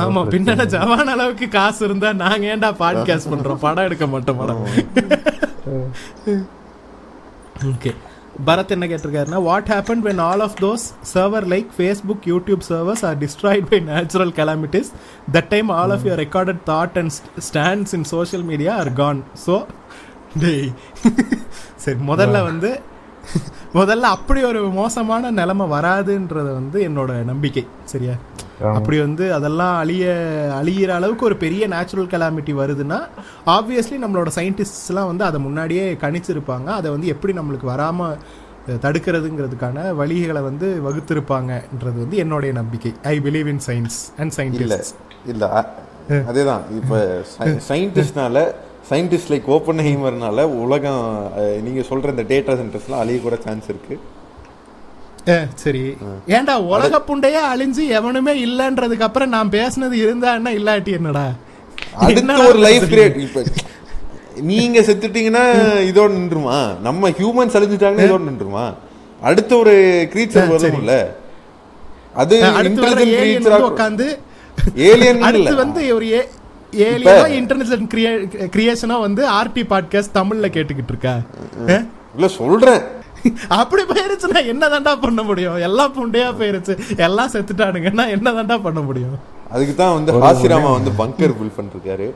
[0.03, 0.21] ஆமா.
[0.33, 3.63] பின்னாடி ஜவான் அளவுக்கு காசு இருந்தா நாங்க ஏன்டா பாட்காஸ்ட் பண்றோம்?
[3.65, 4.63] படம் எடுக்க மாட்டோம் படம்.
[7.71, 7.91] ஓகே
[8.45, 10.83] பரத் என்ன கேட்டிருக்காருன்னா what happen when all of those
[11.13, 14.87] server like Facebook YouTube servers are destroyed by natural calamities?
[15.33, 19.57] That time all of your recorded thought and stands in social media are gone so
[20.39, 20.69] டேய்.
[21.83, 22.71] சரி முதல்ல வந்து
[23.79, 28.15] முதல்ல அப்படி ஒரு மோசமான நிலைமை வராதுன்றத வந்து என்னோட நம்பிக்கை சரியா.
[28.71, 30.05] அப்படி வந்து அதெல்லாம் அழிய
[30.57, 32.99] அழியிற அளவுக்கு ஒரு பெரிய நேச்சுரல் கலாமிட்டி வருதுன்னா
[33.53, 36.67] ஆப்வியஸ்லி நம்மளோட சயின்டிஸ்ட்ஸ்லாம் வந்து அதை முன்னாடியே கணிச்சிருப்பாங்க.
[36.79, 38.09] அதை வந்து எப்படி நம்மளுக்கு வராம
[38.65, 42.91] அஹ், தடுக்கிறதுங்கிறதுக்கான வழிகளை வந்து வகுத்திருப்பாங்கன்றது வந்து என்னுடைய நம்பிக்கை.
[43.07, 45.45] I believe in science and இல்ல சயின்டிஸ்ட் இல்ல
[46.27, 46.63] அதேதான்.
[46.77, 46.93] இப்ப
[47.67, 48.37] சயின்டிஸ்ட்னால
[48.91, 51.03] சயின்டிஸ்ட் லைக் ஓப்பன் ஹைமர்னால உலகம்
[51.38, 53.95] அஹ், நீங்க சொல்ற இந்த டேட்டா சென்டர்ஸ்லாம் அழிய கூட சான்ஸ் இருக்கு.
[55.55, 55.81] சரி.
[56.27, 61.26] ஏன்டா உலக புண்டையே அழிஞ்சு எவனுமே இல்லன்றதுக்கு அப்புறம் நான் பேசுனது இருந்தா இல்லாட்டி என்னடா?
[62.01, 62.85] அடுத்த ஒரு லைஃப்?
[62.91, 63.43] கிரியேட் இப்ப
[64.49, 65.43] நீங்க செத்துட்டீங்கன்னா
[65.88, 66.57] இதோட நின்றுமா?
[66.81, 68.65] நம்ம ஹியூமன்ஸ் அழிஞ்சிட்டாங்கன்னா இதோட நின்றுமா?
[69.22, 69.73] அடுத்த ஒரு
[70.13, 70.51] கிரீச்சர்.
[70.55, 70.95] வரும்ல
[72.15, 74.07] அது இன்டெலிஜென்ட் கிரீச்சரா வந்து உட்காந்து
[74.85, 75.22] ஏலியன்
[75.57, 76.07] வந்து ஒரு
[76.72, 78.15] ஏலியனோ இன்டர்நெட்
[78.56, 81.19] கிரியேஷனோ வந்து ஆர்டி பாட்காஸ்ட் தமிழ்ல கேட்டுக்கிட்டு இருக்கா?
[82.15, 82.81] இல்ல சொல்றேன்.
[83.48, 85.57] அப்படி போயிருச்சுன்னா என்னதான்டா பண்ண முடியும்?
[85.57, 86.98] எல்லாம் புண்டையா போயிருச்சு.
[86.98, 89.19] எல்லாம் செத்துட்டானுங்கன்னா என்னதான்டா பண்ண முடியும்?
[89.49, 92.14] அதுக்கு தான் வந்து ஹாசிராமா வந்து பங்கர் பில் பண்ணிருக்காரு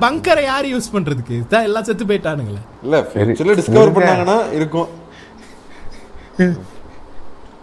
[0.00, 1.42] பங்கரை யாரு யூஸ் பண்றதுக்கு?
[1.42, 2.60] இதான் எல்லாம் செத்து போயிட்டானுங்களே.
[2.82, 3.30] இல்ல சரி.
[3.30, 3.94] ஃபியூச்சர்ல டிஸ்கவர்.
[3.96, 4.88] பண்ணாங்கன்னா இருக்கும்.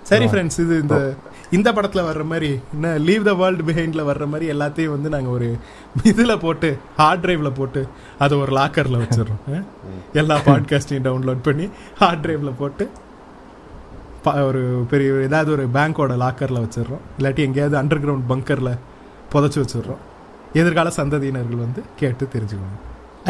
[0.04, 1.16] சரி ஃப்ரெண்ட்ஸ் இது இந்த
[1.58, 5.48] இந்த படத்தில் வர்ற மாதிரி என்ன லீவ் த வேர்ல்டு பிஹைண்டில் வர்ற மாதிரி எல்லாத்தையும் வந்து நாங்கள் ஒரு
[6.12, 6.70] இதில் போட்டு
[7.00, 7.82] ஹார்ட் ட்ரைவில் போட்டு
[8.24, 9.42] அதை ஒரு லாக்கரில் வச்சிடுறோம்.
[10.22, 11.66] எல்லா பாட்காஸ்டையும் டவுன்லோட் பண்ணி
[12.02, 12.86] ஹார்ட் ட்ரைவில் போட்டு
[14.50, 14.62] ஒரு
[14.92, 17.04] பெரிய ஏதாவது ஒரு பேங்க்கோட லாக்கரில் வச்சிடுறோம்.
[17.18, 18.74] இல்லாட்டி எங்கேயாவது அண்டர் கிரவுண்ட் பங்கரில்
[19.34, 20.02] புதைச்சி வச்சிடுறோம்.
[20.62, 22.80] எதிர்கால சந்ததியினர்கள் வந்து கேட்டு தெரிஞ்சுக்கணும்.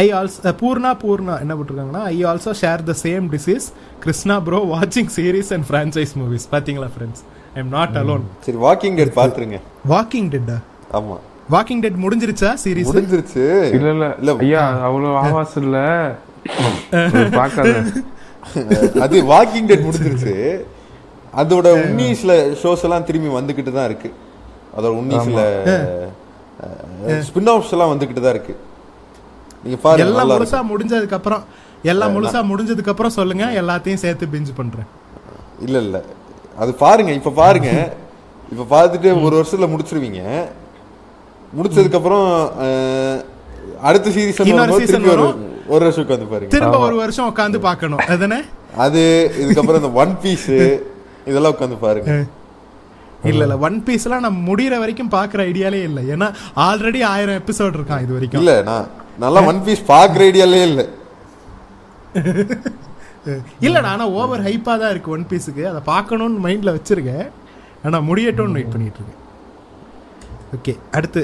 [0.01, 3.67] ஐ ஆல்சோ பூர்ணா பூர்ணா என்ன போட்டிருக்காங்கன்னா I also share the same disease
[4.03, 7.23] Krishna bro வாட்சிங் சீரீஸ் அண்ட் ஃப்ரான்ச்சைஸ் மூவிஸ் பார்த்தீங்களா friends
[7.55, 9.59] I am not alone சரி வாக்கிங் டெட் பாத்துருங்க.
[9.93, 10.57] வாக்கிங் டெட்டா
[10.99, 11.17] ஆமா.
[11.55, 13.45] வாக்கிங் டெட் முடிஞ்சிருச்சா சீரிஸ் முடிஞ்சிருச்சு.
[13.77, 14.33] இல்ல இல்ல இல்ல.
[14.45, 15.77] ஐயா அவ்வளவு ஆவாஸ் இல்ல.
[17.39, 17.73] பாக்காத.
[19.05, 20.35] அது வாக்கிங் டெட் முடிஞ்சிருச்சு.
[21.41, 24.09] அதோட உன்னீஸ்ல ஷோஸ் எல்லாம் திரும்பி வந்துகிட்டு தான் இருக்கு.
[24.77, 25.41] அதோட உன்னீஸ்ல
[27.27, 28.53] ஸ்பின் ஆஃப்ஸ் எல்லாம் வந்துகிட்டு தான் இருக்கு.
[29.63, 30.59] நீங்க பாருங்க எல்லாம் முழுசா.
[30.71, 31.43] முடிஞ்சதுக்கு அப்புறம்
[31.91, 34.87] எல்லாம் முழுசா முடிஞ்சதுக்கு அப்புறம் சொல்லுங்க எல்லாத்தையும் சேர்த்து பிஞ்சு பண்றேன்.
[35.65, 35.97] இல்ல இல்ல.
[36.61, 37.69] அது பாருங்க இப்ப பாருங்க.
[38.53, 40.21] இப்ப பார்த்துட்டு ஒரு வருஷத்துல முடிச்சிருவீங்க.
[41.57, 42.25] முடிச்சதுக்கு அப்புறம்
[43.87, 45.37] அடுத்த ஒரு வரும்.
[45.73, 46.51] ஒரு வருஷம் வந்து பாருங்க.
[46.55, 48.01] திரும்ப ஒரு வருஷம் உட்காந்து பார்க்கணும்.
[48.07, 48.39] அதுதானே?
[48.85, 49.01] அது
[49.43, 50.49] இதுக்கப்புறம் இந்த ஒன் பீஸ்
[51.29, 52.11] இதெல்லாம் உட்காந்து பாருங்க.
[53.29, 53.55] இல்ல இல்ல.
[53.67, 55.99] ஒன் பீஸ் எல்லாம் நம்ம முடியற வரைக்கும் பாக்குற ஐடியாலே இல்ல.
[56.13, 56.27] ஏன்னா
[56.67, 58.41] ஆல்ரெடி ஆயிரம் எபிசோட் இருக்கான் இது வரைக்கும்?
[58.43, 58.87] இல்ல நான்
[59.25, 60.81] நல்லா ஒன் பீஸ் பாக்குற ஐடியாலே இல்ல.
[63.67, 67.25] இல்லடா ஆனா ஓவர் ஹைப்பா தான் இருக்கு ஒன் பீஸுக்கு அதை பார்க்கணும்னு மைண்ட்ல வச்சிருக்கேன்.
[67.85, 69.19] ஆனா முடியட்டும்னு வெயிட் பண்ணிட்டு இருக்கேன்.
[70.55, 71.21] ஓகே அடுத்து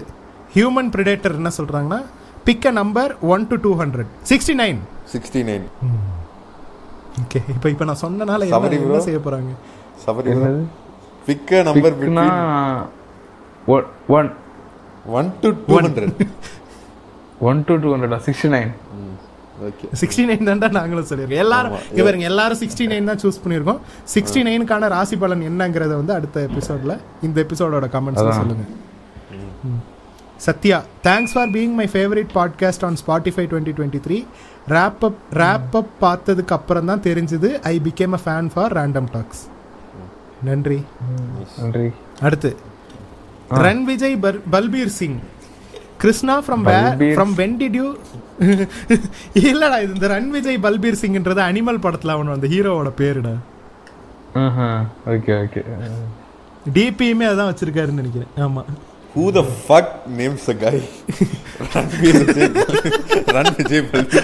[0.55, 1.99] ஹியூமன் பிரிடேட்டர் என்ன சொல்றாங்கன்னா
[2.47, 4.79] pick a number one to two hundred sixty nine
[5.13, 5.65] sixty nine
[7.23, 9.51] okay இப்போ இப்போ நான் சொன்னனால என்ன செய்ய போறாங்க?
[10.05, 10.31] Sabari
[11.69, 12.25] number பிக்னா
[13.75, 13.85] one
[14.17, 14.29] one
[15.19, 16.19] one to two hundred
[17.49, 18.71] one to two ஹண்ட்ரடா sixty nine
[19.63, 21.29] okay sixty nine நாங்களும் சொல்லியிருக்கோம்.
[21.29, 21.71] எல்லாரும்.
[21.95, 23.77] இவருங்க எல்லாரும் சிக்ஸ்டி நைன் தான் சூஸ் பண்ணியிருக்கோம்.
[24.15, 28.31] சிக்ஸ்டி நைனுக்கான ராசி பலன் என்னங்கிறத வந்து அடுத்த எபிசோட்ல இந்த எபிசோடோட கமெண்ட்ஸ்ல அதான்.
[28.31, 28.63] சொல்லுங்க.
[29.63, 29.93] ம்.
[30.37, 34.25] Sathya thanks for being my favourite podcast on Spotify twenty twenty three
[34.69, 39.47] wrap up wrap up பார்த்ததுக்கு அப்புறம் தான் தெரிஞ்சது I became a fan for random talks
[40.43, 40.81] நன்றி.
[41.61, 41.89] நன்றி.
[42.21, 42.55] அடுத்து.
[43.49, 45.19] Ranvijay per- Balbir Singh
[46.01, 47.15] Krishna from Balbir.
[47.17, 47.87] From when did you
[49.49, 53.33] இல்லடா இது இந்த ரன் விஜய் பல்பீர் சிங்ன்றது அனிமல் படத்துல அவன் அந்த ஹீரோவோட பேருடா.
[55.13, 55.61] ஓகே ஓகே
[56.77, 58.31] டிபியுமே அதான் வச்சிருக்காருன்னு நினைக்கிறேன்.
[58.45, 58.63] ஆமா.
[59.15, 60.75] Who the fuck names a guy
[62.01, 62.51] Ranvijay
[63.59, 64.21] Ranvijay Balbir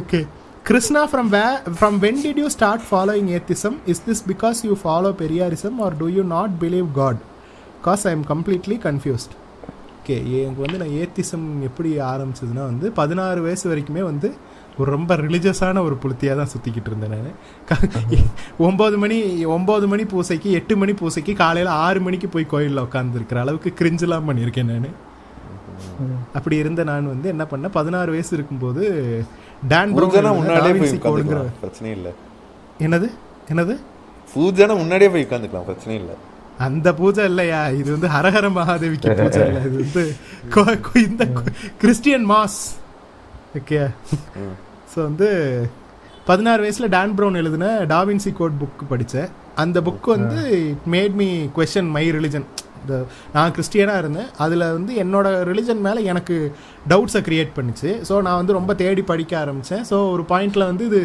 [0.00, 0.20] okay
[0.68, 3.74] Krishna, from where, from when did you start following atheism?
[3.92, 7.16] Is this because you follow Periyarism or do you not believe God?
[7.78, 9.32] Because I am completely confused.
[10.00, 14.28] Okay எனக்கு வந்து நான் atheism எப்படி ஆரம்பிச்சதுன்னா வந்து பதினாறு வயசு வரைக்குமே வந்து
[14.78, 17.34] ஒரு ரொம்ப ரிலிஜியஸான ஒரு புளுத்தியாக தான் சுற்றிக்கிட்டு இருந்தேன் நான்.
[18.68, 23.72] ஒம்பது மணி ஒம்பது மணி பூசைக்கு எட்டு மணி பூசைக்கு காலையில் ஆறு மணிக்கு போய் கோயிலில் உட்காந்துருக்கிற அளவுக்கு
[23.80, 24.88] கிரிஞ்செலாம் பண்ணியிருக்கேன் நான்.
[26.32, 28.82] அப்படி இருந்த நான் வந்து என்ன பண்ணேன் பதினாறு வயசு இருக்கும்போது
[29.68, 29.94] டான்
[31.60, 32.12] பிரச்சனை இல்லை.
[32.80, 33.08] என்னது?
[33.48, 33.76] என்னது?
[34.34, 36.16] பூஜைனா முன்னாடியே போய் உட்காந்துக்கலாம் பிரச்சனை இல்லை.
[36.66, 37.60] அந்த பூஜை இல்லையா?
[37.80, 39.62] இது வந்து ஹரஹர மகாதேவிக்கு பூஜை இல்லை.
[39.68, 40.04] இது வந்து
[41.08, 41.24] இந்த
[41.82, 42.60] கிறிஸ்டியன் மாஸ்.
[43.58, 43.78] ஓகே
[44.92, 45.28] ஸோ வந்து
[46.30, 49.30] பதினாறு வயசுல டான் ப்ரௌன் எழுதின டாவின்சி கோட் புக் படித்தேன்
[49.62, 50.40] அந்த புக் வந்து
[50.94, 51.28] made me
[51.58, 52.46] question my religion
[52.82, 52.96] இந்த
[53.34, 54.28] நான் கிறிஸ்டியனாக இருந்தேன்.
[54.44, 56.36] அதில் வந்து என்னோட ரிலிஜன் மேலே எனக்கு
[56.92, 57.90] டவுட்ஸை க்ரியேட் பண்ணுச்சு.
[58.08, 61.02] ஸோ நான் வந்து ரொம்ப தேடி படிக்க ஆரம்பித்தேன் ஸோ ஒரு பாயிண்டில் வந்து இது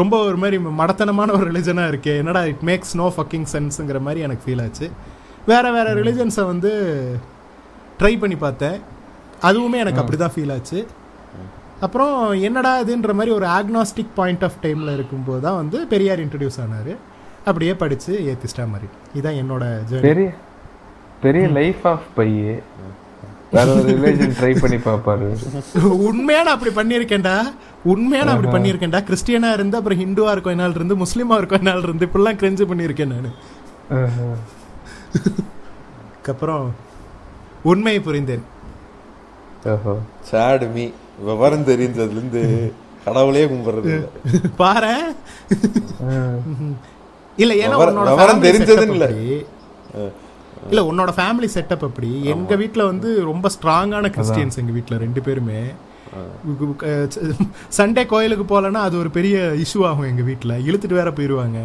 [0.00, 2.16] ரொம்ப ஒரு மாதிரி மடத்தனமான ஒரு ரிலிஜனாக இருக்கே.
[2.22, 4.88] என்னடா இட் மேக்ஸ் நோ ஃபக்கிங் சென்ஸுங்கிற மாதிரி எனக்கு ஃபீல் ஆச்சு.
[5.52, 6.72] வேறு வேறு ரிலிஜன்ஸை வந்து
[8.02, 8.78] ட்ரை பண்ணி பார்த்தேன்.
[9.48, 10.78] அதுவுமே எனக்கு அப்படி தான் ஃபீல் ஆச்சு.
[11.84, 12.14] அப்புறம்
[12.48, 16.92] என்னடா இதுன்ற மாதிரி ஒரு ஆக்னாஸ்டிக் பாயிண்ட் ஆஃப் டைமில் இருக்கும்போது தான் வந்து பெரியார் இன்ட்ரடியூஸ் ஆனார்.
[17.48, 18.88] அப்படியே படித்து ஏத்திஸ்டா மாதிரி.
[19.18, 20.28] இதான் என்னோட journey.
[21.24, 22.54] பெரிய லைஃப் ஆஃப் பையே
[23.54, 25.26] வேற ஒரு ரிலேஷன் ட்ரை பண்ணி பாப்பாரு
[26.08, 27.34] உண்மையா நான் அப்படி பண்ணியிருக்கேன்டா.
[27.92, 29.00] உண்மையா நான் அப்படி பண்ணியிருக்கேன்டா.
[29.08, 33.30] கிறிஸ்டியனா இருந்து அப்புறம் ஹிந்துவா இருக்கும் என்னால் இருந்து முஸ்லீமா இருக்கும் என்னால் இருந்து இப்படிலாம் கிரெஞ்சு பண்ணியிருக்கேன் நான்.
[36.08, 36.66] அதுக்கப்புறம்
[37.72, 38.44] உண்மையை புரிந்தேன்.
[39.72, 39.92] ஓஹோ.
[40.30, 40.84] சேடு மீ
[41.28, 42.42] விவரம் தெரிஞ்சதுல இருந்து
[43.04, 44.08] கடவுளே கும்பிடுறது இல்ல.
[44.62, 44.94] பாரு.
[47.38, 47.78] இல்ல ஏன்னா
[48.10, 49.08] விவரம் தெரிஞ்சதுன்னு இல்ல.
[50.68, 55.60] இல்ல உன்னோட ஃபேமிலி செட்டப் அப்படி எங்க வீட்ல வந்து ரொம்ப ஸ்ட்ராங்கான கிறிஸ்டியன்ஸ் எங்க வீட்ல ரெண்டு பேருமே.
[57.76, 60.58] சண்டே கோயிலுக்கு போலன்னா அது ஒரு பெரிய இஷ்யூ ஆகும் எங்க வீட்ல.
[60.60, 61.58] இழுத்துட்டு வேற போயிருவாங்க.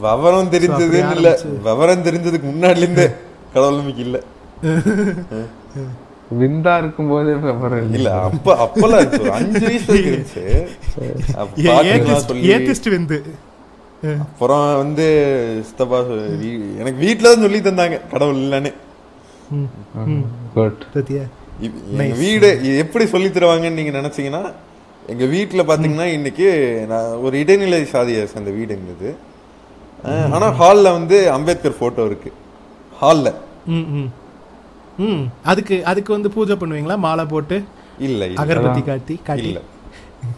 [0.00, 1.30] விவரம் அப்படி இல்ல.
[1.62, 3.06] விவரம் தெரிஞ்சதுக்கு முன்னாடில இருந்தே
[3.54, 4.18] கடவுள் நம்பிக்கை இல்ல.
[6.40, 8.08] விந்தா இருக்கும் போதே விவரம் இல்ல.
[8.22, 8.56] அப்ப.
[9.18, 10.42] ஒரு அஞ்சு வயசு இருந்துச்சு
[12.54, 13.18] ஏத்திஸ்ட் வந்து.
[14.22, 15.06] அப்புறம் வந்து
[15.68, 15.98] சித்தப்பா
[16.80, 18.70] எனக்கு வீட்டுல தான் சொல்லி தந்தாங்க கடவுள் இல்லைன்னு.
[22.20, 22.48] வீடு
[22.82, 24.42] எப்படி சொல்லி தருவாங்கன்னு நீங்க நினைச்சீங்கன்னா
[25.08, 26.48] எங்க வீட்டுல பாத்தீங்கன்னா இன்னைக்கு
[26.88, 29.10] நான் ஒரு இடைநிலை சாதியை சேர்ந்த வீடு இருந்தது
[30.04, 32.30] அஹ், ஆனா ஹால்ல வந்து அம்பேத்கர் போட்டோ இருக்கு.
[32.92, 33.28] ஹால்ல
[33.68, 34.08] ம் ம்.
[34.98, 35.24] ம்.
[35.44, 36.96] அதுக்கு அதுக்கு வந்து பூஜை பண்ணுவீங்களா?
[36.98, 37.56] மாலை போட்டு?
[38.00, 39.48] இல்ல அகர்பத்தி காட்டி காட்டி.
[39.48, 39.60] இல்ல.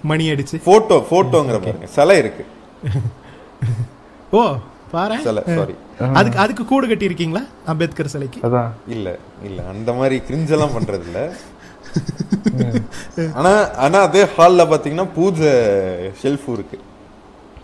[0.02, 0.56] மணி அடிச்சு.
[0.64, 1.88] போட்டோ போட்டோங்கிற பாருங்க.
[1.88, 2.44] சிலை இருக்கு.
[4.38, 4.42] ஓ
[4.92, 5.74] பாரு சிலை சாரி
[6.18, 8.40] அதுக்கு அதுக்கு கூடு கட்டி இருக்கீங்களா அம்பேத்கர் சிலைக்கு?
[8.46, 8.70] அதான்.
[8.94, 9.08] இல்ல
[9.48, 11.20] இல்ல அந்த மாதிரி கிரிஞ்செல்லாம் பண்றது இல்ல
[13.38, 13.52] ஆனா
[13.84, 15.50] ஆனா அதே ஹால்ல பாத்தீங்கன்னா பூஜை
[16.22, 16.78] ஷெல்ஃப் இருக்கு.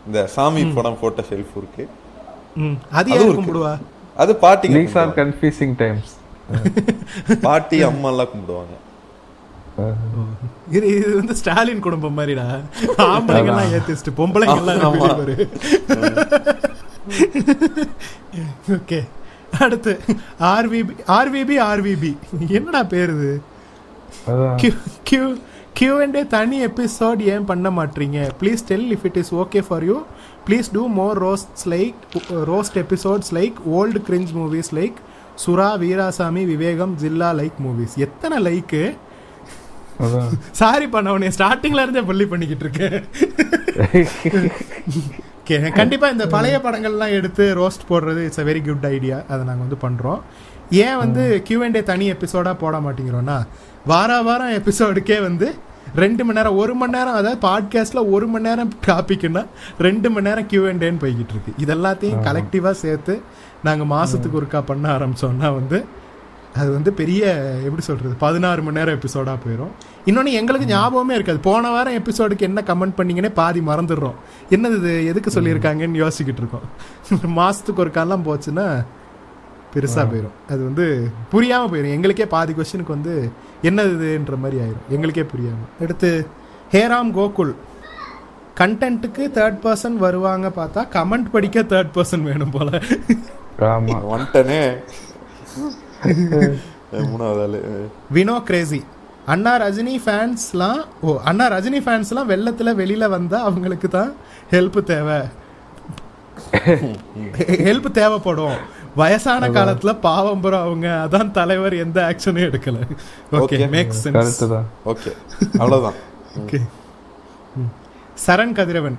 [0.06, 1.84] இந்த சாமி படம் போட்ட ஷெல்ஃப் இருக்கு.
[2.98, 3.36] அது யார்.
[3.38, 3.72] கும்பிடுவா?
[4.22, 5.14] அது பாட்டிங்க தீஸ் ஆர்.
[5.20, 6.12] கன்ஃபியூசிங் டைம்ஸ்
[7.46, 8.74] பாட்டி அம்மா எல்லாம் கும்பிடுவாங்க.
[10.70, 12.46] இது இது வந்து ஸ்டாலின் குடும்பம் மாதிரிடா.
[13.06, 15.08] ஆம்பளைங்க எல்லாம் ஏத்திஸ்ட் பொம்பளைங்க எல்லாம் ஆமா.
[15.10, 15.34] வெளிய வரு.
[18.76, 19.00] ஓகே.
[19.58, 19.92] அடுத்து
[20.48, 22.10] ஆர்விபி ஆர்விபி ஆர்விபி
[22.50, 23.30] என்னடா பேர் இது
[25.08, 25.22] கியூ
[25.72, 29.96] கியூ அண்ட் தனி எபிசோட் ஏன் பண்ண மாட்டீங்க please tell if it is okay for you
[30.46, 32.00] please do more roast like
[32.50, 34.98] roast episodes like old cringe movies like
[35.44, 38.82] Sura Veerasamy Vivegam Jilla like movies எத்தனை like
[40.50, 43.04] sorry பண்ண உன்னை ஸ்டார்டிங்ல இருந்தே பள்ளி பண்ணிக்கிட்டு இருக்கேன்.
[45.74, 49.78] கண்டிப்பா இந்த பழைய படங்கள்லாம் எடுத்து ரோஸ்ட் போடுறது it's a very good idea அதை நாங்க வந்து
[49.82, 50.20] பண்றோம்.
[50.70, 53.46] ஏன் வந்து Q&A தனி எபிசோடா போட மாட்டேங்கிறோம்னா
[53.86, 55.54] வார வாரம் எபிசோடுக்கே வந்து
[55.94, 59.46] ரெண்டு மணி நேரம் ஒரு மணி நேரம் அதாவது பாட்காஸ்ட்ல ஒரு மணி நேரம் டாபிக்னா
[59.78, 61.52] ரெண்டு மணி நேரம் Q&Aன்னு போய்கிட்டு இருக்கு.
[61.58, 63.20] இது எல்லாத்தையும் கலெக்டிவா சேர்த்து
[63.64, 65.84] நாங்க மாசத்துக்கு ஒருக்கா பண்ண ஆரம்பிச்சோம்னா வந்து
[66.56, 67.22] அது வந்து பெரிய
[67.64, 69.72] எப்படி சொல்றது பதினாறு மணி நேரம் எபிசோடா போயிடும்
[70.06, 71.40] இன்னொன்னு எங்களுக்கு ஞாபகமே இருக்காது.
[71.40, 74.16] போன வாரம் எபிசோடுக்கு என்ன கமெண்ட் பண்ணீங்கன்னே பாதி மறந்துடுறோம்.
[74.50, 75.06] என்னது இது?
[75.06, 76.66] எதுக்கு சொல்லியிருக்காங்கன்னு யோசிக்கிட்டு இருக்கோம்.
[77.40, 78.66] மாசத்துக்கு ஒரு காலம் போச்சுன்னா
[79.74, 80.84] பெருசா போயிடும் அது வந்து
[81.32, 83.14] புரியாம போயிடும் எங்களுக்கே பாதி கொஸ்டினுக்கு வந்து
[83.62, 84.84] என்னது இதுன்ற மாதிரி ஆயிரும்.
[84.88, 85.62] எங்களுக்கே புரியாம.
[85.82, 86.10] அடுத்து
[86.72, 87.54] ஹேராம் கோகுல்.
[88.58, 92.70] கண்டென்ட்டுக்கு தேர்ட் பர்சன் வருவாங்க பார்த்தா கமெண்ட் படிக்க தேர்ட் பர்சன் வேணும் போல.
[93.72, 94.62] ஆமா வந்துட்டனே
[97.10, 97.58] மூணாவது ஆளு
[98.12, 98.80] வினோ கிரேசி.
[99.26, 104.10] அண்ணா ரஜினி ஃபேன்ஸ்லாம் ஓ அண்ணா ரஜினி ஃபேன்ஸ்லாம் வெள்ளத்துல வெளியில வந்தா அவங்களுக்கு தான்
[104.52, 105.18] ஹெல்ப் தேவை.
[107.66, 108.56] ஹெல்ப் தேவைப்படும்.
[108.96, 112.78] வயசான காலத்துல பாவம் புறம் அவங்க அதான் தலைவர் எந்த ஆக்ஷனும் எடுக்கல.
[113.32, 113.66] Okay Okay.
[113.74, 115.10] Make sense correct தான் ஓகே
[115.60, 115.98] அவ்வளவுதான்.
[116.40, 116.60] Okay
[118.26, 118.98] Saran Kathiravan.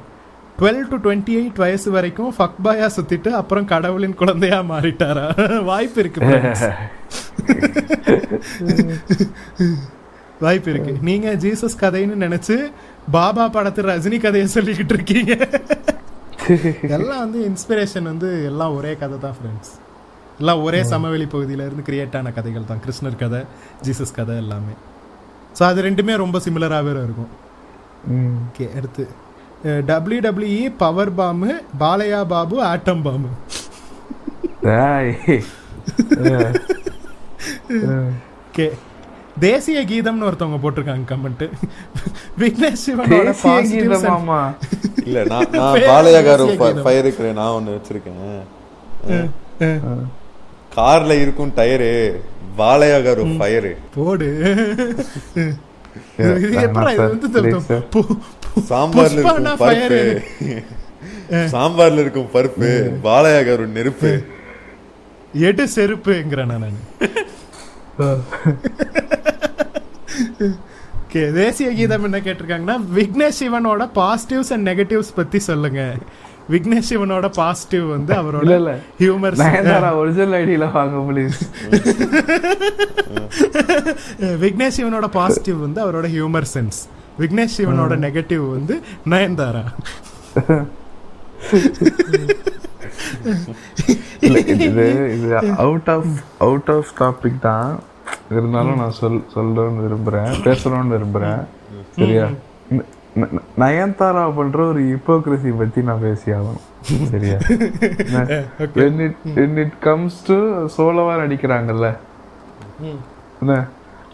[0.60, 5.26] Twelve to twenty eight வயசு வரைக்கும் ஃபக் பாயா சுத்திட்டு அப்புறம் கடவுளின் குழந்தையா மாறிட்டாரா?
[5.64, 6.22] வாய்ப்பு இருக்கு.
[10.46, 10.94] வாய்ப்பு இருக்கு.
[11.10, 12.56] நீங்க ஜீசஸ் கதைன்னு நினைச்சு
[13.12, 15.34] பாபா படத்து ரஜினி கதையை சொல்லிக்கிட்டு இருக்கீங்க.
[16.98, 19.72] எல்லாம் வந்து இன்ஸ்பிரேஷன் வந்து எல்லாம் ஒரே கதை தான் ஃப்ரெண்ட்ஸ்
[20.40, 22.82] எல்லாம் ஒரே சமவெளி பகுதியில இருந்து கிரியேட் ஆன கதைகள் தான்.
[22.86, 23.42] கிருஷ்ணர் கதை
[23.86, 24.74] ஜீசஸ் கதை எல்லாமே.
[25.60, 27.32] ஸோ அது ரெண்டுமே ரொம்ப சிமிலராகவே இருக்கும்.
[28.48, 29.06] ஓகே அடுத்து.
[29.86, 33.30] டபிள்யூ டபிள்யூஇ பவர் பாம்பு பாலையா பாபு ஆட்டம் பாம்பு.
[38.48, 38.68] ஓகே
[39.40, 41.44] தேசிய கீதம்னு ஒருத்தவங்க போட்டிருக்காங்க கமெண்ட்
[42.40, 44.40] விக்னேஷ் சிவனோட and- கீதமாமா
[45.06, 46.84] இல்ல நான் நான் பேர் பாலையா காரு தேசிய கீதம்.
[46.86, 48.42] ஃபயர் இருக்கிறேன் நான் ஒண்ணு வச்சிருக்கேன்.
[50.72, 51.92] கார்ல இருக்கும் டயரு
[52.58, 54.30] பாலையா காரு ஃபயரு போடு.
[58.70, 60.24] சாம்பார்ல இருக்கும் பருப்பு.
[61.52, 64.24] சாம்பார்ல இருக்கும் பருப்பு பாலையா காரு நெருப்பு
[65.34, 66.80] எடு செருப்புங்கிறேன் நான்.
[71.34, 75.96] தேசிய கீதம் என்ன கேட்டிருக்காங்கன்னா விக்னேஷ் சிவனோட பாசிட்டிவ்ஸ் அண்ட் நெகட்டிவ்ஸ் பத்தி சொல்லுங்க.
[76.54, 78.52] விக்னேஷ் சிவனோட பாசிட்டிவ் வந்து அவரோட
[79.02, 79.36] ஹியூமர்
[80.02, 81.40] ஒரிஜினல் ஐடியில வாங்க ப்ளீஸ்
[84.44, 86.80] விக்னேஷ் சிவனோட பாசிட்டிவ் வந்து அவரோட ஹியூமர் சென்ஸ்
[87.22, 88.76] விக்னேஷ் சிவனோட நெகட்டிவ் வந்து
[89.14, 89.64] நயன்தாரா.
[94.66, 95.30] இது இது
[95.64, 96.12] out of
[96.46, 97.72] out of topic தான்.
[98.36, 101.42] இருந்தாலும் நான் சொல் சொல்லணும்னு விரும்புறேன் பேசணும்னு விரும்புறேன்.
[101.98, 102.28] சரியா?
[103.62, 106.64] நயன்தாரா பண்ற ஒரு ஹிப்போக்ரசி பத்தி நான் பேசி ஆகணும்.
[107.12, 107.38] சரியா?
[108.80, 110.38] when it when it comes to
[110.76, 111.88] சோலவா நடிக்கிறாங்கல்ல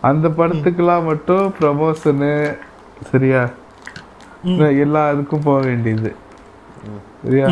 [0.09, 2.31] அந்த படத்துக்கெல்லாம் மட்டும் ப்ரமோஷனு
[3.11, 3.41] சரியா?
[4.51, 6.11] என்ன, எல்லா இதுக்கும் போக வேண்டியது.
[7.23, 7.47] சரியா?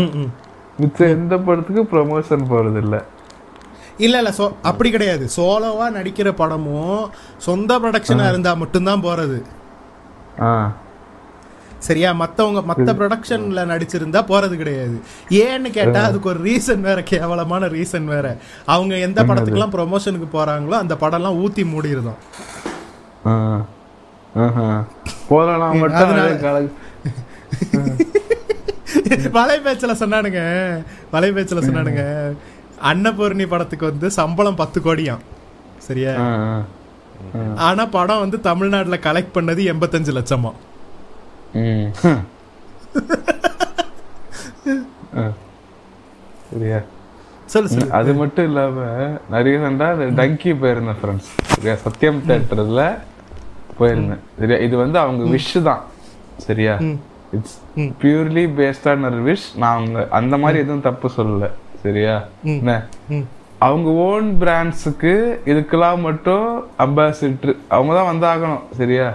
[0.81, 2.95] மிச்ச எந்த படத்துக்கும் ப்ரமோஷன் போறது இல்ல
[4.05, 5.25] இல்ல இல்ல சோ அப்படி கிடையாது.
[5.35, 7.01] சோலோவா நடிக்கிற படமும்
[7.47, 9.37] சொந்த ப்ரொடக்ஷனா இருந்தா மட்டும்தான் போறது.
[10.47, 10.51] ஆ.
[11.87, 12.09] சரியா?
[12.11, 14.97] மத்தவங்க மத்த ப்ரொடக்ஷன்ல நடிச்சிருந்தா போறது கிடையாது.
[15.29, 18.37] ஏன்னு கேட்டா அதுக்கு ஒரு ரீசன் வேற கேவலமான ரீசன் வேற.
[18.65, 22.21] அவங்க எந்த படத்துக்குலாம் ப்ரொமோஷனுக்கு போறாங்களோ அந்த படம்லாம் ஊத்தி மூடிருந்தோம்
[29.31, 30.41] வலை பேச்சுல சொன்னானுங்க.
[31.11, 32.03] வலை பேச்சுல சொன்னானுங்க.
[32.91, 35.23] அன்னபூர்ணி படத்துக்கு வந்து சம்பளம் பத்து கோடியாம்.
[35.77, 36.13] சரியா.
[37.55, 40.51] ஆனா படம் வந்து தமிழ்நாட்டுல கலெக்ட் பண்ணது எண்பத்தஞ்சு லட்சமா.
[46.51, 46.79] சரியா?
[47.53, 47.87] சொல்லு சொல்லு.
[47.99, 48.85] அது மட்டும் இல்லாம
[49.29, 49.87] நிறைய சண்டா
[50.19, 51.73] டங்கி போயிருந்தேன் ஃப்ரெண்ட்ஸ் சரியா?
[51.85, 52.83] சத்யம் தேட்டர்ல
[53.79, 54.21] போயிருந்தேன்.
[54.39, 54.57] சரியா?
[54.67, 55.81] இது வந்து அவங்க விஷ் தான்.
[56.47, 56.75] சரியா?
[57.35, 57.57] It's
[58.03, 61.49] purely based on wish நான் அவங்க அந்த மாதிரி எதுவும் தப்பு சொல்லல.
[61.83, 62.15] சரியா?
[62.45, 62.71] என்ன.
[63.67, 65.13] அவங்க ஓன் பிராண்ட்ஸுக்கு
[65.51, 66.47] இதுக்கெல்லாம் மட்டும்
[66.85, 68.63] அம்பாசிடர் அவங்க தான் வந்தாகணும்.
[68.77, 69.07] சரியா?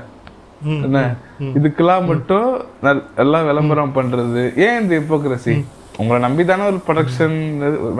[0.86, 1.00] என்ன?
[1.56, 2.48] இதுக்கெல்லாம் மட்டும்
[3.24, 4.42] எல்லாம் விளம்பரம் பண்றது.
[4.66, 5.54] ஏன் இந்த ஹிப்போக்ரசி
[6.00, 7.36] உங்களை நம்பி தானே ஒரு ப்ரொடக்ஷன்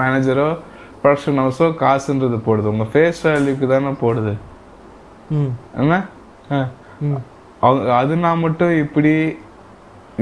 [0.01, 0.49] மேனேஜரோ
[1.03, 2.70] ப்ரொடக்ஷன் ஹவுஸோ காசுன்றது போடுது.
[2.74, 4.35] உங்க ஃபேஸ் வேல்யூக்கு தானே போடுது.
[5.39, 5.53] ம்,
[5.83, 5.95] என்ன.
[7.66, 9.15] அவங்க அதுனா மட்டும் இப்படி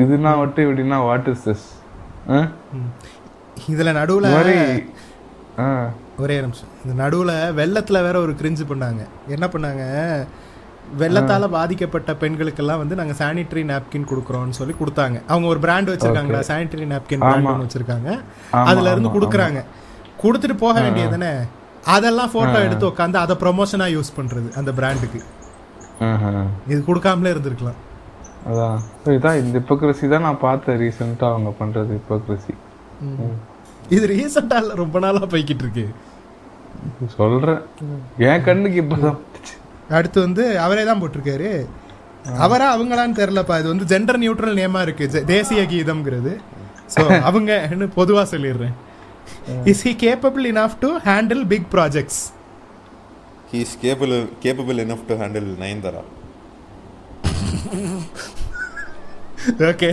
[0.03, 1.67] இதுனா மட்டும் இப்படின்னா வாட் இஸ் திஸ்
[3.71, 4.31] இதுல நடுவுல
[6.23, 6.71] ஒரே நிமிஷம்.
[6.85, 9.03] இந்த நடுவுல வெள்ளத்துல வேற ஒரு கிரிஞ்சு பண்ணாங்க.
[9.35, 9.85] என்ன பண்ணாங்க?
[11.01, 15.17] வெள்ளத்தால பாதிக்கப்பட்ட பெண்களுக்கெல்லாம் வந்து நாங்க சானிட்டரி நாப்கின் கொடுக்குறோம்னு சொல்லி கொடுத்தாங்க.
[15.33, 16.41] அவங்க ஒரு பிராண்ட் வச்சிருக்காங்களா?
[16.51, 18.11] சானிட்டரி நாப்கின் பிராண்ட் வச்சிருக்காங்க.
[18.71, 19.63] அதுல இருந்து கொடுக்குறாங்க.
[20.23, 21.33] கொடுத்துட்டு போக வேண்டியது தானே
[21.95, 25.21] அதெல்லாம் போட்டோ எடுத்து உட்காந்து அதை ப்ரொமோஷனா யூஸ் பண்றது அந்த பிராண்டுக்கு.
[26.73, 27.81] இது கொடுக்காமலே இருந்திருக்கலாம்.
[28.51, 28.79] அதான்
[29.17, 32.55] இதான் இந்த ஹிப்போக்ரசி தான் நான் பார்த்தேன் ரீசெண்டா அவங்க பண்றது ஹிப்போக்ரசி
[33.95, 35.85] இது ரீசெண்டா ரொம்ப நாளா போய்கிட்டு இருக்கு.
[37.17, 37.63] சொல்றேன்.
[38.29, 39.19] என் கண்ணுக்கு இப்பதான்.
[39.99, 41.51] அடுத்து வந்து அவரே தான் போட்டிருக்காரு.
[42.45, 43.59] அவரா அவங்களான்னு தெரியலப்பா.
[43.61, 45.07] இது வந்து ஜெண்டர் நியூட்ரல் நேமா இருக்கு.
[45.35, 46.33] தேசிய கீதம்ங்கிறது.
[46.95, 47.53] ஸோ அவங்க
[48.01, 48.75] பொதுவா சொல்லிடுறேன்.
[49.73, 52.21] Is he capable enough to handle big projects
[53.53, 54.13] he is cable
[54.45, 56.03] capable enough to handle Nayanthara
[59.69, 59.89] okay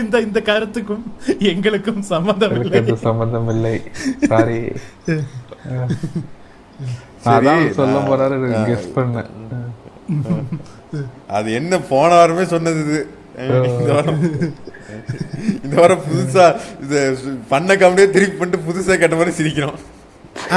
[0.00, 1.04] இந்த இந்த கருத்துக்கும்
[1.52, 3.74] எங்களுக்கும் சம்மந்தம் இல்லை சம்பந்தம் இல்லை
[4.32, 4.58] சரி,
[7.30, 8.36] அதான் சொல்ல நான்- போறாரு
[8.68, 9.30] கெஸ் பண்ணேன்
[11.30, 13.00] அது என்ன போன வாரமே சொன்னது இது.
[13.72, 14.20] இந்த வாரம்.
[15.58, 16.46] இந்த வாரம் புதுசா
[16.84, 16.98] இது
[17.48, 19.78] பண்ண காமெடியே திருப்பி பண்ணிட்டு புதுசா கேட்ட மாதிரி சிரிக்கிறோம்.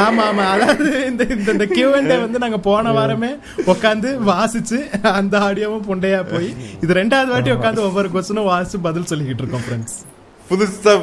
[0.01, 0.43] ஆமா ஆமா.
[0.53, 3.31] அதாவது இந்த இந்த இந்த Q&A வந்து நாங்க போன வாரமே
[3.67, 4.79] உட்காந்து வாசிச்சு
[5.13, 6.49] அந்த ஆடியோவும் புண்டையா போய்
[6.83, 9.97] இது ரெண்டாவது வாட்டி உட்காந்து ஒவ்வொரு கொஸ்டினும் வாசிச்சு பதில் சொல்லிக்கிட்டு இருக்கோம் ஃப்ரெண்ட்ஸ்
[10.49, 10.93] புதுசா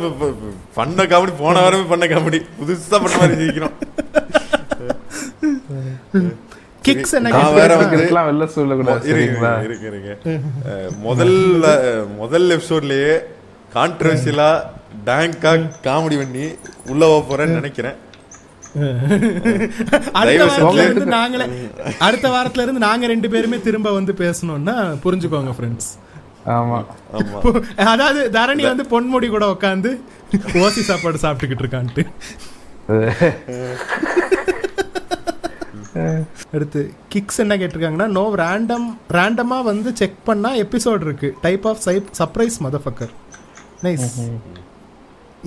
[0.74, 3.76] பண்ண காமெடி போன வாரமே பண்ண காமெடி புதுசா பண்ண மாதிரி ஜெயிக்கிறோம்
[6.84, 7.14] கிக்ஸ்
[8.26, 9.08] வெளில சொல்லக்கூடாது
[9.88, 10.10] இருங்க
[10.70, 11.64] அஹ், முதல்ல
[12.16, 13.14] முதல் எபிசோட்லயே
[13.72, 14.50] கான்ட்ரவர்சியலா
[15.04, 15.52] டேங்கா
[15.84, 16.46] காமெடி பண்ணி
[16.88, 17.98] உள்ள போக போறேன்னு நினைக்கிறேன்.
[20.14, 21.46] அடுத்த வாரத்துல இருந்து நாங்களே
[22.00, 24.74] அடுத்த வாரத்துல இருந்து நாங்க ரெண்டு பேருமே திரும்ப வந்து பேசணும்னா
[25.04, 25.90] புரிஞ்சுக்கோங்க ஃப்ரெண்ட்ஸ்
[26.52, 26.78] ஆமா.
[27.14, 27.38] ஆமா.
[27.86, 29.90] அதாவது தரணி வந்து பொன்முடி கூட உட்காந்து
[30.60, 32.04] ஓசி சாப்பாடு சாப்பிட்டுக்கிட்டு இருக்கான்ட்டு.
[36.54, 36.80] அடுத்து
[37.12, 41.28] கிக்ஸ் என்ன கேட்டிருக்காங்கன்னா நோ ரேண்டம் ரேண்டமா வந்து செக் பண்ணா எபிசோட் இருக்கு.
[41.46, 41.80] Type of
[42.18, 43.12] surprise motherfucker
[43.84, 44.04] nice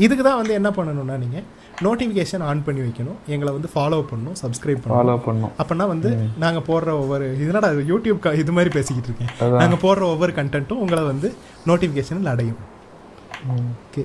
[0.05, 1.39] இதுக்கு தான் வந்து என்ன பண்ணணும்னா நீங்க
[1.85, 3.19] நோட்டிஃபிகேஷன் ஆன் பண்ணி வைக்கணும்.
[3.33, 4.99] எங்களை வந்து ஃபாலோ பண்ணணும் சப்ஸ்கிரைப் பண்ணணும்.
[4.99, 6.09] ஃபாலோ பண்ணும் அப்பனா வந்து
[6.43, 9.31] நாங்க போடுற ஒவ்வொரு இதனடா இது யூடியூப் இது மாதிரி பேசிக்கிட்டு இருக்கேன்.
[9.43, 9.61] அதான்.
[9.61, 11.29] நாங்க போடுற ஒவ்வொரு கண்டென்ட்டும் உங்களை வந்து
[11.69, 12.59] நோட்டிஃபிகேஷனில் அடையும்.
[13.55, 14.03] ஓகே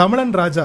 [0.00, 0.64] தமிழன் ராஜா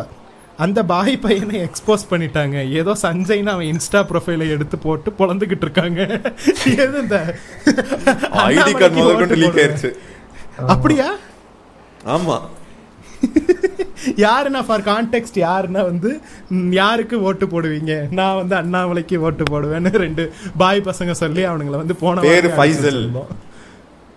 [0.60, 2.69] அந்த பாய் பையனை எக்ஸ்போஸ் பண்ணிட்டாங்க.
[2.80, 6.02] ஏதோ சஞ்சய்னு அவன் இன்ஸ்டா ப்ரொஃபைலை எடுத்து போட்டு பொழந்துகிட்டு இருக்காங்க.
[6.84, 7.18] எது இந்த
[8.49, 9.91] ஐடி கார்டு முதல் கொண்டு லீக் ஆயிருச்சு
[10.68, 11.07] அப்படியா?
[12.07, 12.38] ஆமா.
[14.26, 16.10] யாருன்னா ஃபார் கான்டெக்ட் யாருன்னா வந்து
[16.72, 17.94] யாருக்கு ஓட்டு போடுவீங்க?
[18.11, 20.23] நான் வந்து அண்ணாமலைக்கு ஓட்டு போடுவேன்னு ரெண்டு
[20.57, 23.02] பாய் பசங்க சொல்லி அவனுங்களை வந்து போன பேரு ஃபைசல்.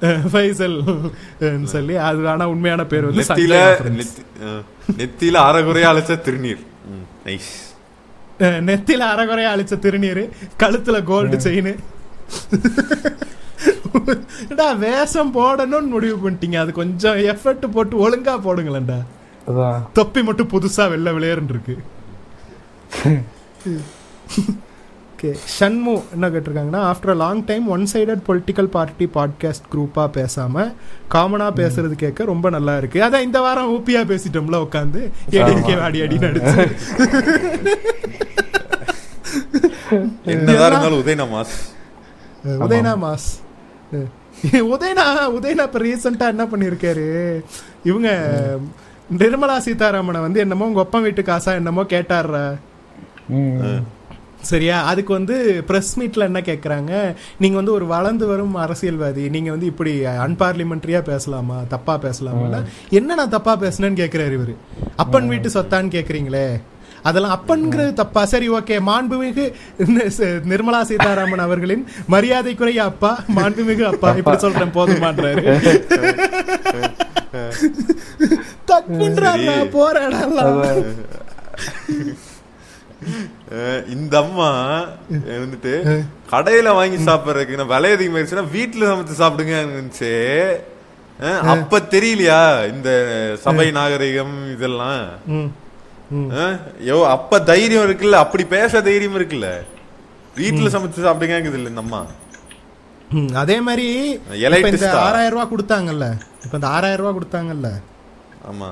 [0.32, 0.76] ஃபைசல்
[1.72, 3.56] சொல்லி அது ஆனா உண்மையான பேர் வந்து நெத்தியில
[5.00, 6.60] நெத்தியில அறகுறையா அழைச்ச திருநீர்.
[7.26, 7.50] நைஸ்
[8.68, 10.22] நெத்தியில அறகுறையா அழிச்ச திருநீர்
[10.62, 11.72] கழுத்துல கோல்டு செயின்
[14.82, 16.56] வேஷம் போடணும்னு முடிவு பண்ணிட்டீங்க.
[16.62, 18.98] அது கொஞ்சம் எஃபர்ட் போட்டு ஒழுங்கா போடுங்களேன்டா.
[19.98, 21.76] தொப்பி மட்டும் புதுசா வெள்ளை விளையாருன்னு இருக்கு
[25.18, 25.30] ஓகே.
[25.54, 30.64] ஷண்மு என்ன கேட்டிருக்காங்கன்னா after long time one sided political party podcast குரூப்பா பேசாம
[31.14, 32.98] காமனா பேசுறது கேட்க ரொம்ப நல்லா இருக்கு.
[33.06, 35.00] அதான் இந்த வாரம் ஊப்பியா பேசிட்டோம்ல உட்காந்து
[35.38, 36.54] ஏடிஎம்கே அடி அடி நடிச்சு
[40.32, 41.56] என்னதான் இருந்தாலும் உதயனா மாஸ்.
[42.64, 43.28] உதயனா மாஸ்.
[44.74, 45.04] உதயனா
[45.36, 47.06] உதயனா இப்ப ரீசெண்டா என்ன பண்ணிருக்காரு
[47.84, 48.08] இவங்க
[49.18, 52.36] நிர்மலா சீதாராமனை வந்து என்னமோ உங்க ஒப்பம் வீட்டு காசா என்னமோ கேட்டார்ற.
[53.36, 53.80] ம்.
[54.42, 54.82] சரியா?
[54.82, 55.36] அதுக்கு வந்து
[55.66, 56.92] பிரஸ் மீட்ல என்ன கேக்குறாங்க?
[57.38, 59.92] நீங்க வந்து ஒரு வளர்ந்து வரும் அரசியல்வாதி நீங்க வந்து இப்படி
[60.24, 61.62] அன்பார்லிமெண்ட்ரியா பேசலாமா?
[61.68, 62.60] தப்பா பேசலாமா
[62.90, 64.54] என்ன நான் தப்பா பேசுனேன்னு கேக்குறாரு இவரு.
[64.96, 66.46] அப்பன் வீட்டு சொத்தான்னு கேக்குறீங்களே?
[67.02, 68.24] அதெல்லாம் அப்பன்கிறது தப்பா?
[68.24, 68.76] சரி ஓகே.
[68.88, 69.44] மாண்புமிகு
[70.52, 74.10] நிர்மலா சீதாராமன் அவர்களின் மரியாதைக்குரிய அப்பா மாண்புமிகு அப்பா.
[74.16, 75.44] இப்படி சொல்றேன் போதுமான்றாரு.
[78.70, 80.58] தப்புன்றாரா போராடலாம்
[83.94, 84.48] இந்த அம்மா
[85.42, 85.72] வந்துட்டு
[86.32, 90.12] கடையில வாங்கி சாப்பிடுறதுக்கு நான் விலை அதிகமாயிருச்சுன்னா வீட்டுல சமைச்சு சாப்பிடுங்க இருந்துச்சு
[91.52, 92.40] அப்ப தெரியலையா
[92.72, 92.90] இந்த
[93.44, 95.00] சபை நாகரிகம் இதெல்லாம்?
[96.88, 98.18] யோ அப்ப தைரியம் இருக்குல்ல?
[98.24, 99.48] அப்படி பேச தைரியம் இருக்குல்ல?
[100.36, 102.02] வீட்டுல சமைச்சு சாப்பிடுங்க இல்ல இந்த அம்மா.
[103.42, 103.86] அதே மாதிரி
[104.74, 104.88] இந்த?
[105.06, 106.06] ஆறாயிரம் ரூபாய் கொடுத்தாங்கல்ல.
[106.44, 107.68] இப்ப இந்த ஆறாயிரம் ரூபாய் கொடுத்தாங்கல்ல.
[108.50, 108.70] ஆமா.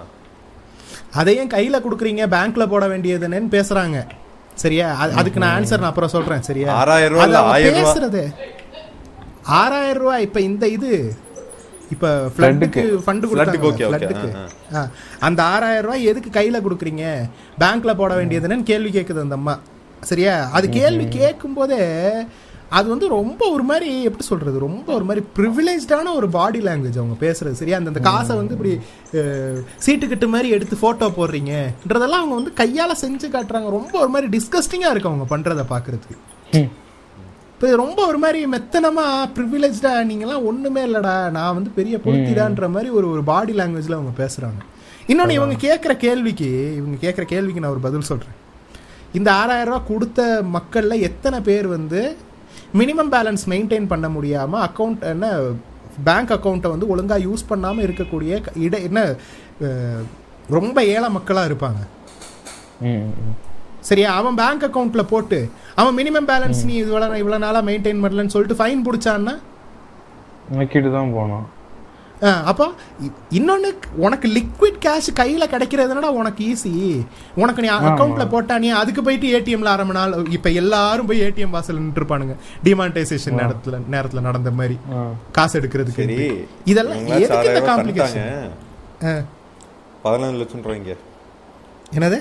[1.16, 4.06] அதையும் கையில குடுக்குறீங்க பேங்க்ல போட வேண்டியதுன்னு பேசுறாங்க.
[4.55, 5.06] சரியா?
[5.06, 6.72] அது- அதுக்கு நான் ஆன்சர் நான் அப்புறம் சொல்றேன் சரியா?
[6.74, 7.62] ஆறாயிரம் ரூபாய்.
[7.82, 8.22] பேசுறது.
[9.43, 11.14] ஆறாயிரம் ரூபாய் இப்ப இந்த இது
[11.90, 14.47] இப்ப ஃப்ளட்டுக்கு ஃபண்டு கொடுத்தாங்க
[15.20, 17.05] அந்த ஆறாயிரம் ரூபாய் எதுக்கு கையில குடுக்குறீங்க?
[17.60, 19.59] பேங்க்ல போட வேண்டியதுன்னு கேள்வி கேக்குது அந்த அம்மா.
[20.01, 20.48] சரியா?
[20.52, 22.12] அது கேள்வி கேட்கும் போதே
[22.70, 27.16] அது வந்து ரொம்ப ஒரு மாதிரி எப்படி சொல்றது ரொம்ப ஒரு மாதிரி ப்ரிவிலேஜ்டான ஒரு பாடி லாங்குவேஜ் அவங்க
[27.20, 27.52] பேசுறது.
[27.52, 27.76] சரியா?
[27.76, 28.72] அந்த காசை வந்து இப்படி
[29.14, 33.70] அஹ், சீட்டுக்கட்டு மாதிரி எடுத்து போட்டோ போடுறீங்கன்றதெல்லாம் அவங்க வந்து கையால செஞ்சு காட்டுறாங்க.
[33.70, 36.16] ரொம்ப ஒரு மாதிரி டிஸ்கஸ்டிங்கா இருக்கு அவங்க பண்றத பாக்குறதுக்கு.
[36.55, 36.70] ம்.
[37.52, 43.10] இப்போ ரொம்ப ஒரு மாதிரி மெத்தனமா ப்ரிவிலேஜ்டா நீங்களாம் ஒண்ணுமே இல்லடா நான் வந்து பெரிய பொருத்திடான்ற மாதிரி ஒரு
[43.10, 44.60] ஒரு பாடி லாங்குவேஜ்ல அவங்க பேசுறாங்க.
[45.09, 48.36] இன்னொன்னு இவங்க கேட்குற கேள்விக்கு இவங்க கேட்குற கேள்விக்கு நான் ஒரு பதில் சொல்றேன்.
[49.12, 50.20] இந்த ஆறாயிரம் ரூபாய் கொடுத்த
[50.55, 52.01] மக்கள்ல எத்தனை பேர் வந்து
[52.74, 55.26] மினிமம் பேலன்ஸ் மெயின்டைன் பண்ண முடியாம அக்கௌண்ட் என்ன
[56.05, 59.01] பேங்க் அக்கௌண்ட்டை வந்து ஒழுங்கா யூஸ் பண்ணாம இருக்கக்கூடிய இட என்ன
[60.51, 61.80] ரொம்ப ஏழை மக்களா இருப்பாங்க.
[63.80, 64.14] சரியா?
[64.14, 65.38] அவன் பேங்க் அக்கவுண்ட்ல போட்டு
[65.74, 69.34] அவன் மினிமம் பேலன்ஸ் நீ இவ்வளவு இவ்வளவு நாளா மெயின்டைன் பண்ணலன்னு சொல்லிட்டு ஃபைன் பிடிச்சான்னா?
[70.93, 71.56] தான் போனோம் ஆ,
[72.44, 72.66] அப்போ
[73.02, 76.72] இ- இன்னொன்னு உனக்கு லிக்விட் கேஷ் கையில கிடைக்கிறதுனா உனக்கு ஈஸி
[77.34, 81.51] உனக்கு நீ அக்கவுண்ட்ல போட்டா நீ அதுக்கு போயிட்டு ஏடிஎம்ல அரை மணி நாள் இப்ப எல்லாரும் போய் ஏடிஎம்
[81.51, 84.76] வாசல் நின்று இருப்பானுங்க டிமானிட்டைசேஷன் நேரத்துல நேரத்துல நடந்த மாதிரி.
[85.32, 86.18] காசு எடுக்கிறதுக்கு சரி.
[86.66, 88.30] இதெல்லாம் எதுக்கு இந்த காம்ப்ளிகேஷன்.
[90.05, 90.94] பதினஞ்சு லட்சம் ரூபாய்ங்க.
[91.93, 92.20] என்னது?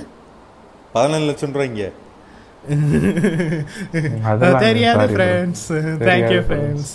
[0.95, 1.85] பதினஞ்சு லட்சம் ரூபாய்ங்க.
[4.63, 5.07] தெரியாது.
[5.09, 5.65] ஃப்ரெண்ட்ஸ்
[6.03, 6.93] தேங்க்யூ ஃப்ரெண்ட்ஸ்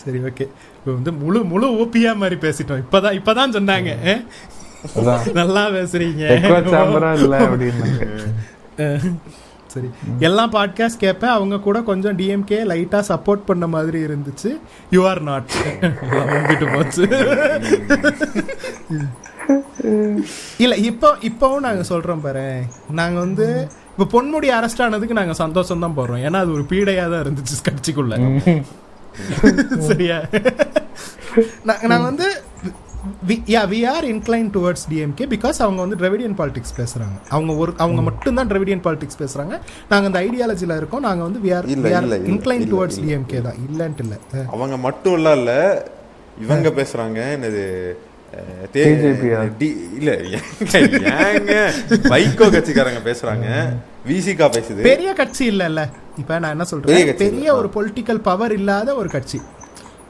[0.00, 0.44] சரி ஓகே
[0.84, 2.82] வந்து முழு முழு ஓபியா மாதிரி பேசிட்டோம்.
[2.84, 3.90] இப்பதான் இப்பதான் சொன்னாங்க.
[5.32, 6.24] நல்லா பேசுறீங்க.
[9.72, 9.90] சரி.
[10.18, 14.60] எல்லா பாட்காஸ்ட் கேட்பேன் அவங்க கூட கொஞ்சம் டிஎம்கே லைட்டா சப்போர்ட் பண்ண மாதிரி இருந்துச்சு.
[14.90, 15.50] யூ ஆர் நாட்
[16.10, 17.04] வந்துட்டு போச்சு.
[20.58, 22.62] இல்ல இப்போ இப்பவும் நாங்க சொல்றோம் பாரு.
[22.90, 26.24] நாங்க வந்து இப்ப பொன்முடி அரெஸ்ட் ஆனதுக்கு நாங்க சந்தோஷம் தான் போடுறோம்.
[26.28, 28.14] ஏன்னா அது ஒரு பீடையா தான் இருந்துச்சு கட்சிக்குள்ள.
[29.78, 30.20] சரியா
[31.66, 32.42] நா- நாங்க வந்து
[33.28, 37.20] yeah we are incline towards DMK because அவங்க வந்து டிரெவிடியன் பாலிடிக்ஸ் பேசுறாங்க.
[37.28, 39.60] அவங்க ஒரு அவங்க மட்டும்தான் டிரெவிடியன் பாலிடிக்ஸ் பேசுறாங்க.
[39.88, 41.00] நாங்க அந்த ஐடியாலஜில இருக்கோம்.
[41.00, 43.00] நாங்க வந்து we are incline towards.
[43.04, 43.54] DMK தான்.
[43.54, 44.18] இல்லன்ட்டு இல்ல.
[44.52, 45.86] அவங்க மட்டும் இல்ல இல்ல
[46.40, 47.18] இவங்க பேசுறாங்க.
[47.36, 47.92] என்னது
[49.96, 51.54] இல்ல ஏங்க,
[52.02, 53.46] வைகோ கட்சிக்காரங்க பேசுறாங்க.
[54.08, 54.82] விசிகா பேசுது.
[54.82, 55.90] பெரிய கட்சி இல்லல்ல.
[56.18, 57.16] இப்ப நான் என்ன சொல்றேன்?
[57.16, 57.56] பெரிய இல்ல.
[57.56, 59.40] ஒரு பொலிட்டிக்கல் பவர் இல்லாத ஒரு கட்சி.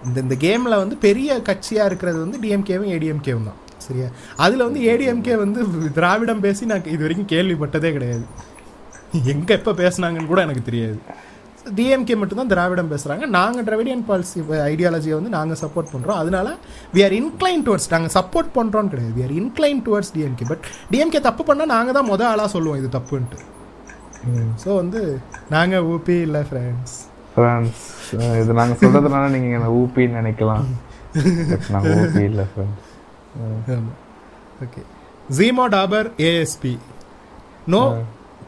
[0.05, 3.59] இந்த இந்த கேம்ல வந்து பெரிய கட்சியா இருக்கிறது வந்து டிஎம்கேவும் ஏடிஎம்கேவும் தான்.
[3.79, 4.07] சரியா?
[4.37, 5.61] அதுல வந்து ஏடிஎம்கே வந்து
[5.93, 8.25] திராவிடம் பேசி நான் இது வரைக்கும் கேள்விப்பட்டதே கிடையாது.
[9.25, 10.99] எங்க எப்ப பேசுனாங்கன்னு கூட எனக்கு தெரியாது.
[11.79, 13.25] டிஎம்கே மட்டும் தான் திராவிடம் பேசுறாங்க.
[13.39, 14.39] நாங்க திராவிடியன் பாலிசி
[14.71, 16.19] ஐடியாலஜியை வந்து நாங்க சப்போர்ட் பண்றோம்.
[16.23, 16.49] அதனால
[16.97, 19.15] வி ஆர் இன்க்ளைன் டுவர்ட்ஸ் நாங்க சப்போர்ட் பண்றோம்னு கிடையாது.
[19.19, 22.91] We are incline towards DMK but DMK தப்பு பண்ணா நாங்க தான் முத ஆளா சொல்லுவோம் இது
[22.99, 23.39] தப்புன்ட்டு.
[24.63, 25.01] ஸோ வந்து
[25.55, 26.97] நாங்க ஊபி இல்லை ஃப்ரெண்ட்ஸ்
[27.35, 27.85] ஃப்ரெண்ட்ஸ்
[28.43, 30.65] இது நாங்க சொல்றதுனால நீங்க என்ன ஊபின்னு நினைக்கலாம்.
[31.51, 32.89] But நாங்க ஊபி இல்ல ஃப்ரெண்ட்ஸ்
[34.65, 34.83] ஓகே
[35.37, 36.73] ஜீமோ டாபர் ஏஎஸ்பி
[37.75, 37.83] நோ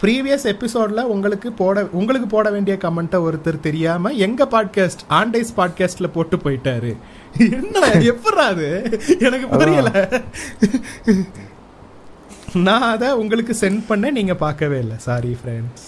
[0.03, 6.37] ப்ரீவியஸ் எபிசோட்ல உங்களுக்கு போட உங்களுக்கு போட வேண்டிய கமெண்ட்டை ஒருத்தர் தெரியாம எங்க பாட்காஸ்ட் ஆண்டைஸ் பாட்காஸ்ட்ல போட்டு
[6.37, 6.97] போயிட்டாரு.
[7.39, 7.81] என்ன?
[8.11, 8.99] எப்படா அது?
[9.19, 9.91] எனக்கு புரியல.
[12.53, 14.97] நான் அதை உங்களுக்கு சென்ட் பண்ண நீங்க பார்க்கவே இல்லை.
[14.99, 15.87] சாரி ஃப்ரெண்ட்ஸ்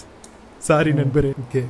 [0.57, 1.31] சாரி நண்பரே.
[1.43, 1.63] Okay.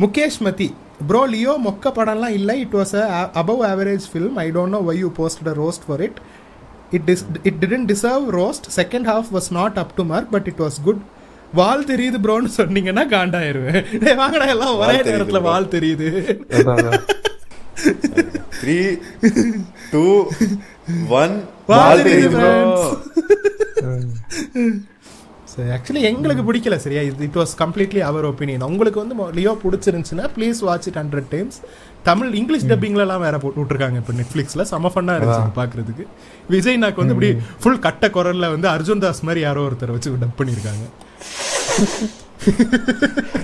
[0.00, 0.74] Mukesh Mathi
[1.06, 2.60] bro Leo மொக்க படம்லாம் இல்லை.
[2.60, 6.00] It was a above average film I don't know why you post a roast for
[6.00, 6.18] it
[6.90, 10.58] it dis it didn't deserve roast second half was not up to mark but it
[10.58, 11.02] was good
[11.60, 13.80] வால் தெரியுது ப்ரோன்னு சொன்னீங்கன்னா காண்டாயிருவேன்.
[14.02, 15.40] டேய், வாங்கடா எல்லாம் ஒரே நேரத்துல.
[15.50, 16.08] வால் தெரியுது.
[18.60, 18.76] த்ரீ
[19.92, 20.04] டூ
[21.22, 21.34] ஒன்
[21.70, 22.44] வால் தெரியுது.
[25.52, 27.02] சரி ஆக்சுவலி எங்களுக்கு பிடிக்கல சரியா?
[27.08, 31.58] இது it was completely our opinion உங்களுக்கு வந்து லியோ பிடிச்சிருந்துச்சுன்னா please watch it hundred times
[32.08, 36.04] Tamil English டப்பிங்லலாம் வேற போட்டு விட்டுருக்காங்க இப்போ நெட்ஃப்ளிக்ஸில் செம ஃபன்னாக இருந்துச்சு பார்க்கறதுக்கு
[36.54, 37.30] விஜய் நாக்கு வந்து இப்படி
[37.62, 40.86] ஃபுல் கட்ட குரல்ல வந்து அர்ஜுன் தாஸ் மாதிரி யாரோ ஒருத்தர் வச்சு டப் பண்ணியிருக்காங்க.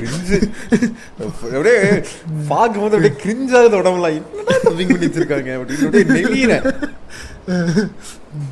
[0.00, 0.38] கிரிஞ்சு.
[1.56, 1.78] அப்படியே
[2.50, 4.26] பார்க்கும்போது அப்படியே கிரிஞ்சாகுது உடம்புலாம்
[4.66, 5.50] பண்ணி வச்சிருக்காங்க?
[5.58, 6.64] அப்படின்னு நெளியிறேன்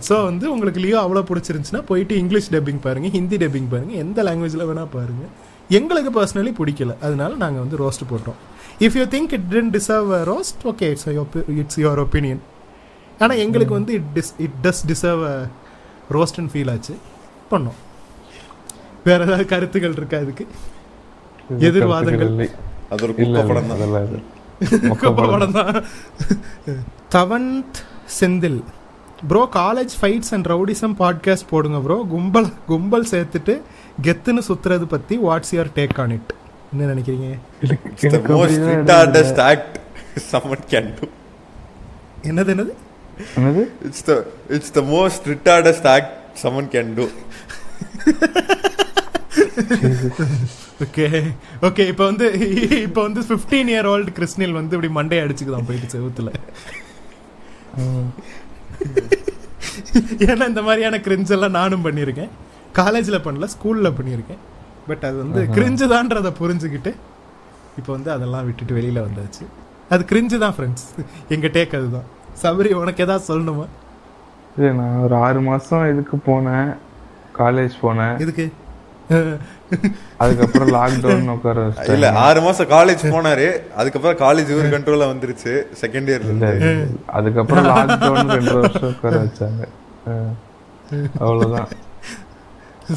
[0.07, 4.69] ஸோ வந்து உங்களுக்கு லியோ அவ்வளோ பிடிச்சிருந்துச்சுன்னா போயிட்டு இங்கிலீஷ் டப்பிங் பாருங்க ஹிந்தி டப்பிங் பாருங்க எந்த லாங்குவேஜில்
[4.71, 5.25] வேணா பாருங்க.
[5.79, 6.95] எங்களுக்கு பர்சனலி பிடிக்கல.
[7.07, 8.39] அதனால நாங்கள் வந்து ரோஸ்ட் போட்டோம்.
[8.87, 11.07] If you think it didn't deserve roast okay it's
[11.63, 12.41] it's your opinion
[13.25, 15.25] ஆனால் எங்களுக்கு வந்து it dis it does deserve
[16.17, 16.97] ரோஸ்ட்னு feel ஆச்சு.
[17.53, 17.79] பண்ணோம்.
[19.05, 20.45] வேற ஏதாவது கருத்துக்கள் இருக்கா அதுக்கு
[21.69, 22.31] எதிர்வாதங்கள்.
[22.33, 22.49] இல்லை.
[22.91, 23.81] அது ஒரு குப்பை படம் தான்
[24.93, 25.31] படம்.
[25.31, 25.77] படம் தான்
[27.15, 27.79] Thavanth
[28.19, 28.61] Senthil
[29.29, 33.55] bro college fights and rowdyism podcast போடுங்க ப்ரோ கும்பல் கும்பல் சேர்த்துட்டு
[34.03, 36.31] கெத்துன்னு சுத்துறது பத்தி what's your take on it
[36.73, 37.29] என்ன நினைக்கிறீங்க
[37.63, 39.73] It's the எனக்கு most அப்படிதான் retardest act
[40.27, 41.07] someone can do.
[42.25, 42.75] என்னது என்னது
[43.89, 44.17] It's the
[44.57, 47.07] it's the most retardest act someone can do.
[50.85, 51.07] Okay
[51.67, 52.27] okay இப்போ வந்து
[52.87, 56.31] இப்போ வந்து 15 இயர் ஓல்டு கிறிஸ்னில் வந்து இப்படி மண்டை அடிச்சுக்குதான் போயிட்டு செவுத்துல.
[60.29, 62.31] ஏன்னா இந்த மாதிரியான கிரிஞ்ச் எல்லாம் நானும் பண்ணியிருக்கேன்.
[62.81, 64.43] காலேஜில் பண்ணல ஸ்கூலில் பண்ணியிருக்கேன்.
[64.89, 66.93] பட் அது வந்து கிரிஞ்சு தான்றதை புரிஞ்சுக்கிட்டு
[67.79, 69.45] இப்போ வந்து அதெல்லாம் விட்டுட்டு வெளியில் வந்தாச்சு.
[69.95, 70.87] அது கிரிஞ்சு தான் ஃப்ரெண்ட்ஸ்
[71.35, 72.09] எங்கள் டேக் அதுதான்.
[72.43, 73.67] சபரி உனக்கு ஏதாவது சொல்லணுமா?
[74.57, 76.71] இது நான் ஒரு ஆறு மாசம் இதுக்கு போனேன்.
[77.41, 78.15] காலேஜ் போனேன்.
[78.25, 78.45] இதுக்கு
[80.23, 81.61] அதுக்கப்புறம் லாக்டவுன் உட்கார
[81.95, 82.07] இல்ல.
[82.25, 83.47] ஆறு மாசம் காலேஜ் போனாரு.
[83.77, 86.49] அதுக்கப்புறம் காலேஜ் இவர் கண்ட்ரோல்ல வந்துருச்சு செகண்ட் இயர்ல இல்ல.
[87.19, 89.63] அதுக்கப்புறம் லாக்டவுன் ரெண்டு வருஷம் உட்கார வச்சாங்க.
[91.21, 91.71] அவ்வளவுதான்.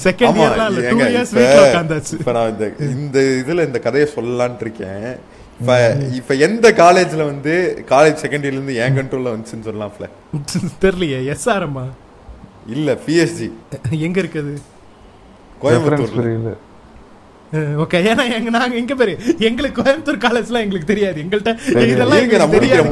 [0.06, 0.38] செகண்ட்
[0.68, 1.34] இல்லை இயர்ஸ்
[2.18, 2.68] இப்ப நான் இந்த
[2.98, 5.08] இந்த இதுல இந்த கதையை சொல்லலாம்னு இருக்கேன்.
[5.60, 5.74] இப்ப
[6.20, 7.54] இப்ப எந்த காலேஜ்ல வந்து
[7.90, 10.08] காலேஜ் செகண்ட் இயர்ல இருந்து என் கண்ட்ரோல்ல வந்துச்சுன்னு சொல்லலாம்ல?
[10.84, 11.86] தெரியலையே எஸ்ஆர்எம்மா
[12.68, 13.48] இல்ல பிஎஸ்ஜி
[14.06, 14.54] எங்க இருக்குது?
[16.18, 16.52] புரியல
[17.84, 19.14] ஓகே ஏன்னா எங்க நாங்க எங்க பேரு?
[19.48, 21.18] எங்களுக்கு கோயம்புத்தூர் காலேஜ்லாம் எங்களுக்கு தெரியாது.
[21.24, 21.52] எங்கள்கிட்ட.
[21.92, 22.88] இதெல்லாம் தெரியாது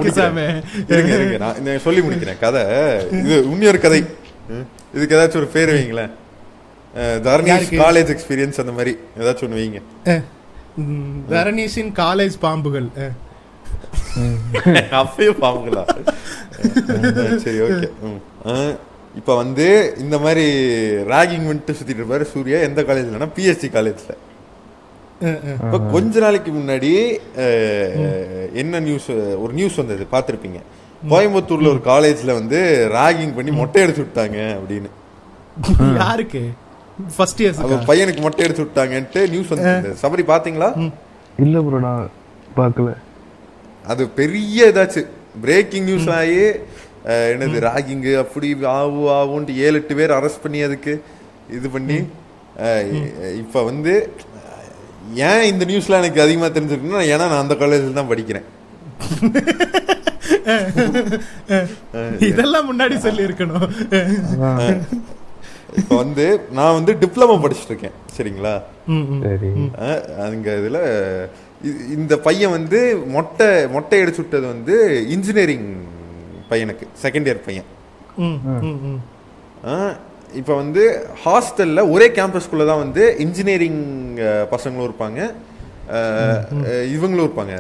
[1.16, 2.40] இருங்க நான் சொல்லி முடிக்கிறேன்.
[2.40, 2.62] கதை
[3.22, 4.02] இது இன்னொரு கதை.
[4.96, 6.12] இதுக்கு ஏதாச்சும் ஒரு பேர் வைங்களேன்.
[7.26, 7.82] யாருக்கு?
[7.84, 8.94] காலேஜ் எக்ஸ்பீரியன்ஸ் அந்த மாதிரி.
[9.20, 9.82] ஏதாச்சும் ஒன்று வைங்க.
[11.34, 12.90] தரணீஷின் காலேஜ் பாம்புகள்.
[15.02, 15.84] அப்பயும் பாவங்களா
[17.44, 17.88] சரி ஓகே.
[19.20, 19.66] இப்போ வந்து
[20.04, 20.44] இந்த மாதிரி
[21.14, 24.12] ராகிங் வந்துட்டு சுத்திட்டு இருப்பாரு சூர்யா எந்த காலேஜ்லனா பிஎஸ்சி காலேஜ்ல.
[25.66, 26.92] இப்போ கொஞ்ச நாளைக்கு முன்னாடி
[28.62, 29.10] என்ன நியூஸ்
[29.44, 30.60] ஒரு நியூஸ் வந்தது பார்த்துருப்பீங்க.
[31.12, 32.60] கோயம்புத்தூர்ல ஒரு காலேஜ்ல வந்து
[32.98, 34.90] ராகிங் பண்ணி மொட்டை அடிச்சு விட்டாங்க அப்படின்னு.
[36.02, 36.42] யாருக்கு?
[37.16, 39.72] ஃபர்ஸ்ட் இயர்ஸ் அவ பையனுக்கு மொட்டை அடிச்சு விட்டாங்கன்ட்டு நியூஸ் வந்து
[40.04, 40.70] சபரி பாத்தீங்களா?
[41.46, 42.10] இல்ல ப்ரோ நான்
[42.60, 42.90] பார்க்கல.
[43.86, 45.02] அது பெரிய இதாச்சு.
[45.44, 46.40] பிரேக்கிங் நியூஸ் ஆகி
[47.32, 50.94] என்னது ராகிங்கு அப்படி ஆவு ஆவுன்ட்டு ஏழு எட்டு பேர் அரெஸ்ட் பண்ணி அதுக்கு
[51.52, 51.98] இது பண்ணி
[53.42, 54.10] இப்ப வந்து
[55.26, 58.46] ஏன் இந்த நியூஸ்ல எனக்கு அதிகமா தெரிஞ்சிருக்குன்னா ஏன்னா நான் அந்த காலேஜில் தான் படிக்கிறேன்.
[62.28, 63.72] இதெல்லாம் முன்னாடி சொல்லி இருக்கணும்
[65.80, 68.54] இப்ப வந்து நான் வந்து டிப்ளமோ படிச்சுட்டு இருக்கேன் சரிங்களா
[70.26, 70.80] அங்க இதுல
[71.64, 72.80] இ- இந்த பையன் வந்து
[73.16, 74.76] மொட்டை மொட்டை அடிச்சு விட்டது வந்து
[75.16, 75.68] இன்ஜினியரிங்
[76.52, 77.68] பையனுக்கு செகண்ட் இயர் பையன்.
[80.40, 80.84] இப்போ வந்து
[81.24, 83.80] ஹாஸ்டல்ல ஒரே கேம்பஸ்குள்ள தான் வந்து இன்ஜினியரிங்
[84.54, 85.20] பசங்களும் இருப்பாங்க.
[86.96, 87.54] இவங்களும் இருப்பாங்க.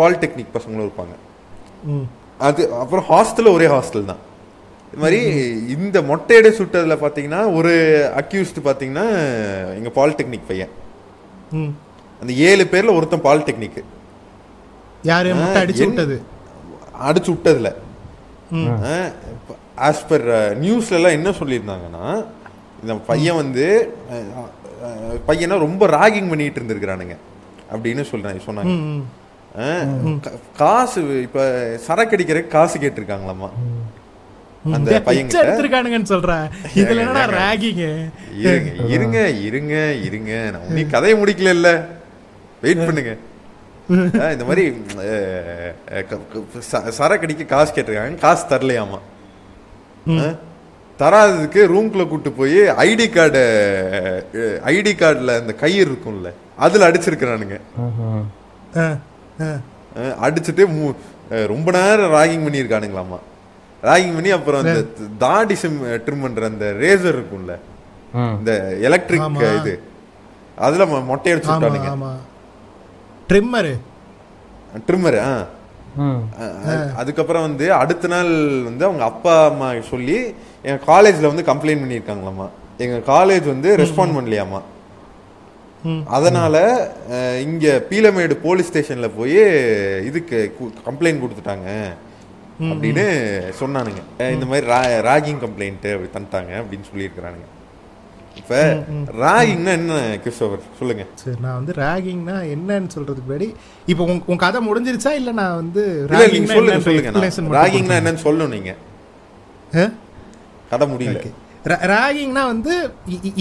[0.00, 1.14] பாலிடெக்னிக் பசங்களும் இருப்பாங்க.
[2.48, 4.22] அது அப்புறம் ஹாஸ்டல் ஒரே ஹாஸ்டல் தான்.
[4.92, 5.20] இது மாதிரி
[5.74, 7.72] இந்த மொட்டையடை சுட்டதுல பாத்தீங்கன்னா ஒரு
[8.20, 9.06] அக்யூஸ்ட் பாத்தீங்கன்னா
[9.78, 10.72] எங்க பாலிடெக்னிக் பையன்.
[12.20, 13.78] அந்த ஏழு பேர்ல ஒருத்தன் பாலிடெக்னிக்
[15.10, 15.28] யாரு?
[15.40, 16.16] முட்டை அடிச்சு விட்டது.
[17.08, 17.70] அடிச்சு விட்டதுல.
[19.88, 20.26] ஆஸ் பர்
[20.64, 22.06] நியூஸ்ல எல்லாம் என்ன சொல்லியிருந்தாங்கன்னா
[22.82, 23.66] இந்த பையன் வந்து
[25.28, 27.16] பையனை ரொம்ப ராகிங் பண்ணிட்டு இருந்திருக்கிறானுங்க
[27.72, 28.74] அப்படின்னு சொல்றாங்க சொன்னாங்க.
[30.60, 31.46] காசு இப்ப
[31.86, 33.48] சரக்கு அடிக்கிறதுக்கு காசு கேட்டிருக்காங்களாமா?
[34.76, 35.42] அந்த பையன்கிட்ட?
[35.42, 36.32] எடுத்திருக்கானுங்கன்னு சொல்ற
[36.80, 37.84] இதுல என்னடா ராகிங்க
[38.46, 39.18] இருங்க இருங்க
[39.48, 39.74] இருங்க
[40.08, 40.32] இருங்க.
[40.54, 41.70] நான் நீ கதையை முடிக்கல இல்ல
[42.64, 43.14] வெயிட் பண்ணுங்க.
[43.90, 44.82] இந்த மாதிரி
[46.90, 48.14] சரக்கு அடிக்க காசு கேட்டிருக்காங்க.
[48.14, 48.98] காசு தரலையாமா?
[50.98, 54.24] தராததுக்கு ரூம்குள்ள கூட்டு போய் ஐடி கார்டு
[54.64, 57.60] ஐடி கார்டுல அந்த கயிறு இருக்கும்ல அதுல அடிச்சிருக்கிறானுங்க.
[59.96, 63.18] அடிச்சுட்டு மூ- ரொம்ப நேரம் ராகிங் பண்ணியிருக்கானுங்களாமா?
[63.82, 64.80] ராகிங் பண்ணி அப்புறம் அந்த
[65.18, 67.58] தாடி சிம் ட்ரிம் பண்ற அந்த ரேசர் இருக்கும்ல
[68.38, 69.20] இந்த எலக்ட்ரிக்.
[69.60, 69.82] இது
[70.56, 71.88] அதுல மொட்டை அடிச்சு விட்டானுங்க.
[73.30, 73.74] ட்ரிம்மரு
[74.88, 75.18] ட்ரிம்மர்
[76.96, 78.30] அதுக்கப்புறம் வந்து அடுத்த நாள்
[78.64, 80.18] வந்து அவங்க அப்பா அம்மா சொல்லி
[80.64, 82.46] எங்க காலேஜ்ல வந்து கம்ப்ளைண்ட் பண்ணியிருக்காங்களாமா
[82.78, 84.60] எங்க காலேஜ் வந்து ரெஸ்பாண்ட் பண்ணலையாமா
[85.84, 86.02] ம்.
[86.08, 86.56] அதனால
[87.40, 89.38] இங்க பீலமேடு போலீஸ் ஸ்டேஷன்ல போய்
[90.04, 90.38] இதுக்கு
[90.86, 91.68] கம்ப்ளைண்ட் கொடுத்துட்டாங்க.
[92.70, 93.04] அப்படின்னு
[93.60, 94.00] சொன்னானுங்க.
[94.34, 94.66] இந்த மாதிரி
[95.08, 97.46] ராகிங் கம்ப்ளைண்ட் அப்படி தந்துட்டாங்க அப்படின்னு சொல்லியிருக்கிறானுங்க.
[98.40, 98.58] இப்ப
[99.22, 99.94] ராகிங்னா என்ன
[100.24, 100.62] கிறிஸ்டோபர்?
[100.78, 101.04] சொல்லுங்க.
[101.22, 103.48] சரி நான் வந்து ராகிங்னா என்னன்னு சொல்றதுக்கு முன்னாடி
[103.92, 105.12] இப்போ உன் உன் கதை முடிஞ்சிருச்சா?
[105.20, 108.72] இல்ல நான் வந்து raggingனா சொல்லுங்க சொல்லுங்க ராகிங்னா என்னன்னு சொல்லணும் நீங்க?
[110.72, 111.22] கதை முடியல.
[111.94, 112.74] ராகிங்னா வந்து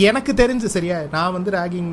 [0.10, 1.92] எனக்கு தெரிஞ்சு சரியா நான் வந்து ராகிங்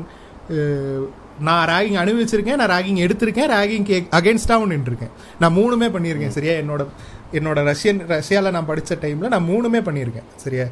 [1.47, 5.13] நான் ராகிங் அனுபவிச்சிருக்கேன் நான் ராகிங் எடுத்திருக்கேன் ராகிங்க்கு அகேன்ஸ்டாகவும் நின்றுருக்கேன்.
[5.41, 6.53] நான் மூணுமே பண்ணியிருக்கேன் சரியா?
[6.61, 6.83] என்னோட
[7.37, 10.65] என்னோட ரஷ்யன் ரஷ்யாவில் நான் படித்த டைமில் நான் மூணுமே பண்ணியிருக்கேன் சரியா?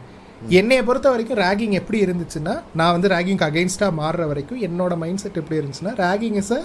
[0.60, 5.40] என்னைய பொறுத்த வரைக்கும் ராகிங் எப்படி இருந்துச்சுன்னா நான் வந்து ராகிங்க்கு அகேன்ஸ்டாக மாறுற வரைக்கும் என்னோட மைண்ட் செட்
[5.42, 6.62] எப்படி இருந்துச்சுன்னா ragging is a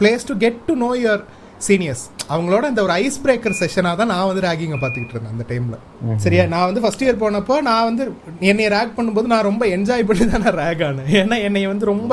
[0.00, 1.22] place to get to know your
[1.66, 6.18] seniors அவங்களோட அந்த ஒரு ஐஸ் பிரேக்கர் செஷனாக தான் நான் வந்து ராகிங்கை பார்த்துக்கிட்டு இருந்தேன் அந்த டைமில்
[6.24, 6.44] சரியா?
[6.54, 8.04] நான் வந்து ஃபர்ஸ்ட் இயர் போனப்போ நான் வந்து
[8.50, 11.08] என்னை ரேக் பண்ணும்போது நான் ரொம்ப என்ஜாய் பண்ணி தான் நான் ரேக் ஆனேன்.
[11.20, 12.12] ஏன்னா என்னை வந்து ரொம்ப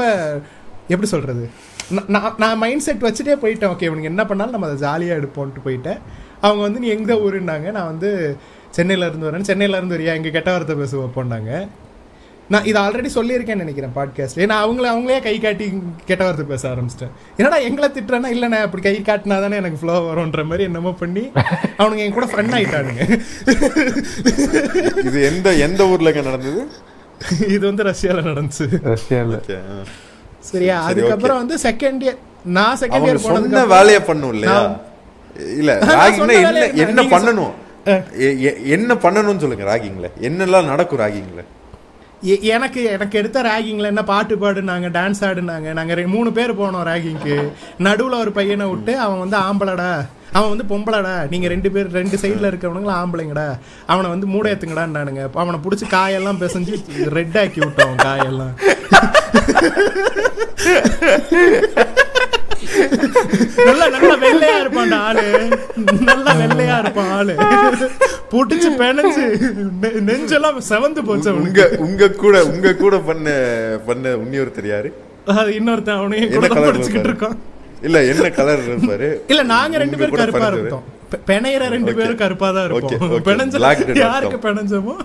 [0.93, 1.45] எப்படி சொல்கிறது
[2.15, 3.71] நான் நான் மைண்ட் செட் வச்சுட்டே போயிட்டேன்.
[3.73, 5.99] ஓகே இவனுக்கு என்ன பண்ணாலும் நம்ம அதை ஜாலியாக எடுப்போன்ட்டு போயிட்டேன்.
[6.45, 7.67] அவங்க வந்து நீ எங்கே ஊருன்னாங்க?
[7.77, 8.09] நான் வந்து
[8.75, 10.13] சென்னையில இருந்து வரேன் சென்னையில இருந்து வரியா?
[10.19, 11.51] இங்கே கெட்ட வார்த்தை பேச வைப்போண்டாங்க
[12.53, 15.65] நான் இதை ஆல்ரெடி சொல்லியிருக்கேன்னு நினைக்கிறேன் பாட்காஸ்ட் ஏன்னா அவங்கள அவங்களே கை காட்டி
[16.09, 17.13] கெட்ட வார்த்தை பேச ஆரம்பிச்சிட்டேன்.
[17.37, 21.23] என்னடா எங்களை திட்டுறேன்னா இல்லைண்ணே அப்படி கை காட்டினா தானே எனக்கு ஃப்ளோ வரும்ன்ற மாதிரி என்னமோ பண்ணி
[21.79, 23.03] அவனுங்க என் கூட ஃப்ரெண்ட் ஆயிட்டானுங்க.
[25.07, 26.63] இது எந்த எந்த ஊர்லங்க நடந்தது?
[27.55, 28.67] இது வந்து ரஷ்யால நடந்துச்சு.
[28.93, 29.39] ரஷ்யால.
[29.47, 29.61] சரியா?
[30.51, 32.21] சரி, அதுக்கப்புறம் வந்து செகண்ட் இயர்
[32.59, 34.61] நான் செகண்ட் இயர் போனதுக்கு வேலையை பண்ணும் இல்லையா?
[35.59, 35.71] இல்ல
[36.85, 37.53] என்ன பண்ணணும்?
[38.65, 41.43] என்ன பண்ணணும்னு சொல்லுங்க ராகிங்ல என்னெல்லாம் நடக்கும் ராகிங்ல
[42.41, 45.73] எனக்கு எனக்கு எடுத்த ராகிங்ல என்ன பாட்டு பாடுனாங்க டான்ஸ் ஆடுனாங்க.
[45.73, 47.51] நாங்க ரெ- மூணு பேர் போனோம் ராகிங்க்கு.
[47.79, 50.05] நடுவுல ஒரு பையனை விட்டு அவன் வந்து ஆம்பளடா.
[50.31, 51.29] அவன் வந்து பொம்பளடா.
[51.29, 53.57] நீங்க ரெண்டு பேர் ரெண்டு சைடுல இருக்கவனுங்களும் ஆம்பளைங்கடா.
[53.85, 55.29] அவனை வந்து மூட ஏத்துங்கடான்னானுங்க.
[55.33, 58.59] அவனை பிடிச்சி காயெல்லாம் பிசைஞ்சு ரெட் ஆக்கி விட்டோம் காயெல்லாம்.
[63.65, 65.25] நல்லா நல்லா வெள்ளையா இருப்பான்டா ஆளு.
[65.99, 67.35] நல்லா வெள்ளையா இருப்பான் ஆளு.
[68.31, 69.23] புடிச்சு பிணைஞ்சு
[70.09, 73.29] நெஞ்செல்லாம் செவந்து போச்சு உங்க உங்க கூட உங்க கூட பண்ண
[73.85, 74.93] பண்ண உன்னியொருத்தர் யாரு?
[75.25, 77.37] அது இன்னொருத்தன் அவனையும் என்ன கூட படிச்சுக்கிட்டு இருக்கான்.
[77.81, 79.07] இல்ல என்ன கலர் இருப்பாரு?
[79.27, 80.47] இல்ல நாங்க ரெண்டு பேரும் கருப்பா.
[80.47, 80.83] இருப்போம்.
[81.11, 81.93] பெ- பெணையிற ரெண்டு.
[81.93, 83.23] பேரும் கருப்பா தான் இருப்போம்.
[83.25, 84.49] பிணைஞ்ச யாருக்கு.
[84.49, 84.95] பிணைஞ்சமோ?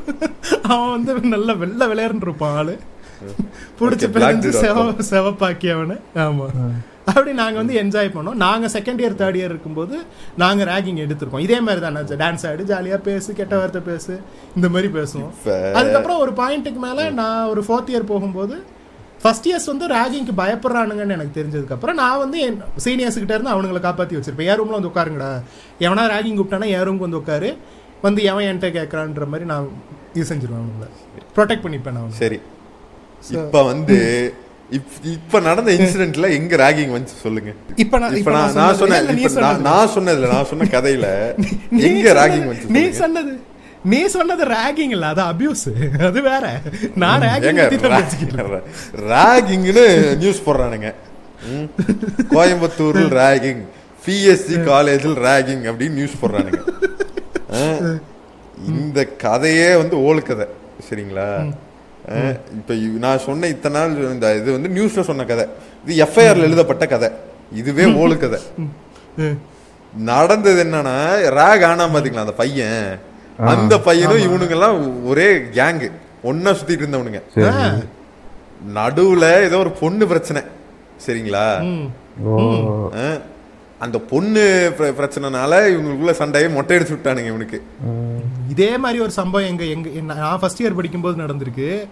[0.63, 2.79] அவன் வந்து நல்ல வெள்ளை விளையாண்டு இருப்பான் ஆளு
[3.81, 4.95] புடிச்சு பிணைஞ்சு செவ.
[5.11, 5.97] செவப்பாக்கி அவனை.
[6.15, 6.47] ஆமா.
[7.09, 8.39] அப்படி நாங்க வந்து என்ஜாய் பண்ணோம்.
[8.45, 9.97] நாங்க செகண்ட் இயர் தேர்ட் இயர் இருக்கும்போது
[10.43, 11.45] நாங்க ரேகிங் எடுத்திருக்கோம்.
[11.47, 14.15] இதே மாதிரி தான் டான்ஸ் ஆடு ஜாலியா பேசு கெட்ட வார்த்தை பேசு
[14.57, 15.31] இந்த மாதிரி பேசுவோம்.
[15.79, 18.57] அதுக்கப்புறம் ஒரு பாயிண்ட்டுக்கு மேல நான் ஒரு ஃபோர்த் இயர் போகும்போது
[19.23, 23.81] ஃபர்ஸ்ட் இயர்ஸ் வந்து ரேகிங்க்கு பயப்படுறானுங்கன்னு எனக்கு தெரிஞ்சதுக்கு அப்புறம் நான் வந்து என் சீனியர்ஸ் கிட்ட இருந்து அவனுங்களை
[23.87, 24.51] காப்பாத்தி வச்சிருப்பேன்.
[24.51, 25.31] என் ரூம்ல வந்து உட்காருங்கடா.
[25.87, 27.51] எவனா ரேகிங் கூப்பிட்டானா என் ரூமுக்கு வந்து உட்காரு.
[28.03, 29.67] வந்து எவன் என்கிட்ட கேட்கறான்ற மாதிரி நான்
[30.19, 30.91] இது செஞ்சிருவேன் அவனுங்களை
[31.37, 32.13] ப்ரொடெக்ட் பண்ணிப்பேன் நான்.
[32.23, 32.39] சரி.
[33.39, 33.97] இப்ப வந்து
[35.03, 37.53] இப்ப நடந்த இன்சிடென்ட்ல எங்க ராகிங் வந்து சொல்லுங்க.
[37.77, 39.05] இப்ப நான் இப்ப நான் சொன்னேன்.
[39.05, 39.61] நான் சொன்னது.
[39.61, 41.07] நான் சொன்னதுல நான் சொன்ன கதையில
[41.89, 42.91] எங்க ராகிங் வந்து நீ.
[42.91, 43.41] சொன்னது.
[43.85, 45.07] நீ சொன்னது ரேகிங் இல்ல.
[45.07, 45.65] அது அபியூஸ்
[46.07, 46.61] அது வேற.
[46.95, 47.21] நான்.
[49.09, 50.95] ராகிங்னு நியூஸ் போடுறானுங்க.
[51.49, 51.69] ம்.
[52.31, 53.63] கோயம்புத்தூரில் ராகிங்
[54.07, 56.61] பிஎஸ்சி காலேஜில் ராகிங் அப்படின்னு நியூஸ் போடுறானுங்க.
[58.67, 60.47] இந்த கதையே வந்து ஓல் கதை.
[60.89, 61.55] சரிங்களா?
[62.53, 65.45] இப்ப நான் சொன்ன இத்தனை நாள் இந்த இது வந்து நியூஸ்ல சொன்ன கதை.
[65.87, 67.09] இது எஃப்ஐஆர்ல எழுதப்பட்ட கதை.
[67.53, 68.39] இதுவே ஓலு கதை.
[69.17, 69.37] ம்.
[69.95, 70.95] நடந்தது என்னன்னா
[71.31, 72.89] ராக் ஆனா பாத்தீங்களா அந்த பையன்?
[73.53, 75.89] அந்த பையனும் இவனுங்கெல்லாம் ஒரே கேங்கு
[76.25, 77.21] ஒன்னா சுத்திட்டு இருந்தவனுங்க.
[78.75, 80.43] நடுவுல ஏதோ ஒரு பொண்ணு பிரச்சனை.
[81.07, 81.47] சரிங்களா?
[83.79, 87.63] அந்த பொண்ணு பிர- பிரச்சனைனால இவங்களுக்குள்ள சண்டையை மொட்டை அடிச்சு விட்டானுங்க இவனுக்கு.
[88.49, 91.89] இதே மாதிரி ஒரு சம்பவம் எங்க எங்க நான் ஃபர்ஸ்ட் இயர் படிக்கும்போது நடந்திருக்கு.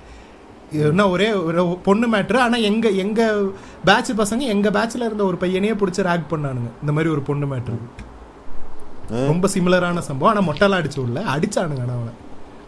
[0.73, 3.41] என்ன ஒரே ஒரு பொண்ணு மேட்ரு ஆனா எங்க எங்க
[3.85, 6.71] பேட்ச் பசங்க எங்க பேட்ச்ல இருந்த ஒரு பையனையே பிடிச்சி ரேக் பண்ணானுங்க.
[6.81, 7.79] இந்த மாதிரி ஒரு பொண்ணு மேட்ரு
[9.27, 10.37] ரொம்ப சிமிலரான சம்பவம்.
[10.37, 12.25] ஆனா மொட்டைலாம் அடிச்சு உள்ள அடிச்சானுங்க ஆனா அவனை.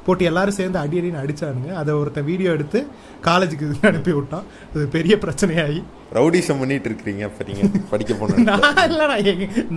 [0.09, 1.70] போட்டு எல்லாரும் சேர்ந்து அடி அடின்னு அடிச்சானுங்க.
[1.83, 2.81] அதை ஒருத்தன் வீடியோ எடுத்து
[3.28, 4.47] காலேஜுக்கு அனுப்பி விட்டான்.
[4.73, 5.81] அது பெரிய பிரச்சனையாகி
[6.17, 9.17] ரவுடிசம் பண்ணிட்டு இருக்கிறீங்க அப்ப நீங்க படிக்க போன நான் இல்லடா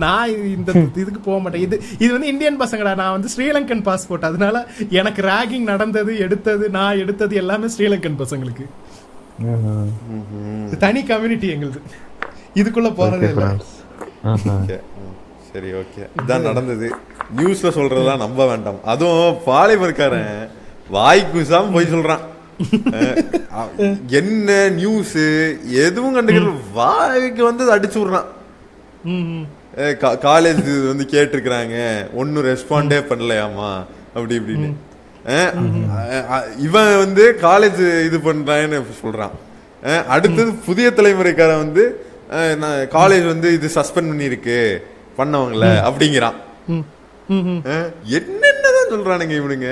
[0.04, 0.70] நான் இந்த
[1.02, 1.64] இதுக்கு போக மாட்டேன்.
[1.66, 2.92] இது இது வந்து இந்தியன் பசங்கடா.
[3.02, 4.56] நான் வந்து ஸ்ரீலங்கன் பாஸ்போர்ட் அதனால
[5.00, 8.66] எனக்கு ராகிங் நடந்தது எடுத்தது நான் எடுத்தது எல்லாமே ஸ்ரீலங்கன் பசங்களுக்கு.
[10.84, 11.82] தனி கம்யூனிட்டி எங்களுது.
[12.60, 13.46] இதுக்குள்ள போறதே இல்ல.
[15.50, 16.02] சரி ஓகே.
[16.20, 16.88] இதான் நடந்தது.
[17.36, 18.78] நியூஸ்ல சொல்றதெல்லாம் நம்ப வேண்டாம்.
[18.92, 20.36] அதுவும் பாலிமர்காரன்
[20.96, 22.24] வாய் குசாம போய் சொல்றான்.
[24.20, 25.18] என்ன நியூஸ்
[25.86, 26.52] எதுவும் கண்டுக்கல.
[26.78, 28.30] வாய்க்கு வந்து அடிச்சு விடுறான்.
[30.28, 31.76] காலேஜ் வந்து கேட்டிருக்கிறாங்க.
[32.20, 33.70] ஒன்னும் ரெஸ்பாண்டே பண்ணலையாமா?
[34.14, 34.70] அப்படி இப்படின்னு.
[36.66, 39.34] இவன் வந்து காலேஜ் இது பண்றான்னு சொல்றான்.
[40.14, 41.84] அடுத்தது புதிய தலைமுறைக்காரன் வந்து
[42.98, 44.58] காலேஜ் வந்து இது சஸ்பெண்ட் பண்ணிருக்கு
[45.18, 46.38] பண்ணவங்கள அப்படிங்கிறான்.
[48.18, 49.70] என்னென்னதான் சொல்றானுங்க இவனுங்க?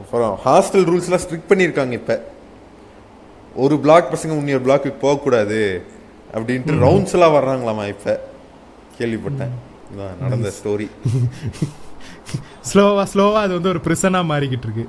[0.00, 2.14] அப்புறம் ஹாஸ்டல் ரூல்ஸ்லாம் ஸ்ட்ரிக்ட் பண்ணியிருக்காங்க இப்ப.
[3.64, 5.60] ஒரு பிளாக் பசங்க இன்னொரு பிளாக்குக்கு போகக்கூடாது
[6.34, 8.16] அப்படின்ட்டு ரவுண்ட்ஸ் எல்லாம் வர்றாங்களாமா இப்ப?
[8.98, 9.54] கேள்விப்பட்டேன்.
[10.20, 10.86] நடந்த ஸ்டோரி
[12.70, 14.84] ஸ்லோவா ஸ்லோவா அது வந்து ஒரு பிரிசனா மாறிக்கிட்டு இருக்கு.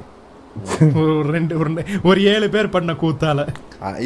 [1.02, 1.54] ஒரு ரெண்டு
[2.10, 3.40] ஒரு ஏழு பேர் பண்ண கூத்தால.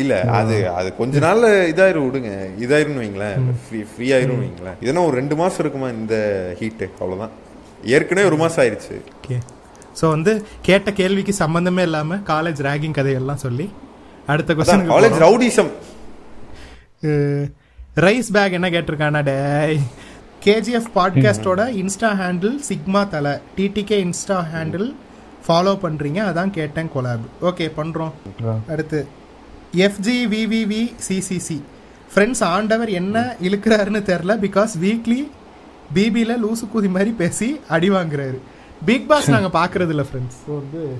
[0.02, 2.32] இல்ல அது அது கொஞ்ச நாள்ல இதாயிரும் விடுங்க.
[2.66, 3.48] இதாயிரும் வைங்களேன்.
[3.64, 4.78] ஃப்ரீ ஃப்ரீ ஆயிரும் வைங்களேன்.
[4.84, 6.16] இதெல்லாம் ஒரு ரெண்டு மாசம் இருக்குமா இந்த
[6.60, 7.34] ஹீட்டு அவ்வளவுதான்.
[7.96, 8.96] ஏற்கனவே ஒரு மாசம் ஆயிருச்சு.
[9.20, 9.38] ஓகே
[10.00, 10.32] ஸோ வந்து
[10.68, 13.68] கேட்ட கேள்விக்கு சம்பந்தமே இல்லாம காலேஜ் ரேகிங் கதையெல்லாம் சொல்லி
[14.34, 15.72] அடுத்த அதான் college question rowdyism
[18.06, 19.80] rise back என்ன கேட்டிருக்கானா டேய்?
[20.46, 23.34] கேஜிஎஃப் பாட்காஸ்டோட இன்ஸ்டா ஹேண்டில் சிக்மா தலை.
[23.58, 24.88] டிடிகே இன்ஸ்டா ஹேண்டில்
[25.48, 28.12] ஃபாலோ பண்றீங்க அதான் கேட்டேன் கொலாப் ஓகே பண்றோம்.
[28.68, 29.08] அடுத்து
[29.76, 31.62] எஃப்ஜி விவிவி சிசிசி
[32.16, 35.28] ஃப்ரெண்ட்ஸ் ஆண்டவர் என்ன இழுக்கிறாருன்னு தெரில பிகாஸ் வீக்லி
[35.94, 38.38] பிபியில் லூசு கூதி மாதிரி பேசி அடி வாங்குறாரு.
[38.86, 41.00] பிக் பாஸ் நாங்க பாக்குறது இல்ல ஃப்ரெண்ட்ஸ் வந்து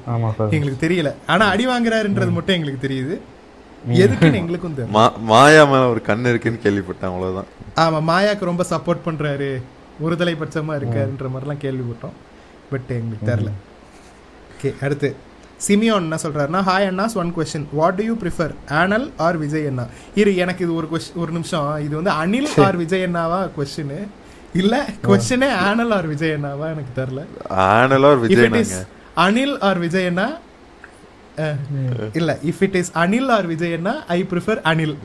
[0.50, 1.14] எங்களுக்கு தெரியல.
[1.28, 3.34] ஆனா அடி வாங்குறாருன்றது மட்டும் எங்களுக்கு தெரியுது.
[3.92, 7.46] எதுக்குன்னு எங்களுக்கும் தெரியும் மா- மாயா மேல ஒரு கண்ணு இருக்குன்னு கேள்விப்பட்டேன் அவ்வளவுதான்.
[7.76, 9.62] ஆமா மாயாக்கு ரொம்ப சப்போர்ட் பண்றாரு.
[10.04, 12.16] ஒருதலை பட்சமா இருக்காருன்ற மாதிரிலாம் கேள்விப்பட்டோம்.
[12.70, 13.50] பட் எங்களுக்கு தெரில
[14.66, 15.10] ஓகே அடுத்து.
[15.66, 19.86] சிமியோன் என்ன சொல்றாருன்னா hi அண்ணாஸ் one question what do you prefer Anil or Vijay அண்ணா?
[20.22, 21.68] இரு எனக்கு இது ஒரு கொஸ்டின் ஒரு நிமிஷம்.
[21.86, 23.40] இது வந்து அனில் ஆர் விஜய் அண்ணாவா?
[23.58, 23.94] கொஸ்டின்
[24.62, 24.76] இல்ல
[25.10, 26.68] கொஸ்டினே ஆனல் ஆர் விஜய் அண்ணாவா?
[26.76, 27.22] எனக்கு தெரில
[27.68, 28.66] ஆனலா இஃப் விஜய்
[29.26, 30.28] அனில் ஆர் விஜய் அண்ணா?
[32.20, 34.96] இல்ல if it is Anil or Vijay Anna I prefer Anil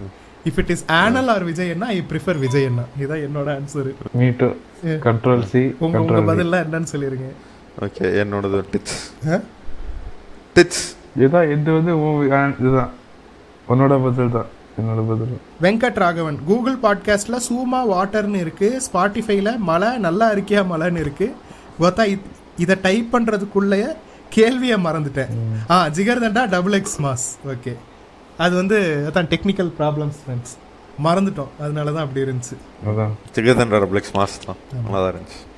[0.48, 2.84] if it is Anil or Vijay Anna I prefer Vijay அண்ணா.
[3.04, 4.28] இதான் என்னோட ஆன்சர் மீ
[5.06, 7.30] கண்ட்ரோல் சி உங்க பதில்ல என்னன்னு சொல்லிருங்க.
[7.78, 8.64] ஓகே என்னோடது?
[8.72, 9.42] டிச் அஹ்?
[10.54, 11.94] டிச் இதுதான் இது வந்து
[12.60, 12.90] இதுதான்.
[13.68, 14.46] உன்னோட பதில் தான்.
[14.80, 15.40] என்னோட பதில்.
[15.62, 21.34] வெங்கட் ராகவன் கூகுள் பாட்காஸ்ட்ல சூமா வாட்டர்னு இருக்கு ஸ்பாட்டிஃபைல மழை நல்லா இருக்கியா மழைன்னு இருக்கு.
[21.80, 22.18] பார்த்தா
[22.62, 23.94] இத்- டைப் பண்றதுக்குள்ளே
[24.28, 25.28] கேள்வியை மறந்துட்டேன்.
[25.70, 27.76] ஆ Jigarthanda double X mass okay
[28.38, 30.56] அது வந்து அதான் டெக்னிக்கல் ப்ராப்ளம்ஸ் ஃப்ரெண்ட்ஸ்
[31.04, 31.48] மறந்துட்டோம்.
[31.60, 32.56] அதனால தான் அப்படி இருந்துச்சு.
[32.86, 33.10] அதான்.
[33.34, 34.56] ஜெகதண்டா பிளெக்ஸ் மாஸ் தான்.
[34.84, 35.49] நல்லா தான் இருந்துச்சு.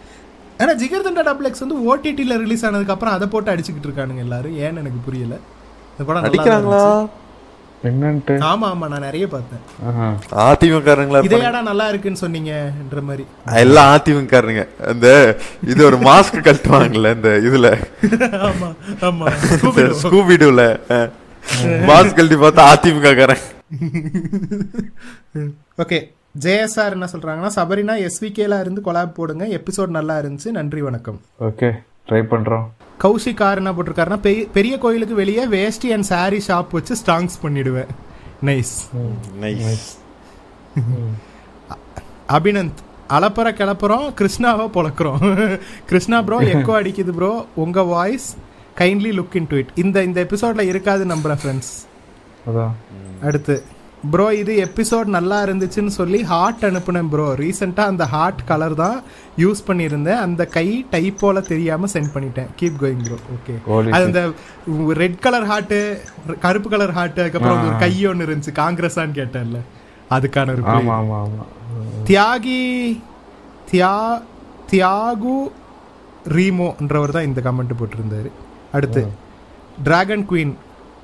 [0.63, 4.55] ஆனா ஜிகர்தண்டா டபுள் எக்ஸ் வந்து ஓடிடியில் ரிலீஸ் ஆனதுக்கு அப்புறம் அதை போட்டு அடிச்சுக்கிட்டு இருக்கானுங்க எல்லாரும்.
[4.65, 5.35] ஏன்னு எனக்கு புரியல.
[5.93, 6.83] இந்த படம் அடிக்கிறாங்களா.
[7.89, 8.35] என்னன்ட்டு?
[8.49, 9.63] ஆமா ஆமா நான் நிறைய பார்த்தேன்.
[9.89, 10.09] ஆஹா.
[10.45, 13.25] அதிமுகக்காரங்களா இதையாடா நல்லா இருக்குன்னு சொன்னீங்கன்ற மாதிரி.
[13.63, 15.09] எல்லாம் அதிமுகக்காரங்க அந்த
[15.73, 17.71] இது ஒரு மாஸ்க் கட்டுவாங்கல்ல இந்த இதுல.
[18.51, 18.69] ஆமா
[19.09, 19.27] ஆமா.
[20.03, 20.65] ஸ்கூபிடுல
[21.89, 23.37] மாஸ்க் கழட்டி பார்த்தா அதிமுக
[25.79, 25.99] ஓகே
[26.41, 31.21] ஜேஎஸ்ஆர் என்ன சொல்றாங்கன்னா சபரினா எஸ்விகேல இருந்து கொலாப் போடுங்க எபிசோட் நல்லா இருந்துச்சு நன்றி வணக்கம்.
[31.41, 31.71] ஓகே
[32.09, 32.65] ட்ரை பண்றோம்.
[33.03, 37.87] கௌஷிக் ஆர் என்ன போட்டிருக்காருன்னா பெரிய- பெரிய கோயிலுக்கு வெளியே வேஷ்டி அண்ட் saree ஷாப் வச்சு ஸ்டாங்ஸ் பண்ணிடுவேன்.
[38.45, 38.89] நைஸ்
[39.41, 40.01] நைஸ்
[42.29, 45.61] அபினந்த் அலப்பற கிளப்புறோம் கிருஷ்ணாவை பொழக்கிறோம்.
[45.87, 48.37] கிருஷ்ணா ப்ரோ எக்கோ அடிக்குது ப்ரோ உங்க voice
[48.79, 51.87] kindly look into it இந்த இந்த எபிசோட்ல இருக்காது நம்புறேன் ஃப்ரெண்ட்ஸ்
[53.23, 53.63] அடுத்து.
[54.11, 58.97] ப்ரோ இது எபிசோட் நல்லா இருந்துச்சுன்னு சொல்லி ஹார்ட் அனுப்புனேன் ப்ரோ ரீசெண்டாக அந்த ஹார்ட் கலர் தான்
[59.43, 60.21] யூஸ் பண்ணியிருந்தேன்.
[60.25, 60.65] அந்த கை
[60.95, 62.49] டைப்போல தெரியாம சென்ட் பண்ணிட்டேன்.
[62.61, 63.55] கீப் கோயிங் ப்ரோ ஓகே
[63.97, 64.23] அது அந்த
[65.03, 65.77] ரெட் கலர் ஹார்ட்
[66.47, 68.55] கருப்பு கலர் ஹார்ட் அதுக்கப்புறம் ஒரு கை ஒன்று இருந்துச்சு.
[68.63, 69.61] காங்கிரஸான்னு கேட்டேன்ல.
[70.17, 70.65] அதுக்கான ஒரு
[72.11, 72.61] தியாகி
[73.71, 73.95] தியா
[74.73, 75.37] தியாகு
[76.37, 78.31] ரீமோன்றவர் தான் இந்த கமெண்ட் போட்டிருந்தாரு.
[78.77, 79.03] அடுத்து
[79.87, 80.53] dragon queen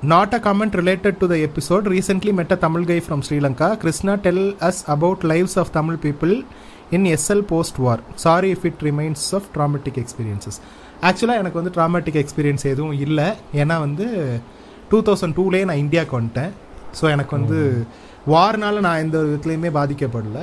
[0.01, 4.13] not a comment related to the episode recently met a Tamil guy from Sri Lanka Krishna
[4.25, 6.33] tell us about lives of Tamil people
[6.97, 10.59] in SL post war sorry if it remains of traumatic experiences
[11.09, 13.27] ஆக்சுவலாக எனக்கு வந்து traumatic experience எதுவும் இல்லை.
[13.61, 14.07] ஏன்னா வந்து
[14.91, 16.51] two thousand டூலேயே நான் இந்தியாவுக்கு வந்துட்டேன்.
[16.99, 17.59] ஸோ எனக்கு வந்து
[18.33, 20.39] வார்னால் நான் எந்த விதத்துலேயுமே பாதிக்கப்படல.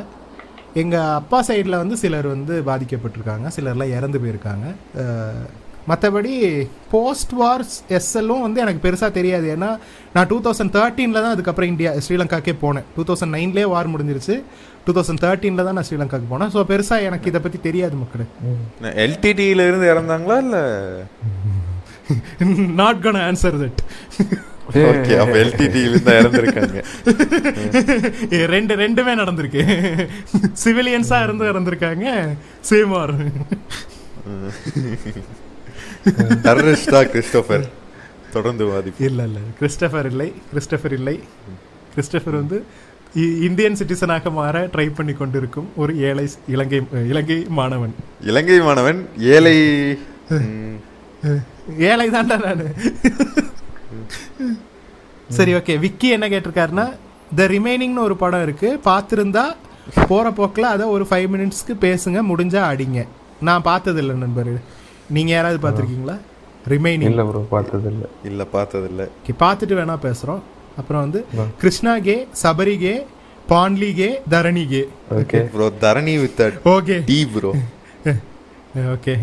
[0.82, 3.48] எங்கள் அப்பா சைடில் வந்து சிலர் வந்து பாதிக்கப்பட்டிருக்காங்க.
[3.56, 4.66] சிலர்லாம் இறந்து போயிருக்காங்க.
[5.90, 6.32] மற்றபடி
[6.92, 9.46] போஸ்ட் வார்ஸ் எஸ்எல்லும் வந்து எனக்கு பெருசாக தெரியாது.
[9.56, 9.70] ஏன்னா
[10.14, 12.86] நான் டூ தௌசண்ட் தேர்ட்டீனில் தான் அதுக்கப்புறம் இந்தியா ஸ்ரீலங்காக்கே போனேன்.
[12.96, 14.36] டூ தௌசண்ட் நைன்லேயே வார் முடிஞ்சிருச்சு.
[14.86, 16.52] டூ தௌசண்ட் தேர்ட்டீனில் தான் நான் ஸ்ரீலங்காக்கு போனேன்.
[16.56, 18.26] ஸோ பெருசாக எனக்கு இதை பற்றி தெரியாது மக்களே.
[19.04, 20.58] எல்டிடியில இருந்து இறந்தாங்களா இல்ல?
[22.82, 23.80] Not gonna answer that
[24.90, 26.78] okay அப்ப எல்டிடியில இறந்திருக்காங்க.
[28.54, 29.62] ரெண்டு ரெண்டுமே நடந்திருக்கு.
[30.64, 32.06] சிவிலியன்ஸா இருந்து இறந்திருக்காங்க.
[32.70, 33.14] சேமார்
[36.44, 37.64] டெரரிஸ்டா கிறிஸ்டோபர்
[38.32, 39.38] தொடர்ந்து வாதிப்பு இல்ல இல்ல.
[39.60, 40.32] கிறிஸ்டபர் இல்லை.
[40.52, 41.20] கிறிஸ்டபர் இல்லை.
[41.94, 42.64] கிறிஸ்டபர் வந்து
[43.42, 47.94] இந்தியன் சிட்டிசனாக மாற ட்ரை பண்ணி கொண்டிருக்கும் ஒரு ஏழை இலங்கை இலங்கை மாணவன்.
[48.20, 49.56] இலங்கை மாணவன் ஏழை
[51.78, 52.66] ஏழை தான்டா நானு.
[55.28, 55.78] சரி ஓகே.
[55.78, 56.86] விக்கி என்ன கேட்டிருக்காருன்னா
[57.34, 58.80] த ரிமைனிங்னு ஒரு படம் இருக்கு.
[58.84, 59.44] பார்த்துருந்தா
[60.08, 62.18] போற போக்கில் அதை ஒரு ஃபைவ் மினிட்ஸ்க்கு பேசுங்க.
[62.32, 63.06] முடிஞ்சா அடிங்க.
[63.40, 64.52] நான் பார்த்தது இல்லை நண்பர்.
[65.10, 66.18] நீங்க யாராவது பார்த்துருக்கீங்களா?
[66.66, 69.08] ரிமைனிங் இல்ல ப்ரோ பார்த்தது இல்ல இல்ல பார்த்ததில்ல.
[69.18, 70.40] ஓகே பார்த்துட்டு வேணா பேசுறோம்.
[70.76, 71.24] அப்புறம் வந்து
[71.60, 73.04] Krishna K Sabari K
[73.48, 74.88] பாண்லி K Dharani K.
[75.18, 75.48] Okay.
[75.52, 76.40] Bro Dharani with
[76.72, 77.04] okay.
[77.04, 77.52] D bro
[78.94, 79.18] okay.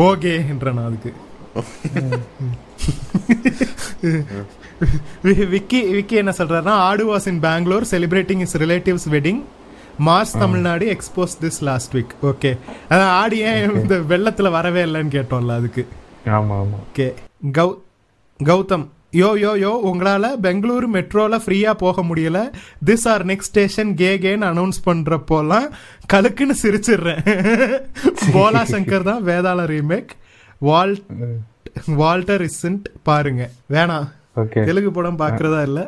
[0.00, 1.12] ஓகேன்ற நான் அதுக்கு.
[5.52, 9.42] விக்கி விக்கி என்ன சொல்றாருன்னா ஆடு was in Bangalore celebrating his relatives wedding
[9.98, 12.50] Mars Tamil Nadu expose this last week okay
[12.90, 15.82] அதான் ஆடி ஏன் இந்த வெள்ளத்துல வரவே இல்லைன்னு கேட்டோம்ல அதுக்கு.
[16.30, 16.78] ஆமா ஆமா.
[16.84, 17.06] ஓகே
[17.58, 17.68] கௌ
[18.40, 22.38] கௌதம் யோ யோ யோ உங்களால பெங்களூரு மெட்ரோல ஃப்ரீயா போக முடியல.
[22.84, 25.68] This R next station K கேன்னு அனௌன்ஸ் பண்றப்போலாம்
[26.12, 27.22] கலுக்குன்னு சிரிச்சிடுறேன்.
[28.36, 30.12] போலா சங்கர் தான் வேதாள ரீமேக்
[30.60, 30.94] வால்
[31.96, 33.42] வால்டர் இசன்ட் பாருங்க.
[33.70, 34.08] வேணாம்.
[34.66, 35.80] தெலுங்கு படம் பாக்குறதா இல்ல.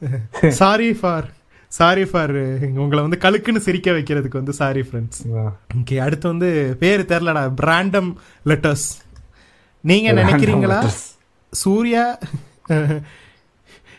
[0.60, 1.26] சாரி ஃபார்
[1.72, 2.32] சாரி ஃபார்
[2.76, 5.20] உங்களை வந்து கலுக்குன்னு சிரிக்க வைக்கிறதுக்கு வந்து சாரி ஃப்ரெண்ட்ஸ்
[5.78, 6.48] ஓகே அடுத்து வந்து
[6.80, 8.10] பேரு தெரிலடா பிராண்டம்
[8.46, 8.86] லெட்டர்ஸ்
[9.84, 10.78] நீங்க Random நினைக்கிறீங்களா.
[11.52, 12.04] சூர்யா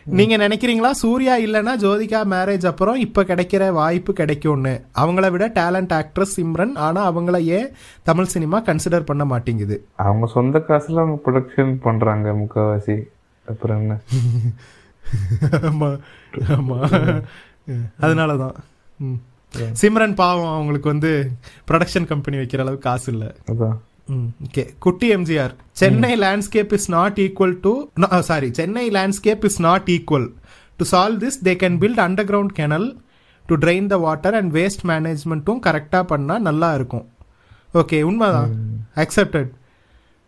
[0.06, 0.90] நீங்க நினைக்கிறீங்களா?
[1.00, 4.72] சூர்யா இல்லனா ஜோதிகா மேரேஜ் அப்புறம் இப்ப கிடைக்கிற வாய்ப்பு கிடைக்கும்னு.
[4.96, 7.68] அவங்கள விட டேலண்ட் ஆக்ட்ரஸ் சிம்ரன் ஆனா அவங்கள ஏன்
[8.02, 9.76] தமிழ் சினிமா கன்சிடர் பண்ண மாட்டேங்குது?
[9.96, 12.96] அவங்க சொந்த காசுல அவங்க ப்ரொடக்ஷன் பண்றாங்க முக்காவாசி.
[13.46, 13.96] அப்புறம் என்ன?
[15.68, 15.90] ஆமா
[16.54, 16.78] ஆமா.
[18.00, 18.54] அதனாலதான்.
[18.96, 19.20] ம்.
[19.82, 21.30] சிம்ரன் பாவம் அவங்களுக்கு வந்து
[21.68, 23.34] ப்ரொடக்ஷன் கம்பெனி வைக்கிற அளவுக்கு காசு இல்ல.
[24.46, 27.72] ஓகே குட்டி MGR Chennai landscape is not equal to
[28.20, 30.28] sorry Chennai landscape is not equal
[30.76, 32.96] to solve this they can build underground canal
[33.46, 37.06] to drain the water and waste மேனேஜ்மெண்ட்டும் கரெக்டாக பண்ணால் நல்லா இருக்கும்.
[37.74, 38.52] ஓகே உண்மைதான்.
[38.94, 39.50] Accepted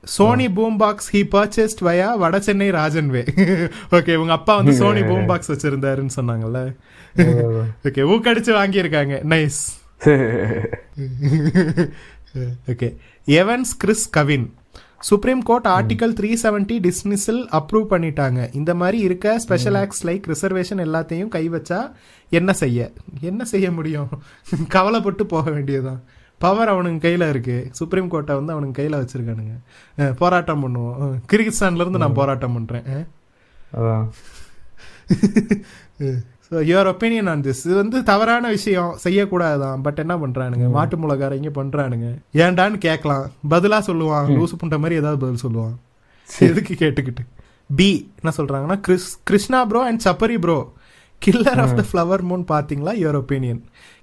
[0.04, 3.22] Sony boom box he purchased via Vada Chennai ராஜன்வே
[3.90, 6.74] okay உங்க அப்பா வந்து Sony boom box வச்சிருந்தாருன்னு சொன்னாங்கல்ல?
[7.86, 9.14] Okay ஊக்கடிச்சு வாங்கியிருக்காங்க.
[9.24, 9.60] Nice
[12.68, 14.54] okay Evans Chris Kavin
[14.98, 18.54] supreme court article three seventy dismissal approve பண்ணிட்டாங்க.
[18.54, 21.92] இந்த மாதிரி இருக்க ஸ்பெஷல் ஆக்ட்ஸ் லைக் ரிசர்வேஷன் எல்லாத்தையும் கை வச்சா
[22.30, 22.92] என்ன செய்ய?
[23.20, 24.08] என்ன செய்ய முடியும்?
[24.68, 26.02] கவலைப்பட்டு போக வேண்டியதுதான்.
[26.42, 27.56] பவர் அவனுங்க கையில இருக்கு.
[27.72, 29.54] சுப்ரீம் கோர்ட்டை வந்து அவனுங்க கையில வச்சிருக்கானுங்க.
[30.14, 30.96] போராட்டம் பண்ணுவோம்.
[31.02, 32.58] அஹ், கிர்கிஸ்தான்ல இருந்து நான் போராட்டம்.
[33.72, 34.06] அதான்.
[36.46, 38.96] So your opinion on this இது வந்து தவறான விஷயம்.
[39.04, 39.80] செய்யக்கூடாதுதான்.
[39.80, 40.66] பட் என்ன பண்றானுங்க?
[40.70, 42.08] மாட்டு முளகாரங்க பண்றானுங்க.
[42.36, 43.24] ஏன்டான்னு கேட்கலாம்.
[43.48, 44.26] பதிலா சொல்லுவான்.
[44.34, 45.74] லூசு புண்ட மாதிரி ஏதாவது பதில் சொல்லுவான்.
[46.48, 47.22] எதுக்கு கேட்டுக்கிட்டு?
[47.70, 47.88] பி
[48.18, 50.58] என்ன சொல்றாங்கன்னா Chris Krishna bro and Sabari bro
[51.22, 53.60] killer of the flower moon பாத்தீங்களா your opinion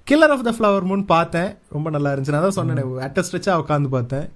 [0.09, 1.57] killer of the flower moon பார்த்தேன்.
[1.69, 2.29] ரொம்ப நல்லா இருந்துச்சு.
[2.29, 4.27] நான் தான் சொன்னேன் அட்டஸ்ட்ரெச்சா உட்காந்து பார்த்தேன்.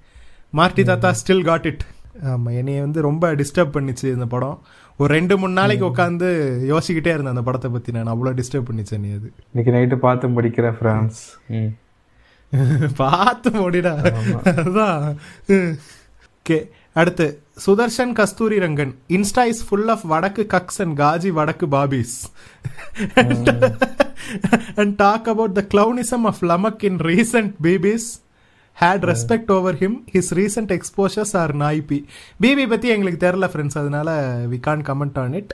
[0.50, 1.84] மார்டி தாத்தா ஸ்டில் காட் இட்
[2.24, 4.58] ஆமா என்னைய வந்து ரொம்ப டிஸ்டர்ப் பண்ணிச்சு இந்த படம்.
[4.98, 6.28] ஒரு ரெண்டு மூணு நாளைக்கு உட்காந்து
[6.72, 8.08] யோசிக்கிட்டே இருந்தேன் அந்த படத்தை பத்தி நான்.
[8.08, 9.32] அவ்வளோ டிஸ்டர்ப் பண்ணிச்சு நீ அது.
[9.54, 11.72] இன்னைக்கு நைட்டு பார்த்து படிக்கிற ஃப்ரான்ஸ் ம்.
[12.96, 13.94] பார்த்து முடிடா.
[14.46, 15.16] அதான்.
[16.40, 16.58] ஓகே
[17.02, 17.26] அடுத்து
[17.66, 18.92] Sudarshan Kasturi Rangan.
[19.16, 22.18] Insta is full of வடக்கு கக்ஸ் அண்ட் காஜி வடக்கு பாபிஸ்.
[24.82, 28.08] And talk about the clownism of லமக் in recent babies
[28.78, 32.00] had respect over him his recent exposures are நாய்பி
[32.46, 34.10] பிபி பத்தி எங்களுக்கு தெரியல ஃப்ரெண்ட்ஸ் அதனால
[34.54, 35.54] we can comment on it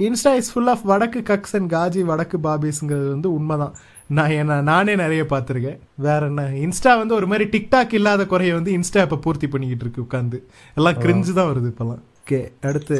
[0.00, 3.74] insta is full of வடக்கு cucks and காஜி வடக்கு பாபிஸ்ங்கிறது வந்து உண்மைதான்.
[4.16, 5.78] நான் என்ன நானே நிறைய பார்த்துருக்கேன்.
[6.06, 10.04] வேற என்ன இன்ஸ்டா வந்து ஒரு மாதிரி டிக்டாக் இல்லாத குறைய வந்து இன்ஸ்டா இப்போ பூர்த்தி பண்ணிக்கிட்டு இருக்கு
[10.06, 10.38] உட்காந்து
[10.74, 12.02] எல்லாம் கிரிஞ்சு தான் வருது இப்பெல்லாம்.
[12.22, 12.98] ஓகே அடுத்து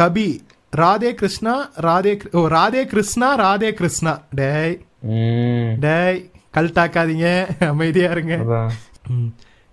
[0.00, 0.28] கபி
[0.76, 4.14] ராதே கிருஷ்ணா ராதே ஓ ராதே கிருஷ்ணா ராதே கிருஷ்ணா.
[4.40, 4.76] டேய்.
[5.18, 5.70] ம்.
[5.80, 6.20] டேய்
[6.56, 7.28] கல்ட்டாக்காதீங்க
[7.72, 8.36] அமைதியா இருங்க.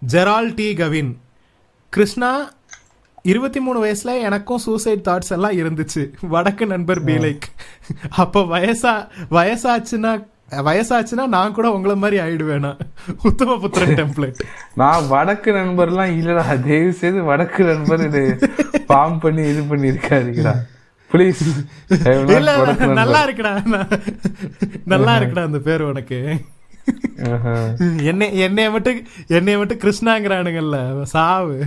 [0.01, 0.67] ஜெரால் டி.
[0.73, 1.11] கவின்.
[1.93, 2.31] கிருஷ்ணா
[3.31, 6.01] இருபத்தி மூணு வயசுல எனக்கும் சூசைட் தாட்ஸ் எல்லாம் இருந்துச்சு.
[6.33, 7.45] வடக்கு நண்பர் பி லைக்
[8.23, 8.93] அப்ப வயசா
[9.31, 10.11] வயசாச்சுன்னா
[10.67, 12.71] வயசாச்சுன்னா நான் கூட உங்களை மாதிரி ஆயிடுவேனா?
[13.29, 14.41] உத்தம புத்திரன் டெம்ப்ளேட்
[14.81, 16.45] நான் வடக்கு நண்பர்லாம் இல்லடா.
[16.67, 18.23] தயவு செய்து வடக்கு நண்பர் இது
[18.89, 20.55] ஃபார்ம் பண்ணி இது பண்ணி இருக்காதீங்கடா
[21.11, 21.41] ப்ளீஸ்
[23.01, 23.53] நல்லா இருக்குடா.
[24.93, 26.19] நல்லா இருக்குடா அந்த பேர் உனக்கு.
[28.11, 28.97] என்னை என்னைய மட்டும்
[29.37, 30.77] என்னைய மட்டும் கிருஷ்ணாங்கிறானுங்கல்ல
[31.13, 31.57] சாவு.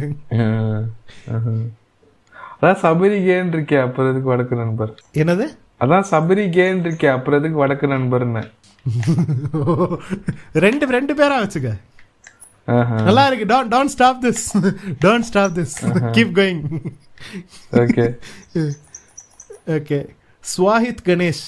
[2.56, 4.92] அதான் சபரி கேன் இருக்கே அப்புறம் வடக்கு நண்பர்?
[5.22, 5.46] என்னது?
[5.84, 8.42] அதான் சபரி கேன் இருக்கே அப்புறம் வடக்கு நண்பர்னு?
[10.64, 11.70] ரெண்டு ரெண்டு பேரா வச்சுக்க.
[13.08, 13.46] நல்லா இருக்கு.
[13.46, 14.44] Don't don't stop this
[15.04, 15.74] don't stop this
[16.16, 16.62] keep going
[17.82, 18.04] okay
[19.76, 19.98] okay
[20.44, 21.44] Swahith Ganesh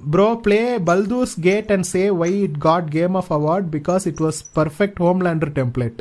[0.00, 4.40] bro play Baldur's gate and say why it got game of award because it was
[4.54, 6.00] perfect Homelander template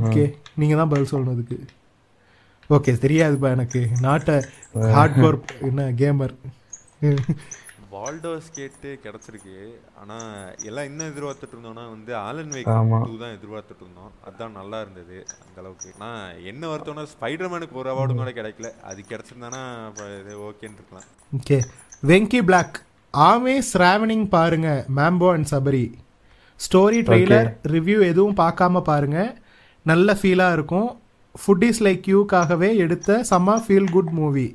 [0.00, 0.24] okay
[0.54, 1.58] நீங்க தான் பதில் சொல்லணுதுக்கு
[2.70, 3.80] okay தெரியாதுப்பா எனக்கு.
[4.00, 4.38] Not a
[4.92, 6.34] hard core என்ன gamer
[7.92, 9.56] வால்டோஸ் கேட்டு கிடைச்சிருக்கு.
[10.00, 10.16] ஆனா
[10.68, 12.70] எல்லாம் இன்னும் எதிர்பார்த்துட்டு இருந்தோம்னா வந்து ஆலன் வேக்.
[13.08, 14.12] டூ தான் எதிர்பார்த்துட்டு இருந்தோம்.
[14.26, 15.90] அதுதான் நல்லா இருந்தது அந்த அளவுக்கு.
[15.98, 16.10] ஆனா
[16.52, 18.70] என்ன வருத்தம்னா ஸ்பைடர்மேனுக்கு ஒரு அவார்டும் கூட கிடைக்கல.
[18.90, 19.62] அது கிடைச்சிருந்தானா
[20.20, 21.06] இது ஓகேன்னு இருக்கலாம்.
[21.38, 21.58] ஓகே.
[22.12, 22.78] வெங்கி பிளாக்
[23.14, 25.84] ஆமே ஸ்ராவனிங் பாருங்க mambo and Sabari
[26.60, 29.20] story trailer review எதுவும் பார்க்காம பாருங்க.
[29.90, 30.90] நல்ல ஃபீலாக இருக்கும்.
[31.34, 34.46] ஃபுட்டிஸ் லைக் யூக்காகவே எடுத்த செம்ம feel good movie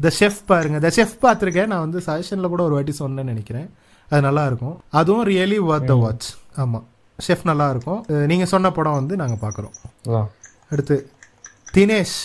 [0.00, 0.88] the chef பாருங்க.
[0.88, 1.66] த ஷெஃப் பார்த்துருக்கேன்.
[1.66, 3.70] நான் வந்து சஜஷனில் கூட ஒரு வாட்டி சொன்னேன்னு நினைக்கிறேன்.
[4.08, 4.80] அது நல்லா இருக்கும்.
[4.90, 6.86] அதுவும் ரியலி ஒர்த் த வாட்ச் ஆமாம்
[7.28, 8.04] ஷெஃப் நல்லா இருக்கும்.
[8.08, 9.74] அஹ் நீங்க சொன்ன படம் வந்து நாங்கள் பார்க்குறோம்.
[10.70, 11.10] அடுத்து
[11.74, 12.20] தினேஷ்.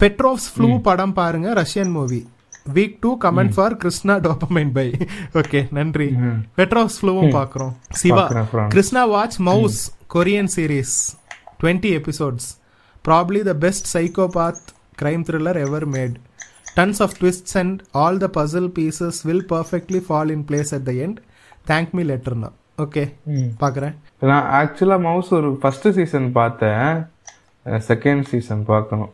[0.00, 1.52] பெட்ரோவ்ஸ் ஃப்ளூ படம் பாருங்க.
[1.52, 2.28] Russian movie
[2.74, 4.90] week to comment for Krishna dopamine by
[5.32, 6.06] okay நன்றி.
[6.56, 7.72] பெட்ரோவ்ஸ் ஃப்ளூவும் பார்க்குறோம்.
[7.90, 8.26] Siva.
[8.68, 11.18] Krishna watch mouse Korean series
[11.62, 12.60] twenty episodes
[13.08, 14.66] probably the best psychopath
[15.02, 16.14] crime thriller ever made
[16.78, 20.94] tons of twists and all the puzzle pieces will perfectly fall in place at the
[21.06, 21.18] end
[21.72, 22.50] thank me லெட்டர்னா
[22.84, 23.02] okay
[23.62, 23.94] பார்க்குறேன்
[24.30, 26.88] நான் ஆக்சுவலா mouse ஒரு first season பார்த்தேன்.
[27.90, 29.12] Second season பார்க்கணும்.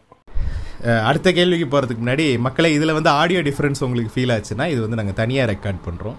[1.08, 5.18] அடுத்த கேள்விக்கு போகிறதுக்கு முன்னாடி மக்களை இதில் வந்து ஆடியோ டிஃப்ரென்ஸ் உங்களுக்கு ஃபீல் ஆச்சுன்னா இது வந்து நாங்கள்
[5.20, 6.16] தனியாக ரெக்கார்ட் பண்ணுறோம்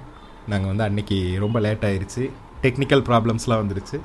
[0.52, 2.24] நாங்கள் வந்து அன்னைக்கு ரொம்ப லேட் ஆயிருச்சு.
[2.66, 3.98] டெக்னிக்கல் ப்ராப்ளம்ஸ்லாம் வந்துருச்சு.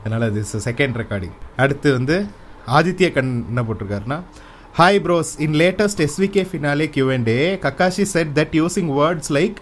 [0.00, 2.16] அதனால் இது செகண்ட் ரெக்கார்டிங் அடுத்து வந்து
[2.78, 4.18] ஆதித்ய கண் என்ன போட்டிருக்காருன்னா
[4.74, 9.58] hi bros in latest SVK finale Q and A Kakashi said that using words like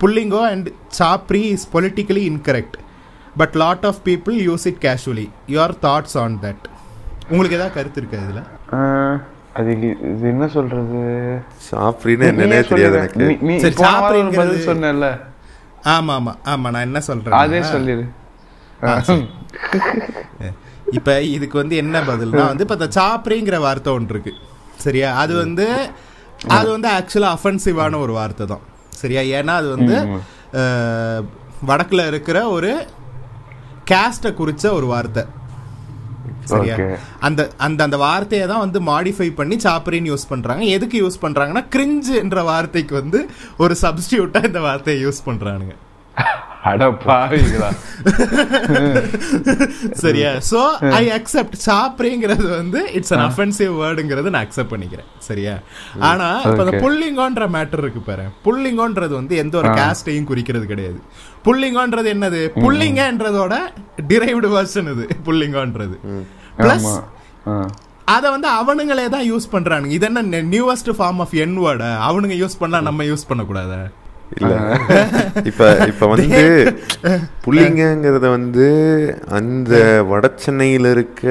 [0.00, 2.76] புல்லிங்கோ and Sabri is politically incorrect
[3.36, 6.64] but lot of people use it casually your thoughts on that
[7.30, 8.42] உங்களுக்கு ஏதாவது கருத்து இருக்கா இதில்?
[9.58, 9.70] அது
[10.12, 11.00] இது என்ன சொல்றது?
[11.68, 12.98] சாப்பிட்றீன்னு என்னன்னே தெரியாது.
[13.00, 13.26] எனக்கு.
[14.40, 15.06] பதில் சொன்னேன்ல.
[15.94, 18.04] ஆமா ஆமா ஆமா நான் என்ன சொல்றேன் அதே சொல்லிடு.
[20.98, 24.32] இப்ப இதுக்கு வந்து என்ன பதில்னா வந்து இப்ப இந்த சாப்ரிங்கிற வார்த்தை ஒன்று இருக்கு.
[24.84, 25.08] சரியா?
[25.22, 25.66] அது வந்து
[26.56, 28.64] அது வந்து ஆக்சுவலா அஃபென்சிவான ஒரு வார்த்தை தான்.
[29.00, 29.22] சரியா?
[29.38, 29.96] ஏன்னா அது வந்து
[31.70, 32.70] வடக்குல இருக்கிற ஒரு
[33.90, 35.22] கேஸ்ட குறிச்ச ஒரு வார்த்தை.
[36.52, 36.74] சரியா.
[37.26, 40.62] அந்த அந்த அந்த வார்த்தையை தான் வந்து மாடிஃபை பண்ணி சாப்பரின்னு யூஸ் பண்றாங்க.
[40.76, 43.18] எதுக்கு யூஸ் பண்றாங்கன்னா கிரிஞ்சு என்ற வார்த்தைக்கு வந்து
[43.64, 45.76] ஒரு சப்ஸ்டியூட்டா இந்த வார்த்தையை யூஸ் பாவிங்களா
[50.02, 50.30] சரியா?
[50.48, 50.60] சோ
[50.98, 55.08] ஐ அக்செப்ட் சாப்பிடுங்கிறது வந்து இட்ஸ் அன் அஃபென்சிவ் வேர்டுங்கிறது நான் அக்செப்ட் பண்ணிக்கிறேன்.
[55.28, 55.54] சரியா?
[56.10, 56.82] ஆனா இப்ப இந்த Okay.
[56.84, 58.24] புல்லிங்கோன்ற மேட்டர் இருக்கு பாரு.
[58.46, 61.00] புல்லிங்கோன்றது வந்து எந்த ஒரு காஸ்டையும் குறிக்கிறது கிடையாது.
[61.46, 62.42] புல்லிங்கோன்றது என்னது?
[62.64, 63.54] புல்லிங்கன்றதோட
[64.10, 65.96] டிரைவ்டு வெர்ஷன் இது புல்லிங்கோன்றது.
[66.60, 66.90] பிளஸ்.
[68.16, 69.94] அத வந்து அவனுங்களே தான் யூஸ் பண்றானுங்க.
[69.98, 73.80] இது என்ன newest form of N word அவனுங்க யூஸ் பண்ணா நம்ம யூஸ் பண்ணக்கூடாதா?
[74.30, 74.54] இல்ல.
[75.50, 76.40] இப்ப இப்ப வந்து
[77.44, 78.66] புள்ளிங்கங்கிறத வந்து
[79.30, 81.24] அந்த வட சென்னையில இருக்க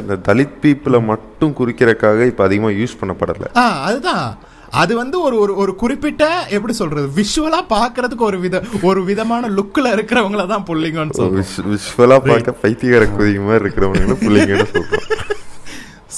[0.00, 3.48] இந்த தலித் பீப்புளை மட்டும் குறிக்கிறதுக்காக இப்ப அதிகமா யூஸ் பண்ணப்படல.
[3.82, 4.28] அதுதான்.
[4.72, 7.06] அது வந்து ஒரு ஒரு ஒரு குறிப்பிட்ட எப்படி சொல்றது?
[7.16, 11.72] விஷுவலா பாக்குறதுக்கு ஒரு வித ஒரு விதமான லுக்ல இருக்கிறவங்கள தான் புள்ளிங்கன்னு சொல்றோம்.
[11.72, 15.04] விஷுவலா பார்க்க பைத்தியகார குதிங்க மாதிரி இருக்கிறவங்களும் புள்ளிங்கன்னு சொல்றோம்.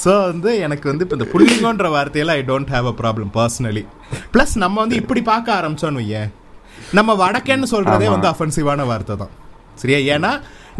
[0.01, 3.83] சோ வந்து எனக்கு வந்து இப்ப இந்த புள்ளிங்கன்ற வார்த்தையில I don't have a problem personally
[4.33, 6.29] plus நம்ம வந்து இப்படி பார்க்க ஆரம்பிச்சோன்னு வையேன்.
[6.97, 9.33] நம்ம வடக்கேன்னு சொல்றதே வந்து அஃபென்சிவான வார்த்தை தான்.
[9.81, 9.99] சரியா?
[10.15, 10.31] ஏன்னா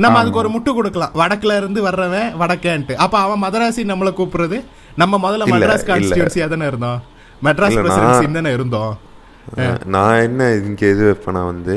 [0.04, 1.14] நம்ம அதுக்கு ஒரு முட்டு கொடுக்கலாம்.
[1.22, 2.96] வடக்குல இருந்து வர்றவன் வடக்கேன்ட்டு.
[3.06, 4.58] அப்ப அவன் மதராசி நம்மள கூப்பிடுறது?
[5.02, 5.76] நம்ம முதல்ல இல்ல.
[5.90, 7.00] கான்ஸ்டியூன்சியா தானே இருந்தோம்?
[7.48, 8.94] மெட்ராஸ் பிரசிடென்சி தானே இருந்தோம்.
[9.96, 11.76] நான் என்ன இங்க இது வைப்பேனா வந்து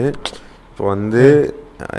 [0.70, 1.24] இப்போ வந்து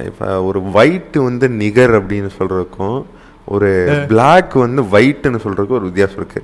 [0.09, 2.99] இப்போ ஒரு ஒயிட் வந்து நிகர் அப்படின்னு சொல்றதுக்கும்
[3.45, 6.43] ஒரு பிளாக் வந்து ஒயிட்னு சொல்றதுக்கும் ஒரு வித்தியாசம் இருக்கு.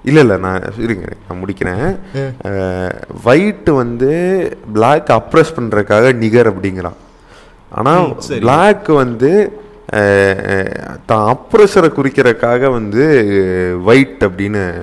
[0.04, 2.00] இல்ல இல்ல நான் இருங்க நான் முடிக்கிறேன்.
[3.24, 6.94] ஒயிட் வந்து பிளாக் அப்ரஸ் பண்றதுக்காக நிகர் அப்படிங்கிறான்.
[7.70, 8.00] ஆனா.
[8.40, 9.60] பிளாக் வந்து
[11.06, 13.26] தான் அப்ரஸரை குறிக்கிறதுக்காக வந்து
[13.84, 14.74] ஒயிட் அப்படின்னு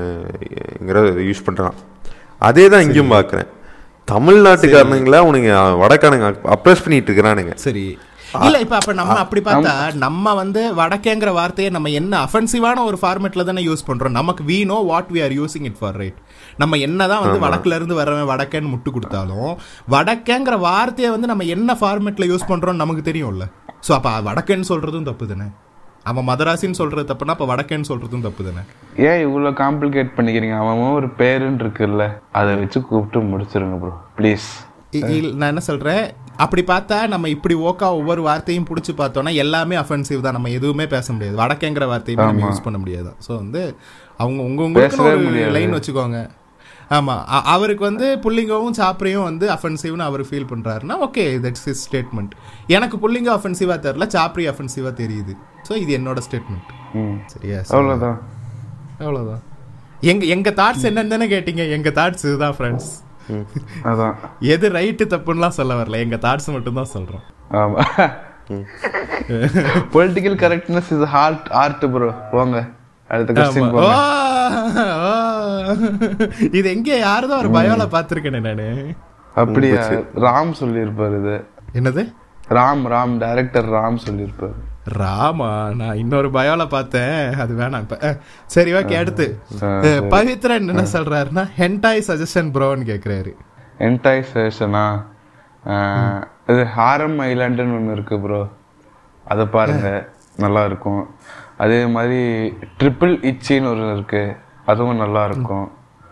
[0.89, 1.71] யூஸ் பண்றான்.
[2.39, 3.47] அதே தான் இங்கேயும் பார்க்குறேன்
[4.09, 5.51] தமிழ்நாட்டுக்காரனுங்களா உனக்கு
[5.83, 7.53] வடக்கானுங்க அப்ரஸ் பண்ணிட்டு இருக்கிறானுங்க.
[7.67, 7.85] சரி.
[8.47, 9.73] இல்ல இப்ப அப்ப நம்ம அப்படி பார்த்தா
[10.03, 14.17] நம்ம வந்து வடக்கேங்கிற வார்த்தையை நம்ம என்ன அஃபென்சிவான ஒரு ஃபார்மேட்ல தானே யூஸ் பண்றோம்.
[14.19, 16.21] நமக்கு we know what we are using it for right
[16.63, 19.53] நம்ம என்னதான் வந்து வடக்குல இருந்து வரவன் வடக்கேன்னு முட்டு கொடுத்தாலும்
[19.95, 23.47] வடக்கேங்கிற வார்த்தையை வந்து நம்ம என்ன ஃபார்மேட்ல யூஸ் பண்றோம் நமக்கு தெரியும்ல.
[23.89, 25.49] சோ அப்ப வடக்கேன்னு சொல்றதும் தப்பு தானே
[26.05, 28.63] அவன் மதராசின்னு சொல்றது தப்புனா அப்ப வடக்கேன்னு சொல்றதும் தப்பு தானே
[29.09, 30.57] ஏன் இவ்வளவு காம்ப்ளிகேட் பண்ணிக்கிறீங்க?
[30.57, 32.05] அவன் ஒரு பேருன்னு இருக்குல்ல.
[32.33, 34.49] அதை வச்சு கூப்பிட்டு முடிச்சிருங்க ப்ரோ ப்ளீஸ்
[35.33, 36.03] நான் என்ன சொல்றேன்?
[36.37, 40.33] அப்படி பார்த்தா நம்ம இப்படி ஓக்கா ஒவ்வொரு வார்த்தையும் புடிச்சு பார்த்தோம்னா எல்லாமே அஃபென்சிவ் தான்.
[40.33, 41.37] நம்ம எதுவுமே பேச முடியாது.
[41.37, 43.15] வடக்கேங்கிற வார்த்தையுமே நம்ம யூஸ் பண்ண முடியாது.
[43.29, 43.63] ஸோ வந்து
[44.17, 45.51] அவங்க உங்க உங்களுக்கு முடியாது.
[45.51, 46.19] லைன் வச்சுக்கோங்க.
[46.91, 47.15] ஆமா.
[47.29, 52.33] அ- அவருக்கு வந்து புள்ளிங்கவும் சாப்பிரையும் வந்து அஃபென்சிவ்னு அவர் ஃபீல் பண்றாருன்னா ஓகே தட்ஸ் இஸ் ஸ்டேட்மெண்ட்
[52.67, 55.35] எனக்கு புள்ளிங்க அஃபென்சிவா தெரியல சாப்ரி அஃபென்சிவா தெரியுது.
[55.73, 56.71] ஸோ இது என்னோட ஸ்டேட்மெண்ட்
[57.33, 57.59] சரியா?
[57.75, 58.17] அவ்வளோதான்.
[59.03, 59.43] அவ்வளவுதான்
[60.11, 61.63] எங்க எங்க தாட்ஸ் என்னன்னு கேட்டீங்க?
[61.77, 62.89] எங்க தாட்ஸ் இதுதான் ஃப்ரெண்ட்ஸ்
[63.91, 64.15] அதான்.
[64.55, 65.99] எது ரைட்டு தப்புன்னுலாம் சொல்ல வரல.
[66.05, 67.25] எங்க தாட்ஸ் மட்டும் தான் சொல்றோம்.
[67.61, 67.85] ஆமா.
[69.95, 72.61] Political correctness is hard art bro போங்க.
[73.15, 73.71] அடுத்த ஆமா.
[73.77, 73.95] போங்க.
[76.59, 76.91] இது எங்க?
[77.09, 78.69] யாரதோ ஒரு பயோல பாத்திருக்கேனே நானு.
[79.45, 79.87] அப்படியா?
[80.27, 81.39] ராம் சொல்லியிருப்பாரு இது.
[81.81, 82.05] என்னது?
[82.59, 83.17] ராம் ராம்.
[83.25, 84.59] டைரக்டர் ராம் சொல்லியிருப்பாரு.
[84.99, 87.19] ராமா நான் இன்னொரு பயோல பார்த்தேன்.
[87.43, 87.97] அது வேணாம் இப்ப.
[88.55, 89.27] சரி ஓகே அடுத்து.
[90.15, 93.33] பவித்ரன் என்ன சொல்றாருன்னா ஹென்டாய் சஜஷன் ப்ரோன்னு கேக்குறாரு.
[93.89, 94.85] என்டைஸ் வேர்ஷனா
[96.53, 98.41] இது ஹாரம் ஐலாண்டுன்னு ஒன்று இருக்கு ப்ரோ
[99.27, 99.91] அதை பாருங்க.
[100.45, 101.03] நல்லா இருக்கும்
[101.65, 102.21] அதே மாதிரி
[102.81, 104.25] ட்ரிபிள் இச்சின்னு ஒரு இருக்கு.
[104.73, 105.67] அதுவும் நல்லா இருக்கும்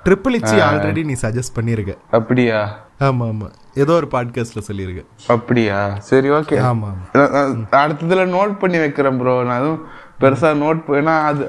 [0.06, 1.92] ட்ரிபிள் இச்சி ஆல்ரெடி நீ சஜஸ்ட் பண்ணிருக்க.
[2.18, 2.60] அப்படியா?
[3.00, 3.48] ஆமா ஆமா.
[3.74, 5.76] ஏதோ ஒரு பாட்காஸ்ட்ல சொல்லிருக்க அப்படியா?
[6.00, 7.44] சரி ஓகே ஆமா ஆமா.
[7.80, 9.82] அடுத்ததுல நோட் பண்ணி வைக்கிறேன் ப்ரோ நான் எதுவும்
[10.20, 11.44] பெருசா நோட் ஏன்னா அது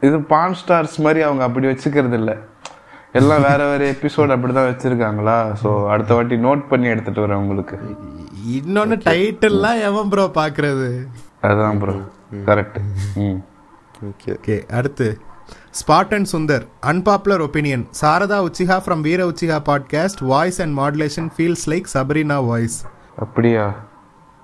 [0.00, 2.32] இது பான் ஸ்டார்ஸ் மாதிரி அவங்க அப்படி வச்சுக்கிறது இல்ல.
[3.12, 5.36] எல்லாம் வேற வேற எபிசோட் அப்படிதான் வச்சிருக்காங்களா?
[5.62, 7.76] சோ அடுத்த வாட்டி நோட் பண்ணி எடுத்துட்டு வரேன் உங்களுக்கு.
[8.58, 10.90] இன்னொன்னு டைட்டில்லாம் எவன் ப்ரோ பாக்குறது?
[11.42, 11.94] அதான் ப்ரோ
[12.46, 12.78] கரெக்ட்
[14.02, 15.08] ஓகே ஓகே அடுத்து.
[15.78, 21.64] Spot and Sundar unpopular opinion Sarada Uchiha from Veera Uchiha podcast voice and modulation feels
[21.66, 22.78] like Sabrina voice
[23.16, 23.64] அப்படியா?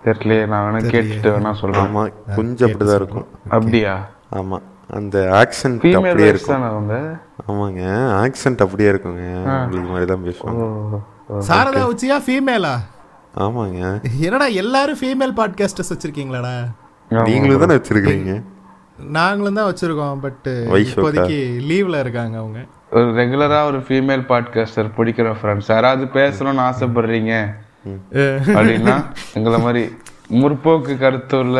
[0.04, 1.84] தெரியலையே நான் வேணா கேட்டுட்டு வேணா சொல்றேன்.
[1.84, 2.02] ஆமா
[2.36, 3.26] கொஞ்சம் அப்படிதான் இருக்கும்.
[3.48, 3.94] அப்படியா?
[4.32, 4.58] ஆமா
[4.98, 6.66] அந்த ஆக்சென்ட் அப்படியே இருக்கும்.
[6.70, 6.96] அவங்க?
[7.48, 7.82] ஆமாங்க
[8.22, 9.24] ஆக்சென்ட் அப்படியே இருக்குங்க.
[9.60, 11.00] உங்களுக்கு மாதிரி தான் பேசுவாங்க.
[11.50, 12.74] சாரதா உச்சியா ஃபீமேலா
[13.44, 13.80] ஆமாங்க.
[14.26, 16.56] என்னடா எல்லாரும் ஃபீமேல் பாட்காஸ்டர்ஸ் வச்சிருக்கீங்களாடா.
[17.30, 18.34] நீங்களும் தானே வச்சிருக்கீங்க
[19.16, 20.46] நாங்களும் தான் வச்சிருக்கோம் பட்?
[20.84, 22.60] இப்போதைக்கு லீவ்ல இருக்காங்க அவங்க.
[22.92, 27.32] ஒரு ரெகுலரா ஒரு ஃபீமேல் பாட்காஸ்டர் பிடிக்கிற ஃப்ரெண்ட்ஸ் யாராவது பேசணும்னு ஆசைப்படுறீங்க
[28.54, 28.94] அப்படின்னா
[29.34, 29.82] எங்களை மாதிரி
[30.34, 31.58] முற்போக்கு கருத்து உள்ள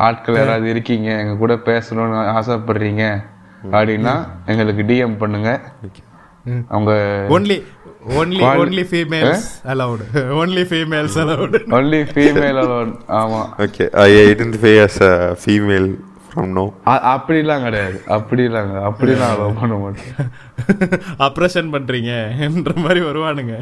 [0.00, 3.02] ஆட்கள் யாராவது இருக்கீங்க எங்க கூட பேசணும்னு ஆசைப்படுறீங்க
[3.72, 4.14] அப்படின்னா
[4.46, 5.50] எங்களுக்கு டிஎம் பண்ணுங்க.
[6.68, 6.92] அவங்க
[7.30, 7.56] only
[8.16, 10.02] only only females allowed
[10.38, 13.42] only females allowed only female alone ஆமா.
[13.58, 15.12] Okay I identify as a
[15.44, 15.88] female
[16.32, 16.64] from no
[17.14, 17.98] அப்படிலாம் கிடையாது.
[18.16, 18.70] அப்படிலாம்.
[18.88, 20.30] அப்படிலாம் அலோவ் பண்ண மாட்டேன்
[21.26, 22.12] அப்ரஷன் பண்றீங்க
[22.46, 23.56] என்ற மாதிரி வருவானுங்க.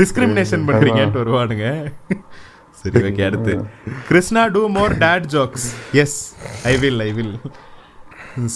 [0.00, 1.68] டிஸ்கிரிமினேஷன் பண்றீங்கன்ட்டு வருவானுங்க.
[2.80, 3.54] சரி ஓகே அடுத்து.
[4.08, 6.18] Krishna do more dad jokes yes
[6.64, 7.34] I will I will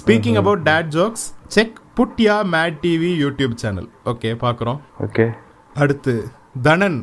[0.00, 4.78] speaking about dad jokes check புட்யா mad TV YouTube channel okay பார்க்குறோம்.
[5.06, 5.24] ஓகே
[5.76, 6.14] அடுத்து
[6.62, 6.98] தனன்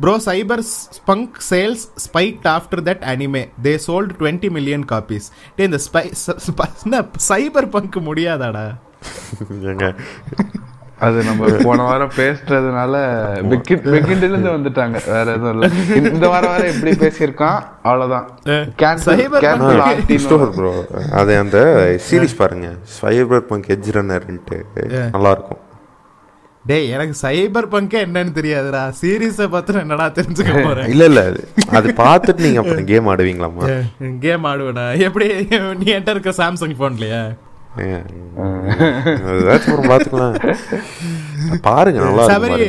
[0.00, 0.16] bro
[1.06, 6.12] cyberpunk sales spiked after that anime they sold twenty million copies டே இந்த spy
[7.28, 8.74] cyberpunk முடியாதாடா?
[10.98, 12.92] அது நம்ம போன வாரம் பேசுறதுனால
[13.84, 15.06] பெக்கிண்ட்ல இருந்து வந்துட்டாங்க.
[15.06, 15.74] வேற எதுவும் இல்ல.
[16.10, 17.62] இந்த- வாரம் வர எப்படி பேசியிருக்கான்.
[17.82, 18.38] அவ்வளவுதான்.
[21.12, 21.58] அது அந்த
[22.10, 22.74] சீரிஸ் பாருங்க.
[23.00, 24.62] சைபர் பங்க் எஜ் ரன்னர்ன்ட்டு
[25.10, 25.58] நல்லா இருக்கும்.
[26.68, 28.82] டேய் எனக்கு சைபர் பங்கே என்னன்னு தெரியாதுடா.
[29.00, 30.88] சீரியஸை பார்த்து என்னடா தெரிஞ்சுக்க போறேன்?
[30.92, 31.42] இல்ல இல்ல அது
[31.78, 33.66] அது பார்த்துட்டு நீங்க அப்புறம் கேம் ஆடுவீங்களாமா
[34.24, 34.86] கேம் ஆடுவேடா.
[35.08, 35.26] எப்படி
[35.80, 37.22] நீ என்கிட்ட இருக்க சாம்சங் போன்லயா
[39.90, 40.36] பாத்துக்கலாம்
[41.68, 42.68] பாருங்க நல்லா சபரி.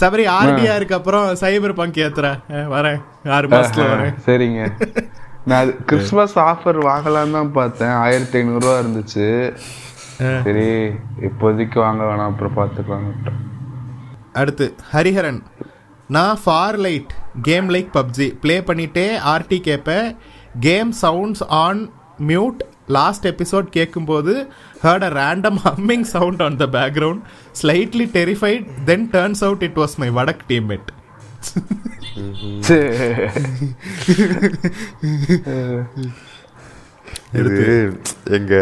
[0.00, 2.32] சபரி ஆர்டிஆருக்கு அப்புறம் சைபர் பங்க் ஏத்துறா
[2.74, 3.00] வரேன்.
[3.36, 4.14] ஆறு மாசத்துல வரேன்.
[4.26, 4.60] சரிங்க.
[5.48, 7.94] நான் அது கிறிஸ்மஸ் ஆஃபர் வாங்கலாம்னு தான் பார்த்தேன்.
[8.04, 9.26] ஆயிரத்தி ஐநூறு ரூபா இருந்துச்சு.
[10.44, 10.68] சரி
[11.22, 13.06] இப்போதைக்கு வாங்க வேணாம் அப்புறம் பார்த்துக்கலாம்
[14.32, 15.38] அடுத்து ஹரிஹரன்.
[16.10, 20.08] நான் for light game like PUBG play பண்ணிட்டே ஆர்டி கேட்பேன்
[20.60, 21.80] game sounds on
[22.26, 24.34] mute last episode கேட்கும்போது
[24.82, 27.22] heard a random humming sound on the background
[27.62, 30.88] slightly terrified then turns out it was my வடக் teammate
[37.32, 37.64] இது
[38.38, 38.54] எங்க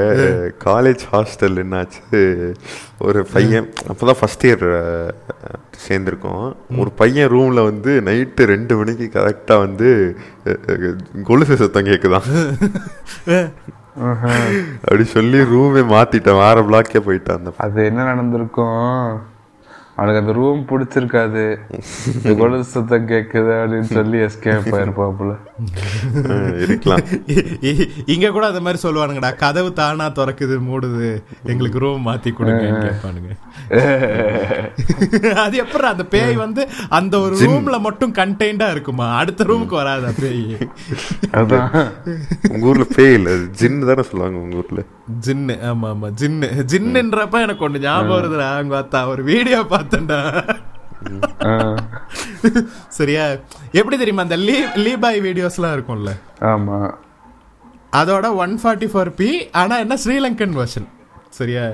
[0.65, 2.21] காலேஜ் ஹாஸ்டல் என்னாச்சு?
[2.99, 4.67] ஒரு பையன் அப்பதான் first year
[5.87, 6.47] சேர்ந்திருக்கோம்.
[6.79, 9.91] ஒரு பையன் ரூம்ல வந்து நைட்டு ரெண்டு மணிக்கு கரெக்டா வந்து
[11.25, 12.29] கொலுசு சத்தம் கேக்குதான்.
[14.83, 16.41] அப்படி சொல்லி ரூமே மாத்திட்டேன்.
[16.45, 19.35] வேற பிளாக்கே போயிட்டான் அந்த அது என்ன நடந்திருக்கும்?
[19.99, 21.43] அவனுக்கு அந்த ரூம் பிடிச்சிருக்காது.
[22.41, 25.33] கொலுசு சத்தம் கேக்குது அப்படின்னு சொல்லி எஸ்கேப் ஆயிருப்பாப்புல.
[26.65, 27.05] இருக்கலாம்.
[28.15, 31.09] இங்க கூட அந்த மாதிரி சொல்லுவானுங்கடா கதவு தானா திறக்குது மூடுது
[31.53, 33.33] எங்களுக்கு ரூம் மாத்தி கொடுங்கன்னு கேட்பானுங்க.
[35.45, 36.63] அது எப்படி அந்த பேய் வந்து
[36.99, 39.07] அந்த ஒரு ரூம்ல மட்டும் கண்டெய்ன்டா இருக்குமா?
[39.21, 40.45] அடுத்த ரூமுக்கு வராதா பேய்?
[41.41, 41.71] அதான்.
[42.53, 44.83] உங்க ஊர்ல பேய் இல்ல ஜின்னு தானே சொல்லுவாங்க உங்க ஊர்ல.
[45.27, 46.49] ஜின்னு ஆமா ஆமா ஜின்னு.
[46.73, 50.21] ஜின்னுன்றப்ப எனக்கு ஒண்ணு ஞாபகம் வருதுடா அங்க பார்த்தா ஒரு வீடியோ பார்த்தேன்டா.
[52.89, 53.25] சரியா?
[53.73, 56.13] எப்படி தெரியுமா அந்த லீ லீபாய் வீடியோஸ்லாம் இருக்கும்ல?
[56.53, 56.79] ஆமா.
[58.01, 60.89] அதோட ஒன் ஃபார்ட்டி ஃபோர் பி ஆனா என்ன ஸ்ரீலங்கன் வெர்ஷன்
[61.39, 61.65] சரியா?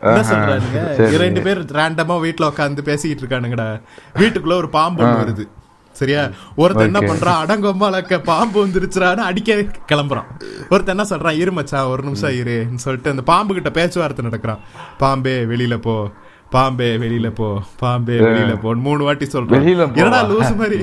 [0.00, 0.80] என்ன சொல்றானுங்க?
[1.12, 3.80] இரண்டு பேர் ரேண்டமா வீட்ல உட்காந்து பேசிக்கிட்டு இருக்கானுங்கடா.
[4.14, 5.44] வீட்டுக்குள்ள ஒரு பாம்பு வருது.
[5.92, 6.28] சரியா?
[6.56, 7.40] ஒருத்தன் என்ன பண்றான்?
[7.44, 9.52] அடங்கொம்மாலக்க பாம்பு வந்துருச்சுறான்னு அடிக்க
[9.92, 10.28] கிளம்புறான்.
[10.70, 11.38] ஒருத்தன் என்ன சொல்றான்?
[11.38, 14.60] இரு மச்சான் ஒரு நிமிஷம் இருன்னு சொல்லிட்டு அந்த பாம்பு கிட்ட பேச்சுவார்த்தை நடக்கிறான்.
[14.98, 16.10] பாம்பே வெளியில போ.
[16.52, 18.70] பாம்பே வெளியில போ பாம்பே வெளியில போ.
[18.86, 19.66] மூணு வாட்டி சொல்றான்?
[19.96, 20.78] என்னடா லூசு மாதிரி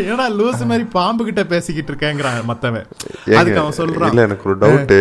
[0.00, 2.86] என்னடா லூசு மாதிரி பாம்பு கிட்ட பேசிக்கிட்டு இருக்கேங்கிறான் மத்தவன்.
[3.38, 4.10] அதுக்கு அவன் சொல்றான்.
[4.12, 4.92] இல்ல எனக்கு ஒரு டவுட்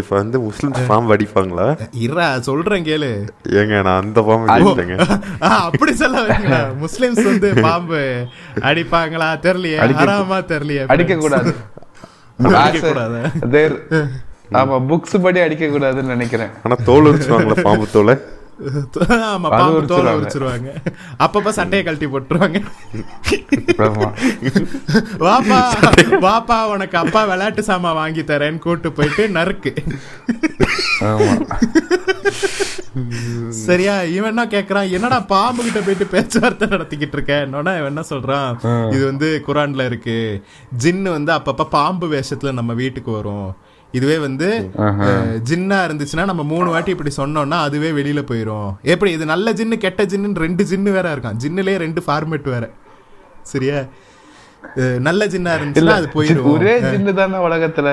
[0.00, 1.66] இப்ப வந்து முஸ்லிம்ஸ் பாம்பு அடிப்பாங்களா?
[2.04, 3.10] இருடா சொல்றேன் கேளு.
[3.60, 4.96] ஏங்க நான் அந்த பாம்பு அடிப்பேங்க
[5.42, 6.60] ஆ, அப்படி சொல்ல வரீங்களா?
[6.84, 8.00] முஸ்லிம்ஸ் வந்து பாம்பு
[8.70, 9.30] அடிப்பாங்களா?
[9.42, 9.80] தெரியலையே.
[9.98, 10.84] ஹராமா தெரியலையே.
[10.94, 11.52] அடிக்க கூடாது
[12.60, 13.20] அடிக்க கூடாதா?
[14.58, 16.50] ஆமா புக்ஸ் படி அடிக்க கூடாதுன்னு நினைக்கிறேன்.
[16.62, 18.14] ஆனா தோல் உரிச்சுவாங்களா பாம்பு தோலை?
[19.30, 20.92] ஆமா அது பாம்பு தோலை உரிச்சிருவாங்க.
[21.24, 22.60] அப்பப்ப சட்டையை கழட்டி போட்டுருவாங்க.
[25.26, 25.60] வாப்பா
[26.26, 29.74] வாப்பா உனக்கு அப்பா விளையாட்டு சாமான் வாங்கி தரேன்னு கூட்டு போயிட்டு நறுக்கு.
[33.66, 34.90] சரியா இவன் என்ன கேக்குறான்?
[34.90, 37.46] என்னடா பாம்பு கிட்ட போயிட்டு பேச்சுவார்த்தை நடத்திக்கிட்டு இருக்க?
[37.46, 38.56] என்னோட இவன் என்ன சொல்றான்?
[38.94, 40.42] இது வந்து குரான்ல இருக்கு.
[40.84, 43.54] ஜின்னு வந்து அப்பப்ப பாம்பு வேஷத்துல நம்ம வீட்டுக்கு வரும்.
[43.92, 44.48] இதுவே வந்து
[45.48, 48.70] ஜின்னா இருந்துச்சுன்னா நம்ம மூணு வாட்டி இப்படி சொன்னோம்னா அதுவே வெளியில போயிரும்.
[48.82, 49.12] எப்படி?
[49.12, 51.38] இது நல்ல ஜின்னு கெட்ட ஜின்னு ரெண்டு ஜின்னு வேற இருக்கான்.
[51.44, 52.70] ஜின்னுலயே ரெண்டு ஃபார்மேட் வேற.
[53.52, 53.78] சரியா?
[55.08, 56.50] நல்ல ஜின்னா இருந்துச்சுன்னா அது போயிரும்.
[56.52, 57.88] ஒரே ஜின்னு தானே உலகத்துல?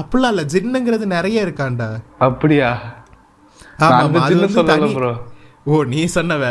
[0.00, 0.42] அப்படிலாம் இல்ல.
[0.54, 1.88] ஜின்னுங்கிறது நிறைய இருக்கான்டா.
[2.18, 2.70] அப்படியா?
[5.66, 6.50] ஓ நீ சொன்ன வே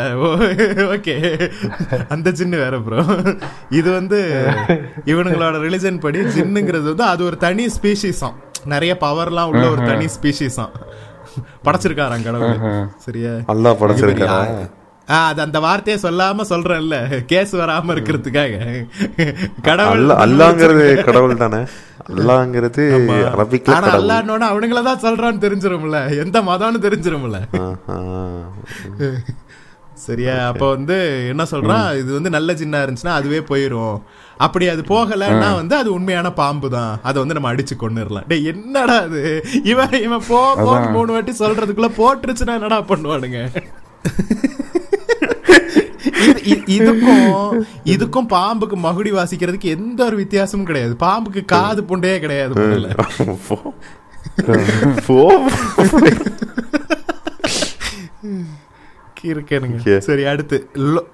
[0.94, 1.14] ஓகே.
[2.08, 3.00] அந்த ஜின்னு வேற ப்ரோ
[3.78, 4.18] இது வந்து
[5.12, 10.74] இவனுங்களோட ரிலிஜன் படி ஜின்னுங்கிறது வந்து அது ஒரு தனி ஸ்பீஷிஸாம் நிறைய பவர்லாம் உள்ள ஒரு தனி ஸ்பீஷிஸாம்
[11.64, 12.58] படைச்சிருக்காராம் கடவுள்.
[12.96, 13.30] சரியா?
[13.30, 14.68] அல்லாஹ் படைச்சிருக்காரா?
[15.10, 17.24] ஆ, அது அந்த வார்த்தையை சொல்லாம சொல்றேன்ல.
[17.24, 18.86] கேஸ் வராம இருக்கிறதுக்காக.
[19.62, 21.64] கடவுள் அல்ல அல்லாங்கிறது கடவுள் தானே?
[22.08, 22.84] அல்லாங்கிறது
[23.34, 26.18] அரபிக்ல ஆனா அல்லான்னோட அவனுங்கள தான் சொல்றான்னு தெரிஞ்சிரும்ல.
[26.18, 27.38] எந்த மதம்னு தெரிஞ்சிரும்ல.
[30.06, 30.34] சரியா?
[30.50, 30.96] அப்ப வந்து
[31.32, 33.96] என்ன சொல்றான் இது வந்து நல்ல ஜின்னா இருந்துச்சுன்னா அதுவே போயிரும்.
[34.46, 36.92] அப்படி அது போகலைன்னா வந்து அது உண்மையான பாம்பு தான்.
[37.08, 39.22] அதை வந்து நம்ம அடிச்சு கொண்டுடலாம் டேய் என்னடா அது?
[39.72, 43.40] இவன் இவன் போ போன்னு மூணு வாட்டி சொல்றதுக்குள்ள போட்டுருச்சுன்னா என்னடா பண்ணுவானுங்க?
[46.76, 47.26] இதுக்கும்
[47.94, 50.94] இதுக்கும் பாம்புக்கு மகுடி வாசிக்கிறதுக்கு எந்த ஒரு வித்தியாசமும் கிடையாது.
[51.04, 52.54] பாம்புக்கு காது புண்டையே கிடையாது.
[55.08, 55.18] போ.
[59.22, 59.98] இருக்கேனுங்க.
[59.98, 60.68] சரி அடுத்து.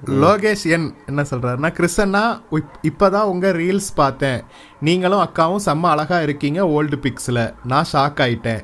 [0.06, 4.42] லோகேஷ் என் என்ன சொல்றாருன்னா கிறிஸ்டன்னா இப்- இப்பதான் உங்க ரீல்ஸ் பார்த்தேன்.
[4.80, 7.54] நீங்களும் அக்காவும் செம்ம அழகா இருக்கீங்க ஓல்டு பிக்ஸ்ல.
[7.64, 8.60] நான் ஷாக் ஆயிட்டேன்.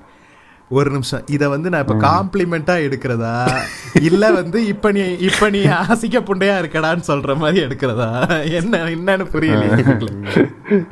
[0.68, 1.22] ஒரு நிமிஷம்.
[1.26, 3.56] இத வந்து நான் இப்ப காம்ப்ளிமெண்டா எடுக்கிறதா?
[4.02, 8.28] இல்ல வந்து இப்ப நீ இப்ப நீ ஆசிக்க புண்டையா இருக்கடான்னு சொல்ற மாதிரி எடுக்கிறதா?
[8.52, 9.64] என்ன என்னன்னு புரியல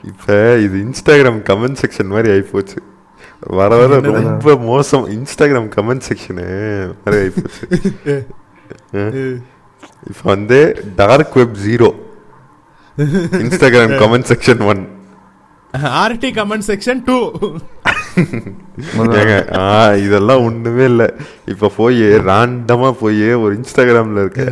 [0.02, 2.77] இப்ப இது இன்ஸ்டாகிராம் கமெண்ட் செக்ஷன் மாதிரி ஆயிப்போச்சு.
[3.41, 5.08] வர வர ரொம்ப மோசம்.
[5.10, 6.47] இன்ஸ்டாகிராம் கமெண்ட் செக்ஷனு
[7.05, 8.26] மாதிரி ஆயிப்போச்சு.
[10.07, 11.94] இப்ப வந்து dark web zero
[13.33, 14.89] Instagram comment section one
[15.75, 17.17] RT comment section two
[18.19, 19.65] ஏங்க ஆ
[20.05, 21.05] இதெல்லாம் ஒண்ணுமே இல்ல.
[21.47, 24.45] இப்ப போய் ராண்டமா போய் ஒரு இன்ஸ்டாகிராம்ல இருக்க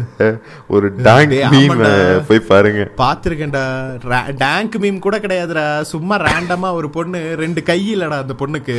[0.66, 1.82] ஒரு டேங்க் மீம்.
[2.28, 2.82] போய் பாருங்க.
[3.02, 3.64] பாத்திருக்கேன்டா.
[4.36, 5.80] டேங்க் மீம் கூட கிடையாதுடா.
[5.92, 8.78] சும்மா ரேண்டமா ஒரு பொண்ணு ரெண்டு கை இல்லடா அந்த பொண்ணுக்கு.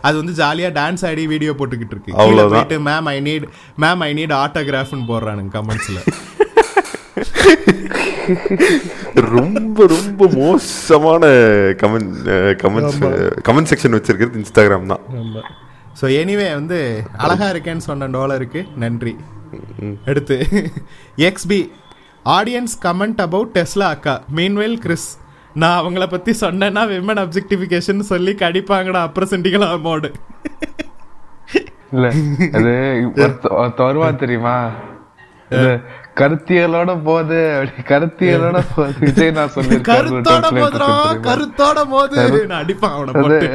[0.00, 2.12] அது வந்து ஜாலியா டான்ஸ் ஆடி வீடியோ போட்டுக்கிட்டு இருக்கு.
[2.54, 3.46] போயிட்டு ma'am I need
[3.80, 6.00] ma'am I need ஆட்டோகிராஃப்னு போடுறானுங்க கமெண்ட்ஸ்ல
[9.36, 11.24] ரொம்ப ரொம்ப மோசமான
[11.82, 12.28] கமெண்ட்
[12.62, 13.00] கமெண்ட்ஸ்
[13.48, 15.02] கமெண்ட் செக்ஷன் வச்சிருக்கிறது இன்ஸ்டாகிராம் தான்.
[16.00, 16.78] ஸோ எனிவே வந்து
[17.24, 19.14] அழகா இருக்கேன்னு சொன்ன டோலருக்கு நன்றி.
[20.10, 20.36] அடுத்து
[21.28, 21.60] XP
[22.38, 24.14] audience comment about Tesla அக்கா.
[24.38, 25.10] மீன்வெல் கிறிஸ்
[25.62, 30.10] நான் அவங்கள பத்தி சொன்னேன்னா விமன் அப்ஜெக்டிஃபிகேஷன் சொல்லி கடிப்பாங்கடா அப்ரசென்டிகளா மோடு
[31.94, 32.06] இல்ல
[32.58, 32.72] அது
[33.88, 34.54] வருவா தெரியுமா?
[36.20, 37.36] கருத்தியலோட போது
[37.90, 38.94] கருத்தியலோட போது.
[39.00, 39.78] விஜய் நான் ஒரு
[41.28, 43.48] கருத்தோட மோது நான் அடிப்பான் அவனை போட்டு.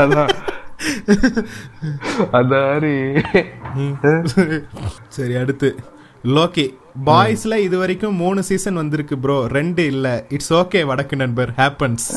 [0.00, 0.32] அதான்.
[2.38, 2.94] அந்த மாதிரி.
[5.16, 5.70] சரி அடுத்து.
[6.36, 6.66] லோகி
[7.06, 10.06] பாய்ஸ்ல இது வரைக்கும் மூணு சீசன் வந்திருக்கு ப்ரோ ரெண்டு இல்ல.
[10.28, 11.52] இட்ஸ் ஓகே வடக்கு நண்பர்.
[11.56, 12.08] ஹேப்பன்ஸ்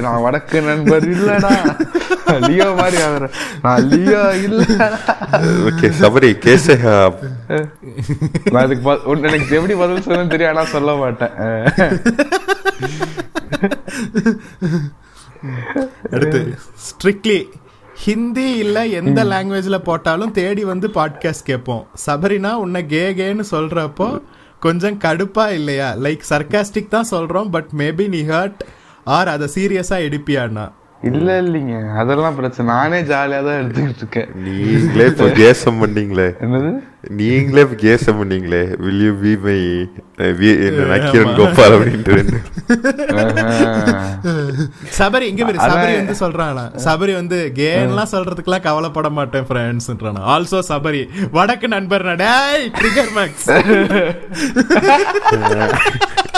[0.00, 1.52] நான் வடக்கு நண்பர் இல்லடா.
[2.40, 3.30] லியோ மாதிரி ஆகுற.
[3.62, 4.88] நான் லியோ இல்லடா.
[5.66, 6.76] ஓகே சபரி கேசே
[8.50, 11.34] நான் அதுக்கு உன்- எனக்கு எப்படி பதில் சொல்லணும்னு தெரியும் ஆனா சொல்ல மாட்டேன்.
[16.10, 16.40] அடுத்து
[16.80, 17.38] ஸ்ட்ரிக்ட்லி
[17.94, 21.86] ஹிந்தி இல்ல எந்த லாங்குவேஜ்ல போட்டாலும் தேடி வந்து பாட்காஸ்ட் கேட்போம்.
[22.06, 24.08] சபரினா உன்னை கே கேன்னு சொல்றப்போ
[24.58, 25.94] கொஞ்சம் கடுப்பா இல்லையா?
[25.96, 28.60] லைக் சர்க்காஸ்டிக் தான் சொல்றோம் பட் மேபி நீ ஹர்ட்
[29.06, 30.66] ஆர் அதை சீரியஸா எடுப்பியான்னா
[31.08, 31.74] இல்ல இல்லைங்க.
[32.00, 32.64] அதெல்லாம் பிரச்சனை.
[32.70, 34.28] நானே ஜாலியா தான் எடுத்துக்கிட்டு இருக்கேன்.
[34.46, 36.26] நீங்களே இப்போ கேசம் பண்ணீங்களே.
[36.44, 36.70] என்னது?
[37.20, 38.60] நீங்களே இப்போ கேசம் பண்ணீங்களே.
[38.82, 39.56] Will you be my
[40.92, 42.16] Nakkeeran Gopal அப்படின்ட்டு
[44.98, 46.64] சபரி இங்க பேரு சபரி வந்து சொல்றானா.
[46.86, 51.02] சபரி வந்து கேன்லாம் சொல்றதுக்குலாம் கவலைப்பட மாட்டேன் ஃப்ரெண்ட்ஸ்ன்றானா ஆல்சோ சபரி
[51.38, 53.48] வடக்கு நண்பர் டேய் ட்ரிகர் மேக்ஸ்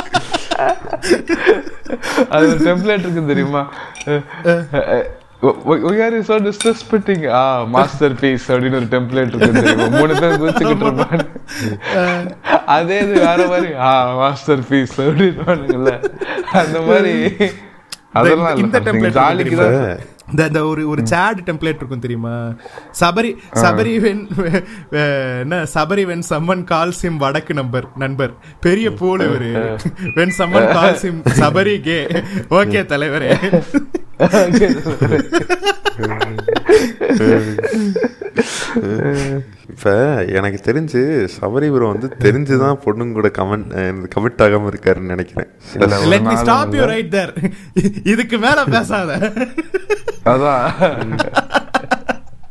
[2.35, 3.63] அது ஒரு டெம்ப்ளேட் இருக்கு தெரியுமா?
[6.23, 9.87] so disrespecting a master piece அப்படின்னு ஒரு டெம்ப்ளேட் இருக்கு தெரியுமா?
[9.99, 11.25] மூணு பேர் குதிச்சுக்கிட்டு இருப்பாங்க
[12.67, 13.75] அதே இது வேற மாதிரி.
[13.75, 15.99] ஆ மாஸ்டர் பீஸ் அப்படின்னு
[16.53, 17.15] அந்த மாதிரி.
[18.13, 18.57] அதெல்லாம்
[19.19, 19.99] ஜாலிக்கு தான்
[20.33, 22.35] இந்த ஒரு ஒரு சேட் டெம்ப்ளேட் இருக்கும் தெரியுமா?
[23.01, 23.31] சபரி
[23.63, 24.23] சபரி வென்
[25.43, 28.33] என்ன Sabari when summon calls him வடக்கு நம்பர் நண்பர்.
[28.61, 29.53] பெரிய பூல் இவரு.
[30.19, 31.99] When summon calls him Sabari K.
[32.61, 33.31] Okay தலைவரே.
[39.69, 39.91] இப்ப
[40.25, 45.49] எனக்கு தெரிஞ்சு சபரிபுரம் வந்து தெரிஞ்சுதான் பொண்ணுங்க கூட கமெண்ட் கமிட் ஆகாம இருக்காருன்னு நினைக்கிறேன்.
[45.79, 46.85] இல்ல, ஒரு லெட் மீ நாளும் ஸ்டாப் யூ இல்ல.
[46.85, 47.35] ரைட் தேர்
[48.05, 49.33] இதுக்கு மேல பேசாத.
[50.25, 50.73] அதான்.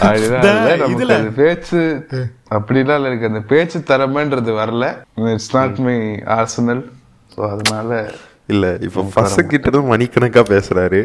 [0.00, 2.06] இதுல- பேச்சு
[2.50, 4.96] அப்படிலாம் இருக்கு அந்த பேச்சு திறமைன்றது வரல.
[5.14, 6.90] It's not my arsenal
[7.36, 8.12] so அதனால
[8.52, 11.00] இல்ல இப்ப பசங்க கிட்ட இருந்து மணிக்கணக்கா பேசுறாரு.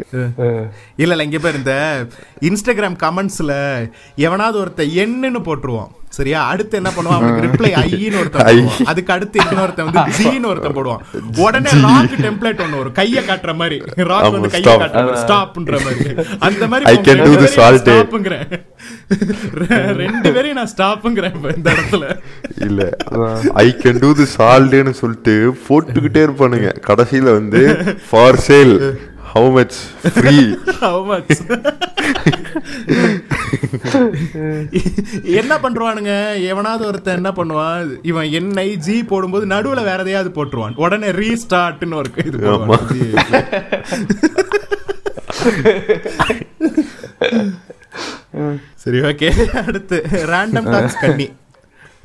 [1.02, 1.74] இல்ல இல்ல இங்க பேர் இந்த
[2.48, 3.54] இன்ஸ்டாகிராம் கமெண்ட்ஸ்ல
[4.26, 5.92] எவனாவது ஒருத்த எண்ணுன்னு போட்டுருவான்.
[6.16, 6.40] சரியா?
[6.52, 7.18] அடுத்து என்ன பண்ணுவான்?
[7.18, 8.56] அவனுக்கு ரிப்ளை ஐன்னு ஒருத்தன் ஐ.
[8.56, 8.82] போடுவான்.
[8.84, 11.02] அதுக்கு அடுத்து இன்னொருத்தன் வந்து ஜின்னு ஒருத்தன் போடுவான்.
[11.36, 12.98] உடனே ராக் டெம்ப்ளேட் ஒண்ணு வரும்.
[13.00, 13.78] கைய காட்டுற மாதிரி.
[14.10, 14.66] ராக் வந்து கைய.
[14.74, 15.22] காட்டுற மாதிரி.
[15.22, 16.14] ஸ்டாப்ன்ற மாதிரி.
[16.38, 17.78] அந்த மாதிரி I இப்ப can உங்க do ரெண்டு all
[20.52, 22.04] நான் ரெண்டு இப்ப இந்த இடத்துல.
[22.60, 22.80] இல்ல.
[23.64, 25.34] I can do this all டேன்னு சொல்லிட்டு
[25.68, 26.70] போட்டுக்கிட்டே இருப்பானுங்க.
[26.88, 27.62] கடைசியில வந்து
[28.10, 28.76] for sale
[29.34, 29.76] how much
[30.14, 30.36] free
[30.80, 31.32] How much?
[35.40, 37.98] என்ன பண்றானுங்க எவனாவது ஒருத்தன் என்ன பண்ணுவான்?
[38.02, 40.76] இவன் என்ஐ ஜி போடும்போது நடுவுல வேற எதையாவது போட்டுருவான்.
[40.76, 42.38] உடனே ரீஸ்டார்ட்னு ஒரு இது.
[48.74, 49.28] சரி ஓகே
[49.66, 49.96] அடுத்து
[50.32, 51.28] ரேண்டம் டாக்ஸ் கண்ணி.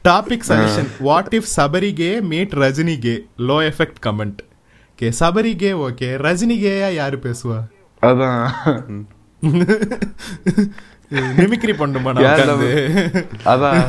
[0.07, 3.15] Topic suggestion what if Sabari K meet Rajini K
[3.49, 4.41] low effort comment
[4.91, 7.59] okay Sabari K okay Rajini கேயா யாரு பேசுவா?
[8.01, 9.05] அதான்.
[11.37, 12.11] மிமிக்ரி பண்ணுமா?
[13.51, 13.79] அதான்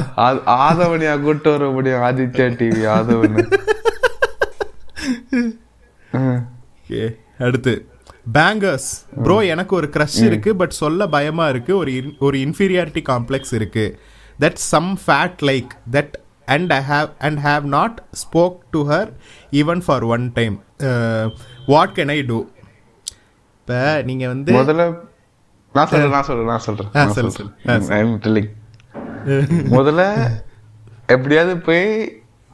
[0.69, 3.37] ஆதவனியா கூட்டு வர முடியும் ஆதித்யா டிவி ஆதவன்
[7.47, 7.75] அடுத்து.
[8.37, 8.89] பேங்கர்ஸ்
[9.25, 11.73] ப்ரோ எனக்கு ஒரு க்ரஷ் இருக்கு பட் சொல்ல பயமா இருக்கு.
[11.83, 11.93] ஒரு
[12.29, 13.85] ஒரு இன்ஃபீரியாரிட்டி காம்ப்ளெக்ஸ் இருக்கு.
[14.45, 16.15] That some fad like that
[16.57, 19.11] and I have and have not spoke to her
[19.61, 20.57] even for one time
[21.75, 22.39] what can I do
[23.61, 23.81] இப்போ
[24.11, 24.85] நீங்க வந்து முதல்ல
[25.75, 26.93] நான் சொல்றேன் நான் சொல்றேன் நான் சொல்றேன்.
[26.99, 27.51] நான் சொல்றேன்.
[29.77, 30.03] முதல்ல
[31.15, 31.85] எப்படியாவது போய்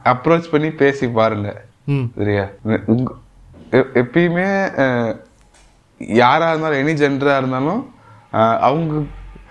[0.03, 1.49] அப்ரோச் பண்ணி பேசி பாருங்க.
[2.17, 2.45] சரியா?
[4.01, 4.47] எப்பயுமே
[6.21, 7.81] யாரா இருந்தாலும் எனி ஜெண்டரா இருந்தாலும்
[8.67, 8.93] அவங்க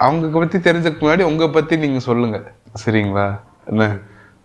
[0.07, 2.39] அவங்க பத்தி தெரிஞ்சதுக்கு முன்னாடி உங்க பத்தி நீங்க சொல்லுங்க.
[2.85, 3.27] சரிங்களா?
[3.71, 3.85] என்ன?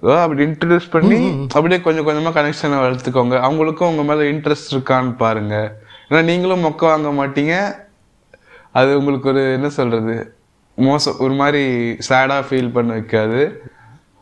[0.02, 1.18] ஓ, அப்படி இன்ட்ரடியூஸ் பண்ணி
[1.54, 3.36] அப்படியே கொஞ்சம் கொஞ்சமா கனெக்ஷனை வளர்த்துக்கோங்க.
[3.48, 5.56] அவங்களுக்கும் உங்க மேல இன்ட்ரெஸ்ட் இருக்கான்னு பாருங்க.
[6.10, 7.56] ஏன்னா நீங்களும் மொக்க வாங்க மாட்டீங்க.
[8.76, 10.16] அது உங்களுக்கு ஒரு என்ன சொல்றது
[10.78, 11.64] மோசம் ஒரு மாதிரி
[12.10, 13.42] சேடா ஃபீல் பண்ண வைக்காது.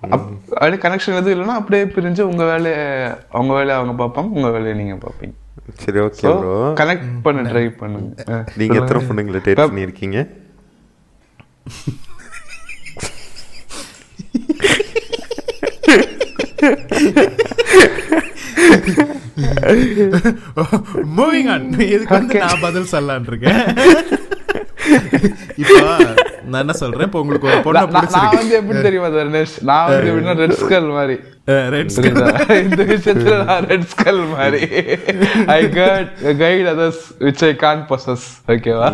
[0.08, 2.84] அப்- அப்படியே கனெக்ஷன் எதுவும் இல்லைன்னா அப்படியே பிரிஞ்சு உங்க வேலையை
[3.32, 5.36] அவங்க வேலையை அவங்க பார்ப்பாங்க உங்க வேலையை நீங்க பார்ப்பீங்க.
[5.78, 9.02] சரி ஓகே ப்ரோ கனெக்ட் பண்ண ட்ரை பண்ணுங்க அஹ், நீங்க எத்தனை.
[9.08, 10.20] பொண்ணுங்களை டேட் பண்ணியிருக்கீங்க?
[21.16, 23.64] மூவிங் ஆன் இதுக்கு வந்து நான் பதில் சொல்லலான் இருக்கேன்.
[25.62, 25.80] இப்போ
[26.52, 27.08] நான் என்ன சொல்றேன்?
[27.08, 27.82] இப்போ உங்களுக்கு ஒரு பொண்ணை
[28.16, 31.18] நான் வந்து எப்படி தெரியுமா தர்ணேஷ் நான் வந்து எப்படின்னா ரெட் ஸ்கல் மாதிரி.
[31.76, 32.28] ரெட் புரியுதா?
[32.66, 34.62] இந்த விஷயத்துல நான் ரெட் ஸ்கல் மாதிரி.
[35.58, 36.12] I could
[36.42, 38.90] guide others which I can possess ஓகேவா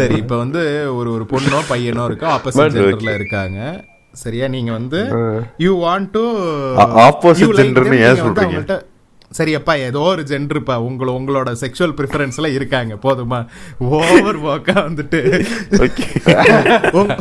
[0.00, 0.62] சரி இப்போ வந்து
[0.98, 2.28] ஒரு ஒரு பொண்ணோ பையனோ இருக்கோ?
[2.36, 3.58] ஆப்போசிட் ஜெண்டர்ல இருக்காங்க.
[4.24, 4.46] சரியா?
[4.52, 5.00] நீங்க வந்து
[5.64, 6.22] யூ வாண்ட் டு
[7.06, 8.78] opposite genderன்னு ஏன் சொல்றீங்க?
[9.30, 13.38] சரியப்பா ஏதோ ஒரு ஜெண்டர்ப்பா உங்கள உங்களோட செக்ஷுவல் ப்ரிஃபரன்ஸ்ல இருக்காங்க போதுமா?
[13.88, 15.20] ஓவர் வாக்கா வந்துட்டு.
[16.92, 17.18] உங்க-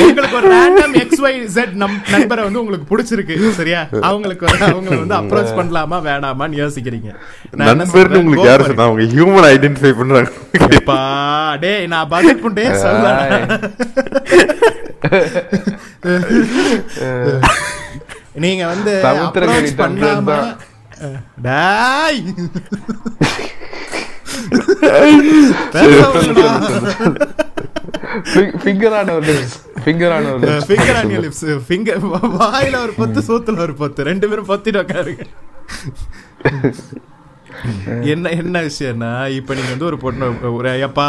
[0.00, 1.76] உங்களுக்கு ஒரு ரேண்டம் எக்ஸ் ஒய் ஜெட்
[2.08, 3.80] நம்பரை வந்து உங்களுக்கு பிடிச்சிருக்கு சரியா?
[4.00, 7.10] அவங்களுக்கு வந்து அவங்கள வந்து அப்ரோச் பண்ணலாமா வேணாமான்னு யோசிக்கிறீங்க.
[7.62, 8.64] நண்பர்னு உங்களுக்கு யாரு.
[8.64, 10.30] சொன்னா அவங்க ஹியூமன் ஐடென்டிஃபை பண்றாங்க
[11.60, 13.06] டேய் நான் பதில் புண்டே சொல்ல
[18.34, 18.92] நீங்க வந்து
[19.78, 20.34] பண்ணாம
[21.42, 22.22] டாய்.
[28.62, 29.34] ஃபிங்கர் ஆன ஒரு
[29.84, 30.48] ஃபிங்கர் ஆன ஒரு
[31.12, 31.40] your lips.
[31.70, 31.96] finger
[32.38, 34.08] வாயில ஒரு பொத்து சூத்துல ஒரு பொத்து.
[34.10, 35.24] ரெண்டு பேரும் பொத்திட்டு உட்காருங்க
[38.02, 41.06] என்ன என்ன விஷயம்னா இப்ப நீங்க வந்து ஒரு பொண்ணு ஒரு ஐயப்பா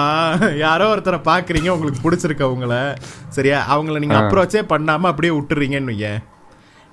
[0.57, 2.75] யாரோ ஒருத்தரை பாக்குறீங்க உங்களுக்கு பிடிச்சிருக்கு அவங்கள.
[3.29, 3.59] சரியா?
[3.75, 6.19] அவங்கள நீங்க அப்ரோச்சே பண்ணாம அப்படியே விட்டுறீங்கன்னு வையேன்.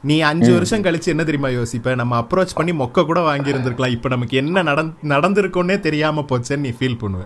[0.09, 1.95] நீ அஞ்சு வருஷம் கழிச்சு என்ன தெரியுமா யோசிப்ப?
[1.95, 6.73] நம்ம அப்ரோச் பண்ணி மொக்க கூட வாங்கி இருந்திருக்கலாம் இப்ப நமக்கு என்ன நடந் நடந்திருக்கும்னே தெரியாம போச்சேன்னு நீ
[6.79, 7.23] ஃபீல் பண்ணுவ.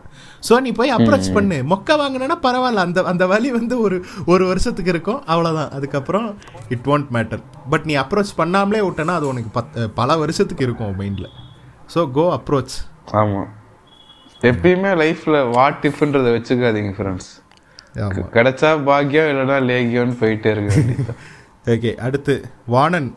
[0.49, 1.59] சோ நீ போய் அப்ரோச் பண்ணு.
[1.73, 2.85] மொக்க வாங்கினா பரவாயில்ல.
[2.87, 5.21] அந்த அந்த வலி வந்து ஒரு ஒரு வருஷத்துக்கு இருக்கும்.
[5.27, 5.73] அவ்வளவுதான்.
[5.79, 6.29] அதுக்கப்புறம்
[6.75, 11.29] இட் won't மேட்டர் பட் நீ அப்ரோச் பண்ணாமலே விட்டனா அது உனக்கு பத் பல வருஷத்துக்கு இருக்கும் மைண்ட்ல
[11.95, 12.77] ஸோ கோ அப்ரோச்
[13.21, 13.43] ஆமா.
[14.41, 17.31] எப்பயுமே லைஃப்ல வாட் இஃப்ன்றத வச்சுக்காதீங்க ஃப்ரெண்ட்ஸ்
[18.35, 21.15] கிடைச்சா பாக்கியம் இல்லைன்னா லேகியம்னு போயிட்டே இருக்க.
[21.73, 22.35] ஓகே அடுத்து
[22.67, 23.11] வாணன்.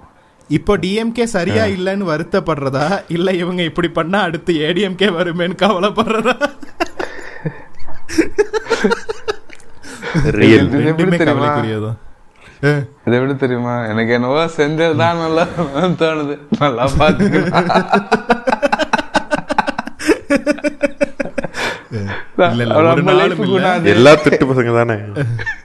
[0.50, 2.86] இப்போ டிஎம்கே சரியா இல்லைன்னு வருத்தப்படுறதா?
[3.08, 6.36] இல்ல இவங்க இப்படி பண்ணா அடுத்து ஏடிஎம்கே வருமேன்னு கவலைப்படுறதா?
[10.40, 11.18] ரெண்டுமே?
[11.28, 12.00] கவலைக்குரியதான்
[13.06, 13.74] இது எப்படி தெரியுமா?
[13.86, 15.44] எனக்கு என்னவோ செஞ்சதுதான் நல்லா
[16.02, 16.36] தோணுது.
[16.60, 16.84] நல்லா.
[23.42, 23.90] குணாது.
[23.96, 24.98] எல்லா திட்டு பசங்க தானே?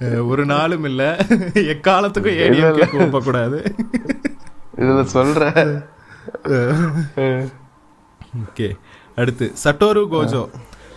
[0.00, 1.16] ஒரு நாளும் இல்ல.
[1.54, 3.74] எக்காலத்துக்கும் ஏடிஎம்கே கூப்ப கூடாது
[4.76, 5.40] இதுல சொல்ற.
[8.44, 8.78] ஓகே.
[9.16, 10.48] அடுத்து சட்டோரு கோஜோ.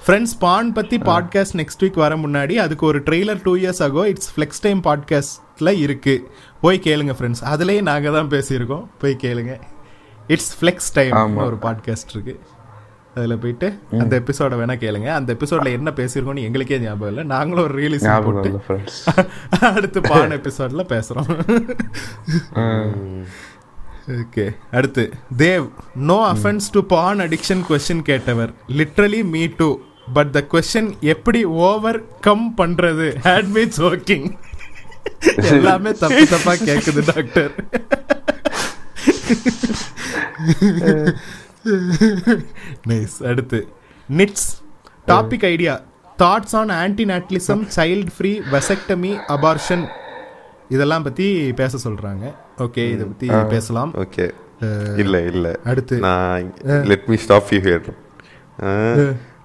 [0.07, 4.31] ஃப்ரெண்ட்ஸ் பான் பத்தி பாட்காஸ்ட் நெக்ஸ்ட் வீக் வர முன்னாடி அதுக்கு ஒரு trailer two years ago it's
[4.35, 6.31] flex time பாட்காஸ்ட்ல இருக்கு.
[6.61, 8.85] போய் கேளுங்க ஃப்ரெண்ட்ஸ் அதுலயே நாங்க தான் பேசியிருக்கோம்.
[8.99, 9.59] போய் கேளுங்க.
[10.27, 11.37] It's flex time.
[11.37, 12.39] ஒரு பாட்காஸ்ட் இருக்கு.
[13.15, 13.67] அதுல போயிட்டு
[14.01, 15.09] அந்த எபிசோட வேணா கேளுங்க.
[15.17, 17.23] அந்த எபிசோட்ல என்ன பேசியிருக்கோம்னு எங்களுக்கே ஞாபகம் இல்லை.
[17.33, 18.51] நாங்களும் ஒரு ரீலிஸ் போட்டு
[19.75, 21.29] அடுத்து பான் எபிசோட்ல பேசுறோம்.
[24.19, 24.45] ஓகே
[24.77, 25.03] அடுத்து.
[25.43, 25.65] Dev
[26.11, 28.53] no offence to porn addiction question கேட்டவர்.
[28.79, 29.69] Literally me too
[30.13, 33.07] but the question எப்படி ஓவர் கம் பண்றது?
[33.27, 34.27] ஹேட் மீ ஜோக்கிங்
[35.53, 37.53] எல்லாமே தப்பு தப்பா கேக்குது டாக்டர்
[42.89, 43.67] நைஸ் அடுத்து.
[44.17, 44.47] Nits
[45.07, 45.81] topic idea
[46.17, 49.87] thoughts on antinatalism child free vasectomy abortion
[50.69, 52.33] இதெல்லாம் பத்தி பேச சொல்றாங்க.
[52.57, 53.93] ஓகே இதை பத்தி பேசலாம்.
[53.93, 54.31] ஓகே
[54.97, 55.59] இல்ல இல்ல.
[55.63, 55.99] அடுத்து.
[55.99, 57.89] நான் let me stop you here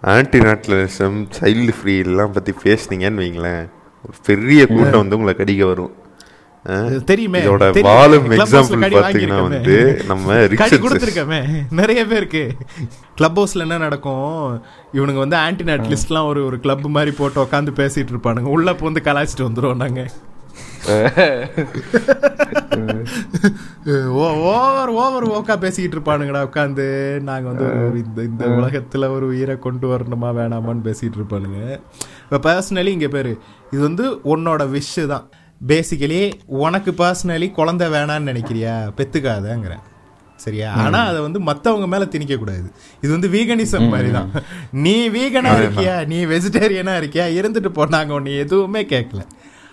[0.38, 3.68] antinatalism child free எல்லாம் பத்தி பேசுனீங்கன்னு வைங்களேன்.
[4.02, 5.92] ஒரு பெரிய கூட்டம் வந்து உங்களை கடிக்க வரும்?
[7.05, 7.40] தெரியுமே.
[7.40, 9.42] இதோட Houseல எக்ஸாம்பிள் பாத்தீங்கன்னா.
[9.42, 11.66] வந்து நம்ம கடி கொடுத்துருக்கமே.
[11.70, 12.50] நிறைய பேருக்கு.
[13.14, 14.62] கிளப் ஹவுஸ்ல என்ன நடக்கும்?
[14.92, 18.40] இவனுங்க வந்து ஆன்டி நாட் லிஸ்ட்லாம் ஒரு ஒரு கிளப் மாதிரி போட்டு உட்காந்து பேசிட்டு இருப்பானுங்க.
[18.40, 20.06] உள்ள வந்து கலாய்ச்சிட்டு வந்துருவோம் நாங்க.
[24.10, 30.20] ஓவர் ஓவர் ஓக்கா பேசிக்கிட்டு இருப்பானுங்கடா உட்காந்து நாங்க வந்து இந்த இந்த உலகத்துல ஒரு உயிரை கொண்டு வரணுமா
[30.20, 31.78] வேணாமான்னு பேசிட்டு இருப்பானுங்க.
[32.30, 33.38] இப்போ பர்சனலி இங்க பேரு.
[33.70, 35.30] இது வந்து உன்னோட விஷ் தான்.
[35.66, 38.74] பேசிக்கலி உனக்கு பர்சனலி குழந்தை வேணான்னு நினைக்கிறியா?
[38.98, 39.84] பெத்துக்காதங்கிறேன்.
[40.36, 40.72] சரியா?
[40.82, 42.68] ஆனா அதை வந்து மத்தவங்க மேல திணிக்க கூடாது
[43.02, 44.30] இது வந்து வீகனிசம் மாதிரி தான்
[44.84, 46.06] நீ வீகனா இருக்கியா?
[46.06, 47.26] நீ வெஜிடேரியனா இருக்கியா?
[47.38, 49.22] இருந்துட்டு போனாங்க உன்னை எதுவுமே கேட்கல.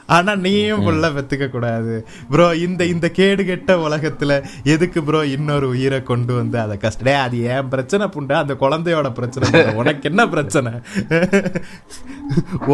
[0.08, 1.94] ஆனா நீயும் புள்ள பெத்துக்க கூடாது
[2.32, 4.32] ப்ரோ இந்த இந்த கேடு கெட்ட உலகத்துல
[4.64, 8.36] எதுக்கு ப்ரோ இன்னொரு உயிரை கொண்டு வந்து அதை கஷ்டே அது ஏன் பிரச்சனை புண்டா?
[8.44, 9.64] அந்த குழந்தையோட பிரச்சனை.
[9.74, 10.74] உனக்கு என்ன பிரச்சனை?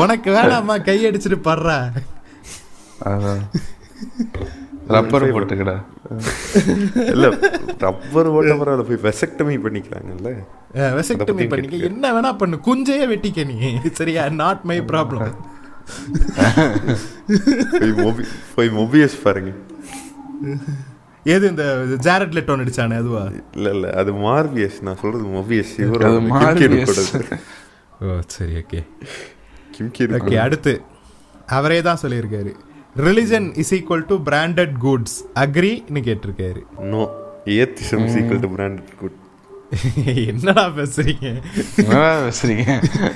[0.01, 1.77] உனக்கு வேணாமா கையடிச்சிட்டு படுற
[4.96, 5.76] ரப்பர் போட்டுக்கடா.
[7.14, 7.26] இல்ல
[7.84, 10.32] ரப்பர் ஓட்ட பரவாயில்ல போய் வெசக்டமி பண்ணிக்கிறாங்கல்ல
[10.98, 11.78] வெசக்டமி பண்ணிக்க.
[11.90, 12.58] என்ன வேணா பண்ணு.
[12.68, 13.58] குஞ்சையே வெட்டிக்க நீ.
[14.00, 14.24] சரியா?
[14.42, 15.34] நாட் மை ப்ராப்ளம்
[17.76, 18.24] போய் மொபி
[18.56, 19.52] போய் மொபியஸ் பாருங்க.
[21.26, 21.64] ஏது இந்த
[22.08, 23.24] ஜாரட் லெட்டோ நடிச்சானே அதுவா?
[23.58, 27.00] இல்ல இல்ல அது மார்வியஸ் நான் சொல்றது மொபியஸ் இவர் அது Marvelous.
[28.02, 28.06] ஓ
[28.36, 28.80] சரி ஓகே
[29.76, 30.74] கிம்கி ஓகே அடுத்து.
[31.58, 32.52] அவரே தான் சொல்லியிருக்காரு.
[32.98, 36.61] Religion is equal to branded goods அக்ரின்னு கேட்டிருக்காரு.
[36.94, 37.02] நோ
[37.45, 39.18] ஏத்திசம் சீக்கிரம் டு பிராண்டட் குட்
[40.06, 41.28] என்னடா பேசுறீங்க?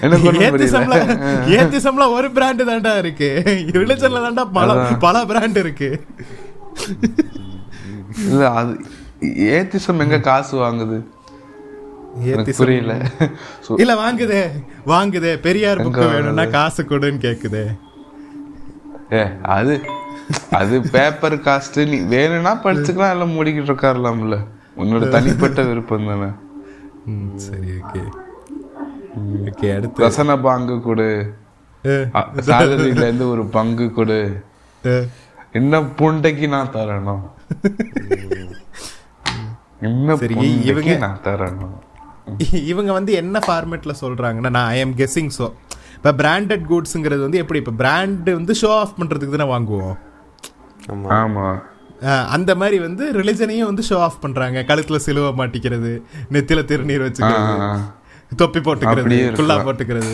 [0.02, 1.16] என்னடா பேசுறீங்க?
[1.58, 3.30] ஏத்திசம்ல ஒரு பிராண்ட் தான்டா இருக்கு.
[3.80, 4.78] ரிலிஜன்ல தான்டா பல.
[5.06, 5.90] பல பிராண்ட் இருக்கு.
[8.28, 8.74] இல்ல அது
[9.58, 11.00] ஏத்திசம் எங்க காசு வாங்குது?
[12.58, 12.94] புரியல.
[13.78, 14.44] இல்ல வாங்குதே.
[14.86, 15.34] வாங்குதே.
[15.48, 16.46] பெரியார் புக்கு வேணும்னா?
[16.46, 17.66] காசு கொடுன்னு கேக்குதே.
[19.12, 19.74] ஏ அது
[20.52, 24.38] அது பேப்பர் காஸ்ட் நீ வேணும்னா படிச்சுக்கலாம் எல்லாம் மூடிக்கிட்டு உட்காரலாம்ல.
[24.78, 26.30] உன்னோட தனிப்பட்ட விருப்பம் தானே.
[27.36, 28.02] சரி ஓகே.
[29.46, 30.04] ஓகே அடுத்து.
[30.04, 31.10] ரசன பங்கு கொடு.
[31.84, 32.10] அஹ்,
[32.46, 34.20] சேலரியில இருந்து ஒரு பங்கு கொடு.
[35.52, 37.24] என்ன புண்டைக்கு நான் தரணும்?
[39.82, 40.18] என்ன
[40.64, 41.76] இவங்க- நான் தரணும்?
[42.64, 45.46] இவங்க வந்து என்ன ஃபார்மேட்ல சொல்றாங்கன்னா நான் ஐ எம் கெஸ்ஸிங் ஸோ
[46.06, 47.60] இப்போ பிராண்டட் குட்ஸுங்கிறது வந்து எப்படி?
[47.60, 49.96] இப்போ பிராண்ட் வந்து ஷோ ஆஃப் பண்றதுக்கு தானே வாங்குவோம்.
[50.90, 51.08] ஆமா.
[51.16, 51.46] ஆமா.
[52.02, 54.60] அஹ், அந்த மாதிரி வந்து ரிலிஜனையும் வந்து ஷோ ஆஃப் பண்றாங்க.
[54.62, 55.92] கழுத்துல சிலுவை மாட்டிக்கிறது
[56.32, 57.56] நெத்தில திருநீர் வச்சுக்கிறது.
[58.36, 59.02] தொப்பி போட்டுக்கிறது.
[59.36, 60.14] குல்லா போட்டுக்கிறது.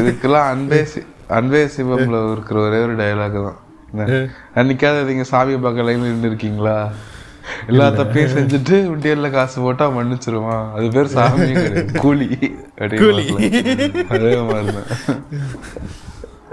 [0.00, 0.80] இதுக்கெல்லாம் அன்பே
[1.30, 3.58] அன்பே சிவம்ல இருக்கிற ஒரே ஒரு டயலாக் தான்?
[4.54, 6.76] அன்னைக்காவது நீங்க சாமி பக்கலைன்னு நின்று இருக்கீங்களா
[7.66, 11.52] எல்லா தப்பையும் செஞ்சுட்டு உண்டியல்ல காசு போட்டா மன்னிச்சிருவான் அது பேர் சாமி.
[11.98, 12.28] கூலி.
[12.98, 13.26] கூலி.
[14.08, 14.90] அதே மாதிரிதான்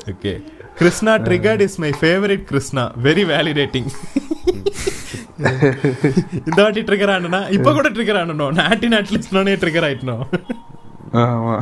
[0.07, 0.33] okay.
[0.75, 2.91] Krishna triggered is my favourite Krishna.
[3.03, 3.89] Very validating
[6.45, 10.23] இந்த வாட்டி ட்ரிகர் ஆனா இப்ப கூட ட்ரிகர் ஆனணும் நாட்டி நாட்லிஸ்ட்னே ட்ரிகர் ஆயிட்டணும்
[11.13, 11.55] ஆமா.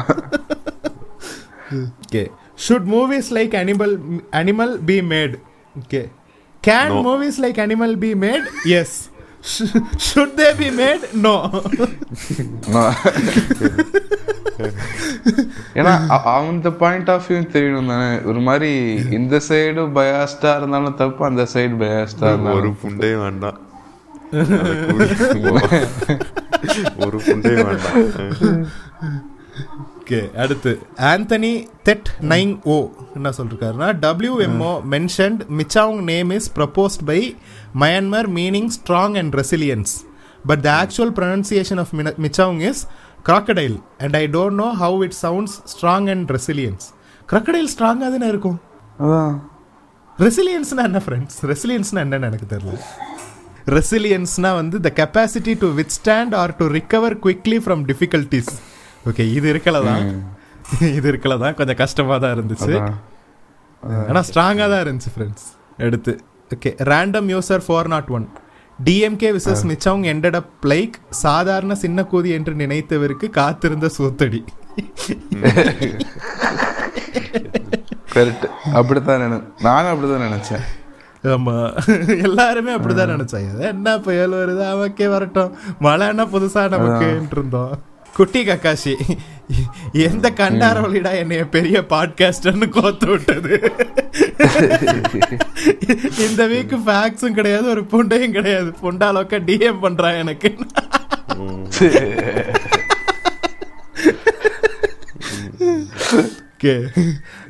[2.04, 2.24] Okay.
[2.68, 3.96] Should movies like Animal
[4.32, 5.36] Animal be made
[5.76, 6.02] okay.
[6.64, 6.94] Can.
[7.08, 8.96] Movies like Animal be made yes
[10.06, 11.36] should they be made no
[12.68, 12.96] நான்
[15.74, 18.22] ஏன்னா அ- அந்த பாயிண்ட் ஆஃப் வியூ தெரியணும் தானே.
[18.22, 18.72] ஒரு மாதிரி
[19.12, 23.60] இந்த சைடு பயாஸ்டா இருந்தாலும் தப்பு அந்த சைடு பயாஸ்டா ஒரு இருந்தாலும் புண்டையும் வேண்டாம்.
[26.98, 28.68] ஒரு புண்டையும் வேண்டாம்.
[30.00, 30.72] ஓகே அடுத்து.
[30.96, 31.52] ஆந்தனி
[31.86, 32.76] தெட் நைங் ஓ
[33.16, 37.36] என்ன சொல்லிருக்காருன்னா WMO mentioned Michaung name is proposed by
[37.84, 39.94] Myanmar meaning strong and resilience
[40.50, 41.94] but the actual pronunciation of
[42.26, 42.84] Michaung is
[43.30, 46.86] crocodile and I don't know how it sounds strong and resilience
[47.30, 48.58] crocodile ஸ்ட்ராங்காக தானே இருக்கும்?
[50.18, 52.76] ரெசிலியன்ஸ்னா என்ன friends ரெசிலியன்ஸ்னா என்னன்னு எனக்கு தெரியல.
[53.78, 58.52] ரெசிலியன்ஸ்னா வந்து the capacity to withstand or to recover quickly from difficulties
[59.10, 60.06] okay இது இருக்கல தான்
[60.98, 62.72] இது இருக்கல தான் கொஞ்சம் கஷ்டமாக தான் இருந்துச்சு.
[62.78, 62.95] அதான்.
[64.10, 65.48] ஆனா ஸ்ட்ராங்கா தான் இருந்துச்சு ஃப்ரெண்ட்ஸ்
[65.88, 66.14] எடுத்து.
[66.56, 68.27] Okay random user four naught one
[68.85, 74.42] DMK versus மிச்சவங்க ended up like சாதாரண சின்ன கூதி என்று நினைத்தவருக்கு காத்திருந்த சூத்தடி.
[78.14, 80.66] கரெக்ட் அப்படித்தான் நினை நானும் அப்படிதான் நினைச்சேன்.
[81.24, 81.56] ஆமா.
[82.24, 83.59] எல்லாருமே அப்படிதான் நினைச்சாங்க.
[83.59, 84.69] என்ன புயல் வருது?
[84.69, 85.56] அவக்கே வரட்டும்.
[85.80, 87.74] மழைன்னா புதுசா நமக்குன்ட்டு இருந்தோம்
[88.16, 88.93] குட்டி கக்காஷி
[89.92, 93.54] எந்த கண்டார வழிடா என்னைய பெரிய பாட்காஸ்டர்னு கோத்து விட்டது?
[96.28, 98.72] இந்த வீக் ஃபேக்ஸும் கிடையாது ஒரு புண்டையும் கிடையாது.
[98.82, 100.52] புண்டாலோக்க டிஎம் பண்றான் எனக்கு.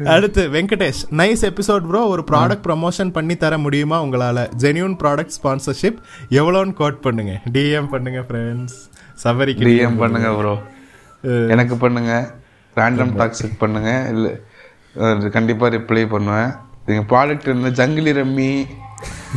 [0.06, 1.02] அடுத்து வெங்கடேஷ்.
[1.18, 4.48] நைஸ் எபிசோட் ப்ரோ ஒரு ப்ராடக்ட் ப்ரமோஷன் பண்ணி தர முடியுமா உங்களால?
[4.58, 6.00] ஜெனியூன் ப்ராடக்ட் ஸ்பான்சர்ஷிப்
[6.30, 7.34] எவ்வளோன்னு கோட் பண்ணுங்க.
[7.54, 8.78] டிஎம் பண்ணுங்க ஃப்ரெண்ட்ஸ்
[9.24, 10.56] சபரிக்கு டிஎம் பண்ணுங்க ப்ரோ
[11.54, 12.14] எனக்கு பண்ணுங்க.
[12.78, 13.92] ரேண்டம் டாக்ஸிக் பண்ணுங்க.
[14.14, 14.28] இல்ல
[14.96, 16.52] அஹ், கண்டிப்பா ரிப்ளை பண்ணுவேன்.
[16.88, 18.50] நீங்க ப்ராடக்ட் இருந்தா ஜங்கிலி ரம்மி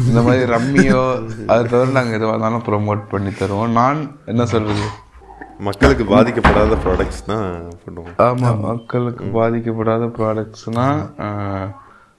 [0.03, 1.03] இந்த மாதிரி ரம்மியோ
[1.53, 3.73] அது தவிர நாங்க எதுவாக இருந்தாலும் ப்ரோமோட் பண்ணி தருவோம்.
[3.79, 4.01] நான்
[4.33, 4.87] என்ன சொல்றது?
[5.67, 7.47] மக்களுக்கு பாதிக்கப்படாத ப்ராடக்ட்ஸ் தான்
[7.85, 8.13] பண்ணுவோம்.
[8.27, 10.87] ஆமா மக்களுக்கு பாதிக்கப்படாத ப்ராடக்ட்ஸ்னா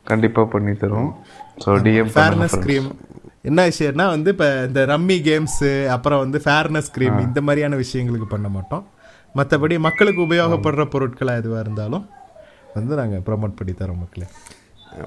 [0.06, 1.11] கண்டிப்பா பண்ணி தருவோம்.
[1.64, 2.89] ஸோ டிஎம் ஃபேர்னஸ் கிரீம்
[3.49, 8.48] என்ன விஷயம்னா வந்து இப்போ இந்த ரம்மி கேம்ஸு அப்புறம் வந்து ஃபேர்னஸ் கிரீம் இந்த மாதிரியான விஷயங்களுக்கு பண்ண
[8.56, 8.83] மாட்டோம்.
[9.35, 12.06] மற்றபடி மக்களுக்கு உபயோகப்படுற பொருட்களாக எதுவாக இருந்தாலும்
[12.75, 14.27] வந்து நாங்கள் ப்ரோமோட் பண்ணி தரோம் மக்களே.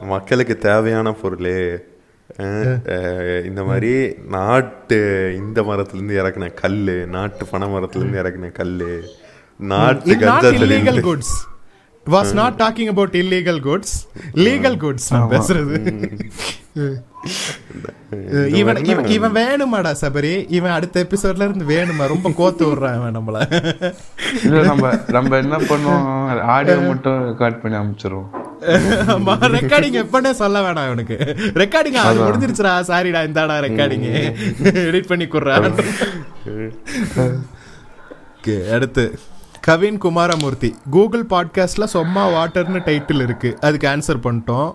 [0.06, 1.48] மக்களுக்கு தேவையான பொருள்
[3.44, 3.92] இந்த மாதிரி
[4.28, 4.98] நாட்டு
[5.36, 6.78] இந்த மரத்துலேருந்து இறக்குன கல்
[7.08, 8.76] நாட்டு பனை மரத்துலேருந்து இறக்குன கல்
[9.60, 11.34] நாட்டு நாட் கஞ்சா இல்லீகல் செடி goods
[12.06, 13.96] was not talking about illegal goods
[14.44, 15.76] legal goods நான் பேசுறது.
[18.60, 20.32] இவன் இவன் இவன் வேணுமாடா சபரி?
[20.48, 22.04] இவன் அடுத்த எபிசோட்ல இருந்து வேணுமா?
[22.06, 23.36] ரொம்ப கோத்து விடுறான் இவன் நம்மள.
[24.46, 24.84] இல்ல நம்ம
[25.16, 26.06] நம்ம என்ன பண்ணுவோம்?
[26.54, 28.30] ஆடியோ மட்டும் ரெக்கார்ட் பண்ணி அனுப்பிச்சிருவோம்
[29.58, 31.16] ரெக்கார்டிங் எப்பனே சொல்ல வேணாம் இவனுக்கு.
[31.62, 34.06] ரெக்கார்டிங் அது முடிஞ்சிருச்சுடா சாரிடா இந்தாடா ரெக்கார்டிங்
[34.86, 35.56] எடிட் பண்ணி குடுறா
[38.36, 39.04] ஓகே அடுத்து.
[39.66, 43.50] கவின் குமாரமூர்த்தி கூகுள் பாட்காஸ்ட்ல சொம்மா வாட்டர்னு டைட்டில் இருக்கு.
[43.66, 44.70] அதுக்கு ஆன்சர் பண்ணிட்டோம்.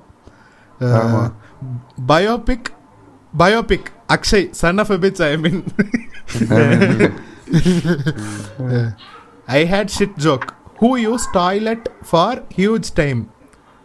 [2.12, 2.70] Biopic
[3.42, 5.62] biopic Akshay son of bitch I mean
[9.58, 10.48] I hate shit joke
[10.82, 13.22] who use toilet for huge time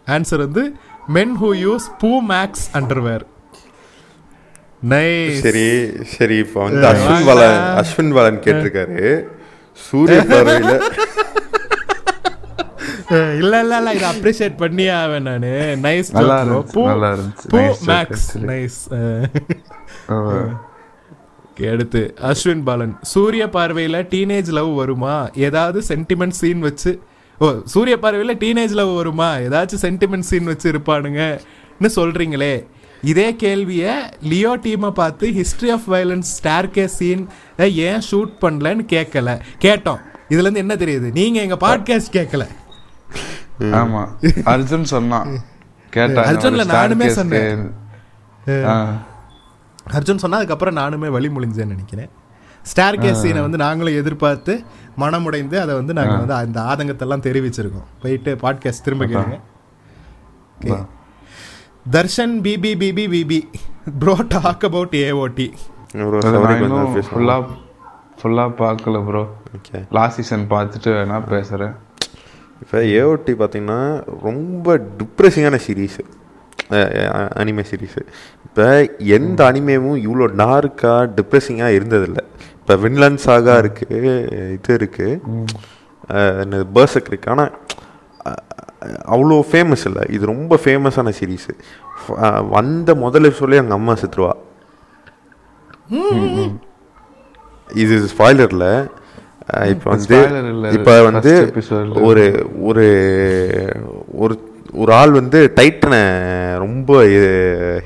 [0.07, 0.65] answer வந்து
[1.19, 3.27] men who use poo makes underwear
[4.95, 5.69] nice சரி
[6.17, 9.05] சரி இப்போ வந்து அஸ்வின் பாலன் அஸ்வின் பாலன் கேட்டிருக்காரு.
[9.77, 10.73] சூரிய பார்வையில.
[13.43, 15.51] இல்ல இல்ல இல்ல இத அப்ரிஷியேட் பண்ணியே ஆவேன் நானு.
[15.87, 17.49] நைஸ் நல்லா இருந்துச்சு, நல்லா இருந்துச்சு.
[17.91, 18.29] மேக்ஸ்.
[18.51, 18.81] நைஸ்
[21.73, 22.95] அடுத்து அஸ்வின் பாலன்.
[23.13, 25.15] சூரிய பார்வையில டீனேஜ் லவ் வருமா?
[25.47, 26.93] ஏதாவது சென்டிமெண்ட் சீன் வச்சு
[27.41, 29.29] ஓ சூரிய பார்வையில டீனேஜ் லவ் வருமா?
[29.47, 32.55] ஏதாச்சும் சென்டிமெண்ட் சீன் வச்சு இருப்பானுங்கன்னு சொல்றீங்களே.
[33.11, 33.93] இதே கேள்விய
[34.31, 37.25] லியோ டீமை பார்த்து ஹிஸ்டரி ஆஃப் வயலன்ஸ் ஸ்டார்கே சீன்
[37.87, 40.01] ஏன் ஷூட் பண்ணலன்னு கேட்கல கேட்டோம்.
[40.33, 41.09] இதுல இருந்து என்ன தெரியுது?
[41.19, 42.45] நீங்க எங்க பாட்காஸ்ட் கேட்கல
[43.81, 44.03] ஆமா.
[44.53, 45.29] அர்ஜுன் சொன்னான்.
[45.91, 47.61] கேட்டான் அர்ஜுன்ல நானுமே சொன்னேன்.
[49.97, 52.11] அர்ஜுன் சொன்னா அதுக்கப்புறம் நானுமே வழி முழிஞ்சேன்னு நினைக்கிறேன்.
[52.63, 54.53] ஸ்டார் கேஸ் சீனை வந்து நாங்களும் எதிர்பார்த்து
[55.03, 57.87] மனமுடைந்து அதை வந்து நாங்க வந்து அந்த ஆதங்கத்தெல்லாம் தெரிவிச்சிருக்கோம்.
[58.03, 59.39] போயிட்டு பாட்காஸ்ட் திரும்ப கேளுங்க.
[61.87, 63.39] Darshan BB BB BB
[64.01, 65.47] bro talk about AOT
[66.09, 67.37] ஒரு அது சவரி நான் கொஞ்சம் இன்னும் பேசுவோம் ஃபுல்லா
[68.19, 69.23] ஃபுல்லா பார்க்கல ப்ரோ
[69.57, 71.75] ஓகே லாஸ்ட் சீசன் பார்த்துட்டு வேணா பேசுறேன்.
[72.63, 73.81] இப்போ ஏஓடி பார்த்தீங்கன்னா
[74.27, 75.99] ரொம்ப டிப்ரெசிங்கான சீரீஸ்
[77.41, 78.03] அனிமே சீரீஸு
[78.47, 78.67] இப்போ
[79.19, 82.25] எந்த அனிமேவும் இவ்வளோ டார்க்காக டிப்ரெசிங்காக இருந்ததில்லை.
[82.61, 84.13] இப்போ வின்லன் சாகா இருக்குது
[84.57, 85.21] இது இருக்குது
[86.77, 87.31] பேர்சக் இருக்கு.
[87.35, 87.53] ஆனால்
[89.15, 90.05] அவ்வளோ ஃபேமஸ் இல்லை.
[90.15, 91.53] இது ரொம்ப ஃபேமஸான சீரீஸு
[92.57, 94.33] வந்த முதல் சொல்லி எங்கள் அம்மா செத்துருவா.
[97.83, 98.69] இது ஸ்பாய்லரில்
[99.73, 100.19] இப்போ வந்து
[100.77, 101.33] இப்போ வந்து.
[102.09, 102.25] ஒரு
[102.69, 102.87] ஒரு
[104.23, 104.35] ஒரு
[104.83, 106.03] ஒரு ஆள் வந்து டைட்டனை
[106.65, 106.91] ரொம்ப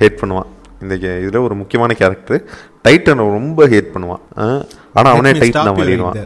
[0.00, 0.50] ஹேட் பண்ணுவான்.
[0.82, 2.42] இந்த இதில் ஒரு முக்கியமான கேரக்டர்
[2.86, 4.22] டைட்டனை ரொம்ப ஹேட் பண்ணுவான்.
[4.96, 6.18] ஆனால் அவனே டைட்டனை மாறிடுவான்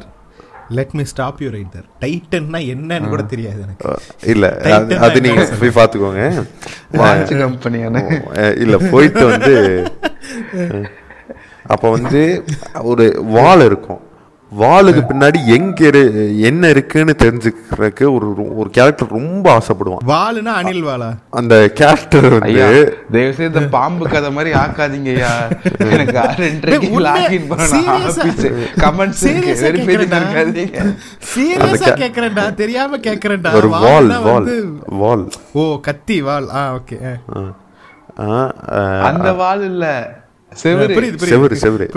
[0.70, 3.89] let me stop you right there டைட்டன்னா என்னன்னு கூட தெரியாது எனக்கு.
[4.32, 5.57] இல்லை அது சொல்றது?
[5.60, 6.24] போய் பார்த்துக்கோங்க.
[6.92, 8.02] வாட்ச் கம்பெனியான
[8.58, 9.55] இல்ல போயிட்டு வந்து
[11.73, 12.20] அப்போ வந்து
[12.82, 14.00] ஒரு வால் இருக்கும்.
[14.59, 20.09] வாளுக்கு பின்னாடி எங்க இரு என்ன இருக்குன்னு தெரிஞ்சுக்கிறதுக்கு ஒரு ஒரு கேரக்டர் ரொம்ப ஆசைப்படுவான்.
[20.09, 21.17] வாளுனா அனில் வாளா?
[21.31, 25.49] அந்த கேரக்டர் வந்து தயவு செய்து இந்த பாம்பு கதை மாதிரி ஆக்காதீங்க ஐயா.
[25.91, 26.19] எனக்கு
[32.57, 33.53] தெரியாம கேக்குறேன்டா.
[33.53, 36.99] ஒரு வால் வால் வால் ஓ கத்தி வால் ஆ ஓகே.
[39.03, 40.15] அந்த வால் இல்ல.
[40.62, 41.15] செவரு.
[41.19, 41.91] செவரு செவரு.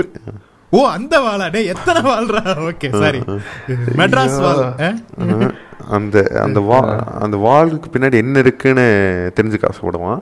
[0.73, 1.45] ஓ அந்த வாளா?
[1.55, 3.19] டேய் எத்தனை வால்றா ஓகே சாரி
[3.99, 4.61] மெட்ராஸ் வால்.
[5.97, 6.79] அந்த அந்த வா
[7.23, 8.85] அந்த வாளுக்கு பின்னாடி என்ன இருக்குன்னு
[9.37, 10.21] தெரிஞ்சுக்க ஆசைப்படுவான்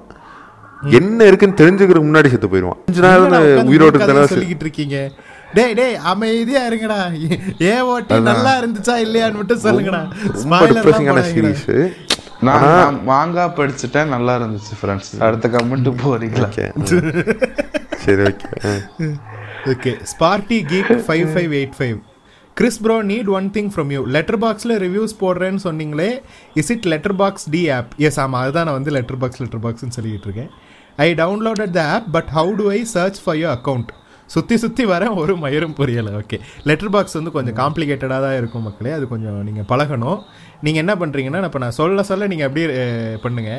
[1.00, 2.80] என்ன இருக்குன்னு தெரிஞ்சுக்கிறதுக்கு முன்னாடி செத்து போயிடுவான்.
[2.86, 4.00] கொஞ்ச நேரம் உயிரோடு
[4.34, 4.98] சொல்லிக்கிட்டு இருக்கீங்க
[5.58, 7.00] டேய் டேய் அமைதியா இருங்கடா.
[7.68, 10.02] ஏ ஓட்டி நல்லா இருந்துச்சா இல்லையான்னு மட்டும் சொல்லுங்கடா.
[10.38, 11.66] ரொம்ப சீரீஸ்
[12.48, 16.50] நான் மாங்காய் படிச்சுட்டேன் நல்லா இருந்துச்சு ஃப்ரெண்ட்ஸ் அடுத்த கமெண்ட் போறீங்களா?
[18.04, 18.48] சரி okay
[19.68, 21.98] okay Sparty geek five five eight five
[22.58, 26.10] Chris bro need one thing from you letter பாக்ஸில் ரிவ்யூஸ் போடுறேன்னு சொன்னீங்களே
[26.56, 26.88] is it
[27.54, 30.52] Letterboxd app yes ஆமாம் அதுதான் நான் வந்து லெட்டர் பாக்ஸ் லெட்டர் பாக்ஸ்னு சொல்லிட்டு இருக்கேன்.
[30.98, 33.92] I downloaded the app but how to I search for your account
[34.30, 36.12] சுற்றி சுற்றி வர ஒரு மயிரும் புரியலை.
[36.20, 40.20] ஓகே லெட்டர் பாக்ஸ் வந்து கொஞ்சம் காம்ப்ளிகேட்டடாக தான் இருக்கும் மக்களே அது கொஞ்சம் நீங்கள் பழகணும்.
[40.64, 43.52] நீங்கள் என்ன பண்ணுறீங்கன்னா இப்போ நான் சொல்ல சொல்ல நீங்கள் அப்படியே அஹ், பண்ணுங்க.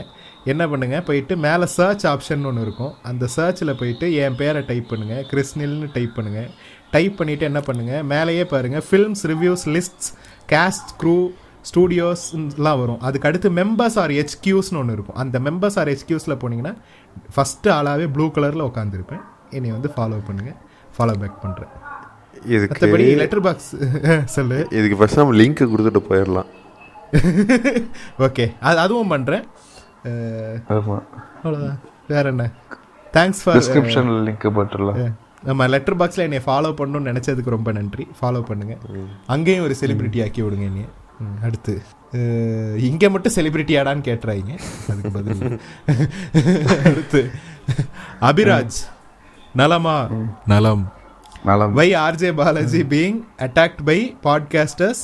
[0.45, 2.95] என்ன பண்ணுங்க போயிட்டு மேலே சர்ச் ஆப்ஷன் ஒன்று இருக்கும்.
[3.03, 6.47] அந்த சர்ச்சில் போயிட்டு என் பேரை டைப் பண்ணுங்க கிறிஸ்னில்னு டைப் பண்ணுங்க.
[6.91, 10.11] டைப் பண்ணிட்டு என்ன பண்ணுங்க மேலேயே பாருங்க films reviews lists
[10.53, 11.31] cast crew
[11.71, 13.01] ஸ்டூடியோஸ்லாம் வரும்.
[13.01, 15.17] அதுக்கு அடுத்து மெம்பர்ஸ் ஆர் ஹெச்கியூஸ்னு ஒன்று இருக்கும்.
[15.17, 16.75] அந்த மெம்பர்ஸ் ஆர் ஹெச்கியூஸில் போனீங்கன்னா
[17.37, 20.55] ஃபஸ்ட்டு ஆளாகவே ப்ளூ கலரில் உட்காந்துருப்பேன் என்னை வந்து ஃபாலோ பண்ணுங்க.
[20.99, 21.73] ஃபாலோ பேக் பண்ணுறேன்
[22.47, 23.77] இதுக்கு லெட்டர் பாக்ஸ்
[24.37, 24.67] சொல்லு.
[24.71, 26.51] இதுக்கு ஃபர்ஸ்ட் நம்ம லிங்க் கொடுத்துட்டு போயிடலாம்.
[28.27, 29.45] ஓகே அது அதுவும் பண்ணுறேன்
[30.05, 32.51] அவ்வளோதான் வேற என்ன?
[33.13, 35.13] தேங்க்ஸ் ஃபார் டிஸ்கிரிப்ஷன்ல லிங்க் போட்டுடலாம்.
[35.45, 38.09] நம்ம லெட்டர் பாக்ஸில் என்னை ஃபாலோ பண்ணணும்னு நினச்சதுக்கு ரொம்ப நன்றி.
[38.21, 38.77] ஃபாலோ பண்ணுங்க.
[39.27, 40.87] அங்கேயும் ஒரு செலிபிரிட்டி ஆக்கி விடுங்க என்னைய.
[41.43, 41.83] அடுத்து.
[42.79, 44.59] இங்க மட்டும் செலிபிரிட்டி ஆடான்னு கேட்டுறாங்க
[44.89, 45.61] அதுக்கு பதில்.
[46.85, 47.31] அடுத்து.
[48.21, 48.79] அபிராஜ்.
[49.55, 50.07] நலமா?
[50.47, 50.93] நலம்.
[51.45, 51.73] நலம்.
[51.73, 55.03] Why RJ Balaji being attacked by podcasters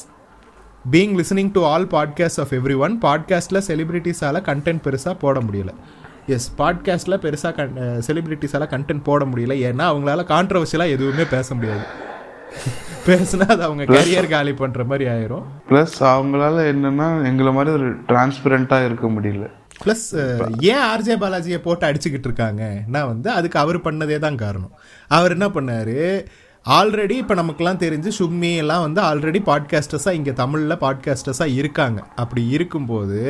[0.92, 5.68] being listening to all podcast of every one பாட்காஸ்ட்டில் செலிபிரிட்டிஸால் கண்டென்ட் பெருசாக போட முடியல.
[6.26, 9.56] எஸ் பாட்காஸ்ட்டில் பெருசாக கன் செலிபிரிட்டிஸால் கண்டென்ட் போட முடியல.
[9.68, 11.80] ஏன்னா அவங்களால கான்ட்ரவர்ஷியலாக எதுவுமே பேச முடியாது.
[13.06, 15.42] பேசுனா அது அவங்க கரியர் காலி பண்ணுற மாதிரி ஆயிரும்.
[15.68, 19.50] ப்ளஸ் அவங்களால என்னன்னா எங்களை மாதிரி ஒரு டிரான்ஸ்பரண்டா இருக்க முடியல.
[19.84, 20.06] ப்ளஸ்
[20.60, 24.72] ஏன் ஆர்ஜே பாலாஜியை போட்டு அடிச்சுக்கிட்டு இருக்காங்கன்னா வந்து அதுக்கு அவர் பண்ணதே தான் காரணம்.
[25.08, 26.26] அவர் என்ன பண்ணாரு?
[26.66, 31.98] ஆல்ரெடி இப்போ நமக்குலாம் தெரிஞ்சு சும்மி எல்லாம் வந்து ஆல்ரெடி பாட்காஸ்டர்ஸாக இங்கே தமிழில் பாட்காஸ்டர்ஸாக இருக்காங்க.
[32.22, 33.20] அப்படி இருக்கும்போது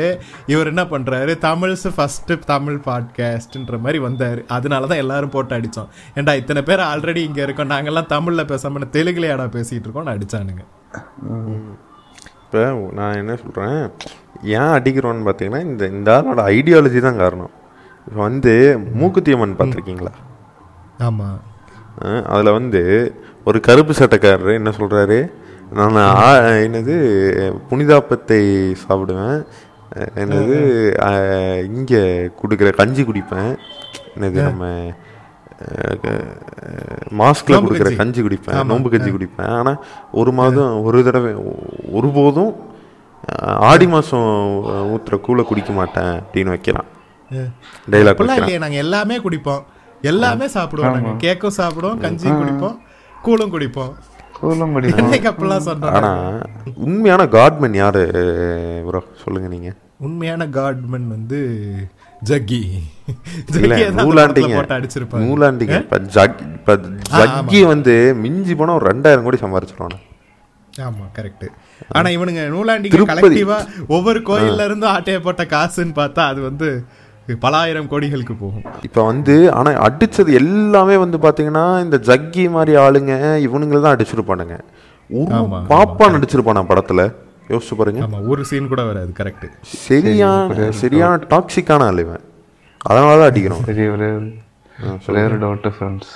[0.53, 4.41] இவர் என்ன பண்ணுறாரு தமிழ்ஸ் ஃபஸ்ட்டு தமிழ் பாட்காஸ்ட்ன்ற மாதிரி வந்தார்.
[4.57, 7.71] அதனால தான் எல்லாரும் போட்டு அடித்தோம் ஏன்டா இத்தனை பேர் ஆல்ரெடி இங்கே இருக்கோம்.
[7.75, 10.65] நாங்கெல்லாம் தமிழில் பேசாமல் தெலுங்குலையாடா பேசிகிட்டு இருக்கோம்னு அடித்தானுங்க
[12.45, 12.63] இப்போ
[12.99, 13.79] நான் என்ன சொல்கிறேன்
[14.57, 17.53] ஏன் அடிக்கிறோன்னு பார்த்தீங்கன்னா இந்த இந்த ஆளோட ஐடியாலஜி தான் காரணம்.
[18.07, 18.55] இப்போ வந்து
[19.01, 20.15] மூக்குத்தியம்மன் பார்த்துருக்கீங்களா
[21.07, 21.39] ஆமாம்
[22.33, 22.83] அதில் வந்து
[23.49, 25.19] ஒரு கருப்பு சட்டைக்காரரு என்ன சொல்கிறாரு
[25.79, 25.97] நான்
[26.67, 26.95] என்னது
[27.71, 28.43] புனிதாப்பத்தை
[28.85, 29.41] சாப்பிடுவேன்.
[30.23, 30.57] என்னது
[31.77, 32.01] இங்கே
[32.41, 33.53] கொடுக்குற கஞ்சி குடிப்பேன்.
[34.15, 34.65] என்னது நம்ம
[37.21, 38.21] மாஸ்கில் கொடுக்குற கஞ்சி.
[38.27, 38.59] குடிப்பேன்.
[38.71, 39.53] நோம்பு கஞ்சி குடிப்பேன்.
[39.59, 39.81] ஆனால்
[40.21, 41.33] ஒரு மாதம் ஒரு தடவை
[41.99, 42.53] ஒருபோதும்
[43.71, 44.29] ஆடி மாதம்
[44.93, 46.89] ஊற்றுற கூழை குடிக்க மாட்டேன் அப்படின்னு வைக்கிறான்
[47.93, 49.65] டைலாக் அப்படிலாம் வைக்கிறான் இல்லையே நாங்க எல்லாமே குடிப்போம்.
[50.03, 52.79] எல்லாமே சாப்பிடுவோம் நாங்க கேக்கும் சாப்பிடுவோம் கஞ்சியும் குடிப்போம்
[53.23, 53.95] கூழும் குடிப்போம்.
[54.73, 56.41] முடியும் என்னைக்கு அப்படிலாம் சொன்னோம் ஆனா
[56.75, 58.05] உண்மையான காட்மேன் யாரு
[58.89, 59.75] ப்ரோ சொல்லுங்க நீங்க.
[59.99, 61.39] உண்மையான காட்மன் வந்து
[62.23, 62.83] ஜக்கி.
[63.51, 63.85] ஜக்கி
[67.67, 69.99] வந்து மிஞ்சி போனா ஒரு ரெண்டாயிரம் கோடி சம்பாரிச்சிருவானு.
[70.87, 71.47] ஆமா கரெக்ட்
[71.93, 73.11] ஆனா இவனுங்க.
[73.11, 76.87] கலெக்டிவா ஒவ்வொரு கோயில்ல இருந்து ஆட்டைய போட்ட காசுன்னு பார்த்தா அது வந்து
[77.45, 78.65] பல ஆயிரம் கோடிகளுக்கு போகும்.
[78.87, 83.13] இப்ப வந்து ஆனா அடிச்சது எல்லாமே வந்து பாத்தீங்கன்னா இந்த ஜக்கி மாதிரி ஆளுங்க
[83.47, 84.57] இவனுங்களை தான் அடிச்சிருப்பானுங்க.
[85.73, 87.03] பாப்பான் அடிச்சிருப்பானா படத்துல?
[87.53, 88.01] யோசிச்சு பாருங்க.
[88.07, 89.47] ஆமா ஒரு சீன் கூட வராது கரெக்ட்
[89.89, 92.25] சரியான சரியான டாக்ஸிக்கான ஆள் இவன்.
[92.91, 93.63] அதனாலதான் அடிக்கிறோம்.
[93.69, 94.09] சரி ஒரே
[95.11, 96.13] ஒரே ஒரு டவுட் ஃப்ரெண்ட்ஸ்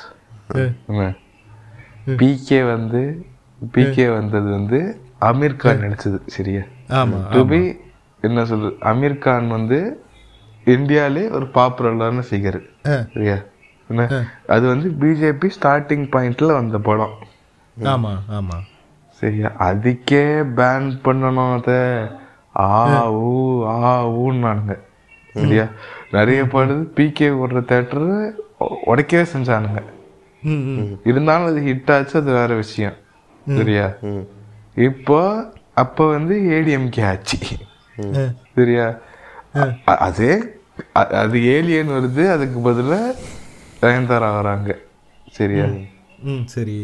[2.20, 3.02] பிகே வந்து
[3.76, 4.78] பிகே வந்தது வந்து
[5.30, 6.62] அமீர் கான் நடிச்சது சரியா?
[7.00, 7.60] ஆமா டு பி
[8.22, 9.78] என்ன சொல்லு அமீர் கான் வந்து
[10.66, 12.60] இந்தியாலே ஒரு பாப்புலரான ஃபிகர்
[13.14, 13.36] சரியா?
[13.90, 14.02] என்ன?
[14.46, 17.14] அது வந்து பிஜேபி ஸ்டார்டிங் பாயிண்ட்ல வந்த படம்.
[17.76, 18.56] ஆமா ஆமா.
[19.20, 19.48] சரியா?
[19.68, 20.24] அதுக்கே
[20.58, 21.72] பேன் பண்ணணும் அத.
[22.60, 22.68] ஆ
[23.10, 23.32] ஊ
[23.72, 23.92] ஆ
[24.24, 24.74] ஊன்னானுங்க.
[25.34, 25.66] சரியா?
[26.10, 28.08] நிறைய படுது பிகே ஓடுற தேட்டர்
[28.90, 29.82] உடைக்கவே செஞ்சானுங்க.
[31.10, 32.96] இருந்தாலும் அது ஹிட் ஆச்சு அது வேற விஷயம்.
[33.46, 33.86] சரியா.
[34.88, 35.20] இப்போ
[35.74, 37.38] அப்ப வந்து ஏடிஎம்கே ஆச்சு.
[38.56, 38.86] சரியா?
[40.04, 40.32] அதே
[41.20, 43.00] அது ஏலியன் வருது அதுக்கு பதிலா
[43.82, 44.70] நயன்தாரா வராங்க
[45.32, 45.66] சரியா?
[46.18, 46.44] ம்.
[46.46, 46.76] சரி.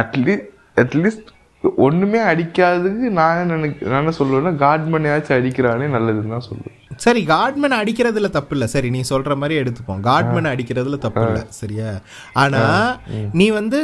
[0.00, 1.28] அட்லீஸ்ட் அட்லீஸ்ட்
[1.78, 6.76] ஒண்ணுமே அடிக்காததுக்கு நான் என்ன நினைக்க நான் என்ன சொல்லுவேன்னா காட்மனையாச்சும் அடிக்கிறானே நல்லதுன்னு தான் சொல்லுவேன்.
[7.00, 10.00] சரி காட்மேன் அடிக்கிறதுல தப்பு இல்ல சரி நீ சொல்ற மாதிரி எடுத்துப்போம்.
[10.00, 11.90] காட்மேன் அடிக்கிறதுல தப்பு இல்ல சரியா?
[12.34, 12.62] ஆனா
[13.32, 13.78] நீ வந்து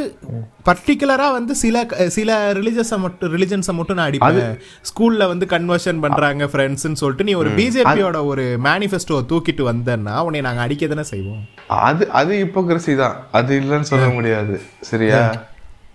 [0.67, 1.77] பர்டிகுலரா வந்து சில
[2.17, 4.53] சில ரிலிஜியஸ மட்டும் ரிலிஜன்ஸை மட்டும் நான் அடிப்பேன்.
[4.89, 10.61] ஸ்கூல்ல வந்து கன்வர்ஷன் பண்றாங்க ஃப்ரெண்ட்ஸ்னு சொல்லிட்டு நீ ஒரு பிஜேபியோட ஒரு மேனிஃபெஸ்டோ தூக்கிட்டு வந்தேன்னா உன்னை நாங்க
[10.61, 11.43] அடிக்க தானே செய்வோம்.
[11.87, 13.17] அது அது இப்போக்ரசி தான்.
[13.31, 15.21] அது இல்லைன்னு சொல்ல முடியாது சரியா?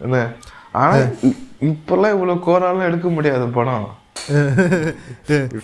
[0.01, 0.19] என்ன?
[0.75, 0.95] ஆனா
[1.71, 3.89] இப்பெல்லாம் இவ்வளவு கோராலாம் எடுக்க முடியாது படம்.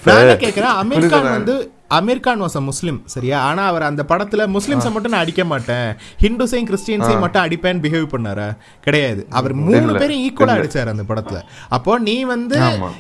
[0.05, 0.83] நான் கேக்குறேன்?
[0.83, 3.41] அமீர் கான் வந்து அமீர் கான் வாஸ் முஸ்லிம் சரியா?
[3.41, 5.94] ஆனா அவர் அந்த படத்துல முஸ்லிம்ஸை மட்டும் நான் அடிக்க மாட்டேன்.
[6.20, 8.57] ஹிந்துஸையும் கிறிஸ்டியன்ஸையும் மட்டும் அடிப்பேன் பிஹேவ் பண்ணாரா.
[8.81, 9.27] கிடையாது.
[9.31, 11.43] அவர் மூணு பேரும் ஈக்குவலா அடிச்சாரு அந்த படத்துல.
[11.68, 12.59] அப்போ நீ வந்து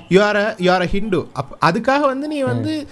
[0.08, 1.18] யூஆர் யூஆர் ஹிந்து
[1.60, 2.88] அதுக்காக வந்து நீ வந்து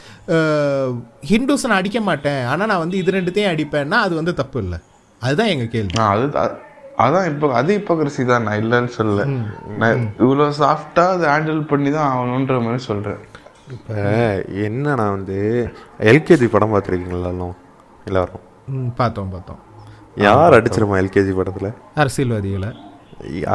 [1.28, 2.44] ஹிந்துஸ் நான் அடிக்க மாட்டேன்.
[2.44, 4.78] ஆனா நான் வந்து இது ரெண்டுத்தையும் அடிப்பேன்னா அது வந்து தப்பு இல்லை.
[5.20, 6.00] அதுதான் எங்க கேள்வி.
[6.36, 6.64] அ-
[7.04, 9.22] அதான் இப்போ அது இப்போக்ரசி தான் நான் இல்லைன்னு சொல்லல.
[9.80, 13.20] நான் இவ்வளவு சாஃப்டா அதை ஹேண்டில் பண்ணி தான் ஆகணுன்ற மாதிரி சொல்றேன்.
[13.74, 13.94] இப்போ
[14.66, 15.36] என்னன்னா வந்து
[16.10, 17.54] எல்கேஜி படம் பார்த்துருக்கீங்களா எல்லாம்?
[18.08, 18.44] எல்லாரும்?
[19.00, 19.60] பார்த்தோம் பார்த்தோம்.
[20.26, 21.70] யார் அடிச்சிருமா எல்கேஜி படத்துல?
[22.02, 22.70] அரசியல்வாதிகளை.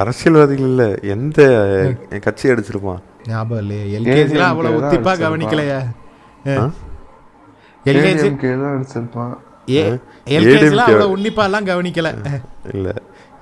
[0.01, 0.83] அரசியல்வாதிகள் இல்ல
[1.15, 1.39] எந்த
[2.25, 3.85] கட்சி அடிச்சிருப்பான் ஞாபகம் இல்லையே.
[3.97, 5.25] எல்கேஜில அவ்வளவு தான் உத்திப்பா அடிச்சிருப்பான்.
[5.25, 5.79] கவனிக்கலையா
[7.91, 8.27] எல்கேஜி
[8.63, 9.33] தான் அடிச்சிருப்பான்.
[10.37, 12.09] எல்கேஜில அவ்வளவு உன்னிப்பா எல்லாம் கவனிக்கல.
[12.75, 12.89] இல்ல.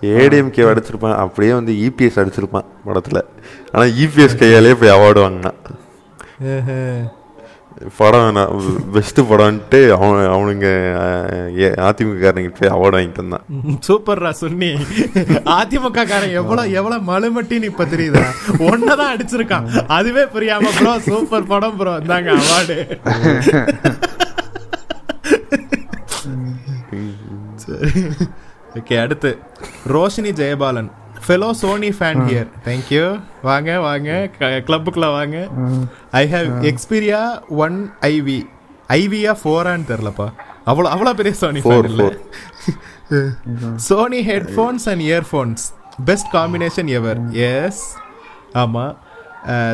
[0.02, 1.19] ஏடிஎம்கே அடிச்சிருப்பான்.
[1.26, 3.22] அப்படியே வந்து இபிஎஸ் அடிச்சிருப்பான் படத்துல.
[3.72, 5.60] ஆனா இபிஎஸ் கையாலே போய் அவார்டு வாங்கினான்.
[7.98, 8.38] படம்
[8.94, 10.68] பெஸ்ட் படம்ன்ட்டு அவன் அவனுங்க
[11.88, 13.45] அதிமுக காரங்க போய் அவார்டு வாங்கிட்டு வந்தான்.
[13.88, 14.72] சூப்பர்ரா சொன்னி
[15.58, 18.24] அதிமுக காரன் எவ்வளவு எவ்வளவு மழுமட்டின்னு இப்ப தெரியுதா?
[18.69, 19.68] ஒன்னதான் அடிச்சிருக்கான்.
[19.98, 21.94] அதுவே புரியாம ப்ரோ சூப்பர் படம் ப்ரோ.
[21.98, 22.78] இந்தாங்க அவார்டு
[28.78, 29.32] ஓகே அடுத்து.
[29.96, 30.90] Roshini Jayapalan.
[31.26, 33.06] Fellow Sony fan here thank you
[33.48, 34.10] வாங்க வாங்க.
[34.68, 35.38] கிளப்புக்குள்ள வாங்க.
[36.20, 37.22] I have Xperia
[37.66, 37.78] one
[38.12, 38.40] IV
[39.00, 40.28] ஐவியா ஃபோரான்னு தெரிலப்பா.
[40.70, 42.08] அவ்வளோ அவ்வளோ பெரிய சோனி ஃபேன் இல்லை.
[43.88, 45.64] Sony headphones and earphones
[46.10, 47.84] best combination ever yes
[48.62, 48.94] ஆமாம்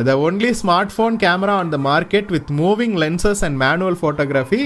[0.08, 4.62] the only smart phone camera on the market with moving lenses and manual photography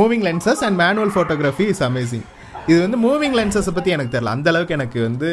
[0.00, 2.26] moving lenses and manual photography is amazing
[2.70, 5.28] இது வந்து moving லென்சஸை பற்றி எனக்கு தெரில அந்த அளவுக்கு எனக்கு வந்து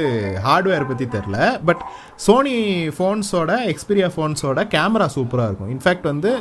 [0.46, 1.82] ஹார்ட்வேர் பற்றி தெரில பட்
[2.26, 2.54] சோனி
[2.98, 5.72] ஃபோன்ஸோட எக்ஸ்பீரியா ஃபோன்ஸோட கேமரா சூப்பராக இருக்கும்.
[5.76, 6.32] இன்ஃபேக்ட் வந்து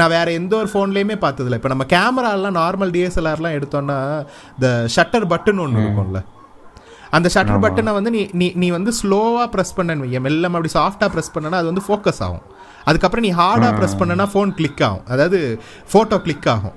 [0.00, 1.58] நான் வேற எந்த ஒரு ஃபோன்லேயுமே பார்த்ததில்ல.
[1.60, 3.98] இப்போ நம்ம கேமராலாம் நார்மல் டிஎஸ்எல்ஆர்லாம் எடுத்தோம்னா
[4.56, 6.22] இந்த ஷட்டர் பட்டன் ஒன்று இருக்கும்ல.
[7.16, 11.10] அந்த ஷட்டர் பட்டனை வந்து நீ நீ நீ வந்து ஸ்லோவாக ப்ரெஸ் பண்ணன்னு வைய மெல்ல அப்படி சாஃப்டாக
[11.16, 12.46] ப்ரெஸ் பண்ணனா அது வந்து ஃபோக்கஸ் ஆகும்.
[12.90, 15.04] அதுக்கப்புறம் நீ ஹார்டாக ப்ரெஸ் பண்ணனா ஃபோன் கிளிக் ஆகும்.
[15.12, 15.40] அதாவது
[15.92, 16.74] ஃபோட்டோ கிளிக் ஆகும்.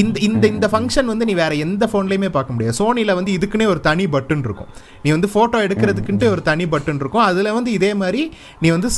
[0.00, 2.76] இந்த இந்த இந்த ஃபங்க்ஷன் வந்து நீ வேற எந்த ஃபோன்லையுமே பார்க்க முடியாது.
[2.80, 4.70] சோனியில் வந்து இதுக்குன்னே ஒரு தனி பட்டன் இருக்கும்.
[5.04, 7.24] நீ வந்து ஃபோட்டோ எடுக்கிறதுக்குன்ட்டு ஒரு தனி பட்டன் இருக்கும்.
[7.30, 8.22] அதில் வந்து இதே மாதிரி
[8.64, 8.90] நீ வந்து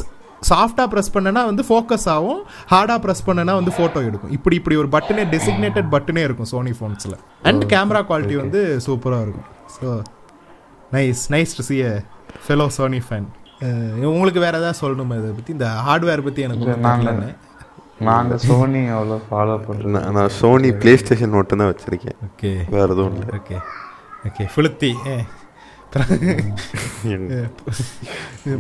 [0.51, 2.41] சாஃப்டாக ப்ரெஸ் பண்ணனா வந்து ஃபோக்கஸ் ஆகும்
[2.73, 4.33] ஹார்டாக ப்ரெஸ் பண்ணனா வந்து ஃபோட்டோ எடுக்கும்.
[4.37, 7.17] இப்படி இப்படி ஒரு பட்டனே டெசிக்னேட்டட் பட்டனே இருக்கும் சோனி ஃபோன்ஸில்
[7.51, 9.49] அண்ட் கேமரா குவாலிட்டி வந்து சூப்பராக இருக்கும்.
[9.77, 9.89] So
[10.97, 11.93] nice nice to see a
[12.47, 13.29] fellow Sony fan
[14.13, 17.35] உங்களுக்கு வேற ஏதாவது சொல்லணுமா இதை பற்றி இந்த ஹார்ட்வேர் பற்றி எனக்கு ஒண்ணும்
[18.01, 18.37] நாங்க தெரியலன்னு.
[18.37, 22.19] நாங்க சோனி அவ்வளவு ஃபாலோ பண்றோம் நான் சோனி பிளே ஸ்டேஷன் மட்டும் தான் வச்சிருக்கேன்.
[22.29, 22.51] ஓகே.
[22.71, 23.39] வேற எதுவும் இல்லை.
[23.39, 23.57] ஓகே.
[24.29, 24.91] ஓகே ஃபுளுத்தி.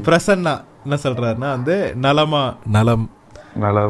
[0.06, 0.54] பிரசன்னா
[0.84, 3.10] என்ன சொல்றாருன்னா வந்து நலமா நலம்.
[3.54, 3.88] நல்லா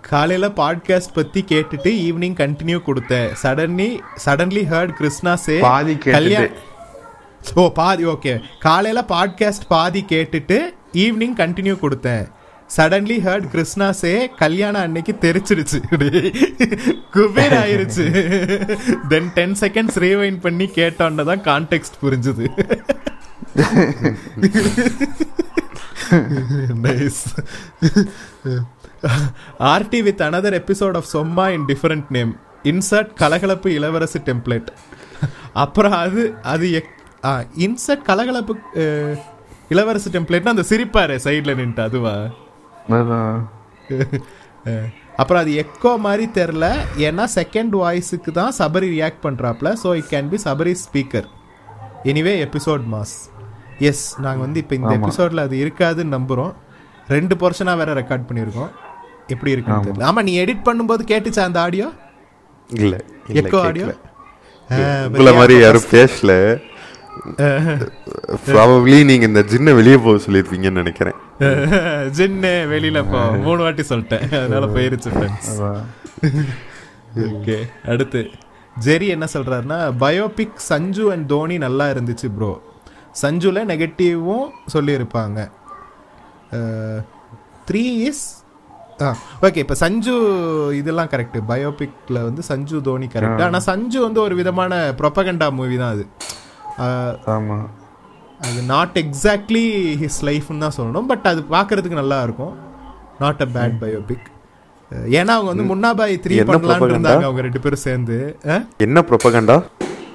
[0.00, 3.30] காலையில பாட்காஸ்ட் பத்தி கேட்டுட்டு ஈவினிங் கண்டினியூ கொடுத்தேன்.
[3.42, 6.52] Suddenly suddenly heard Krishna say பாதி கேட்டுட்டு.
[7.54, 10.58] ஓ பாதி ஓகே காலையில பாட்காஸ்ட் பாதி கேட்டுட்டு
[10.92, 12.26] ஈவினிங் கண்டினியூ கொடுத்தேன்.
[12.70, 15.78] சடன்லி ஹர்ட் கிருஷ்ணா சே கல்யாணம் அன்னைக்கு தெரிச்சிருச்சு.
[17.16, 18.04] குபேர் ஆயிருச்சு
[19.12, 22.46] தென் டென் செகண்ட்ஸ் ரீவைன் பண்ணி கேட்டோன்னு தான் கான்டெக்ட் புரிஞ்சுது.
[26.86, 27.22] Nice
[29.74, 32.32] RT with another episode of சொம்மா in different name
[32.72, 34.70] insert Kalakalappu Ilavarasu template
[35.64, 36.22] அப்புறம் அது
[36.52, 36.66] அது
[37.66, 38.54] இன்சர்ட் கலகலப்பு
[39.74, 42.16] இளவரசு டெம்ப்ளேட்னா அந்த சிரிப்பாரு சைடில் நின்ட்டு அதுவா?
[45.20, 46.66] அப்புறம் அது எக்கோ மாதிரி தெரில
[47.06, 51.28] ஏன்னா செகண்ட் வாய்ஸுக்கு தான் Sabari react பண்ணுறாப்ல so it can be Sabari speaker
[52.10, 53.14] anyway episode mass
[53.90, 56.52] yes நாங்கள் வந்து இப்போ இந்த எபிசோடில் அது இருக்காதுன்னு நம்புகிறோம்
[57.14, 58.70] ரெண்டு போர்ஷனாக வேற ரெக்கார்ட் பண்ணியிருக்கோம்.
[59.34, 60.04] எப்படி இருக்குன்னு தெரியல.
[60.08, 61.88] ஆமாம் நீ எடிட் பண்ணும்போது கேட்டுச்சா அந்த ஆடியோ
[62.70, 62.94] இல்ல
[63.42, 63.86] எக்கோ ஆடியோ
[65.40, 66.32] மாதிரி யாரும் பேசல.
[68.46, 71.16] ப்ராபப்ளி நீங்க இந்த ஜின்ன வெளியே போக சொல்லியிருப்பீங்கன்னு நினைக்கிறேன்.
[72.16, 73.20] ஜின்னு வெளியில போ.
[73.46, 74.24] மூணு வாட்டி சொல்லிட்டேன்.
[74.40, 75.10] அதனால போயிருச்சு
[77.28, 77.58] ஓகே
[77.92, 78.22] அடுத்து.
[78.86, 82.50] ஜெரி என்ன சொல்றாருன்னா பயோபிக் சஞ்சு அண்ட் தோனி நல்லா இருந்துச்சு ப்ரோ
[83.22, 85.38] சஞ்சுல நெகட்டிவும் சொல்லியிருப்பாங்க.
[87.68, 88.24] த்ரீ இஸ்
[89.06, 89.08] ஆ
[89.46, 90.12] ஓகே இப்போ சஞ்சு
[90.80, 95.94] இதெல்லாம் கரெக்ட் பயோபிக்ல வந்து சஞ்சு தோனி கரெக்ட் ஆனால் சஞ்சு வந்து ஒரு விதமான ப்ரொபகண்டா மூவி தான்
[95.96, 96.04] அது.
[97.26, 97.58] ஆமா.
[98.40, 99.64] அது நாட் எக்ஸாக்ட்லி
[99.96, 102.54] ஹிஸ் லைஃப்னு தான் சொல்லணும் பட் அது பார்க்கறதுக்கு நல்லா இருக்கும்.
[103.18, 104.26] நாட் அ பேட் பயோபிக்
[105.12, 106.94] ஏன்னா அவங்க வந்து முன்னாபாய் த்ரீ பண்ணலாம்னு?
[106.94, 108.16] இருந்தாங்க அவங்க ரெண்டு பேரும் சேர்ந்து?
[108.80, 109.56] என்ன ப்ரொபகண்டா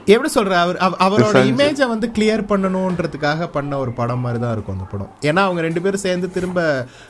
[0.08, 4.76] எப்படி சொல்ற அவர் அவ- அவரோட இமேஜை வந்து கிளியர் பண்ணணுன்றதுக்காக பண்ண ஒரு படம் மாதிரி தான் இருக்கும்
[4.76, 5.10] அந்த படம்.
[5.22, 6.62] ஏன்னா அவங்க ரெண்டு பேரும் சேர்ந்து திரும்ப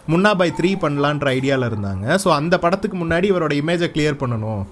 [0.09, 2.17] முன்னாபாய் த்ரீ பண்ணலான்ற ஐடியால இருந்தாங்க.
[2.23, 4.63] ஸோ அந்த படத்துக்கு முன்னாடி இவரோட இமேஜை கிளியர் பண்ணணும்.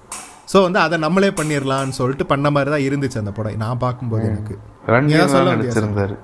[0.52, 3.56] ஸோ வந்து அதை நம்மளே பண்ணிடலாம்னு சொல்லிட்டு பண்ண மாதிரி தான் இருந்துச்சு அந்த படம்.
[3.56, 4.56] நான் பார்க்கும்போது எனக்கு.
[4.86, 5.54] ரன்வீர் ஏன் சொல்ல?
[5.54, 6.18] நடிச்சிருந்தாரு.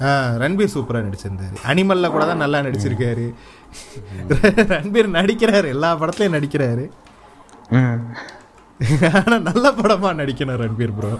[0.00, 1.56] ஆ ரன்பீர் சூப்பரா நடிச்சிருந்தாரு.
[1.66, 3.34] அனிமல்ல கூட தான் நல்லா நடிச்சிருக்காரு.
[4.74, 5.66] ரன்பீர் நடிக்கிறாரு.
[5.66, 6.90] எல்லா படத்துலயும் நடிக்கிறாரு.
[7.70, 8.02] ம்.
[9.14, 11.18] ஆனா நல்ல படமா நடிக்கணும் Ranbir bro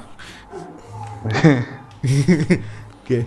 [2.98, 3.26] okay.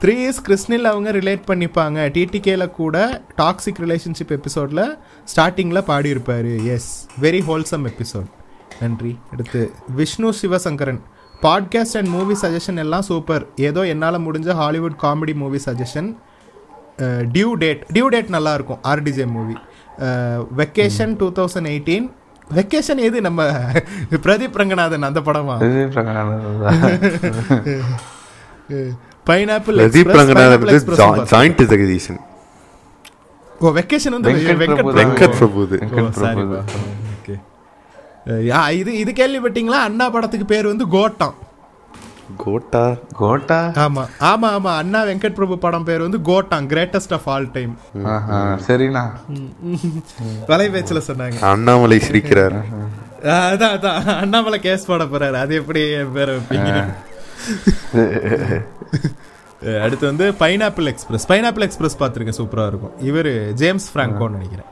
[0.00, 1.98] Three years கிறிஸ்னில் அவங்க ரிலேட் பண்ணிப்பாங்க.
[2.16, 4.98] டிடிகேல கூட டாக்ஸிக் ரிலேஷன்ஷிப் எபிசோட்ல
[5.36, 6.64] ஸ்டார்டிங்ல பாடியிருப்பாரு.
[6.64, 8.30] எஸ் வெரி ஹோல்சம் எபிசோட்
[8.80, 9.18] நன்றி.
[9.32, 11.00] அடுத்து Vishnu Sivasankaran.
[11.46, 16.08] Podcast and movie suggestion எல்லாம் சூப்பர் ஏதோ என்னால் முடிஞ்ச Hollywood comedy movie suggestion
[17.34, 18.80] due date due date நல்லா இருக்கும்.
[18.92, 19.56] RDJ movie
[20.60, 22.06] vacation two thousand eighteen
[22.56, 23.44] vacation எது நம்ம
[24.26, 25.56] பிரதீப் ரங்கநாதன் அந்த படமா.
[29.28, 30.64] பைனாப்பிள் பிரதீப் ரங்கநாதன்
[31.32, 32.20] ஜாயிண்ட் ஜெகதீசன்
[33.64, 34.32] ஓ வெக்கேஷன் வந்து
[35.00, 35.60] வெங்கட் பிரபு
[38.80, 39.80] இது இது கேள்விப்பட்டீங்களா?
[39.88, 41.36] அண்ணா படத்துக்கு பேர் வந்து கோட்டாம்
[42.42, 42.82] கோட்டா?
[43.20, 43.58] கோட்டா?
[43.82, 44.70] ஆமா ஆமா ஆமா.
[44.82, 47.72] அண்ணா வெங்கட் பிரபு படம் பேர் வந்து கோட்டாங் கிரேட்டஸ்ட் ஆஃப் ஆல் டைம்
[48.66, 49.04] சரிண்ணா.
[50.50, 51.38] வலைபேச்சில் சொன்னாங்க.
[51.52, 52.56] அண்ணாமலை சிரிக்கிறார்.
[53.50, 54.00] அதான் அதான்.
[54.22, 55.38] அண்ணாமலை கேஸ் போட போறாரு.
[55.44, 55.82] அது எப்படி
[56.16, 56.72] பேரை வைப்பீங்க?
[59.84, 62.40] அடுத்து வந்து பைனாப்பிள் எக்ஸ்பிரஸ் பைனாப்பிள் எக்ஸ்பிரஸ் பார்த்துருக்கேன்.
[62.40, 62.96] சூப்பராக இருக்கும்.
[63.10, 63.32] இவர்
[63.62, 64.70] ஜேம்ஸ் ஃப்ராங்கோன்னு நினைக்கிறேன்.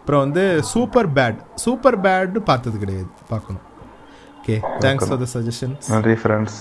[0.00, 3.08] அப்புறம் வந்து சூப்பர் பேட் சூப்பர் பேட் பார்த்தது கிடையாது.
[3.32, 3.64] பார்க்கணும்.
[4.38, 6.58] Okay thanks for the suggestion நன்றி ஃப்ரெண்ட்ஸ்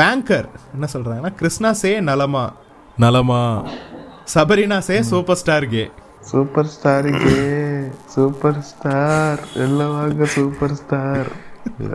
[0.00, 2.44] வேங்கர் என்ன சொல்றாங்கன்னா கிருஷ்ணா சே நலமா.
[3.04, 3.42] நலமா.
[4.34, 5.84] சபரினா say super star K.
[6.30, 7.34] Super ஸ்டாருக்கு
[8.14, 11.28] சூப்பர் ஸ்டார் எல்லாம் வாங்க சூப்பர் ஸ்டார்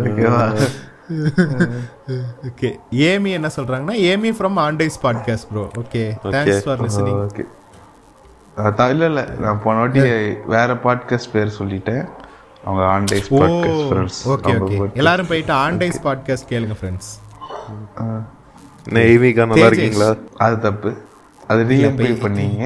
[0.03, 0.43] ஓகேவா?
[2.49, 2.69] ஓகே
[3.09, 6.03] ஏமி என்ன சொல்றாங்கன்னா Amy from aunties podcast bro okay
[6.35, 7.43] thanks for listening okay
[8.67, 9.21] அதான் இல்ல இல்ல.
[9.39, 9.99] நான் போன வாட்டி
[10.45, 12.03] வேற பாட்காஸ்ட் பேர் சொல்லிட்டேன்.
[12.63, 17.11] அவங்க aunties podcast friends okay okay எல்லாரும் போயிட்டு ஆண்டைஸ் பாட்காஸ்ட் கேளுங்க ஃப்ரெண்ட்ஸ்
[18.89, 20.15] நெய்மிகா நல்லா இருக்கீங்களா?
[20.37, 20.91] அது தப்பு.
[21.47, 22.63] அது டிஎம் பே பண்ணீங்க.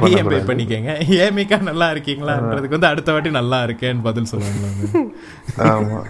[0.00, 0.46] பண்ணக்கூடாது.
[0.52, 0.92] பண்ணிக்கங்க.
[1.22, 4.98] ஏமிக்கா நல்லா இருக்கீங்களான்றதுக்கு வந்து அடுத்த வாட்டி நல்லா இருக்கேன்னு பதில் சொல்லுவாங்க.
[5.58, 5.98] ஆமா.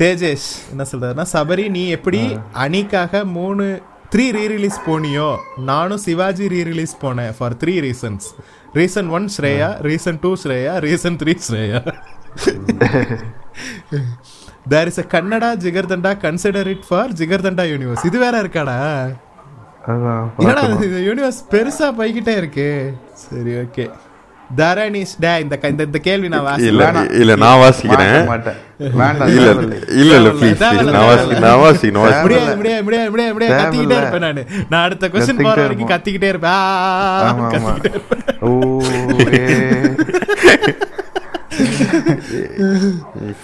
[0.00, 3.82] தேஜேஷ் என்ன சொல்றாருன்னா சபரி நீ எப்படி அணிக்காக மூணு
[4.14, 5.28] த்ரீ ரீ ரிலீஸ் போனியோ?
[5.68, 8.26] நானும் சிவாஜி ரீ ரிலீஸ் போனேன் for three reasons
[8.74, 11.80] reason one Shreya reason two Shreya reason three Shreya
[14.72, 18.78] there is a Kannada Jigarthanda consider it for Jigarthanda universe இது வேற இருக்காடா?
[21.08, 22.68] யூனிவர்ஸ் பெருசா போய்கிட்டே இருக்கு.
[23.24, 23.84] சரி ஓகே
[24.56, 26.84] தரணீஷ் டே இந்த இந்த இந்த கேள்வி நான் வாசி இல்ல
[27.20, 28.16] இல்ல நான் வாசிக்கிறேன்.
[28.16, 28.60] மாட்ட மாட்டேன்
[29.00, 29.50] வேண்டாம் இல்ல.
[30.02, 32.22] இல்ல இல்ல ப்ளீஸ் நான் வாசி நான் வாசி நான் வாசி.
[32.22, 33.56] முடியாது முடியாது முடியாது முடியாது முடியாது.
[33.62, 33.96] கத்திக்கிட்டே.
[33.96, 34.42] இருப்பேன் நானு.
[34.70, 35.92] நான் அடுத்த கொஸ்டின் போற வரைக்கும்.
[35.92, 36.64] கத்திக்கிட்டே இருப்பேன்.
[37.40, 37.92] கத்திக்கிட்டே
[38.42, 38.50] ஓ.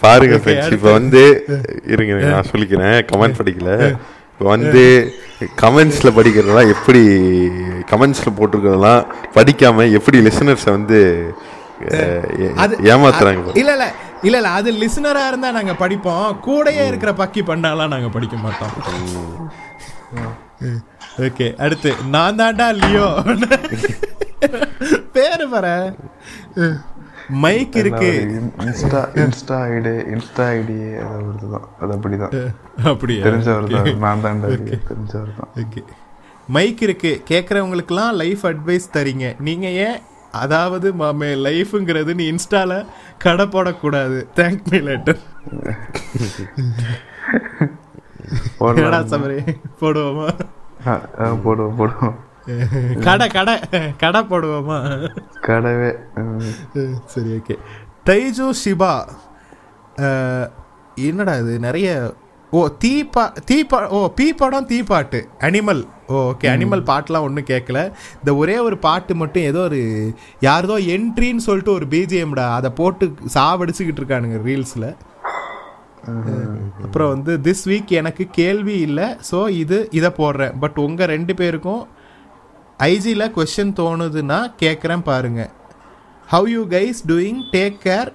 [0.01, 0.73] பாருங்க ஃப்ரெண்ட்ஸ்.
[0.73, 1.23] இப்போ வந்து
[1.87, 2.99] இருங்க, நான் சொல்லிக்கிறேன்.
[3.11, 3.73] கமெண்ட் படிக்கல.
[4.41, 4.83] இப்போ வந்து
[5.63, 7.01] கமெண்ட்ஸ்ல படிக்கிறதெல்லாம் எப்படி
[7.91, 9.03] கமெண்ட்ஸ்ல போட்டிருக்கிறதெல்லாம்
[9.35, 10.99] படிக்காம எப்படி லிசனர்ஸை வந்து
[12.93, 13.53] ஏமாத்துறாங்க.
[13.61, 13.87] இல்ல இல்ல
[14.27, 16.31] இல்ல இல்ல அது லிசனரா இருந்தா நாங்க படிப்போம்.
[16.47, 18.73] கூடயே இருக்கிற பக்கி பண்ணாலாம் நாங்க படிக்க மாட்டோம்.
[21.27, 23.09] ஓகே அடுத்து நான் தாண்டா லியோ?
[25.17, 25.77] பேரு பாரு.
[27.45, 28.11] மைக் இருக்கு.
[28.67, 32.35] Insta Insta ID Insta ID அது அவர்தான் அது அப்படிதான்.
[32.93, 33.25] அப்படியா?
[33.27, 35.83] தெரிஞ்சவர் தான் நான் தான் தெரிஞ்சவர் தான் ஓகே
[36.57, 37.13] மைக் இருக்கு.
[37.31, 39.27] கேட்குறவங்களுக்குலாம் லைஃப் அட்வைஸ் தரீங்க.
[39.49, 39.99] நீங்க ஏன்
[40.43, 42.73] அதாவது மாமே லைஃப்ங்கிறது நீ இன்ஸ்டால
[43.19, 44.19] கடை போடக்கூடாது.
[44.39, 45.21] தேங்க் மீ லேட்டர்
[49.81, 50.29] போடுவோமா?
[51.45, 52.19] போடுவோம் போடுவோம்.
[53.01, 53.55] கடை கடை
[53.99, 54.79] கடை போடுவோமா?
[55.41, 55.91] கடவே.
[57.07, 57.57] சரி ஓகே.
[58.07, 58.93] தைஜு ஷிபா
[60.01, 60.49] அஹ்,
[61.05, 61.55] என்னடா இது?
[61.61, 61.89] நிறைய
[62.53, 65.19] ஓ தீ பா தீ பா ஓ பீ படம் தீ பாட்டு.
[65.41, 67.79] அனிமல் ஓ ஓகே அனிமல் பாட்டுலாம் ஒன்றும் கேட்கல
[68.17, 69.81] இந்த ஒரே ஒரு பாட்டு மட்டும் ஏதோ ஒரு
[70.41, 74.89] யாரதோ என்ட்ரின்னு சொல்லிட்டு ஒரு பிஜிஎம்டா அதை போட்டு சாவடிச்சுக்கிட்டு இருக்கானுங்க ரீல்ஸில்.
[76.85, 80.55] அப்புறம் வந்து திஸ் வீக் எனக்கு கேள்வி இல்லை ஸோ இது இதை போடுறேன்.
[80.61, 81.83] பட் உங்கள் ரெண்டு பேருக்கும்
[82.81, 85.51] ஐஜியில் கொஷின் தோணுதுன்னா கேட்குறேன் பாருங்க.
[86.27, 88.13] How you guys doing take care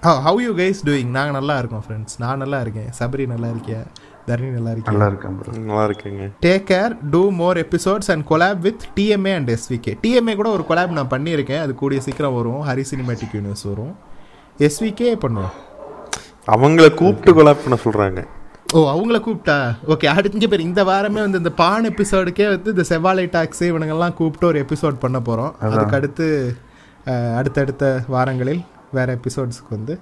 [0.00, 2.90] how you guys doing நாங்கள் நல்லா இருக்கோம் ஃப்ரெண்ட்ஸ் நான் நல்லா இருக்கேன்.
[2.98, 3.86] சபரி நல்லா இருக்கியா?
[4.26, 4.84] தரணி நல்லா இருக்கியா?
[4.84, 6.30] நல்லா இருக்கேன் நல்லா இருக்குங்க.
[6.46, 10.88] Take care do more episodes and collab with TMA and SVK TMA கூட ஒரு கொலாப்
[10.88, 11.60] நான் பண்ணியிருக்கேன்.
[11.60, 12.68] அது கூடிய சீக்கிரம் வரும்.
[12.68, 13.96] ஹரி சினிமேட்டிக் யூனிவர்ஸ் வரும்.
[14.58, 15.54] எஸ்விகே பண்ணுவோம்?
[16.46, 18.26] அவங்கள கூப்பிட்டு கொலாப் பண்ண சொல்றாங்க.
[18.78, 19.56] ஓ அவங்கள கூப்பிட்டா?
[19.92, 24.46] ஓகே அடுத்த பேர் இந்த வாரமே வந்து இந்த பான் எபிசோடுக்கே வந்து இந்த செவ்வாழை டாக்ஸ் இவனுங்கெல்லாம் கூப்பிட்டு
[24.50, 26.26] ஒரு எபிசோட் பண்ண போகிறோம் அதுக்கு அடுத்து
[27.38, 27.84] அடுத்தடுத்த
[28.14, 28.62] வாரங்களில்
[28.98, 29.94] வேற எபிசோட்ஸ்க்கு வந்து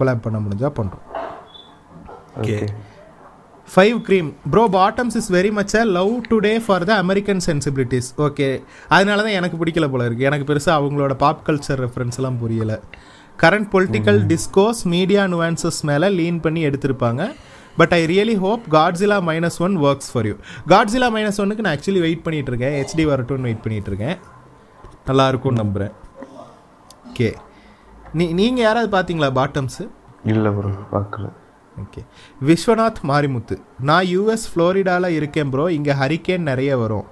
[0.00, 1.04] கொலாப் பண்ண முடிஞ்சா பண்ணுறோம்
[2.42, 2.58] okay
[3.68, 8.48] five cream bro bottoms is very much a Love Today for the American sensibilities okay
[8.88, 10.28] அதனால தான் எனக்கு பிடிக்கல போல இருக்கு.
[10.30, 12.74] எனக்கு பெருசாக அவங்களோட பாப் கல்ச்சர் ரெஃபரன்ஸ் எல்லாம் புரியல.
[13.38, 17.22] Current political discourse media nuances மேலே லீன் பண்ணி எடுத்திருப்பாங்க.
[17.80, 20.36] But I really hope Godzilla minus one works for you
[20.72, 24.16] Godzilla minus ஒன்னுக்கு நான் ஆக்சுவலி வெயிட் பண்ணிட்டு இருக்கேன் ஹெச்டி வரட்டும்னு வெயிட் பண்ணிட்டு இருக்கேன்
[25.10, 25.94] நல்லா இருக்கும்னு நம்புகிறேன்
[27.10, 27.28] ஓகே
[28.18, 29.84] நீ நீங்கள் யாராவது பார்த்தீங்களா பாட்டம்ஸு
[30.32, 31.26] இல்லை ப்ரோ பார்க்கல
[31.82, 32.00] ஓகே
[32.48, 33.56] விஸ்வநாத் மாரிமுத்து.
[33.88, 37.06] நான் யூஎஸ் ஃப்ளோரிடாவில் இருக்கேன் ப்ரோ இங்கே ஹரிக்கேன் நிறைய வரும்.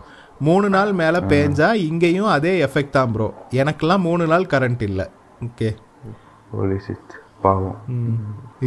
[0.47, 3.29] மூணு நாள் மேலே பேஞ்சா இங்கேயும் அதே எஃபெக்ட் தான் ப்ரோ
[3.61, 5.07] எனக்கெல்லாம் மூணு நாள் கரண்ட் இல்லை.
[5.47, 5.69] ஓகே
[6.87, 7.15] சித்
[7.47, 7.79] பாவம்.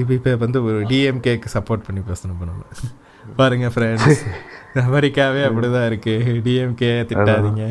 [0.01, 2.69] இப்போ இப்போ வந்து ஒரு டிஎம்கேக்கு சப்போர்ட் பண்ணி பேசணும் பண்ணணும்
[3.39, 4.21] பாருங்க ஃப்ரெண்ட்ஸ்
[4.87, 6.13] அமெரிக்காவே அப்படிதான் இருக்கு.
[6.45, 7.63] டிஎம்கே திட்டாதீங்க.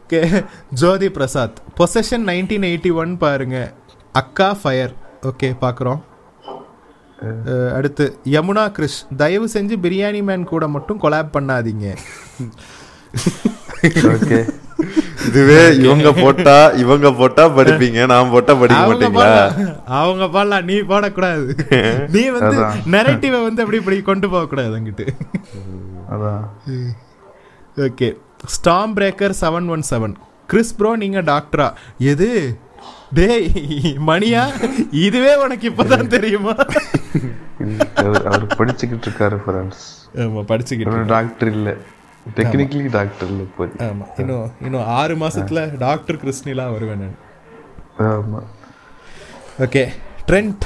[0.00, 0.20] Okay
[0.82, 1.58] Jyothi Prasad.
[1.78, 3.56] Possession nineteen eighty one பாருங்க.
[4.20, 4.94] அக்கா ஃபயர்
[5.30, 6.00] ஓகே பார்க்குறோம்
[7.76, 8.04] அடுத்து
[8.34, 8.98] யமுனா கிருஷ்.
[9.20, 11.86] தயவு செஞ்சு பிரியாணி மேன் கூட மட்டும் கொலாப் பண்ணாதீங்க.
[14.14, 14.38] ஓகே.
[15.28, 19.30] இதுவே இவங்க போட்டா இவங்க போட்டா படிப்பீங்க நான் போட்டா படிக்க மாட்டீங்களா.
[19.98, 21.46] அவங்க பாடலாம் நீ போடக்கூடாது.
[22.14, 22.56] நீ வந்து.
[22.86, 25.06] நெரட்டிவை வந்து அப்படி இப்படி கொண்டு போக கூடாது அங்கிட்டு?
[26.12, 26.44] அதான்.
[27.76, 28.08] Okay.
[28.46, 30.14] Storm breaker seven one seven
[30.46, 31.68] Chris bro நீங்க டாக்டரா
[32.12, 32.30] எது?
[33.12, 33.46] டேய்
[34.08, 34.42] மணியா?
[34.98, 36.54] இதுவே உனக்கு இப்பதான் தெரியுமா?
[38.30, 39.84] அவர் படிச்சுக்கிட்டு இருக்காரு ஃப்ரெண்ட்ஸ்
[40.18, 41.74] ஆமா படிச்சுக்கிட்டு டாக்டர் இல்லை.
[42.36, 44.04] டெக்னிக்கலி டாக்டர் இல்லை இப்போ ஆமா.
[44.18, 47.16] இன்னும் இன்னும் ஆறு மாசத்துல டாக்டர் கிறிஸ்னிலா வருவேன் நான்.
[48.10, 48.40] ஆமா.
[49.58, 49.84] ஓகே
[50.28, 50.64] ட்ரெண்ட்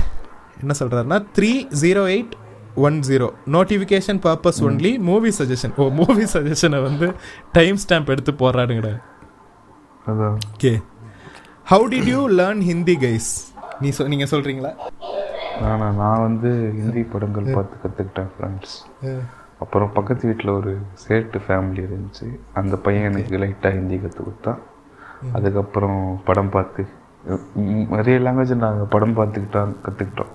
[0.61, 2.35] என்ன சொல்றாருன்னா three zero eight
[2.81, 7.07] one zero notification purpose only movie suggestion ஓ மூவி சஜஷனை வந்து
[7.53, 8.95] டைம் ஸ்டாம்ப் எடுத்து போடுறாடுங்கடா
[10.07, 10.37] அதான்.
[10.53, 10.73] Okay
[11.67, 13.31] how did you learn Hindi guys
[13.81, 14.73] நீ சொ நீங்க சொல்றீங்களா?
[15.67, 18.75] ஆனா நான் வந்து ஹிந்தி படங்கள் பார்த்து கற்றுக்கிட்டேன் ஃப்ரெண்ட்ஸ்
[19.63, 20.73] அப்புறம் பக்கத்து வீட்டில் ஒரு
[21.09, 22.29] சேட்டு ஃபேமிலி இருந்துச்சு.
[22.55, 24.61] அந்த பையன் எனக்கு லைட்டாக ஹிந்தி கற்றுக் கொடுத்தான்.
[25.33, 26.87] அதுக்கப்புறம் படம் பார்த்து
[27.91, 30.33] நிறைய லாங்குவேஜ் நாங்கள் படம் பார்த்துக்கிட்டோம் கற்றுக்கிட்டோம்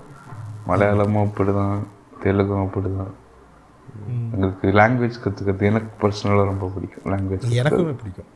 [0.68, 1.78] மலையாளமும் அப்படிதான்
[2.22, 3.12] தெலுங்கும் அப்படிதான்.
[4.32, 7.12] எங்களுக்கு லாங்குவேஜ் கற்றுக்கிறது எனக்கு பர்சனலாக ரொம்ப பிடிக்கும்.
[7.12, 8.30] லாங்குவேஜ் எனக்குமே பிடிக்கும்.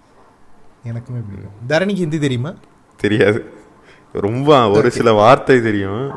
[0.84, 1.56] எனக்குமே பிடிக்கும்.
[1.68, 2.52] தரணிக்கு ஹிந்தி தெரியுமா?
[2.96, 3.52] தெரியாது.
[4.12, 6.10] ரொம்ப ஒரு சில வார்த்தை தெரியும்.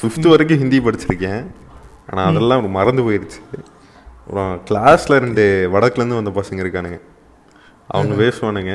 [0.00, 1.46] ஃபிஃப்த் வரைக்கும் ஹிந்தி படிச்சிருக்கேன்.
[2.10, 3.40] ஆனா அதெல்லாம் மறந்து அப்புறம்
[4.68, 6.98] கிளாஸ்ல ரெண்டு வடக்குலேருந்து வந்த பசங்க இருக்கானுங்க.
[7.94, 8.72] அவங்க பேசுவானுங்க.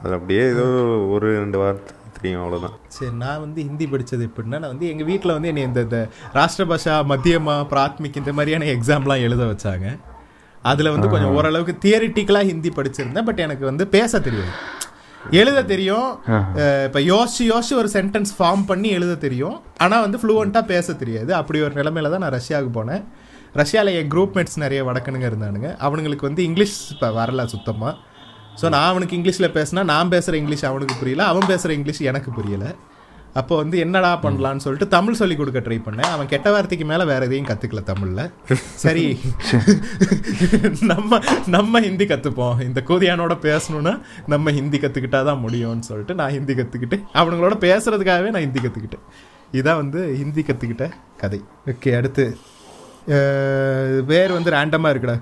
[0.00, 0.66] அது அப்படியே ஏதோ
[1.14, 5.34] ஒரு ரெண்டு வார்த்தை தெரியும் அவ்வளோதான் சரி நான் வந்து ஹிந்தி படித்தது எப்படின்னா நான் வந்து எங்கள் வீட்டில்
[5.36, 5.98] வந்து என்னை இந்த இந்த
[6.38, 9.88] ராஷ்டிர பாஷா மத்தியமா பிராத்மிக் இந்த மாதிரியான எக்ஸாம்லாம் எழுத வச்சாங்க.
[10.70, 14.54] அதில் வந்து கொஞ்சம் ஓரளவுக்கு தியரிட்டிக்கலாக ஹிந்தி படிச்சிருந்தேன் பட் எனக்கு வந்து பேச தெரியும்
[15.40, 16.08] எழுத தெரியும்.
[16.86, 19.58] இப்ப யோசிச்சு யோசிச்சு ஒரு சென்டென்ஸ் ஃபார்ம் பண்ணி எழுத தெரியும்.
[19.84, 21.30] ஆனா வந்து ஃப்ளூவெண்டா பேச தெரியாது.
[21.40, 23.04] அப்படி ஒரு நிலைமையில தான் நான் ரஷ்யாவுக்கு போனேன்.
[23.54, 25.76] ரஷ்யாவில் என் குரூப் மேட்ஸ் நிறைய வடக்கனுங்க இருந்தானுங்க.
[25.78, 27.92] அவனுங்களுக்கு வந்து இங்கிலீஷ் இப்போ வரல சுத்தமாக
[28.60, 32.68] ஸோ நான் அவனுக்கு இங்கிலீஷில் பேசினா நான் பேசுகிற இங்கிலீஷ் அவனுக்கு புரியல அவன் பேசுகிற இங்கிலீஷ் எனக்கு புரியலை.
[33.34, 36.10] அப்போ வந்து என்னடா பண்ணலான்னு சொல்லிட்டு தமிழ் சொல்லி கொடுக்க ட்ரை பண்ணேன்.
[36.10, 38.30] அவன் கெட்ட வார்த்தைக்கு மேலே வேற எதையும் கற்றுக்கல தமிழில்.
[38.74, 39.04] சரி.
[40.92, 43.94] நம்ம நம்ம ஹிந்தி கற்றுப்போம் இந்த கோதியானோட பேசணும்னா
[44.26, 49.04] நம்ம ஹிந்தி கற்றுக்கிட்டா தான் முடியும்னு சொல்லிட்டு நான் ஹிந்தி கற்றுக்கிட்டு அவனுங்களோட பேசுறதுக்காகவே நான் ஹிந்தி கற்றுக்கிட்டேன்
[49.52, 51.40] இதான் வந்து ஹிந்தி கற்றுக்கிட்ட கதை.
[51.70, 52.24] ஓகே அடுத்து
[54.12, 55.16] வேறு வந்து ரேண்டமாக இருக்குடா.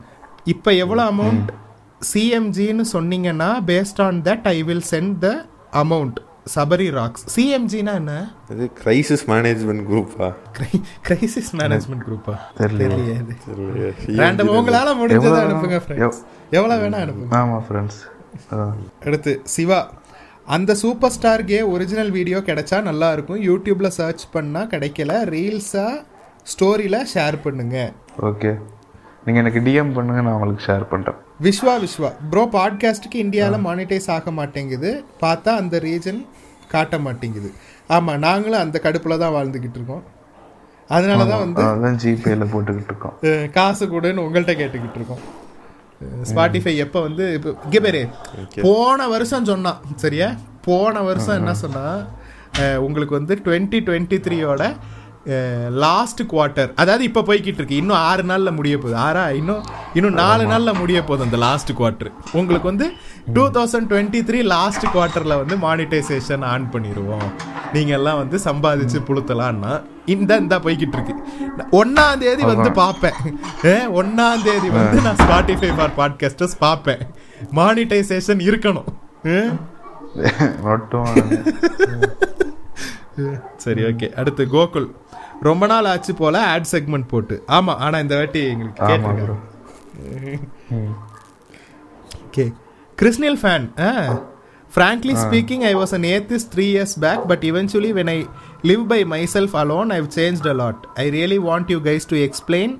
[0.55, 1.49] இப்போ எவ்வளோ அமௌண்ட்
[2.11, 5.31] சிஎம்ஜின்னு சொன்னீங்கன்னா paste on that I will send the
[5.83, 6.19] amount
[6.55, 8.15] Sabari rocks சிஎம்ஜினா என்ன?
[8.53, 10.29] இது கிரைசிஸ் மேனேஜ்மெண்ட் குரூப்பா
[11.09, 13.17] கிரைசிஸ் மேனேஜ்மெண்ட் குரூப்பா தெரியலையே.
[14.21, 16.21] ரேண்டம் உங்களால முடிஞ்சதை அனுப்புங்க ஃப்ரெண்ட்ஸ்
[16.59, 17.31] எவ்வளோ வேணா அனுப்புங்க.
[17.41, 18.01] ஆமாம் ஃப்ரெண்ட்ஸ்
[19.07, 19.81] அடுத்து சிவா.
[20.55, 23.41] அந்த super star K original video கிடைச்சா நல்லா இருக்கும்.
[23.49, 25.13] யூடியூப்ல சர்ச் பண்ணா கிடைக்கல.
[25.35, 25.87] ரீல்ஸா
[26.47, 27.77] ஸ்டோரியில ஷேர் பண்ணுங்க.
[28.29, 28.51] ஓகே
[29.27, 31.19] நீங்க எனக்கு டிஎம் பண்ணுங்க நான் உங்களுக்கு ஷேர் பண்றேன்.
[31.41, 32.11] விஸ்வா விஸ்வா.
[32.31, 34.91] ப்ரோ பாட்காஸ்ட்டுக்கு இந்தியாவில் மானிட்டைஸ் ஆக மாட்டேங்குது.
[35.23, 36.21] பார்த்தா அந்த ரீஜன்
[36.69, 37.49] காட்ட மாட்டேங்குது.
[37.91, 40.03] ஆமாம் நாங்களும் அந்த கடுப்பில் தான் வாழ்ந்துக்கிட்டு இருக்கோம்.
[40.91, 43.15] அதனால தான் வந்து அதான் ஜிபேல போட்டுக்கிட்டு இருக்கோம்.
[43.57, 45.23] காசு கொடுன்னு உங்கள்கிட்ட கேட்டுக்கிட்டு இருக்கோம்.
[46.29, 48.01] ஸ்பாட்டிஃபை எப்போ வந்து இப்போ இங்கே பேரு
[48.63, 50.29] போன வருஷம் சொன்னான் சரியா?
[50.65, 51.85] போன வருஷம் என்ன சொன்னா
[52.59, 54.63] அஹ், உங்களுக்கு வந்து டுவெண்ட்டி டுவெண்ட்டி த்ரீயோட
[55.71, 57.77] லாஸ்ட் குவார்ட்டர் அதாவது இப்போ போய்கிட்டு இருக்கு.
[57.77, 58.97] இன்னும் ஆறு நாளில் முடிய போகுது.
[59.01, 59.35] ஆறா?
[59.35, 59.63] இன்னும்
[59.95, 62.93] இன்னும் நாலு நாளில் முடிய போகுது அந்த லாஸ்ட் குவார்ட்டர் உங்களுக்கு வந்து
[63.33, 67.29] two thousand twenty three last குவார்ட்டரில் வந்து மானிட்டைசேஷன் ஆன் பண்ணிடுவோம்
[67.73, 71.15] நீங்கள் எல்லாம் வந்து சம்பாதிச்சு புழுத்தலான்னா இந்த இந்த போய்கிட்டு இருக்கு.
[71.71, 73.19] ஒன்னாம் தேதி வந்து பார்ப்பேன்
[74.01, 77.05] ஒண்ணாம் தேதி வந்து நான் ஸ்பாட்டிஃபை ஃபார் பாட்காஸ்டர்ஸ் பார்ப்பேன்
[77.55, 78.91] மானிட்டைசேஷன் இருக்கணும்.
[83.57, 84.87] சரி ஓகே அடுத்து கோகுல்.
[85.43, 89.37] ரொம்ப நாள் ஆச்சு போல ஆட் செக்மெண்ட் போட்டு ஆமா ஆனா இந்த வாட்டி எங்களுக்கு கேட்டிருக்காரு.
[92.27, 92.45] Okay
[92.99, 93.67] கிறிஸ்னியல் fan
[94.71, 98.19] frankly speaking i was an atheist three years back but eventually when i
[98.63, 102.71] live by myself alone i've changed a lot i really want you guys to explain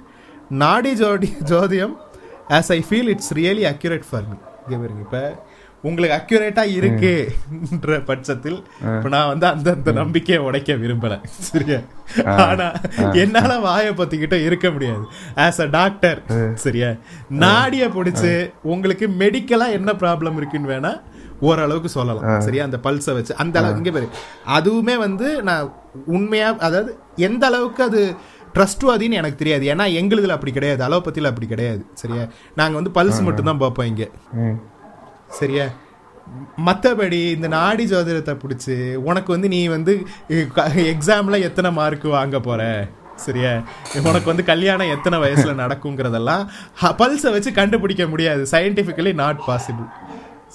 [0.63, 1.91] nadi jodi jodiyam
[2.59, 5.21] as i feel it's really accurate for me இங்க பாருங்க இப்ப
[5.85, 8.59] உங்களுக்கு accurate இருக்குன்ற பட்சத்தில்
[8.93, 11.15] இப்ப நான் வந்து அந்த அந்த நம்பிக்கையை உடைக்க விரும்பல.
[11.51, 11.79] சரியா?
[12.45, 12.67] ஆனா
[13.23, 15.05] என்னால வாயை பத்திக்கிட்ட இருக்க முடியாது.
[15.47, 16.21] ஆஸ் அ டாக்டர்
[16.65, 16.91] சரியா?
[17.45, 18.33] நாடிய பிடிச்சு
[18.75, 20.93] உங்களுக்கு மெடிக்கலா என்ன ப்ராப்ளம் இருக்குன்னு வேணா
[21.41, 22.27] ஓரளவுக்கு சொல்லலாம்.
[22.41, 22.65] சரியா?
[22.65, 23.33] அந்த பல்ஸை வச்சு.
[23.37, 24.09] அந்த அளவுக்கு இங்கே பாரு.
[24.59, 25.65] அதுவுமே வந்து நான்
[26.17, 26.91] உண்மையா அதாவது
[27.29, 28.03] எந்த அளவுக்கு அது
[28.57, 29.65] ட்ரஸ்ட்வாதின்னு எனக்கு தெரியாது.
[29.73, 30.83] ஏன்னா எங்களுதுல அப்படி கிடையாது.
[30.89, 31.83] அலோபதியில் அப்படி கிடையாது.
[31.95, 32.25] சரியா?
[32.55, 34.07] நாங்க வந்து பல்ஸ் மட்டும் தான் பார்ப்போம் இங்க.
[35.39, 35.67] சரியா?
[36.67, 38.75] மற்றபடி இந்த நாடி ஜோதிடத்தை பிடிச்சி
[39.09, 39.93] உனக்கு வந்து நீ வந்து
[40.93, 42.63] எக்ஸாம்ல எத்தனை மார்க் வாங்க போற?
[43.25, 43.53] சரியா?
[44.11, 46.45] உனக்கு வந்து கல்யாணம் எத்தனை வயசுல நடக்குங்கிறதெல்லாம்
[47.01, 48.45] பல்ஸை வச்சு கண்டுபிடிக்க முடியாது.
[48.55, 49.89] சயின்டிஃபிக்கலி நாட் பாசிபிள்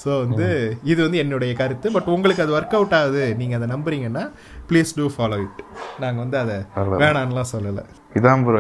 [0.02, 0.48] ஸோ வந்து
[0.92, 1.88] இது வந்து என்னுடைய கருத்து.
[1.96, 3.24] பட் உங்களுக்கு அது ஒர்க் அவுட் ஆகுது.
[3.40, 4.24] நீங்க அதை நம்புறீங்கன்னா
[4.70, 5.62] ப்ளீஸ் டூ ஃபாலோ இட்
[6.04, 6.58] நாங்க வந்து அதை.
[7.04, 7.86] வேணான்லாம் சொல்லலை.
[8.18, 8.60] இதான் ப்ரோ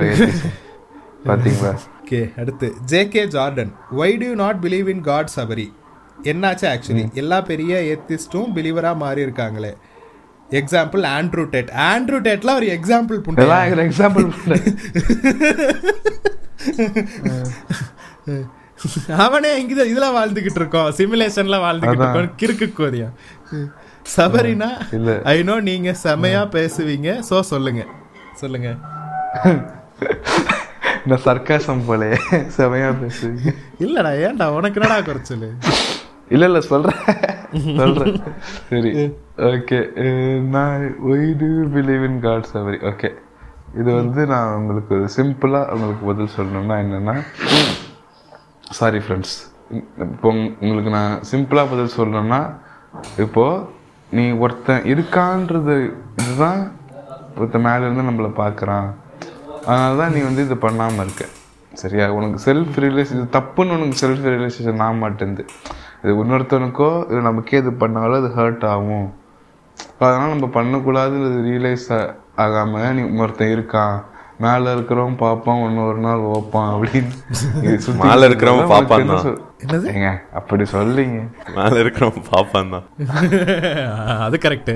[2.01, 3.71] ஓகே அடுத்து JK Jordan
[4.01, 5.65] why do not believe in God Sabari
[6.23, 9.73] என்னாச்சு ஆக்சுவலி எல்லா பெரிய ஏத்திஸ்டும் பிலீவரா மாறி இருக்காங்களே
[10.49, 14.25] எக்ஸாம்பிள் ஆண்ட்ரூ டெட் ஆண்ட்ரூ டெட்ல ஒரு எக்ஸாம்பிள் இதெல்லாம் எக்ஸாம்பிள்
[19.25, 20.89] அவனே இங்க இதுல வாழ்ந்துகிட்டு இருக்கோம்.
[20.97, 22.05] சிமுலேஷன்ல வாழ்ந்துகிட்டு.
[22.05, 23.09] இருக்கோம் கிறுக்கு கோரியா
[24.15, 24.69] சபரினா.
[25.23, 27.23] ஐ நோ நீங்க செமையா பேசுவீங்க.
[27.29, 27.85] சோ சொல்லுங்க.
[28.41, 28.77] சொல்லுங்க.
[31.05, 32.09] இந்த சர்க்காசம் போலே
[32.57, 33.53] செமையா பேசுவீங்க.
[33.79, 34.47] இல்லடா ஏன்டா?
[34.57, 35.49] உனக்கு என்னடா குறைச்சலு?
[36.31, 37.01] இல்ல இல்ல சொல்றேன்.
[37.77, 38.15] சொல்றேன்.
[38.69, 38.91] சரி.
[39.49, 39.79] ஓகே
[40.49, 43.09] நான் why to believe in God சவரி okay
[43.73, 47.15] இது வந்து நான் உங்களுக்கு ஒரு சிம்பிளா உங்களுக்கு பதில் சொல்லணும்னா என்னன்னா
[48.71, 49.35] சாரி ஃப்ரெண்ட்ஸ்
[50.05, 52.41] இப்போ உங்க- உங்களுக்கு நான் சிம்பிளா பதில் சொல்லணும்னா
[53.17, 53.45] இப்போ
[54.09, 55.75] நீ ஒருத்தன் இருக்கான்றது
[56.17, 56.61] இதுதான்
[57.35, 58.87] ஒருத்தன் மேல இருந்து நம்மளை பார்க்கறான்
[59.65, 61.23] அதனால தான் நீ வந்து இது பண்ணாம இருக்க.
[61.73, 62.05] சரியா?
[62.11, 65.43] உனக்கு செல்ஃப் ரியலைஸ் இது தப்புன்னு உனக்கு செல்ஃப் ரியலைசேஷன் ஆக மாட்டேங்குது
[66.07, 69.07] இது இன்னொருத்தனுக்கோ இது நமக்கே இது பண்ணாலும் அது ஹர்ட் ஆகும்.
[70.05, 71.87] அதனால நம்ம பண்ணக்கூடாதுன்னு ரியலைஸ்
[72.43, 73.95] ஆகாம நீ ஒருத்தன் இருக்கான்
[74.43, 77.13] மேல இருக்கிறவன் பார்ப்பான் ஒன்னு ஒரு நாள் ஓப்பான் அப்படின்னு.
[78.03, 79.31] மேல இருக்கிறவன் பார்ப்பான் என்னது?
[79.93, 81.19] ஏங்க அப்படி சொல்லிங்க
[81.57, 82.85] மேல இருக்கிறவன் பாப்பான் தான்.
[84.27, 84.71] அது கரெக்ட்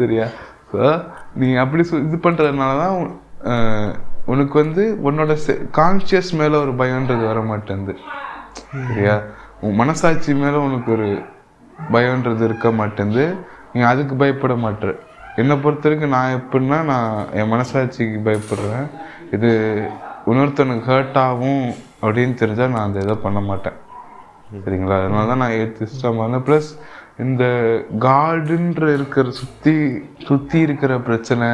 [0.00, 0.26] சரியா?
[0.72, 0.82] ஸோ
[1.40, 2.96] நீ அப்படி இது பண்றதுனால தான்
[4.34, 5.32] உனக்கு வந்து உன்னோட
[5.80, 7.94] கான்சியஸ் மேல ஒரு பயம்ன்றது வர மாட்டேங்குது
[8.88, 9.22] சரியா?
[9.60, 11.08] உன் மனசாட்சி மேல உனக்கு ஒரு
[11.92, 13.26] பயம்ன்றது இருக்க மாட்டேங்குது.
[13.72, 14.92] நீ அதுக்கு பயப்பட மாட்டேற.
[15.36, 18.86] என்னை பொறுத்த வரைக்கும் நான் எப்படின்னா நான் என் மனசாட்சிக்கு பயப்படுறேன்.
[19.30, 19.50] இது
[20.26, 21.64] இன்னொருத்தனுக்கு ஹர்ட் ஆகும்
[22.02, 23.76] அப்படின்னு தெரிஞ்சா நான் அந்த இதை பண்ண மாட்டேன்.
[24.64, 24.98] சரிங்களா?
[25.00, 26.70] அதனால தான் நான் ஏத்திஸ்டமான ப்ளஸ்
[27.18, 27.44] இந்த
[27.98, 29.74] காடுன்ற இருக்கிற சுற்றி
[30.26, 31.48] சுற்றி இருக்கிற பிரச்சனை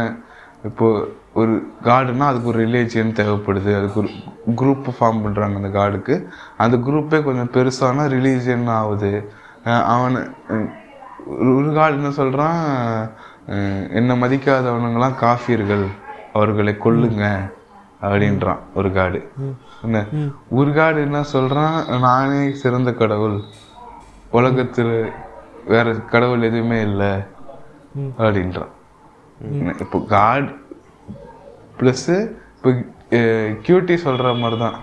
[0.64, 3.70] இப்போ ஒரு காடுனா அதுக்கு ஒரு ரிலேஜியன் தேவைப்படுது.
[3.78, 4.10] அதுக்கு ஒரு
[4.60, 6.14] குரூப் ஃபார்ம் பண்ணுறாங்க அந்த காடுக்கு.
[6.56, 9.12] அந்த குரூப்பே கொஞ்சம் பெருசானா ரிலீஜியன் ஆகுது.
[9.94, 10.20] அவனை
[11.58, 12.62] ஒரு காடு என்ன சொல்கிறான்
[13.98, 15.84] என்னை மதிக்காதவனுங்கெல்லாம் காஃபியர்கள்
[16.32, 17.24] அவர்களை கொல்லுங்க
[18.02, 19.20] அப்படின்றான் ஒரு காடு.
[19.84, 19.98] என்ன?
[20.50, 21.76] ஒரு காடு என்ன சொல்றான்?
[22.06, 23.38] நானே சிறந்த கடவுள்.
[24.32, 24.90] உலகத்துல
[25.66, 27.12] வேற கடவுள் எதுவுமே இல்லை.
[28.18, 28.72] அப்படின்றான்.
[29.40, 30.48] என்ன, இப்போ காட்
[31.78, 32.08] ப்ளஸ்
[32.54, 32.70] இப்போ
[33.64, 34.76] கியூட்டி சொல்ற மாதிரி தான்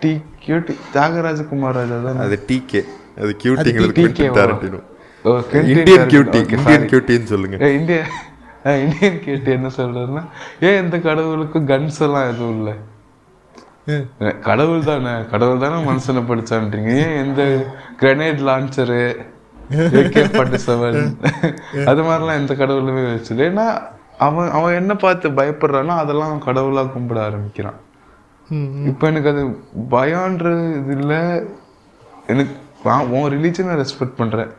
[0.00, 0.10] டி
[0.44, 2.80] கியூட்டி தியாகராஜகுமார் ராஜா தான் அது டிகே
[3.18, 4.34] அது கியூட்டிங்களுக்கு இந்தியன்.
[6.12, 6.86] Cutie Indian.
[6.90, 7.56] கியூட்டின்னு சொல்லுங்க.
[7.62, 7.98] ஏ, இந்திய
[8.64, 10.22] அஹ், இந்தியன் கேட்டு என்ன சொல்றாருன்னா
[10.62, 12.74] ஏன் இந்த கடவுளுக்கும் கன்ஸ் எல்லாம் எதுவும் இல்லை.
[14.44, 15.24] கடவுள் தானே.
[15.32, 16.88] கடவுள் தானே மனுஷனை படிச்சான்றீங்க.
[17.00, 17.40] ஏன் எந்த
[18.00, 19.00] grenade launcher
[19.98, 20.96] AK forty seven
[21.90, 23.64] அது மாதிரிலாம் எந்த கடவுளுமே வச்சது ஏன்னா
[24.18, 27.78] அவன் அவன் என்ன பார்த்து பயப்படுறானோ அதெல்லாம் அவன் கடவுளா கும்பிட ஆரம்பிக்கிறான்.
[28.86, 29.42] இப்போ எனக்கு அது
[29.90, 31.42] பயம்ன்றது இது இல்லை.
[32.26, 34.50] எனக்கு நான் உன் ரிலீஜனை ரெஸ்பெக்ட் பண்றேன்.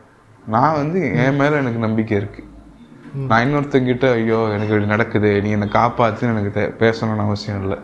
[0.46, 2.44] நான் வந்து என் மேல எனக்கு நம்பிக்கை இருக்கு.
[3.28, 7.78] நான் இன்னொருத்தங்கிட்ட ஐயோ எனக்கு இப்படி நடக்குது நீ என்னை காப்பாத்துன்னு எனக்கு பேசணும்னு அவசியம் இல்லை.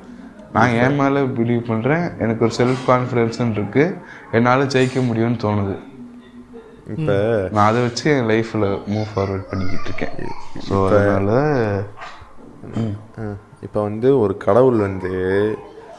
[0.52, 2.18] நான் என் மேல பிலீவ் பண்றேன்.
[2.18, 3.96] எனக்கு ஒரு செல்ஃப் கான்ஃபிடென்ஸ்னு இருக்கு.
[4.32, 5.78] என்னால ஜெயிக்க முடியும்னு தோணுது.
[6.90, 7.12] இப்ப
[7.54, 10.16] நான் அதை வச்சு என் லைஃப்ல மூவ் ஃபார்வர்ட் பண்ணிக்கிட்டு இருக்கேன்.
[10.68, 11.30] ஸோ அதனால
[13.66, 15.12] இப்ப வந்து ஒரு கடவுள் வந்து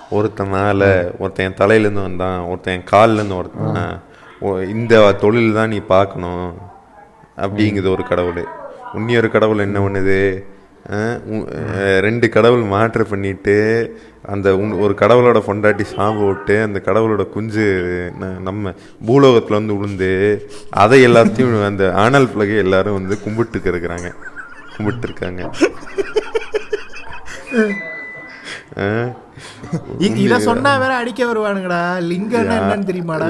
[0.09, 0.81] ஒருத்தன் மேல
[1.19, 4.01] ஒருத்தன் என் தலையில இருந்து வந்தான் ஒருத்தன் என் கால்ல இருந்து ஒருத்தன்
[4.75, 6.47] இந்த தொழில் தான் நீ பார்க்கணும்
[7.43, 8.43] அப்படிங்குது ஒரு கடவுள்.
[8.93, 10.17] இன்னொரு கடவுள் என்ன பண்ணுது?
[12.05, 13.55] ரெண்டு கடவுள் மாற்று பண்ணிட்டு
[14.33, 17.65] அந்த ஒரு கடவுளோட பொண்டாட்டி சாம்பு விட்டு அந்த கடவுளோட குஞ்சு
[18.47, 18.73] நம்ம
[19.07, 20.11] பூலோகத்துல வந்து விழுந்து
[20.83, 24.09] அதை எல்லாத்தையும் அந்த ஆனல் பிளகை எல்லாரும் வந்து கும்பிட்டு இருக்கிறாங்க.
[24.75, 25.41] கும்பிட்டு இருக்காங்க
[30.23, 31.81] இத சொன்னா வேற அடிக்க வருவானுங்கடா.
[32.11, 33.25] லிங்கம்னா என்னன்னு தெரியுமாடா.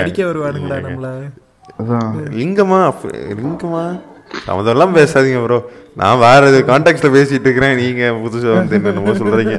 [0.00, 0.78] அடிக்க வருவானுங்கடா.
[0.86, 1.10] நம்மள.
[2.40, 2.80] லிங்கமா
[3.42, 3.84] லிங்கமா?
[4.60, 5.58] அதெல்லாம் பேசாதீங்க ப்ரோ
[6.00, 7.78] நான் வேற இது கான்டாக்ட்ல பேசிட்டு இருக்கிறேன்.
[7.82, 9.56] நீங்க புதுசா வந்து என்னென்னமோ சொல்றீங்க.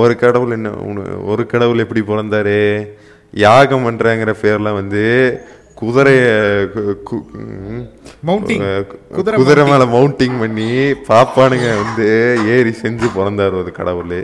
[0.00, 0.72] ஒரு கடவுள் என்ன
[1.32, 2.58] ஒரு கடவுள் எப்படி பிறந்தாரு?
[3.46, 5.04] யாகம் பண்றங்கிற பேர்ல வந்து
[5.80, 6.22] குதிரைய
[9.38, 10.70] குதிரை மேல மவுண்டிங் பண்ணி
[11.10, 12.06] பாப்பானுங்க வந்து
[12.54, 14.18] ஏறி செஞ்சு பிறந்தாரு ஒரு கடவுள்.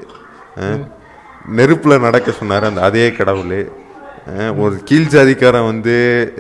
[1.59, 3.57] நெருப்புல நடக்க சொன்னாரு அந்த அதே கடவுள்.
[4.57, 6.33] ஒரு கீழ் ஜாதிக்காரன் வந்து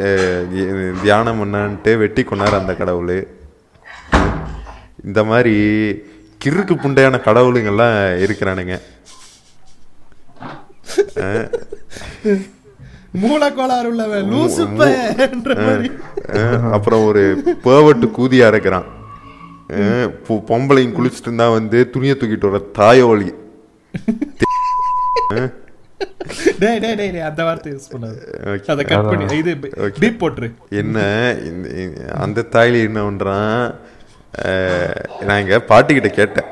[1.02, 3.28] தியானம் பண்ணான்ட்டு வெட்டி கொண்டாரு அந்த கடவுள்.
[5.04, 5.52] இந்த மாதிரி
[6.44, 8.80] கிறுக்கு புண்டையான கடவுளுங்கெல்லாம் இருக்கிறானுங்க.
[13.22, 14.28] மூலக்கோளாறு உள்ளவன்
[16.72, 18.84] அப்புறம் ஒரு பேவட்டு கூதியா இருக்கிறான்.
[19.68, 23.34] அஹ் பொ- பொம்பளைங்க குளிச்சுட்டு இருந்தா வந்து துணியை தூக்கிட்டு வர தாயோலி.
[26.62, 28.18] டேய் டேய் டேய் டேய், அந்த வார்த்தை யூஸ் பண்ணாது.
[28.52, 28.70] Okay.
[28.74, 29.24] அத கட் பண்ணி.
[29.40, 29.52] இது
[30.00, 30.48] பீப் போட்டுரு.
[30.80, 30.98] என்ன
[32.24, 33.62] அந்த தாய்லி என்ன பண்றான்?
[35.26, 36.50] நான் எங்க பாட்டிக்கிட்ட கேட்டேன்.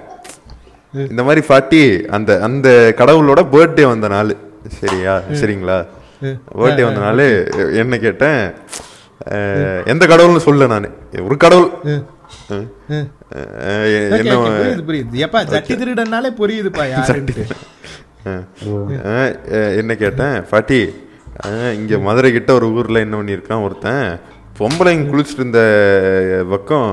[1.12, 1.82] இந்த மாதிரி பாட்டி
[2.16, 2.68] அந்த அந்த
[3.00, 4.32] கடவுளோட பர்த்டே வந்த நாள்.
[4.81, 5.14] சரியா?
[5.40, 5.78] சரிங்களா?
[6.60, 7.22] பர்த்டே வந்த நாள்
[7.82, 8.42] என்ன கேட்டேன்?
[9.92, 10.90] எந்த கடவுள்னு சொல்ல நான்.
[11.28, 11.70] ஒரு கடவுள்.
[14.18, 15.20] என்ன புரியுது புரியுது.
[15.26, 16.84] எப்பா ஜட்டி திருடனாலே புரியுதுப்பா
[19.81, 20.36] என்ன கேட்டேன்?
[20.51, 20.81] பாட்டி
[21.78, 24.07] இங்க மதுரை கிட்ட ஒரு ஊர்ல என்ன பண்ணியிருக்கான் ஒருத்தன்?
[24.59, 25.62] பொம்பளைங்க குளிச்சுட்டு இருந்த
[26.52, 26.91] பக்கம்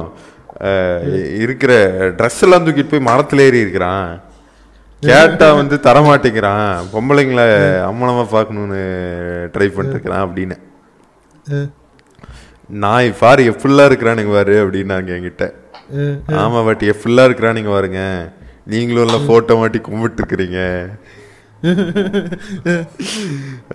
[1.43, 1.73] இருக்கிற
[2.19, 4.07] ட்ரெஸ் எல்லாம் தூக்கிட்டு போய் மரத்துல ஏறி இருக்கிறான்.
[5.03, 6.71] கேட்டா வந்து தரமாட்டேங்கிறான்.
[6.93, 7.43] பொம்பளைங்கள
[7.89, 8.79] அம்மனமா பார்க்கணும்னு
[9.53, 10.57] ட்ரை பண்ணிட்டு இருக்கிறான் அப்படின்னு
[12.83, 15.45] நாய் பாரு எப்படிலாம் இருக்கிறானுங்க பாரு அப்படின்னாங்க என்கிட்ட.
[16.41, 18.01] ஆமா பாட்டி எப்படிலாம் இருக்கிறானுங்க பாருங்க.
[18.71, 20.59] நீங்களும் எல்லாம் போட்டோ மாட்டி கும்பிட்டு இருக்கிறீங்க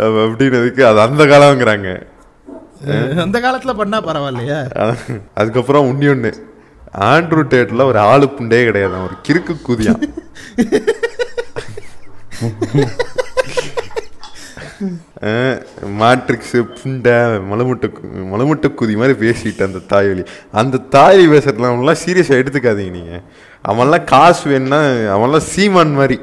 [0.04, 1.90] அப்ப அப்படின்னதுக்கு அது அந்த காலம்ங்கிறாங்க.
[3.24, 4.58] அந்த காலத்துல பண்ணா பரவாயில்லையா.
[5.40, 6.32] அதுக்கப்புறம் உன்னி ஒண்ணு.
[7.10, 9.04] ஆண்ட்ரூ டேட்ல ஒரு ஆளு புண்டே கிடையாது.
[9.06, 10.02] ஒரு கிறுக்கு குதியான்
[16.00, 17.16] மாட்ரிக்ஸ் புண்டை
[17.50, 17.88] மலமுட்டை
[18.32, 20.22] மலமுட்டை குதி மாதிரி பேசிட்டு அந்த தாய்வழி
[20.60, 23.14] அந்த தாய் பேசுறதுல அவன்லாம் சீரியஸாக எடுத்துக்காதீங்க நீங்க.
[23.70, 24.80] அவன்லாம் காசு வேணும்னா
[25.16, 26.18] அவன்லாம் சீமான் மாதிரி.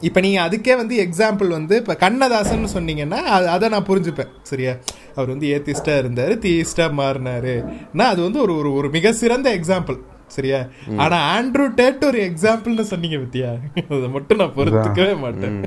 [0.00, 4.26] இப்ப நீங்க அதுக்கே வந்து எக்ஸாம்பிள் வந்து இப்ப கண்ணதாசன் சொன்னீங்கன்னா அது- அதை நான் புரிஞ்சுப்பேன்.
[4.42, 4.72] சரியா?
[5.16, 7.78] அவர் வந்து ஏத்திஸ்டா இருந்தாரு தீஸ்டா மாறினாரு.
[7.98, 10.66] அது வந்து ஒரு ஒரு ஒரு மிக சிறந்த எக்ஸாம்பிள் சரியா
[10.96, 13.48] ஆனா ஆண்ட்ரூ டேட் ஒரு எக்ஸாம்பிள்னு சொன்னீங்க பத்தியா?
[13.74, 15.60] அதை மட்டும் நான் பொறுத்துக்கவே மாட்டேன்.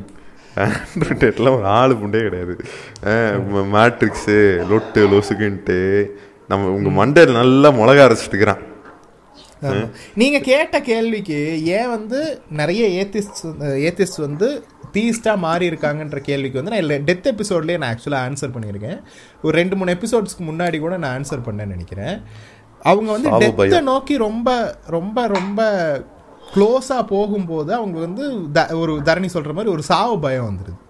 [0.56, 2.58] ஆண்ட்ரூ டேட்ல ஒரு ஆளு புண்டே கிடையாது.
[3.74, 6.06] மேட்ரிக்ஸு லொட்டு லொசுக்குன்ட்டு
[6.48, 8.74] நம்ம உங்க மண்டையில் நல்லா மிளகா அரைச்சிட்டுக்கிறான்.
[10.16, 17.04] நீங்க கேட்ட கேள்விக்கு ஏன் வந்து நிறைய ஏத்திஸ்ட் ஏத்திஸ்ட் வந்து தீஸ்டா மாறி இருக்காங்கன்ற கேள்விக்கு வந்து நான்
[17.04, 19.02] டெத் எபிசோட்லயே நான் ஆக்சுவலாக ஆன்சர் பண்ணியிருக்கேன்.
[19.44, 22.22] ஒரு ரெண்டு மூணு எபிசோட்ஸ்க்கு முன்னாடி கூட நான் ஆன்சர் பண்ணேன்னு நினைக்கிறேன்.
[22.82, 23.82] அவங்க வந்து டெத்தை.
[23.82, 25.62] நோக்கி ரொம்ப ரொம்ப ரொம்ப
[26.56, 30.85] க்ளோஸாக போகும்போது அவங்க வந்து த- ஒரு தரணி சொல்ற மாதிரி ஒரு சாவு பயம் வந்துடுது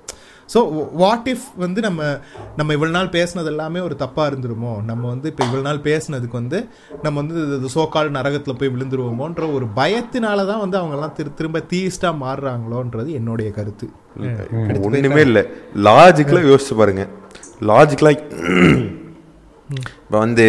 [0.50, 0.60] ஸோ
[0.94, 2.02] வாட் இஃப் வந்து நம்ம
[2.56, 4.74] நம்ம இவ்வளவு நாள் பேசுனது எல்லாமே ஒரு தப்பாக இருந்துருமோ?
[4.84, 6.60] நம்ம வந்து இப்போ இவ்வளவு நாள் பேசுனதுக்கு வந்து
[7.04, 13.12] நம்ம வந்து சோக்கால் நரகத்தில் போய் விழுந்துருவோமோன்ற ஒரு பயத்தினால தான் வந்து அவங்கெல்லாம் திரு திரும்ப தீஸ்டாக மாறுறாங்களோன்றது
[13.20, 13.88] என்னுடைய கருத்து.
[14.88, 15.42] ஒண்ணுமே இல்ல.
[15.88, 17.06] லாஜிக்கலா யோசிச்சு பாருங்க.
[17.72, 18.14] லாஜிக்கலா
[20.04, 20.46] இப்போ வந்து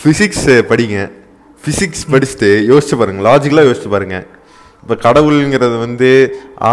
[0.00, 0.98] ஃபிசிக்ஸ் படிங்க.
[1.62, 3.22] ஃபிசிக்ஸ் படிச்சுட்டு யோசிச்சு பாருங்க.
[3.28, 4.16] லாஜிக்கலா யோசிச்சு பாருங்க.
[4.82, 6.08] இப்போ கடவுளுங்கிறது வந்து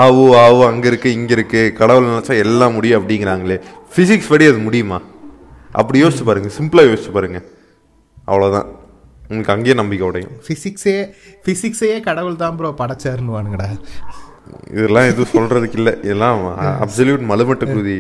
[0.02, 1.62] ஆவு ஆவு அங்க இருக்கு இங்க இருக்கு.
[1.80, 3.58] கடவுள் நினைச்சா எல்லாம் முடியும் அப்படிங்கிறாங்களே.
[3.94, 4.98] ஃபிசிக்ஸ் படி அது முடியுமா?
[5.80, 7.40] அப்படி யோசிச்சு பாருங்க சிம்பிளா யோசிச்சு பாருங்க.
[8.32, 8.68] அவ்வளவுதான்.
[9.28, 10.34] உங்களுக்கு அங்கேயே நம்பிக்கை உடையும்.
[10.46, 10.96] ஃபிசிக்ஸே
[11.46, 13.70] ஃபிசிக்ஸையே கடவுள் தான் ப்ரோ படைச்சாருன்னு வானுங்கடா
[14.78, 15.92] இதெல்லாம் எதுவும் சொல்றதுக்கு இல்ல.
[16.06, 16.40] இதெல்லாம்
[16.86, 17.96] அப்சல்யூட் மலுமட்ட குதி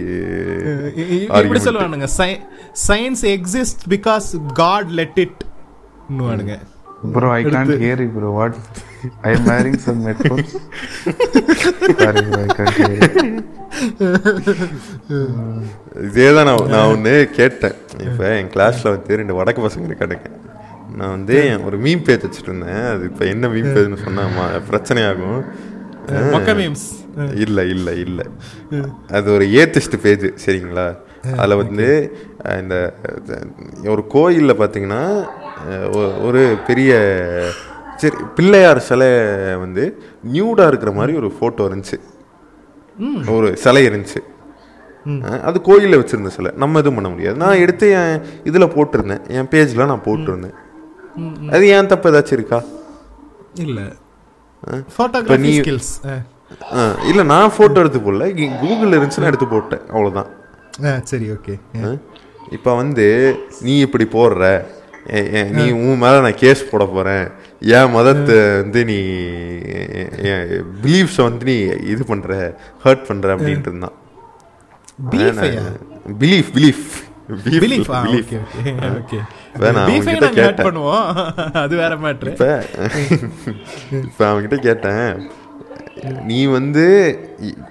[1.35, 2.07] இப்படி சொல்லுவானுங்க
[2.87, 4.27] science exist because
[4.61, 5.41] God let it
[6.23, 6.55] வானுங்க
[7.15, 8.57] bro I can't hear you bro what
[9.27, 10.53] I am wearing some headphones
[12.01, 13.15] sorry bro I can't hear
[16.07, 17.77] இதேதான் நான் நான் ஒன்று கேட்டேன்.
[18.07, 20.29] இப்போ என் கிளாஸில் வந்து ரெண்டு வடக்கு பசங்க இருக்கானுங்க
[20.99, 21.35] நான் வந்து
[21.67, 24.23] ஒரு மீம் பேஜ் வச்சுட்டு இருந்தேன் அது இப்போ என்ன மீம் பேஜ்னு சொன்னா
[24.69, 25.41] பிரச்சனையாகும்.
[27.43, 28.25] இல்லை இல்லை இல்லை.
[29.17, 30.85] அது ஒரு ஏத்திஸ்ட் பேஜ் சரிங்களா?
[31.37, 32.17] அதில் வந்து
[32.59, 32.93] இந்த
[33.85, 35.27] ஒரு கோயிலில் பார்த்தீங்கன்னா
[36.25, 36.93] ஒரு பெரிய
[37.95, 39.07] சரி பிள்ளையார் சிலை
[39.55, 41.99] வந்து நியூடாக இருக்கிற மாதிரி ஒரு ஃபோட்டோ இருந்துச்சு.
[43.29, 44.17] ஒரு சிலை இருந்துச்சு.
[45.41, 46.51] அது கோயிலில் வச்சிருந்த சிலை.
[46.55, 47.37] நம்ம எதுவும் பண்ண முடியாது.
[47.37, 49.29] நான் எடுத்து என் இதில் போட்டிருந்தேன்.
[49.29, 50.53] என் பேஜில் நான் போட்டிருந்தேன்.
[51.51, 52.63] அது ஏன் தப்பு ஏதாச்சும் இருக்கா?
[53.53, 53.81] இல்ல.
[54.71, 56.21] இப்ப போட்டோகிராஃபி நீ- ஸ்கில்ஸ்
[56.73, 58.59] ஆ, இல்ல நான் போட்டோ எடுத்து போடல.
[58.59, 59.81] கூகுள் இருந்துச்சுன்னா எடுத்து போட்டேன்.
[59.87, 60.27] அவ்வளவுதான்.
[61.03, 61.55] சரி ஓகே?
[62.51, 64.63] இப்ப வந்து நீ இப்படி போடுற.
[65.51, 67.27] நீ உன் மேல நான் கேஸ் போட போறேன்.
[67.59, 68.97] என் மதத்தை வந்து நீ
[70.83, 71.57] பிலீஃப்ஸை வந்து நீ
[71.93, 73.97] இது பண்ற ஹர்ட் பண்ற அப்படின்ட்டு இருந்தான்.
[76.19, 76.85] பிலீஃப் பிலீஃப்
[84.19, 85.31] அவன்கிட்ட கேட்டேன்.
[86.29, 86.83] நீ வந்து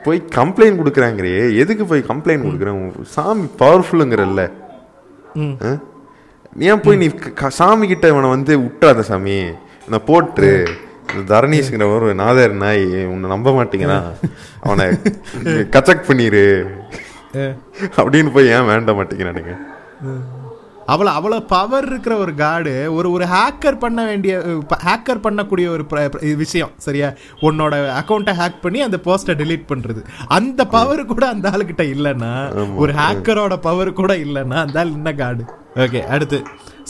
[0.04, 1.34] போய் கம்ப்ளைண்ட் கொடுக்குறாங்கறே.
[1.62, 2.70] எதுக்கு போய் கம்ப்ளைண்ட் கொடுக்குற?
[3.16, 4.42] சாமி பவர்ஃபுல்லுங்கிறல்ல
[6.68, 7.08] ஏன் போய் நீ
[7.60, 9.38] சாமி கிட்ட இவனை வந்து விட்டுறாத சாமி?
[9.92, 10.06] நான்
[11.10, 12.82] இந்த தரணீஷ்ங்கிற ஒரு நாதர் நாய்
[13.12, 14.08] உன்னை நம்ப மாட்டேங்கிறான்
[14.64, 14.86] அவனை
[15.74, 16.44] கச்சக் பண்ணிரு.
[18.00, 19.54] அப்படின்னு போய் ஏன் வேண்ட மாட்டேங்கிறானுங்க
[20.88, 24.34] அவ்வளோ அவ்வளோ பவர் இருக்கிற ஒரு காடு ஒரு ஒரு ஹேக்கர் பண்ண வேண்டிய
[24.86, 25.84] ஹேக்கர் பண்ணக்கூடிய ஒரு
[26.36, 27.08] விஷயம் சரியா?
[27.42, 30.00] உன்னோட அக்கௌண்ட்டை ஹேக் பண்ணி அந்த போஸ்ட்டை delete பண்றது.
[30.28, 32.32] அந்த பவர் கூட அந்த ஆளுகிட்ட இல்லைன்னா
[32.76, 35.44] ஒரு ஹேக்கரோட பவர் கூட இல்லைன்னா அந்த ஆள் என்ன காடு
[35.76, 36.38] ஓகே அடுத்து.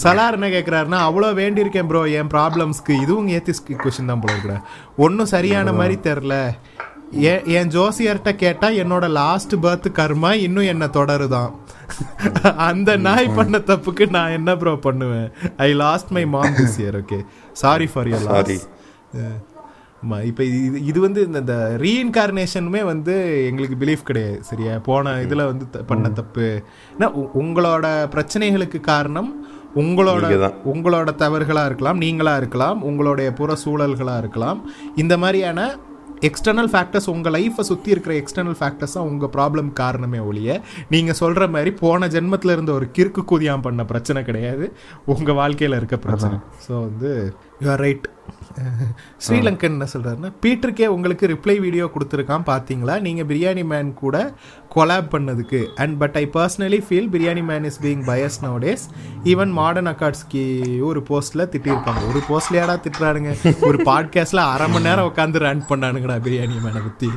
[0.02, 4.62] சலார் என்ன கேட்குறாருன்னா அவ்வளோ வேண்டியிருக்கேன் ப்ரோ என் ப்ராப்ளம்ஸ்க்கு இதுவும் ஏத்திஸ் கொஷின் தான் போல இருக்கிறேன்
[4.96, 6.34] ஒன்றும் சரியான மாதிரி தெரில
[7.46, 11.52] என் ஜோசியர்கிட்ட கேட்டா என்னோட லாஸ்ட் பர்த் கர்மா இன்னும் என்ன தொடருதான்.
[12.56, 15.28] அந்த நாய் பண்ண தப்புக்கு நான் என்ன ப்ரோ பண்ணுவேன்?
[15.56, 17.18] I lost my mom this year okay
[17.52, 18.58] sorry for your Sorry.
[18.58, 19.46] Loss
[20.04, 24.78] ஆமா இப்போ இது இது வந்து இந்த இந்த ரீஇன்கார்னேஷனுமே வந்து எங்களுக்கு பிலீஃப் கிடையாது சரியா?
[24.78, 26.62] போன இதுல வந்து பண்ண தப்பு.
[26.98, 27.08] ஏன்னா
[27.42, 29.30] உங்களோட பிரச்சனைகளுக்கு காரணம்
[29.76, 30.24] உங்களோட.
[30.72, 34.60] உங்களோட தவறுகளா இருக்கலாம் நீங்களா இருக்கலாம் உங்களுடைய புற சூழல்களா இருக்கலாம்.
[34.96, 35.78] இந்த மாதிரியான
[36.20, 41.50] எக்ஸ்டர்னல் ஃபேக்டர்ஸ் உங்க லைஃப்பை சுத்தி இருக்கிற எக்ஸ்டர்னல் ஃபேக்டர்ஸ் தான் உங்க ப்ராப்ளம் காரணமே ஒழிய நீங்க சொல்ற
[41.50, 44.72] மாதிரி போன ஜென்மத்துல இருந்த ஒரு கிறுக்கு கூதியாம் பண்ண பிரச்சனை கிடையாது.
[45.04, 46.38] உங்க வாழ்க்கையில இருக்க பிரச்சனை.
[46.68, 48.06] ஸோ வந்து யூ ஆர் ரைட்
[49.24, 54.16] ஸ்ரீலங்கன் என்ன சொல்கிறாருன்னா பீட்டருக்கே உங்களுக்கு ரிப்ளை வீடியோ கொடுத்துருக்கான் பார்த்தீங்களா நீங்கள் பிரியாணி மேன் கூட
[54.74, 55.60] கொலாப் பண்ணதுக்கு.
[55.82, 58.84] And but I personally feel Biryani Man is being biased nowadays
[59.32, 60.44] even modern அக்கார்ட்ஸ்க்கு
[60.88, 62.02] ஒரு போஸ்ட்டில் திட்டியிருப்பாங்க.
[62.12, 63.34] ஒரு போஸ்ட்லயாடா திட்டுறானுங்க?
[63.68, 67.10] ஒரு பாட்காஸ்ட்ல அரை மணி நேரம் உட்காந்து ரன் பண்ணானுங்கடா பிரியாணி மேனை பற்றி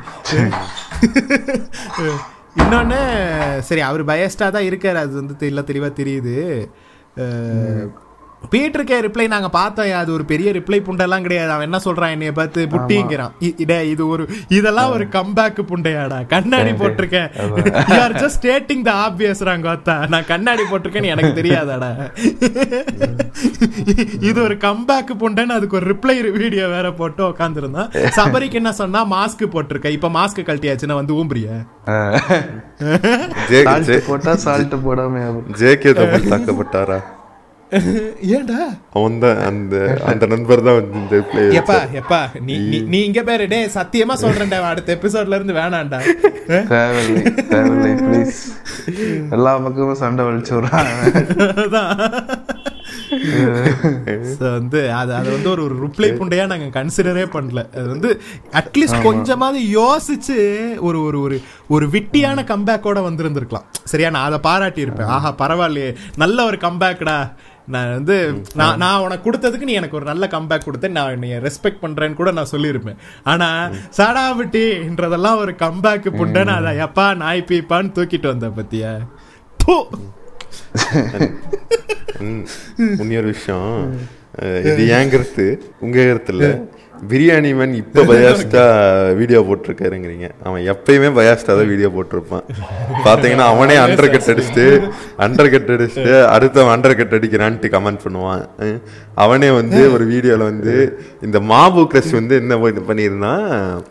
[2.61, 3.02] இன்னொன்று
[3.68, 4.98] சரி அவர் பயஸ்டாக தான் இருக்கார்.
[5.03, 6.38] அது வந்து தெரியல தெளிவாக தெரியுது.
[8.53, 9.92] பீட்டருக்கே ரிப்ளை நாங்க பார்த்தோம்.
[10.02, 11.52] அது ஒரு பெரிய ரிப்ளை புண்டெல்லாம் கிடையாது.
[11.56, 12.14] அவன் என்ன சொல்றான்?
[12.16, 13.34] என்னைய பார்த்து புட்டிங்கிறான்.
[13.64, 14.24] இடே இது ஒரு
[14.58, 16.18] இதெல்லாம் ஒரு கம்பேக் புண்டையாடா.
[16.34, 17.30] கண்ணாடி போட்டிருக்கேன்.
[17.92, 19.95] You are just stating the obvious ராங்கோத்தா.
[20.14, 21.92] நான் கண்ணாடி போட்டிருக்கேன்னு எனக்கு தெரியாதாடா.
[24.30, 29.45] இது ஒரு கம்பேக் புண்டைன்னு அதுக்கு ஒரு ரிப்ளை வீடியோ வேற போட்டு உட்காந்துருந்தான் சபரிக்கு என்ன சொன்னா மாஸ்க்
[29.56, 29.95] போட்டிருக்க.
[29.98, 31.48] இப்ப மாஸ்க் கழட்டியாச்சுன்னா வந்து ஊம்புறிய?
[34.10, 35.26] போட்டா சால்ட் போடாம
[35.64, 37.00] ஜேகே தமிழ் தாக்கப்பட்டாரா?
[38.32, 38.61] ஏன்டா?
[38.93, 39.75] அவன் தான் அந்த
[40.06, 41.16] அந்த நண்பர் தான் வந்து இந்த
[41.59, 46.00] எப்பா எப்பா நீ நீ- இங்க பேரு டே சத்தியமா சொல்றேன்டா அடுத்த எபிசோட்ல இருந்து வேணாம்டா?
[46.74, 48.41] தேவையில்லை தேவையில்லை ப்ளீஸ்
[49.32, 50.59] எல்லா பக்கமும் சண்டை வலிச்சு So
[54.58, 57.61] வந்து அது அது வந்து ஒரு ரிப்ளை புண்டையா நாங்க கன்சிடரே பண்ணல.
[57.78, 58.10] அது வந்து
[58.60, 60.38] அட்லீஸ்ட் கொஞ்சமாவது யோசிச்சு
[60.88, 61.38] ஒரு ஒரு ஒரு
[61.76, 63.68] ஒரு விட்டியான கம்பேக்கோட வந்திருந்திருக்கலாம்.
[63.84, 64.10] சரியா?
[64.10, 65.92] நான் அதை பாராட்டி இருப்பேன் ஆஹா பரவாயில்லையே.
[66.24, 67.18] நல்ல ஒரு கம்பேக்டா
[67.74, 68.16] நான் வந்து
[68.60, 72.32] நான் நான் உனக்கு கொடுத்ததுக்கு நீ எனக்கு ஒரு நல்ல கம்பேக் கொடுத்த நான் நீ ரெஸ்பெக்ட் பண்றேன்னு கூட
[72.32, 72.98] நான் சொல்லியிருப்பேன்.
[73.24, 73.50] ஆனா
[73.98, 78.94] சாடாவிட்டின்றதெல்லாம் ஒரு கம்பேக் புண்டைன்னு அதை எப்பா நாய் பீப்பான்னு தூக்கிட்டு வந்த பத்தியா?
[82.18, 82.46] பூ ம்,
[82.78, 83.96] இன்னொரு விஷயம்.
[84.42, 85.64] இது ஏன் கருத்து.
[85.80, 86.62] உங்க கருத்துல
[87.10, 90.30] பிரியாணி மேன் இப்ப பயாஸ்டா வீடியோ போட்டிருக்காருங்கிறீங்க.
[90.44, 92.44] அவன் எப்பயுமே பயாஸ்டா தான் வீடியோ போட்டிருப்பான்.
[93.06, 98.82] பாத்தீங்கன்னா அவனே அண்டர் கட் அடிச்சுட்டு அண்டர் கட் அடிச்சுட்டு அடுத்தவன் அண்டர் கட் அடிக்கிறான்ட்டு கமெண்ட் பண்ணுவான்.
[99.16, 103.82] அவனே வந்து ஒரு வீடியோல வந்து இந்த மாபு கிரஷ் வந்து என்ன பண்ணி- பண்ணியிருந்தான்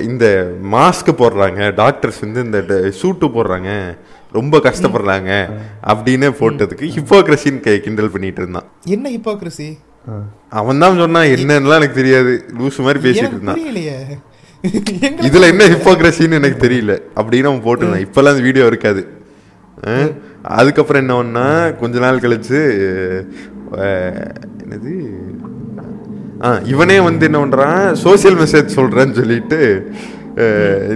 [0.00, 1.74] இந்த மாஸ்க் போடுறாங்க.
[1.74, 3.98] டாக்டர்ஸ் வந்து இந்த சூட்டு போடுறாங்க.
[4.38, 5.30] ரொம்ப கஷ்டப்படுறாங்க
[5.92, 8.66] அப்படின்னு போட்டதுக்கு ஹிப்போக்ரஸின்னு கை கிண்டல் பண்ணிட்டு இருந்தான்.
[8.96, 9.68] என்ன ஹிப்போக்ரசி
[10.60, 12.32] அவன் தான் சொன்னான் என்னன்னுலாம் எனக்கு தெரியாது.
[12.58, 13.58] லூசு மாதிரி பேசிட்டு இருந்தான்.
[15.28, 16.94] இதுல என்ன ஹிப்போக்ரஸின்னு எனக்கு தெரியல.
[17.20, 18.04] அப்படின்னு அவன் போட்டிருந்தான்.
[18.06, 19.02] இப்பெல்லாம் அந்த வீடியோ இருக்காது.
[20.58, 21.46] அதுக்கப்புறம் என்ன ஒன்னா
[21.80, 22.60] கொஞ்ச நாள் கழிச்சு
[24.64, 24.92] என்னது?
[26.44, 27.84] ஆ இவனே வந்து என்ன பண்றான்?
[28.04, 29.58] சோஷியல் மெசேஜ் சொல்றேன்னு சொல்லிட்டு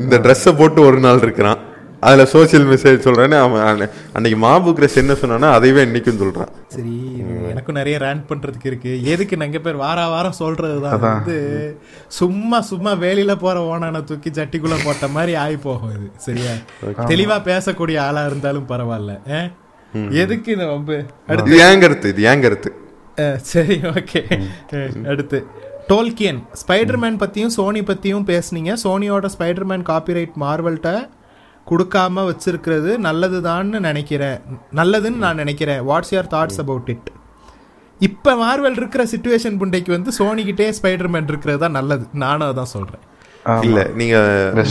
[0.00, 1.60] இந்த ட்ரெஸ்ஸை போட்டு ஒரு நாள் இருக்கிறான்.
[2.04, 6.48] அதுல சோஷியல் மெசேஜ் சொல்றேன்னு அவன் அன்னை- அன்னைக்கு மாபு கிரஸ் என்ன சொன்னானோ அதைவே இன்னைக்கும் சொல்றான்.
[6.68, 9.04] சரி எனக்கும் நிறைய ரேண்ட் பண்றதுக்கு இருக்கு.
[9.04, 15.08] எதுக்கு நாங்க பேர் வார வாரம் சொல்றதுதான் வந்து சும்மா சும்மா வேலையில போற ஓனான தூக்கி ஜட்டிக்குள்ள போட்ட
[15.08, 16.10] மாதிரி ஆகி போகும் இது.
[16.16, 16.50] சரியா?
[16.84, 19.52] தெளிவா பேசக்கூடிய ஆளா இருந்தாலும் பரவாயில்ல?
[20.10, 21.04] எதுக்கு இந்த வம்பு?
[21.26, 21.54] அடுத்து.
[21.54, 22.08] இது ஏன் கருத்து?
[22.08, 22.72] இது ஏன் கருத்து?
[23.16, 24.42] அஹ், சரி ஓகே.
[25.08, 25.46] அடுத்து.
[25.88, 28.74] டோல்கியன் ஸ்பைடர்மேன் பத்தியும் சோனி பத்தியும் பேசுனீங்க.
[28.84, 31.08] சோனியோட ஸ்பைடர்மேன் காப்பிரைட் மார்வல்கிட்ட
[31.70, 34.38] கொடுக்காம வச்சிருக்கிறது நல்லதுதான்னு நினைக்கிறேன்.
[34.80, 35.80] நல்லதுன்னு நான் நினைக்கிறேன்.
[35.90, 37.10] What's your thoughts about it
[38.00, 42.04] இப்ப மார்வல் இருக்கிற சுச்சுவேஷன் புண்டைக்கு வந்து சோனிக்கிட்டே ஸ்பைடர்மேன் இருக்கிறது தான் நல்லது.
[42.24, 43.04] நானும் அதான் சொல்றேன்.
[43.66, 44.16] இல்ல நீங்க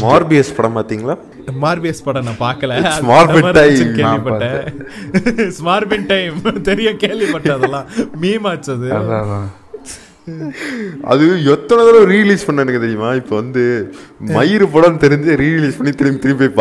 [0.03, 1.15] மார்பியஸ் படம் பாத்தீங்களா?
[1.63, 3.49] மார்பியஸ் படம் நான் பார்க்கல time.
[3.49, 6.37] இருந்துச்சுன்னு கேள்விப்பட்டேன் ஸ்மார்பின் டைம்
[6.69, 7.89] தெரிய கேள்விப்பட்டேன் அதெல்லாம்
[8.23, 8.89] மீமாச்சது.
[11.03, 13.09] அது எத்தனை தடவை ரீலீஸ் பண்ணனுங்க தெரியுமா?
[13.15, 13.63] இப்போ வந்து
[14.31, 16.57] மயிறு படம் தெரிஞ்சு ரீலீஸ் பண்ணி திரும்பி திரும்பி போய்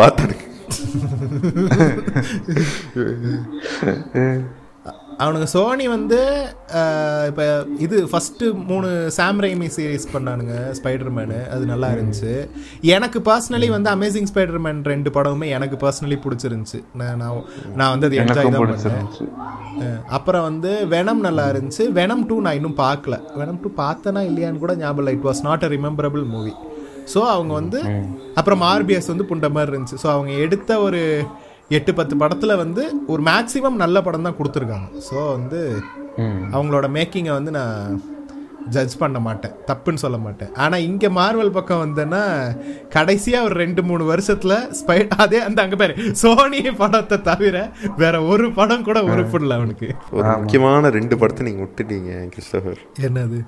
[5.21, 6.19] அவனுங்க சோனி வந்து
[7.29, 7.41] இப்ப
[7.85, 12.33] இது ஃபர்ஸ்ட் மூணு சாம் ரைமி சீரிஸ் பண்ணானுங்க ஸ்பைடர்மேனு அது நல்லா இருந்துச்சு.
[12.95, 16.81] எனக்கு பர்சனலி வந்து அமேசிங் ஸ்பைடர்மேன் ரெண்டு படமுமே எனக்கு பர்சனலி பிடிச்சிருந்துச்சு.
[17.01, 17.43] நான் நான்
[17.81, 20.01] நான் வந்து அது என்ஜாய் தான் பண்ணேன்.
[20.17, 21.85] அப்புறம் வந்து வெனம் நல்லா இருந்துச்சு.
[21.99, 23.17] வெனம் டூ நான் இன்னும் பார்க்கல.
[23.41, 25.15] வெனம் டூ பார்த்தனா இல்லையான்னு கூட ஞாபகம் இல்லை.
[25.19, 26.55] It was not a rememberable movie
[27.13, 27.79] so அவங்க வந்து
[28.39, 29.97] அப்புறம் ஆர்பிஎஸ் வந்து புண்ட மாதிரி இருந்துச்சு.
[30.03, 31.01] ஸோ அவங்க எடுத்த ஒரு
[31.77, 34.87] எட்டு பத்து படத்தில் வந்து ஒரு மேக்ஸிமம் நல்ல படம் தான் கொடுத்துருக்காங்க.
[35.09, 35.61] ஸோ வந்து
[36.55, 38.01] அவங்களோட மேக்கிங்கை வந்து நான்
[38.75, 39.55] ஜட்ஜ் பண்ண மாட்டேன்.
[39.69, 40.51] தப்புன்னு சொல்ல மாட்டேன்.
[40.63, 42.21] ஆனால் இங்கே மார்வல் பக்கம் வந்தேன்னா
[42.95, 47.65] கடைசியாக ஒரு ரெண்டு மூணு வருஷத்தில் ஸ்பை அதே அந்த அங்கே பேர் சோனி படத்தை தவிர
[48.03, 49.89] வேற ஒரு படம் கூட உருப்பிடல அவனுக்கு.
[50.17, 52.81] ஒரு முக்கியமான ரெண்டு படத்தை நீங்க விட்டுட்டீங்க கிறிஸ்டோபர்.
[53.09, 53.39] என்னது?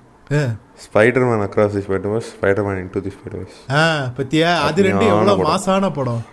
[0.85, 3.84] Spiderman across the Spiderverse Spiderman into the Spiderverse ஆ
[4.19, 4.52] பத்தியா?
[4.69, 6.24] அது ரெண்டு எவ்வளோ மாசான படம்?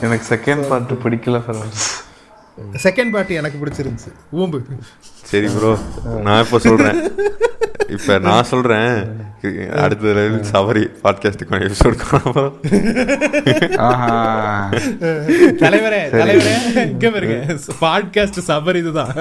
[0.00, 2.00] எனக்கு செகண்ட் பார்ட் பிடிக்கல ஃபெரோஸ்
[2.82, 4.12] செகண்ட் பார்ட்டி எனக்கு பிடிச்சிருந்துச்சு.
[4.32, 4.62] ஊம்பு.
[5.22, 5.78] சரி ப்ரோ
[6.22, 7.12] நான் இப்போ சொல்றேன்.
[7.88, 9.20] இப்ப நான் சொல்றேன்.
[9.76, 10.08] அடுத்த
[10.52, 12.02] சவரி பாட்காஸ்டுக்கு எபிசோட்
[13.76, 14.68] ஆஹா.
[14.70, 16.90] தலைவரே தலைவரே.
[16.90, 17.56] இங்க பாருங்க.
[17.80, 19.14] பாட்காஸ்ட் சபர் இதுதான்.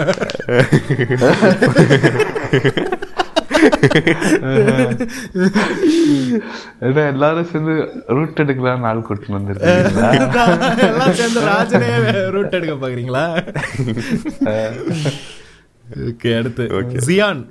[6.83, 7.73] ஏன்னா எல்லாரும் சேர்ந்து
[8.15, 11.91] ரூட் எடுக்கலாம் நாள் கூட்டிட்டு வந்துருக்கீங்களா சேர்ந்து ராஜனே
[12.35, 13.25] ரூட் எடுக்க பாக்குறீங்களா
[16.05, 16.65] ஓகே அடுத்து.
[17.07, 17.41] Ziyan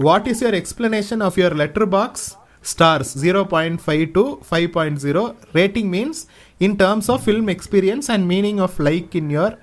[0.00, 1.56] what is your explanation of your
[1.94, 2.26] Letterboxd
[2.64, 5.22] stars zero point five to five point zero
[5.56, 6.20] rating means
[6.60, 9.54] in terms of film experience and meaning of like in your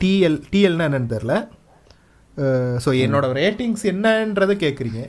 [0.00, 1.34] DL டிஎல்னா என்னன்னு தெரில
[2.84, 5.02] so என்னோட ratings என்னன்றதை கேட்குறீங்க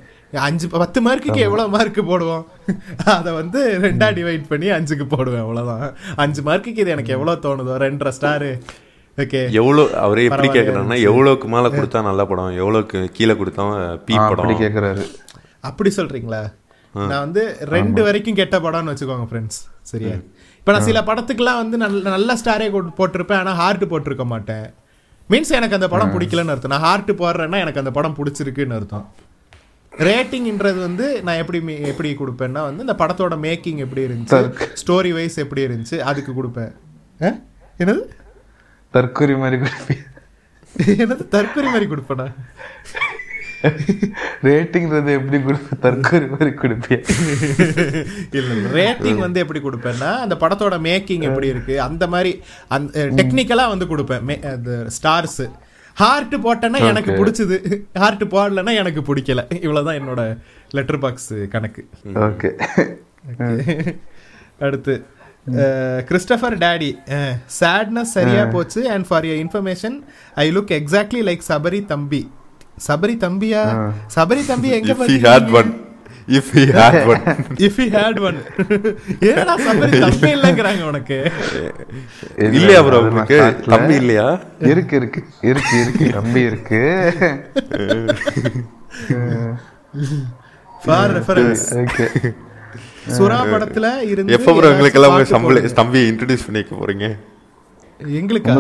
[0.48, 2.44] அஞ்சு பத்து மார்க்குக்கு எவ்வளோ mark போடுவோம்?
[3.18, 5.84] அதை வந்து ரெண்டா டிவைட் பண்ணி அஞ்சுக்கு போடுவேன் அவ்வளோதான்
[6.24, 7.76] அஞ்சு மார்க்குக்கு இது எனக்கு எவ்வளோ தோணுதோ?
[7.86, 8.52] ரெண்டரை ஸ்டாரு
[9.18, 13.64] ஓகே எவ்வளோ அவரே எப்படி கேட்குறாங்கன்னா எவ்வளோக்கு மேலே கொடுத்தா நல்ல படம் எவ்வளோக்கு கீழே கொடுத்தா
[14.08, 14.62] பீ அப்படி படம்.
[14.64, 15.04] கேக்குறாரு.
[15.70, 16.42] அப்படி சொல்றீங்களா?
[16.96, 17.42] நான் வந்து
[17.76, 19.60] ரெண்டு வரைக்கும் கெட்ட படம்னு வச்சுக்கோங்க ஃப்ரெண்ட்ஸ்
[19.92, 20.16] சரியா?
[20.60, 22.68] இப்போ நான் சில படத்துக்குலாம் வந்து நல்ல நல்ல ஸ்டாரே
[23.00, 24.68] போட்டிருப்பேன் ஆனால் ஹார்ட் போட்டிருக்க மாட்டேன்.
[25.30, 26.74] மீன்ஸ் எனக்கு அந்த படம் பிடிக்கலன்னு அர்த்தம்.
[26.74, 29.06] நான் ஹார்ட் போடுறேன்னா எனக்கு அந்த படம் பிடிச்சிருக்குன்னு அர்த்தம்.
[29.94, 31.60] ரேட்டிங்ன்றது வந்து நான் எப்படி
[31.92, 34.40] எப்படி கொடுப்பேன்னா வந்து இந்த படத்தோட மேக்கிங் எப்படி இருந்துச்சு
[34.82, 36.72] ஸ்டோரி வைஸ் எப்படி இருந்துச்சு அதுக்கு கொடுப்பேன்?
[37.82, 38.04] என்னது?
[38.94, 40.04] தற்கொலை மாதிரி கொடுப்பீங்க
[41.04, 41.24] என்னது?
[41.36, 42.26] தற்கொலை மாதிரி கொடுப்படா
[44.48, 47.00] ரேட்டிங்றது எப்படி கொடுப்ப தற்கொலை மாதிரி கொடுப்பியா?
[48.40, 52.34] இல்ல ரேட்டிங் வந்து எப்படி கொடுப்பேன்னா அந்த படத்தோட மேக்கிங் எப்படி இருக்கு அந்த மாதிரி
[52.78, 54.46] அந்த டெக்னிக்கலா வந்து கொடுப்பேன்.
[54.56, 55.42] அந்த ஸ்டார்ஸ்
[56.02, 57.58] ஹார்ட் போட்டேன்னா எனக்கு பிடிச்சது.
[58.02, 59.44] ஹார்ட் போடலன்னா எனக்கு பிடிக்கல.
[59.66, 60.22] இவ்வளவுதான் என்னோட
[60.78, 61.84] லெட்டர் பாக்ஸ் கணக்கு.
[62.30, 62.50] ஓகே
[64.66, 64.94] அடுத்து
[66.10, 66.92] கிறிஸ்டபர் டேடி
[67.60, 69.96] சேட்னஸ் சரியா போச்சு and for your information
[70.44, 72.22] I look exactly like Sabari தம்பி
[72.86, 73.62] சபரி தம்பியா?
[74.16, 75.70] சபரி தம்பி எங்க if he had one
[76.38, 77.22] if he had one
[77.66, 78.38] if he had one
[79.30, 81.18] ஏடா சபரி தம்பி இல்லங்கறாங்க உனக்கு?
[82.58, 83.40] இல்லையா bro உங்களுக்கு?
[83.74, 84.28] தம்பி இல்லையா?
[84.72, 85.22] இருக்கு இருக்கு.
[85.52, 86.08] இருக்கு இருக்கு.
[86.18, 86.82] தம்பி இருக்கு.
[90.84, 92.06] ஃபார் ரெஃபரன்ஸ் ஓகே
[93.18, 97.08] சுறா படத்துல இருந்து எப்ப ப்ரோ எங்களுக்கு எல்லாம் ஏதாச்சும் சம்பள பாட்டு தம்பி இன்ட்ரடியூஸ் பண்ணிக்க போறீங்க.
[98.20, 98.54] எங்களுக்கா?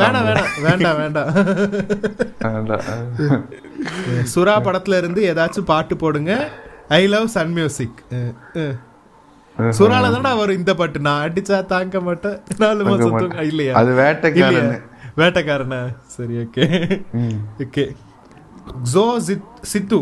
[0.00, 0.50] வேணாம் வேணாம்.
[0.66, 1.30] வேண்டாம் வேண்டாம்.
[4.34, 6.32] சுறா படத்துல இருந்து ஏதாச்சும் பாட்டு போடுங்க.
[6.98, 7.98] ஐ லவ் சன் மியூசிக்
[9.78, 10.98] சுறால தானே வரும் இந்த பாட்டு?
[11.06, 12.38] நான் அடிச்சா தாங்க மாட்டேன்.
[12.62, 13.72] நாலு மாசம் இல்லையா?
[13.80, 14.70] அது வேட்டைக்காரன்.
[15.20, 15.80] வேட்டைக்காரனா?
[16.16, 16.66] சரி ஓகே.
[17.64, 17.86] ஓகே.
[18.92, 19.04] ஜோ
[19.72, 20.00] சித்து.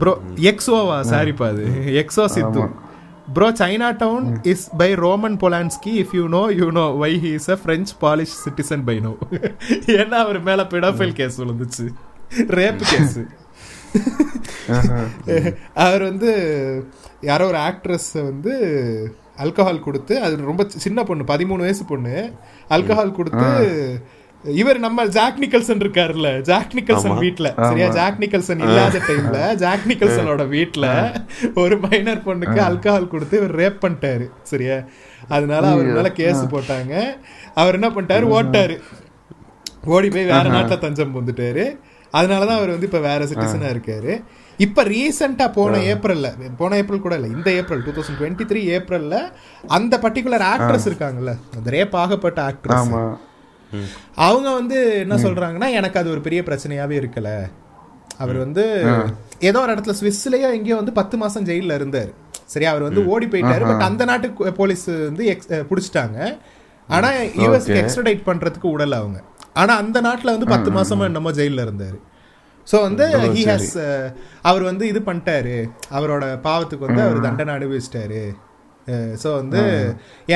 [0.00, 0.12] ப்ரோ
[0.50, 1.64] எக்ஸோவா சாரிப்பா அது.
[2.02, 2.62] Exo Sidhu.
[3.32, 3.48] Bro
[3.96, 7.90] Chinatown is by Roman Polanski if you know you know why he is a French
[8.00, 9.12] Polish citizen by no
[9.96, 11.86] ஏன்னா அவர் மேல பெடாஃபைல் கேஸ் விழுந்துச்சு.
[12.58, 13.18] ரேப் கேஸ்
[15.84, 16.30] அவர் வந்து
[17.20, 18.52] யாரோ ஒரு ஆக்ட்ரஸ் வந்து
[19.38, 22.14] ஆல்கஹால் கொடுத்து அது ரொம்ப சின்ன பொண்ணு பதிமூணு வயசு பொண்ணு
[22.70, 23.48] ஆல்கஹால் கொடுத்து
[24.44, 26.40] இவர் நம்ம ஜாக் நிக்கல்சன் இருக்காருல்ல.
[26.40, 27.54] ஜாக் நிக்கல்சன் வீட்ல.
[27.68, 27.88] சரியா?
[27.88, 30.86] ஜாக் நிக்கல்சன் இல்லாத டைம்ல ஜாக் நிக்கல்சனோட வீட்ல
[31.54, 34.30] ஒரு மைனர் பொண்ணுக்கு ஆல்கஹால் கொடுத்து இவர் ரேப் பண்ணிட்டாரு.
[34.42, 34.76] சரியா?
[35.28, 36.94] அதனால அவர் மேல கேஸ் போட்டாங்க.
[37.54, 38.26] அவர் என்ன பண்ணிட்டாரு?
[38.38, 38.78] ஓட்டாரு.
[39.84, 41.78] ஓடி போய் வேற நாட்டுல தஞ்சம் புந்துட்டாரு
[42.12, 44.22] அதனாலதான் அவர் வந்து இப்ப வேற சிட்டிசனா இருக்காரு.
[44.58, 49.18] இப்ப ரீசெண்டா போன ஏப்ரல்ல போன ஏப்ரல் கூட இல்ல இந்த April two thousand twenty three ஏப்ரல்ல
[49.66, 51.34] அந்த பர்டிகுலர் ஆக்ட்ரஸ் இருக்காங்கல்ல.
[51.56, 52.90] அந்த ரேப் ஆகப்பட்ட ஆக்ட்ரஸ்
[54.14, 57.50] அவங்க வந்து என்ன சொல்றாங்கன்னா எனக்கு அது ஒரு பெரிய பிரச்சனையாவே இருக்கல.
[58.18, 58.64] அவர் வந்து
[59.40, 62.12] ஏதோ ஒரு இடத்துல ஸ்விஸ்லயோ எங்கேயோ வந்து பத்து மாசம் ஜெயில்ல இருந்தாரு.
[62.44, 66.38] சரி அவர் வந்து ஓடி போயிட்டாரு பட் அந்த நாட்டு போலீஸ் வந்து அஹ் புடிச்சிட்டாங்க.
[66.88, 69.22] ஆனா யூஎஸ்க்கு எக்ஸ்ட்ரடைட் பண்றதுக்கு விடல அவங்க.
[69.52, 71.98] ஆனா அந்த நாட்டுல வந்து பத்து மாசமா என்னமோ ஜெயில்ல இருந்தாரு.
[72.72, 75.70] சோ வந்து ஹி ஹாஸ் அவர் வந்து இது பண்ணிட்டாரு.
[75.92, 78.32] அவரோட பாவத்துக்கு வந்து அவர் தண்டனை அனுபவிச்சிட்டாரு.
[79.22, 79.60] ஸோ வந்து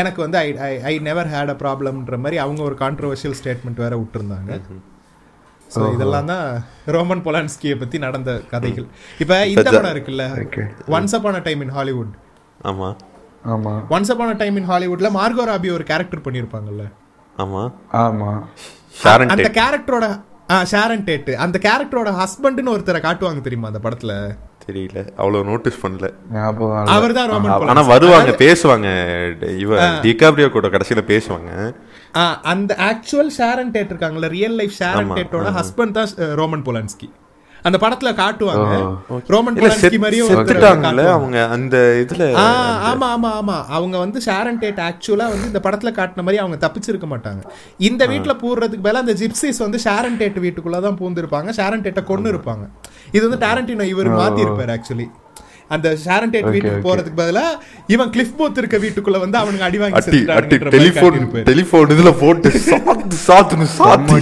[0.01, 3.95] எனக்கு வந்து I I I never had a ப்ராப்ளம்ன்ற மாதிரி அவங்க ஒரு கான்ட்ரவர்ஷியல் ஸ்டேட்மெண்ட் வேற
[4.01, 4.51] விட்டுருந்தாங்க.
[5.71, 6.47] ஸோ இதெல்லாம் தான்
[6.97, 8.87] ரோமன் பொலான்ஸ்கியை பத்தி நடந்த கதைகள்.
[9.23, 10.25] இப்ப இந்த படம் இருக்குல்ல.
[10.97, 12.13] Once upon time in Hollywood
[12.71, 12.91] ஆமா.
[13.55, 13.73] ஆமா.
[13.97, 16.85] ஒன்ஸ் அப்பான் டைம் இன் ஹாலிவுட்ல மார்கோ ராபி ஒரு கேரக்டர் பண்ணியிருப்பாங்கல்ல?
[17.37, 17.63] ஆமா.
[18.05, 18.31] ஆமா.
[19.03, 20.07] ஷாரன் அந்த கேரக்டரோட
[20.73, 24.13] ஷாரன் டேட் அந்த கேரக்டரோட ஹஸ்பண்ட்னு ஒருத்தரை காட்டுவாங்க தெரியுமா அந்த படத்துல?
[24.67, 24.99] தெரியல.
[25.21, 26.09] அவ்வளவு நோட்டீஸ் பண்ணல.
[26.97, 27.33] அவர் தான்
[27.73, 27.83] ஆனா.
[27.93, 28.89] வருவாங்க பேசுவாங்க.
[29.65, 29.73] இவ
[30.07, 31.51] டிகாப்ரியோ கூட கடைசியில பேசுவாங்க.
[32.53, 36.11] அந்த ஆக்சுவல் ஷாரன் டேட் இருக்காங்கல்ல ரியல் லைஃப் ஷாரன் டேட்டோட ஹஸ்பண்ட் தான்
[36.41, 37.11] ரோமன் போலான்ஸ்கி
[37.69, 38.73] அந்த படத்துல காட்டுவாங்க.
[39.35, 41.05] ரோமன் போலான்ஸ்கி மாதிரியும் காட்டுவாங்க.
[41.15, 42.25] அவங்க அந்த இதுல
[42.91, 43.57] ஆமா ஆமா ஆமா.
[43.77, 47.43] அவங்க வந்து ஷாரன் டேட் ஆக்சுவலா வந்து இந்த படத்துல காட்டின மாதிரி அவங்க தப்பிச்சிருக்க மாட்டாங்க.
[47.89, 51.51] இந்த வீட்ல பூர்றதுக்கு பதிலா அந்த ஜிப்சிஸ் வந்து ஷாரன் டேட் வீட்டுக்குள்ள தான் பூந்திருப்பாங்க.
[51.61, 52.67] ஷாரன் டேட்டை கொண்டு இருப்பாங்க
[53.15, 55.07] இது வந்து டாரண்டினோ இவர் மாத்தி இருப்பாரு ஆக்சுவலி
[55.71, 57.45] அந்த ஷாரன் டேட் வீட்டுக்கு போறதுக்கு பதிலா
[57.87, 59.97] இவன் கிளிஃப் போத் இருக்க வீட்டுக்குள்ள வந்து அவனுக்கு அடி வாங்கி
[60.75, 61.15] டெலிபோன்.
[61.45, 64.13] டெலிபோன் இதுல போட்டு சாத்து சாத்துன்னு சாத்து.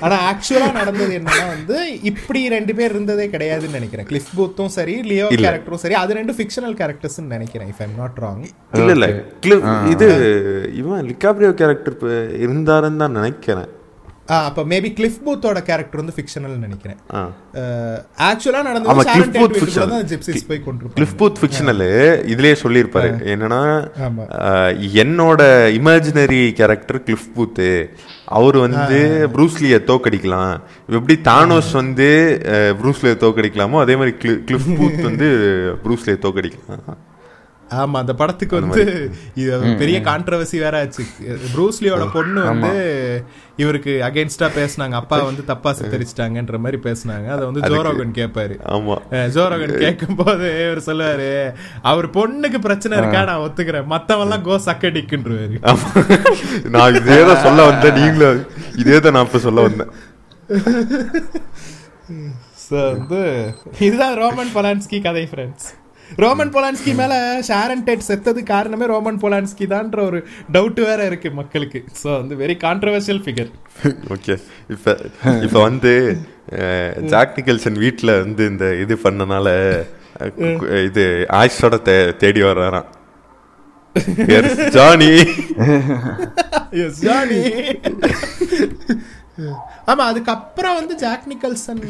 [0.00, 4.06] ஆனா ஆக்சுவலா நடந்தது என்னன்னா வந்து இப்படி ரெண்டு பேர் இருந்ததே கிடையாதுன்னு நினைக்கிறேன்.
[4.06, 5.28] கிளிஃப் பூத்தும் சரி லியோ.
[5.44, 8.42] கேரக்டரும் சரி அது ரெண்டு ஃபிக்ஷனல் கேரக்டர்ஸ் நினைக்கிறேன் இஃப் ஐம் நாட் ராங்
[8.74, 9.06] இல்ல இல்ல.
[9.42, 10.08] கிளி- இது
[10.74, 11.98] இவன் லிகாப்ரியோ கேரக்டர்
[12.40, 13.70] இருந்தாருன்னு தான் நினைக்கிறேன்.
[14.26, 16.96] அப்ப மேபி கிளிஃப் பூத்தோட கேரக்டர் வந்து ஃபிக்ஷனல் நினைக்கிறேன்.
[17.14, 17.30] ஆ.
[18.18, 21.82] ஆக்சுவலா ஆமா நடந்தது கிளிஃப் பூத் ஃபிக்ஷனல் ஜிப்சிஸ் போய் கொண்டு கிளிஃப் பூத் ஃபிக்ஷனல்
[22.26, 23.10] இதுலயே சொல்லியிருப்பாரு.
[23.24, 23.90] என்னன்னா
[24.94, 25.42] என்னோட
[25.78, 27.90] இமேஜினரி கேரக்டர் கிளிஃப் பூத்து
[28.24, 30.60] அவர் வந்து ப்ரூஸ்லியை தோக்கடிக்கலாம்.
[30.88, 32.40] எப்படி தானோஸ் வந்து
[32.82, 35.28] ப்ரூஸ்லியை தோக்கடிக்கலாமோ அதே மாதிரி கிளி- கிளிஃப் பூத் வந்து
[35.84, 36.96] ப்ரூஸ்லியை தோக்கடிக்கலாம்.
[37.80, 38.82] ஆமா அந்த படத்துக்கு வந்து
[39.40, 39.50] இது
[39.82, 41.04] பெரிய கான்ட்ரவர்சி வேற ஆச்சு.
[41.54, 42.72] ப்ரூஸ்லியோட பொண்ணு வந்து
[43.62, 44.94] இவருக்கு அகைன்ஸ்டா பேசுனாங்க.
[45.02, 47.26] அப்பா வந்து தப்பா சித்தரிச்சிட்டாங்கன்ற மாதிரி பேசுனாங்க.
[47.34, 48.56] அதை வந்து ஜோரோகன் கேட்பாரு
[49.36, 51.30] ஜோரோகன் கேட்கும் போது இவர் சொல்லுவாரு
[51.92, 53.22] அவர் பொண்ணுக்கு பிரச்சனை இருக்கா?
[53.30, 53.88] நான் ஒத்துக்கிறேன்.
[53.94, 55.88] மத்தவெல்லாம் கோ சக்கடிக்குன்றாரு ஆமா.
[56.76, 57.98] நான் இதே தான் சொல்ல வந்தேன்.
[58.00, 58.42] நீங்களும்
[58.84, 59.92] இதே தான் நான் இப்ப சொல்ல வந்தேன்.
[62.64, 63.20] So வந்து
[63.86, 65.66] இதுதான் ரோமன் பொலான்ஸ்கி கதை ஃப்ரெண்ட்ஸ்
[66.22, 67.14] ரோமன் போலான்ஸ்கி மேல
[67.48, 70.18] ஷாரன் டேட் செத்தது காரணமே ரோமன் போலான்ஸ்கி தான்ற ஒரு
[70.56, 71.80] டவுட் வேற இருக்கு மக்களுக்கு.
[72.02, 73.50] ஸோ வந்து வெரி கான்ட்ரவர்ஷியல் ஃபிகர்
[74.16, 74.34] ஓகே
[74.74, 74.92] இப்போ
[75.46, 75.92] இப்போ வந்து
[77.12, 79.48] ஜாக் நிக்கல்சன் வீட்டில் வந்து இந்த இது பண்ணனால
[80.88, 81.04] இது
[81.40, 82.90] ஆயுஷோட தே தேடி வர்றாராம்.
[84.76, 85.10] ஜானி
[86.84, 87.40] எஸ் ஜானி
[89.90, 91.82] ஆமா அதுக்கப்புறம் வந்து ஜாக் நிக்கல்சன்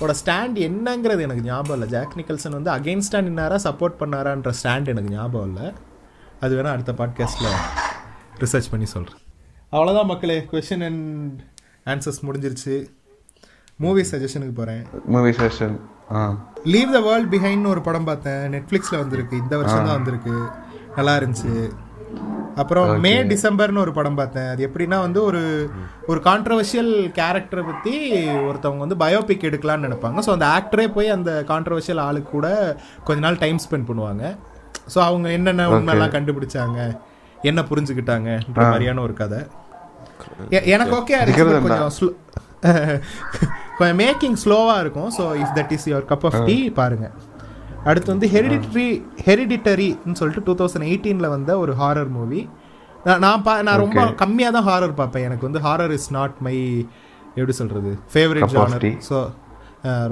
[0.00, 1.88] ஓட ஸ்டாண்ட் என்னங்கிறது எனக்கு ஞாபகம் இல்லை.
[1.88, 5.72] ஜாக் நிக்கல்சன் வந்து அகெயின்ஸ்டா நின்னாரா சப்போர்ட் பண்ணாரான்ற ஸ்டாண்ட் எனக்கு ஞாபகம் இல்லை.
[6.40, 7.46] அது வேணா அடுத்த பாட்காஸ்ட்ல
[8.38, 9.16] ரிசர்ச் பண்ணி சொல்றேன்.
[9.72, 11.40] அவ்வளோதான் மக்களே கொஷின் அண்ட்
[11.86, 12.86] ஆன்சர்ஸ் முடிஞ்சிருச்சு.
[13.76, 14.86] மூவி சஜஷனுக்கு போறேன்.
[15.04, 15.80] மூவி செஷன்
[16.12, 16.52] ஆ.
[16.64, 18.52] லீவ் த வேர்ல்ட் பிஹைண்ட்னு ஒரு படம் பார்த்தேன்.
[18.52, 19.36] நெட்ஃப்ளிக்ஸில் வந்திருக்கு.
[19.36, 20.48] இந்த வருஷம் தான் வந்திருக்கு.
[20.96, 21.70] நல்லா இருந்துச்சு.
[22.60, 24.48] அப்புறம் மே டிசம்பர்னு ஒரு படம் பார்த்தேன்.
[24.52, 25.40] அது எப்படின்னா வந்து ஒரு
[26.10, 27.92] ஒரு கான்ட்ரவர்ஷியல் கேரக்டரை பற்றி
[28.48, 30.24] ஒருத்தவங்க வந்து பயோபிக் எடுக்கலாம்னு நினைப்பாங்க.
[30.26, 32.48] ஸோ அந்த ஆக்டரே போய் அந்த கான்ட்ரவர்ஷியல் ஆளுக்கு கூட
[33.08, 34.24] கொஞ்ச நாள் டைம் ஸ்பெண்ட் பண்ணுவாங்க.
[34.94, 36.80] ஸோ அவங்க என்னென்ன உண்மைலாம் கண்டுபிடிச்சாங்க
[37.50, 39.40] என்ன புரிஞ்சுக்கிட்டாங்கன்ற மாதிரியான ஒரு கதை.
[40.74, 41.16] எனக்கு ஓகே
[41.66, 42.14] கொஞ்சம்
[44.02, 45.10] மேக்கிங் ஸ்லோவாக இருக்கும்.
[45.16, 47.06] So if that is your cup of tea பாருங்க.
[47.90, 48.86] அடுத்து வந்து ஹெரிடிட்ரி
[49.26, 52.40] ஹெரிடிட்டரின்னு சொல்லிட்டு டூ தௌசண்ட் எயிட்டீனில் வந்த ஒரு ஹாரர் மூவி
[53.24, 55.24] நான் பா நான் ரொம்ப கம்மியாக தான் ஹாரர் பார்ப்பேன்.
[55.28, 56.54] எனக்கு வந்து ஹாரர் இஸ் நாட் மை
[57.38, 58.86] எப்படி சொல்கிறது ஃபேவரட் ஜானர்.
[59.08, 59.18] ஸோ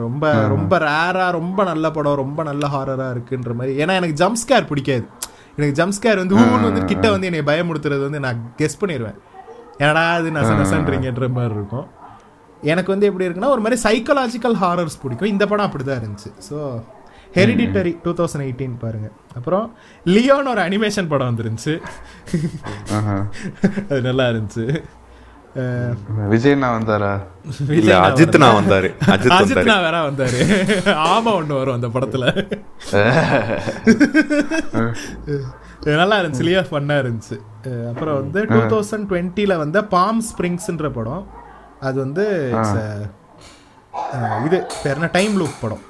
[0.04, 3.72] ரொம்ப ரொம்ப ரேராக ரொம்ப நல்ல படம் ரொம்ப நல்ல ஹாரராக இருக்குன்ற மாதிரி.
[3.82, 5.04] ஏன்னா எனக்கு ஜம்ப் ஸ்கேர் பிடிக்காது.
[5.56, 9.18] எனக்கு ஜம்ப் ஸ்கேர் வந்து ஊன்னு வந்து கிட்ட வந்து என்னை பயமுடுத்துறது வந்து நான் கெஸ் பண்ணிடுவேன்.
[9.82, 11.86] என்னடா அது நச நசன்றீங்கன்ற மாதிரி இருக்கும்.
[12.72, 15.32] எனக்கு வந்து எப்படி இருக்குன்னா ஒரு மாதிரி சைக்கலாஜிக்கல் ஹாரர்ஸ் பிடிக்கும்.
[15.34, 16.30] இந்த படம் அப்படி தான் இருந்துச்சு.
[16.48, 16.58] So
[17.34, 19.08] Hereditary two thousand eighteen பாருங்க.
[19.36, 19.64] அப்புறம்
[20.06, 21.74] லியோன்னு ஒரு அனிமேஷன் படம் வந்துருந்துச்சு.
[22.90, 23.16] ஆஹா.
[23.90, 24.66] அது நல்லா இருந்துச்சு.
[25.56, 25.92] அஹ்,
[26.28, 27.10] விஜய் நான் வந்தாரா?
[27.70, 28.88] இல்ல அஜித் நான் வந்தாரு.
[29.06, 29.64] அஜித் அஜித் வந்தாரு.
[29.64, 30.38] நான் வேற வந்தாரு.
[31.08, 32.24] ஆமா ஒண்ணு வரும் அந்த படத்துல.
[36.00, 36.40] நல்லா இருந்துச்சு.
[36.40, 37.36] லியோ ஃபன்னா இருந்துச்சு.
[37.88, 41.24] அப்புறம் வந்து டூ தௌசண்ட் டுவெண்ட்டில வந்த பாம் ஸ்ப்ரிங்ஸ்ன்ற படம்.
[41.80, 42.24] அது வந்து
[44.46, 45.08] இது பேர் என்ன?
[45.12, 45.82] டைம் லூப் படம்.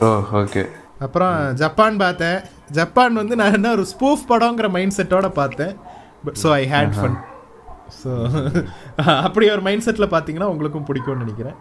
[0.00, 0.06] ஓ
[0.40, 0.62] ஓகே
[1.06, 2.38] அப்புறம் ஜப்பான் பார்த்தேன்.
[2.78, 5.72] ஜப்பான் வந்து நான் என்ன ஒரு ஸ்பூஃப் படங்கிற மைண்ட் செட்டோட பார்த்தேன்
[6.42, 7.16] so I had fun
[8.00, 8.10] so
[9.26, 11.58] அப்படி ஒரு மைண்ட் செட்டில் பார்த்தீங்கன்னா உங்களுக்கும் பிடிக்கும்னு நினைக்கிறேன்.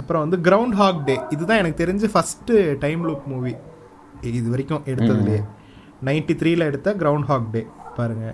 [0.00, 3.54] அப்புறம் வந்து கிரவுண்ட் ஹாக் டே இதுதான் எனக்கு தெரிஞ்சு ஃபஸ்ட்டு டைம் லூப் மூவி
[4.40, 5.40] இது வரைக்கும் எடுத்ததுலேயே.
[6.08, 7.62] நைன்டி த்ரீல எடுத்த கிரவுண்ட் ஹாக் டே
[7.98, 8.26] பாருங்க.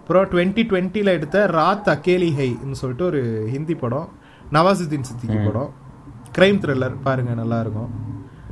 [0.00, 3.20] அப்புறம் டுவெண்ட்டி டுவெண்ட்டியில் எடுத்த ராத் அகேலி ஹைன்னு சொல்லிட்டு ஒரு
[3.54, 4.08] ஹிந்தி படம்.
[4.56, 5.70] நவாசுதீன் சித்திகி படம்.
[6.36, 7.90] கிரைம் த்ரில்லர் பாருங்க நல்லா இருக்கும்.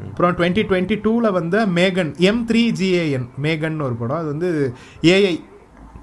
[0.06, 4.16] அப்புறம் டுவெண்ட்டி டுவெண்ட்டி டூவில் வந்த மேகன் எம் த்ரீ ஜிஏஎன் மேகன் ஒரு படம்.
[4.16, 5.40] அது வந்து ஏஐ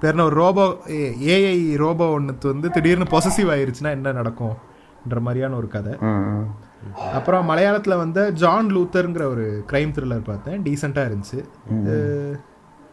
[0.00, 0.76] தெரின ஒரு ரோபோ
[1.20, 5.96] ஏஐ ரோபோ ஒன்று வந்து திடீர்னு பொசசிவ் ஆயிருச்சுன்னா என்ன நடக்கும்ன்ற மாதிரியான ஒரு கதை.
[7.12, 10.62] அப்புறம் மலையாளத்தில் வந்து ஜான் லூத்தருங்கிற ஒரு கிரைம் த்ரில்லர் பார்த்தேன்.
[10.62, 11.44] டீசெண்டாக இருந்துச்சு.
[11.86, 12.40] அஹ்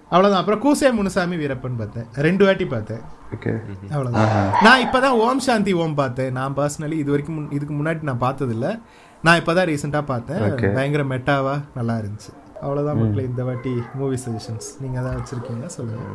[0.09, 0.45] அவ்வளவுதான்.
[0.45, 2.05] அப்புறம் கூசே முனுசாமி வீரப்பன் பார்த்தேன்.
[2.13, 2.99] ரெண்டு வாட்டி பார்த்தேன்.
[3.35, 3.61] ஓகே.
[3.89, 4.51] அவ்வளவுதான்.
[4.61, 6.31] நான் இப்பதான் ஓம் சாந்தி ஓம் பார்த்தேன்.
[6.31, 8.77] நான் பர்சனலி இது வரைக்கும் இதுக்கு முன்னாடி நான் பார்த்தது
[9.25, 10.41] நான் இப்பதான் ரீசெண்டா பார்த்தேன்.
[10.49, 10.69] Okay.
[10.77, 12.31] பயங்கர மெட்டாவா நல்லா இருந்துச்சு.
[12.61, 16.05] அவ்வளவுதான் மக்களே இந்த வாட்டி மூவி சஜஷன்ஸ் நீங்க ஏதாவது வச்சிருக்கீங்க சொல்லுங்க.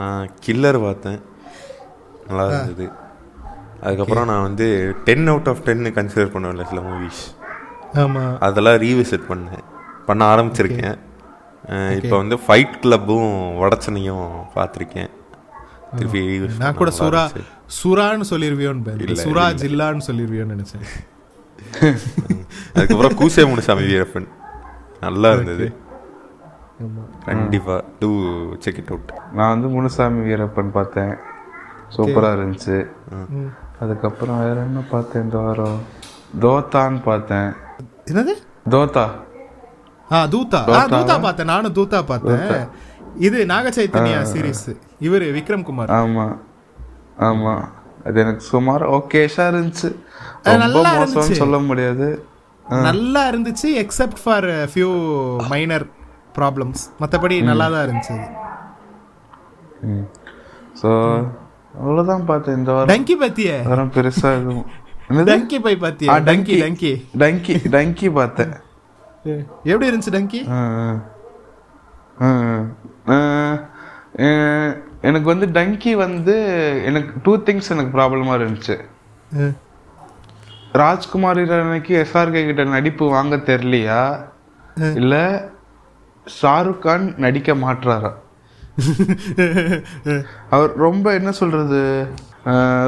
[0.00, 1.20] நான் கில்லர் பார்த்தேன்.
[2.28, 2.90] நல்லா இருந்தது.
[3.80, 7.22] அதுக்கப்புறம் நான் வந்து டென் அவுட் ஆஃப் டென்னு கன்சிடர் பண்ணுவேன்ல சில மூவிஸ்
[8.02, 8.38] ஆமா.
[8.38, 9.64] அதெல்லாம் ரீவிசிட் பண்ணேன்.
[10.06, 10.98] பண்ண ஆரம்பிச்சிருக்கேன்.
[11.98, 13.32] இப்போ வந்து ஃபைட் கிளப்பும்
[13.62, 15.10] வடச்சனையும் பார்த்துருக்கேன்.
[15.96, 16.20] திருப்பி
[16.58, 17.24] நான் கூட சுரா.
[17.78, 19.46] சுரான்னு சொல்லிருவியோன்னு சுரா.
[19.62, 20.86] ஜில்லான்னு சொல்லிருவியோன்னு நினைச்சேன்.
[22.74, 24.28] அதுக்கப்புறம் கூசே முனுசாமி வீரப்பன்.
[25.00, 25.72] நல்லா இருந்தது.
[26.82, 27.24] ஆமா.
[27.24, 28.10] கண்டிப்பா டூ
[28.58, 31.16] செக் இட் அவுட் நான் வந்து முனுசாமி வீரப்பன் பார்த்தேன்.
[31.96, 32.86] சூப்பராக இருந்துச்சு.
[33.80, 35.22] அதுக்கப்புறம் வேற என்ன பார்த்தேன்?
[35.22, 35.80] இந்த வாரம்.
[36.40, 37.52] தோத்தான்னு பார்த்தேன்.
[38.04, 38.32] என்னது?
[38.70, 39.10] தோத்தா.
[40.12, 41.46] ஆ தூதா ஆ தூதா பார்த்தேன்.
[41.46, 42.68] நானும் தூதா பார்த்தேன்.
[43.18, 45.90] இது நாக சைத்தன்யா சீரிஸ் இவரு விக்ரம் குமார்.
[45.90, 46.38] ஆமா.
[47.18, 47.64] ஆமா.
[48.04, 49.96] அது எனக்கு சுமார் ஓகேஷா இருந்துச்சு.
[50.64, 51.34] நல்லா இருந்துச்சு.
[51.34, 52.08] சொல்ல முடியாது.
[52.86, 54.90] நல்லா இருந்துச்சு except for few
[55.50, 55.86] minor
[56.38, 58.16] problems மற்றபடி நல்லா தான் இருந்துச்சு.
[60.80, 60.90] ஸோ
[61.80, 62.90] அவ்வளோதான் பார்த்தேன் இந்த வாரம்.
[62.92, 63.50] டங்கி பத்திய?
[63.64, 64.68] வாரம் பெருசா எதுவும்?
[65.28, 66.92] டங்கி போய் ஆ, பாத்தியா டங்கி டங்கி
[67.22, 68.54] டங்கி டங்கி பார்த்தேன்.
[69.70, 70.40] எப்படி இருந்துச்சு டங்கி
[75.02, 76.34] எனக்கு வந்து டங்கி வந்து
[76.88, 78.76] எனக்கு டூ திங்ஸ் எனக்கு ப்ராப்ளமா இருந்துச்சு.
[80.72, 84.20] ராஜ்குமார் இரானிக்கு எஸ்ஆர்கே கிட்ட நடிப்பு வாங்க தெரியலையா?
[84.94, 85.44] இல்ல
[86.42, 88.12] ஷாருக் கான் நடிக்க மாட்றாரா?
[90.50, 92.08] அவர் ரொம்ப என்ன சொல்றது?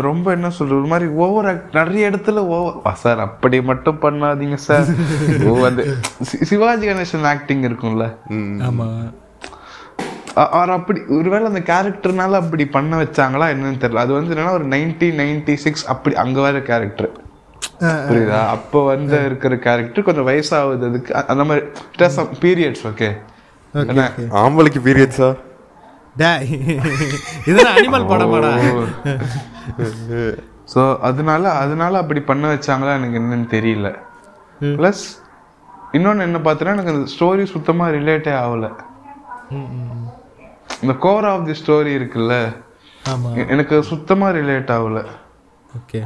[0.01, 0.79] ரொம்ப என்ன சொல்றது?
[0.79, 4.85] ஒரு மாதிரி ஓவர் நிறைய இடத்துல ஓவர் சார் அப்படி மட்டும் பண்ணாதீங்க சார்.
[5.65, 5.83] அந்த
[6.19, 8.17] சி- சிவாஜி கணேசன் ஆக்டிங் இருக்கும்ல.
[8.69, 9.15] ஆமா.
[10.35, 13.95] அவர் அப்படி ஒருவேளை அந்த கேரக்டர்னால அப்படி பண்ண வச்சாங்களா என்னன்னு தெரியல.
[13.95, 17.11] அது வந்து என்னன்னா ஒரு நைன்டி நைன்டி சிக்ஸ் அப்படி அங்க வர கேரக்டர்
[18.09, 18.41] புரியுதா?
[18.57, 21.63] அப்போ வந்து இருக்கிற கேரக்டர் கொஞ்சம் வயசாகுதுக்கு அந்த மாதிரி
[22.45, 23.11] பீரியட்ஸ் ஓகே
[24.43, 25.31] ஆம்பளைக்கு பீரியட்ஸா
[27.51, 28.51] இதெல்லாம் அனிமல் படமாடா?
[30.73, 33.89] ஸோ அதனால அதனால அப்படி பண்ண வச்சாங்களா எனக்கு என்னன்னு தெரியல.
[34.79, 35.05] ப்ளஸ்
[35.97, 38.69] இன்னொன்று என்ன பார்த்தீங்கன்னா எனக்கு அந்த ஸ்டோரி சுத்தமாக ரிலேட்டே ஆகல.
[40.83, 42.37] இந்த கோர் ஆஃப் தி ஸ்டோரி இருக்குல்ல
[43.55, 45.01] எனக்கு சுத்தமா ரிலேட் ஆகல.
[45.79, 46.01] ஓகே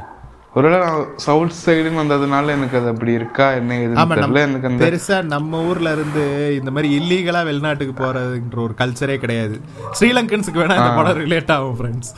[0.59, 3.47] ஒருவேளை நான் சவுத் சைடுன்னு வந்ததுனால எனக்கு அது அப்படி இருக்கா?
[3.61, 4.43] என்ன தெரியல.
[4.47, 6.25] எனக்கு அந்த பெருசா நம்ம ஊர்ல இருந்து
[6.59, 9.57] இந்த மாதிரி இல்லீகலா வெளிநாட்டுக்கு போறதுன்ற ஒரு கல்ச்சரே கிடையாது.
[9.99, 12.12] ஸ்ரீலங்கன்ஸுக்கு வேணா இந்த படம் ரிலேட் ஆகும் ஃப்ரெண்ட்ஸ்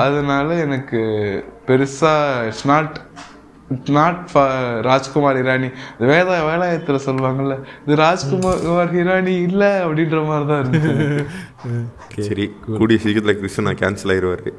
[0.00, 1.00] அதனால எனக்கு
[1.68, 2.12] பெருசா
[2.46, 2.96] இட்ஸ் நாட்
[3.96, 4.20] நாட்
[4.88, 5.54] ராஜ்குமார் இது
[6.12, 7.54] வேத வேலாயத்துல சொல்லுவாங்கல்ல
[7.86, 12.44] இது ராஜ்குமார் இரானி இல்ல அப்படின்ற மாதிரி தான் இருந்துச்சு சரி
[12.78, 14.50] கூடிய சீக்கிரத்துல கிருஷ்ணா கேன்சல் ஆயிருவாரு.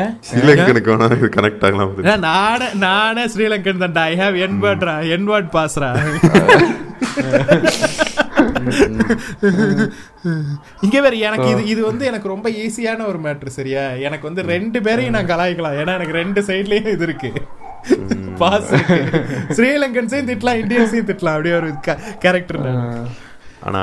[0.00, 0.12] ஏன்?
[0.28, 1.92] ஸ்ரீலங்கனுக்கு கனெக்ட் ஆகலாம்
[2.26, 4.04] நானே நானே ஸ்ரீலங்கன் தான்டா.
[4.12, 5.90] ஐ ஹேவ் என் வேர்ட்ரா என் வேர்ட் பாஸ்ரா
[10.84, 13.84] இங்க வேற எனக்கு இது இது வந்து எனக்கு ரொம்ப ஈஸியான ஒரு மேட்ரு சரியா?
[14.06, 15.78] எனக்கு வந்து ரெண்டு பேரையும் நான் கலாய்க்கலாம்.
[15.80, 17.30] ஏன்னா எனக்கு ரெண்டு சைட்லயும் இது இருக்கு.
[18.40, 18.70] பாஸ்
[19.56, 21.36] ஸ்ரீலங்கன்ஸையும் திட்டலாம் இந்தியன்ஸையும் திட்டலாம்.
[21.36, 21.70] அப்படியே ஒரு
[22.24, 22.60] கேரக்டர்
[23.66, 23.82] ஆனா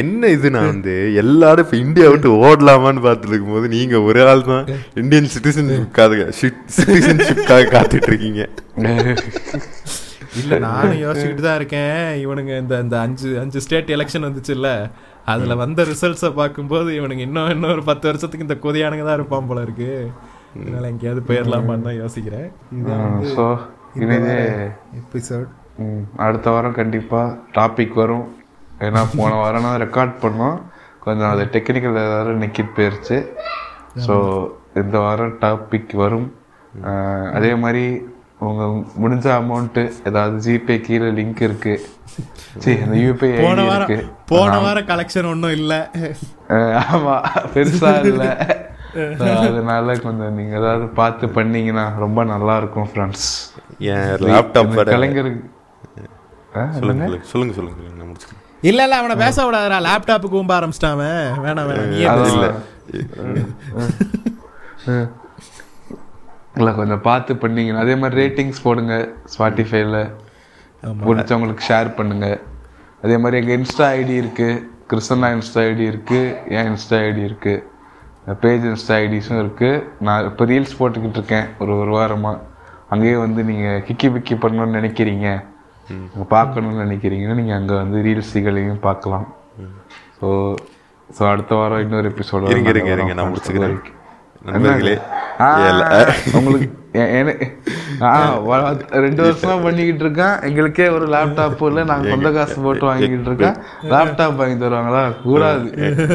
[0.00, 0.94] என்ன இது நான் வந்து?
[1.20, 4.66] எல்லாரும் இப்ப இந்தியா விட்டு ஓடலாமான்னு பார்த்துட்டு இருக்கும்போது நீங்க ஒரு ஆள் தான்
[5.02, 8.40] இந்தியன் சிட்டிசன்ஷிப்காக சிட்டிசன்ஷிப்காக காத்துட்டு இருக்கீங்க
[10.40, 11.94] இல்ல நானும் யோசிச்சுக்கிட்டு தான் இருக்கேன்.
[12.24, 14.68] இவனுங்க இந்த இந்த அஞ்சு அஞ்சு ஸ்டேட் எலெக்ஷன் வந்துச்சுல்ல.
[15.26, 19.64] அதுல வந்த ரிசல்ட்ஸை பார்க்கும்போது இவனுங்க இன்னும் இன்னும் ஒரு பத்து வருஷத்துக்கு இந்த கொதியானுங்க தான் இருப்பான் போல
[19.66, 19.90] இருக்கு.
[20.54, 22.48] அதனால எங்கேயாவது போயிடலாமான்னு தான் யோசிக்கிறேன்
[23.32, 23.44] ஸோ
[24.00, 24.36] இனிதே
[25.00, 25.48] எபிசோட்
[26.24, 27.20] அடுத்த வாரம் கண்டிப்பா
[27.54, 28.26] டாபிக் வரும்.
[28.86, 30.56] ஏன்னா போன வாரம் நான் ரெக்கார்ட் பண்ணோம்.
[31.00, 33.16] கொஞ்சம் அது டெக்னிக்கல் ஏதாவது நிக்கிட்டு போயிருச்சு.
[34.04, 34.14] ஸோ
[34.80, 36.28] இந்த வாரம் டாபிக் வரும்.
[37.36, 37.84] அதே மாதிரி
[38.48, 38.64] உங்க
[39.00, 41.74] முடிஞ்ச அமௌண்ட்டு ஏதாவது ஜிபே கீழே லிங்க் இருக்கு.
[42.62, 43.90] சரி அந்த யூபிஐ போன வாரம்
[44.30, 45.74] போன வாரம் கலெக்ஷன் ஒன்றும் இல்ல.
[46.54, 47.16] அஹ், ஆமா
[47.54, 48.24] பெருசா இல்ல.
[49.46, 53.26] அதனால கொஞ்சம் நீங்க ஏதாவது பார்த்து பண்ணீங்கன்னா ரொம்ப நல்லா இருக்கும் ஃப்ரெண்ட்ஸ்
[53.92, 55.48] என் லேப்டாப் கலைஞருக்கு
[56.78, 58.46] சொல்லுங்க சொல்லுங்க சொல்லுங்க நான் முடிச்சுக்கிறேன்.
[58.62, 59.78] இல்ல இல்ல அவனை பேச விடாதடா.
[59.88, 60.98] லேப்டாப்புக்கு ஊம்ப ஆரம்பிச்சிட்டான்.
[61.44, 62.32] வேணாம் வேணாம் பேசு.
[62.34, 62.46] இல்ல.
[66.58, 68.94] இல்லை கொஞ்சம் பார்த்து பண்ணீங்கன்னா அதே மாதிரி ரேட்டிங்ஸ் போடுங்க
[69.34, 69.98] ஸ்பாட்டிஃபைல
[71.06, 72.26] பிடிச்சவங்களுக்கு ஷேர் பண்ணுங்க.
[73.04, 74.48] அதே மாதிரி எங்கள் இன்ஸ்டா ஐடி இருக்கு
[74.90, 76.20] கிருஷ்ணா இன்ஸ்டா ஐடி இருக்கு
[76.56, 77.54] என் இன்ஸ்டா ஐடி இருக்கு.
[78.42, 79.70] பேஜ் இன்ஸ்டா ஐடிஸும் இருக்கு.
[80.06, 81.46] நான் இப்போ ரீல்ஸ் போட்டுக்கிட்டு இருக்கேன்.
[81.62, 82.32] ஒரு ஒரு வாரமா.
[82.94, 85.28] அங்கேயே வந்து நீங்கள் கிக்கி பிக்கி பண்ணணும்னு நினைக்கிறீங்க.
[86.34, 89.26] பார்க்கணும்னு நினைக்கிறீங்கன்னா நீங்கள் அங்கே வந்து ரீல்ஸுகளையும் பார்க்கலாம்.
[90.18, 90.28] ஸோ
[91.16, 93.14] ஸோ அடுத்த வாரம் இன்னொரு எபிசோட இருங்க இருங்க இருங்க.
[93.18, 93.80] நான் முடிச்சுக்கிறேன்.
[94.50, 94.96] நண்பர்களே
[96.38, 96.68] உங்களுக்கு
[99.04, 100.36] ரெண்டு வருஷமா பண்ணிக்கிட்டு இருக்கேன்.
[100.48, 101.84] எங்களுக்கே ஒரு லேப்டாப் இல்ல.
[101.90, 103.56] நாங்க சொந்த காசு போட்டு வாங்கிட்டு இருக்கேன்
[103.94, 105.66] லேப்டாப் வாங்கி தருவாங்களா கூடாது.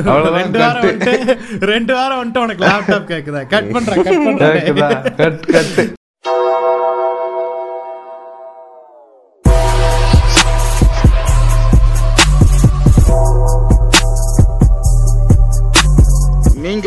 [0.07, 3.43] அவ்வளவுதான் ரெண்டு வாரம் கட்டு வந்துட்டு ரெண்டு வாரம் வந்துட்டு உனக்கு லேப்டாப் கேக்குதா?
[3.55, 4.07] கட் பண்றேன்
[5.19, 6.01] கட்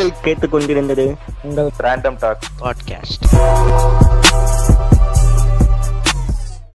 [0.08, 1.16] நீங்கள் கேட்டுக்கொண்டிருந்தது.
[1.42, 3.24] உங்கள் ரேண்டம் டாக் பாட்காஸ்ட்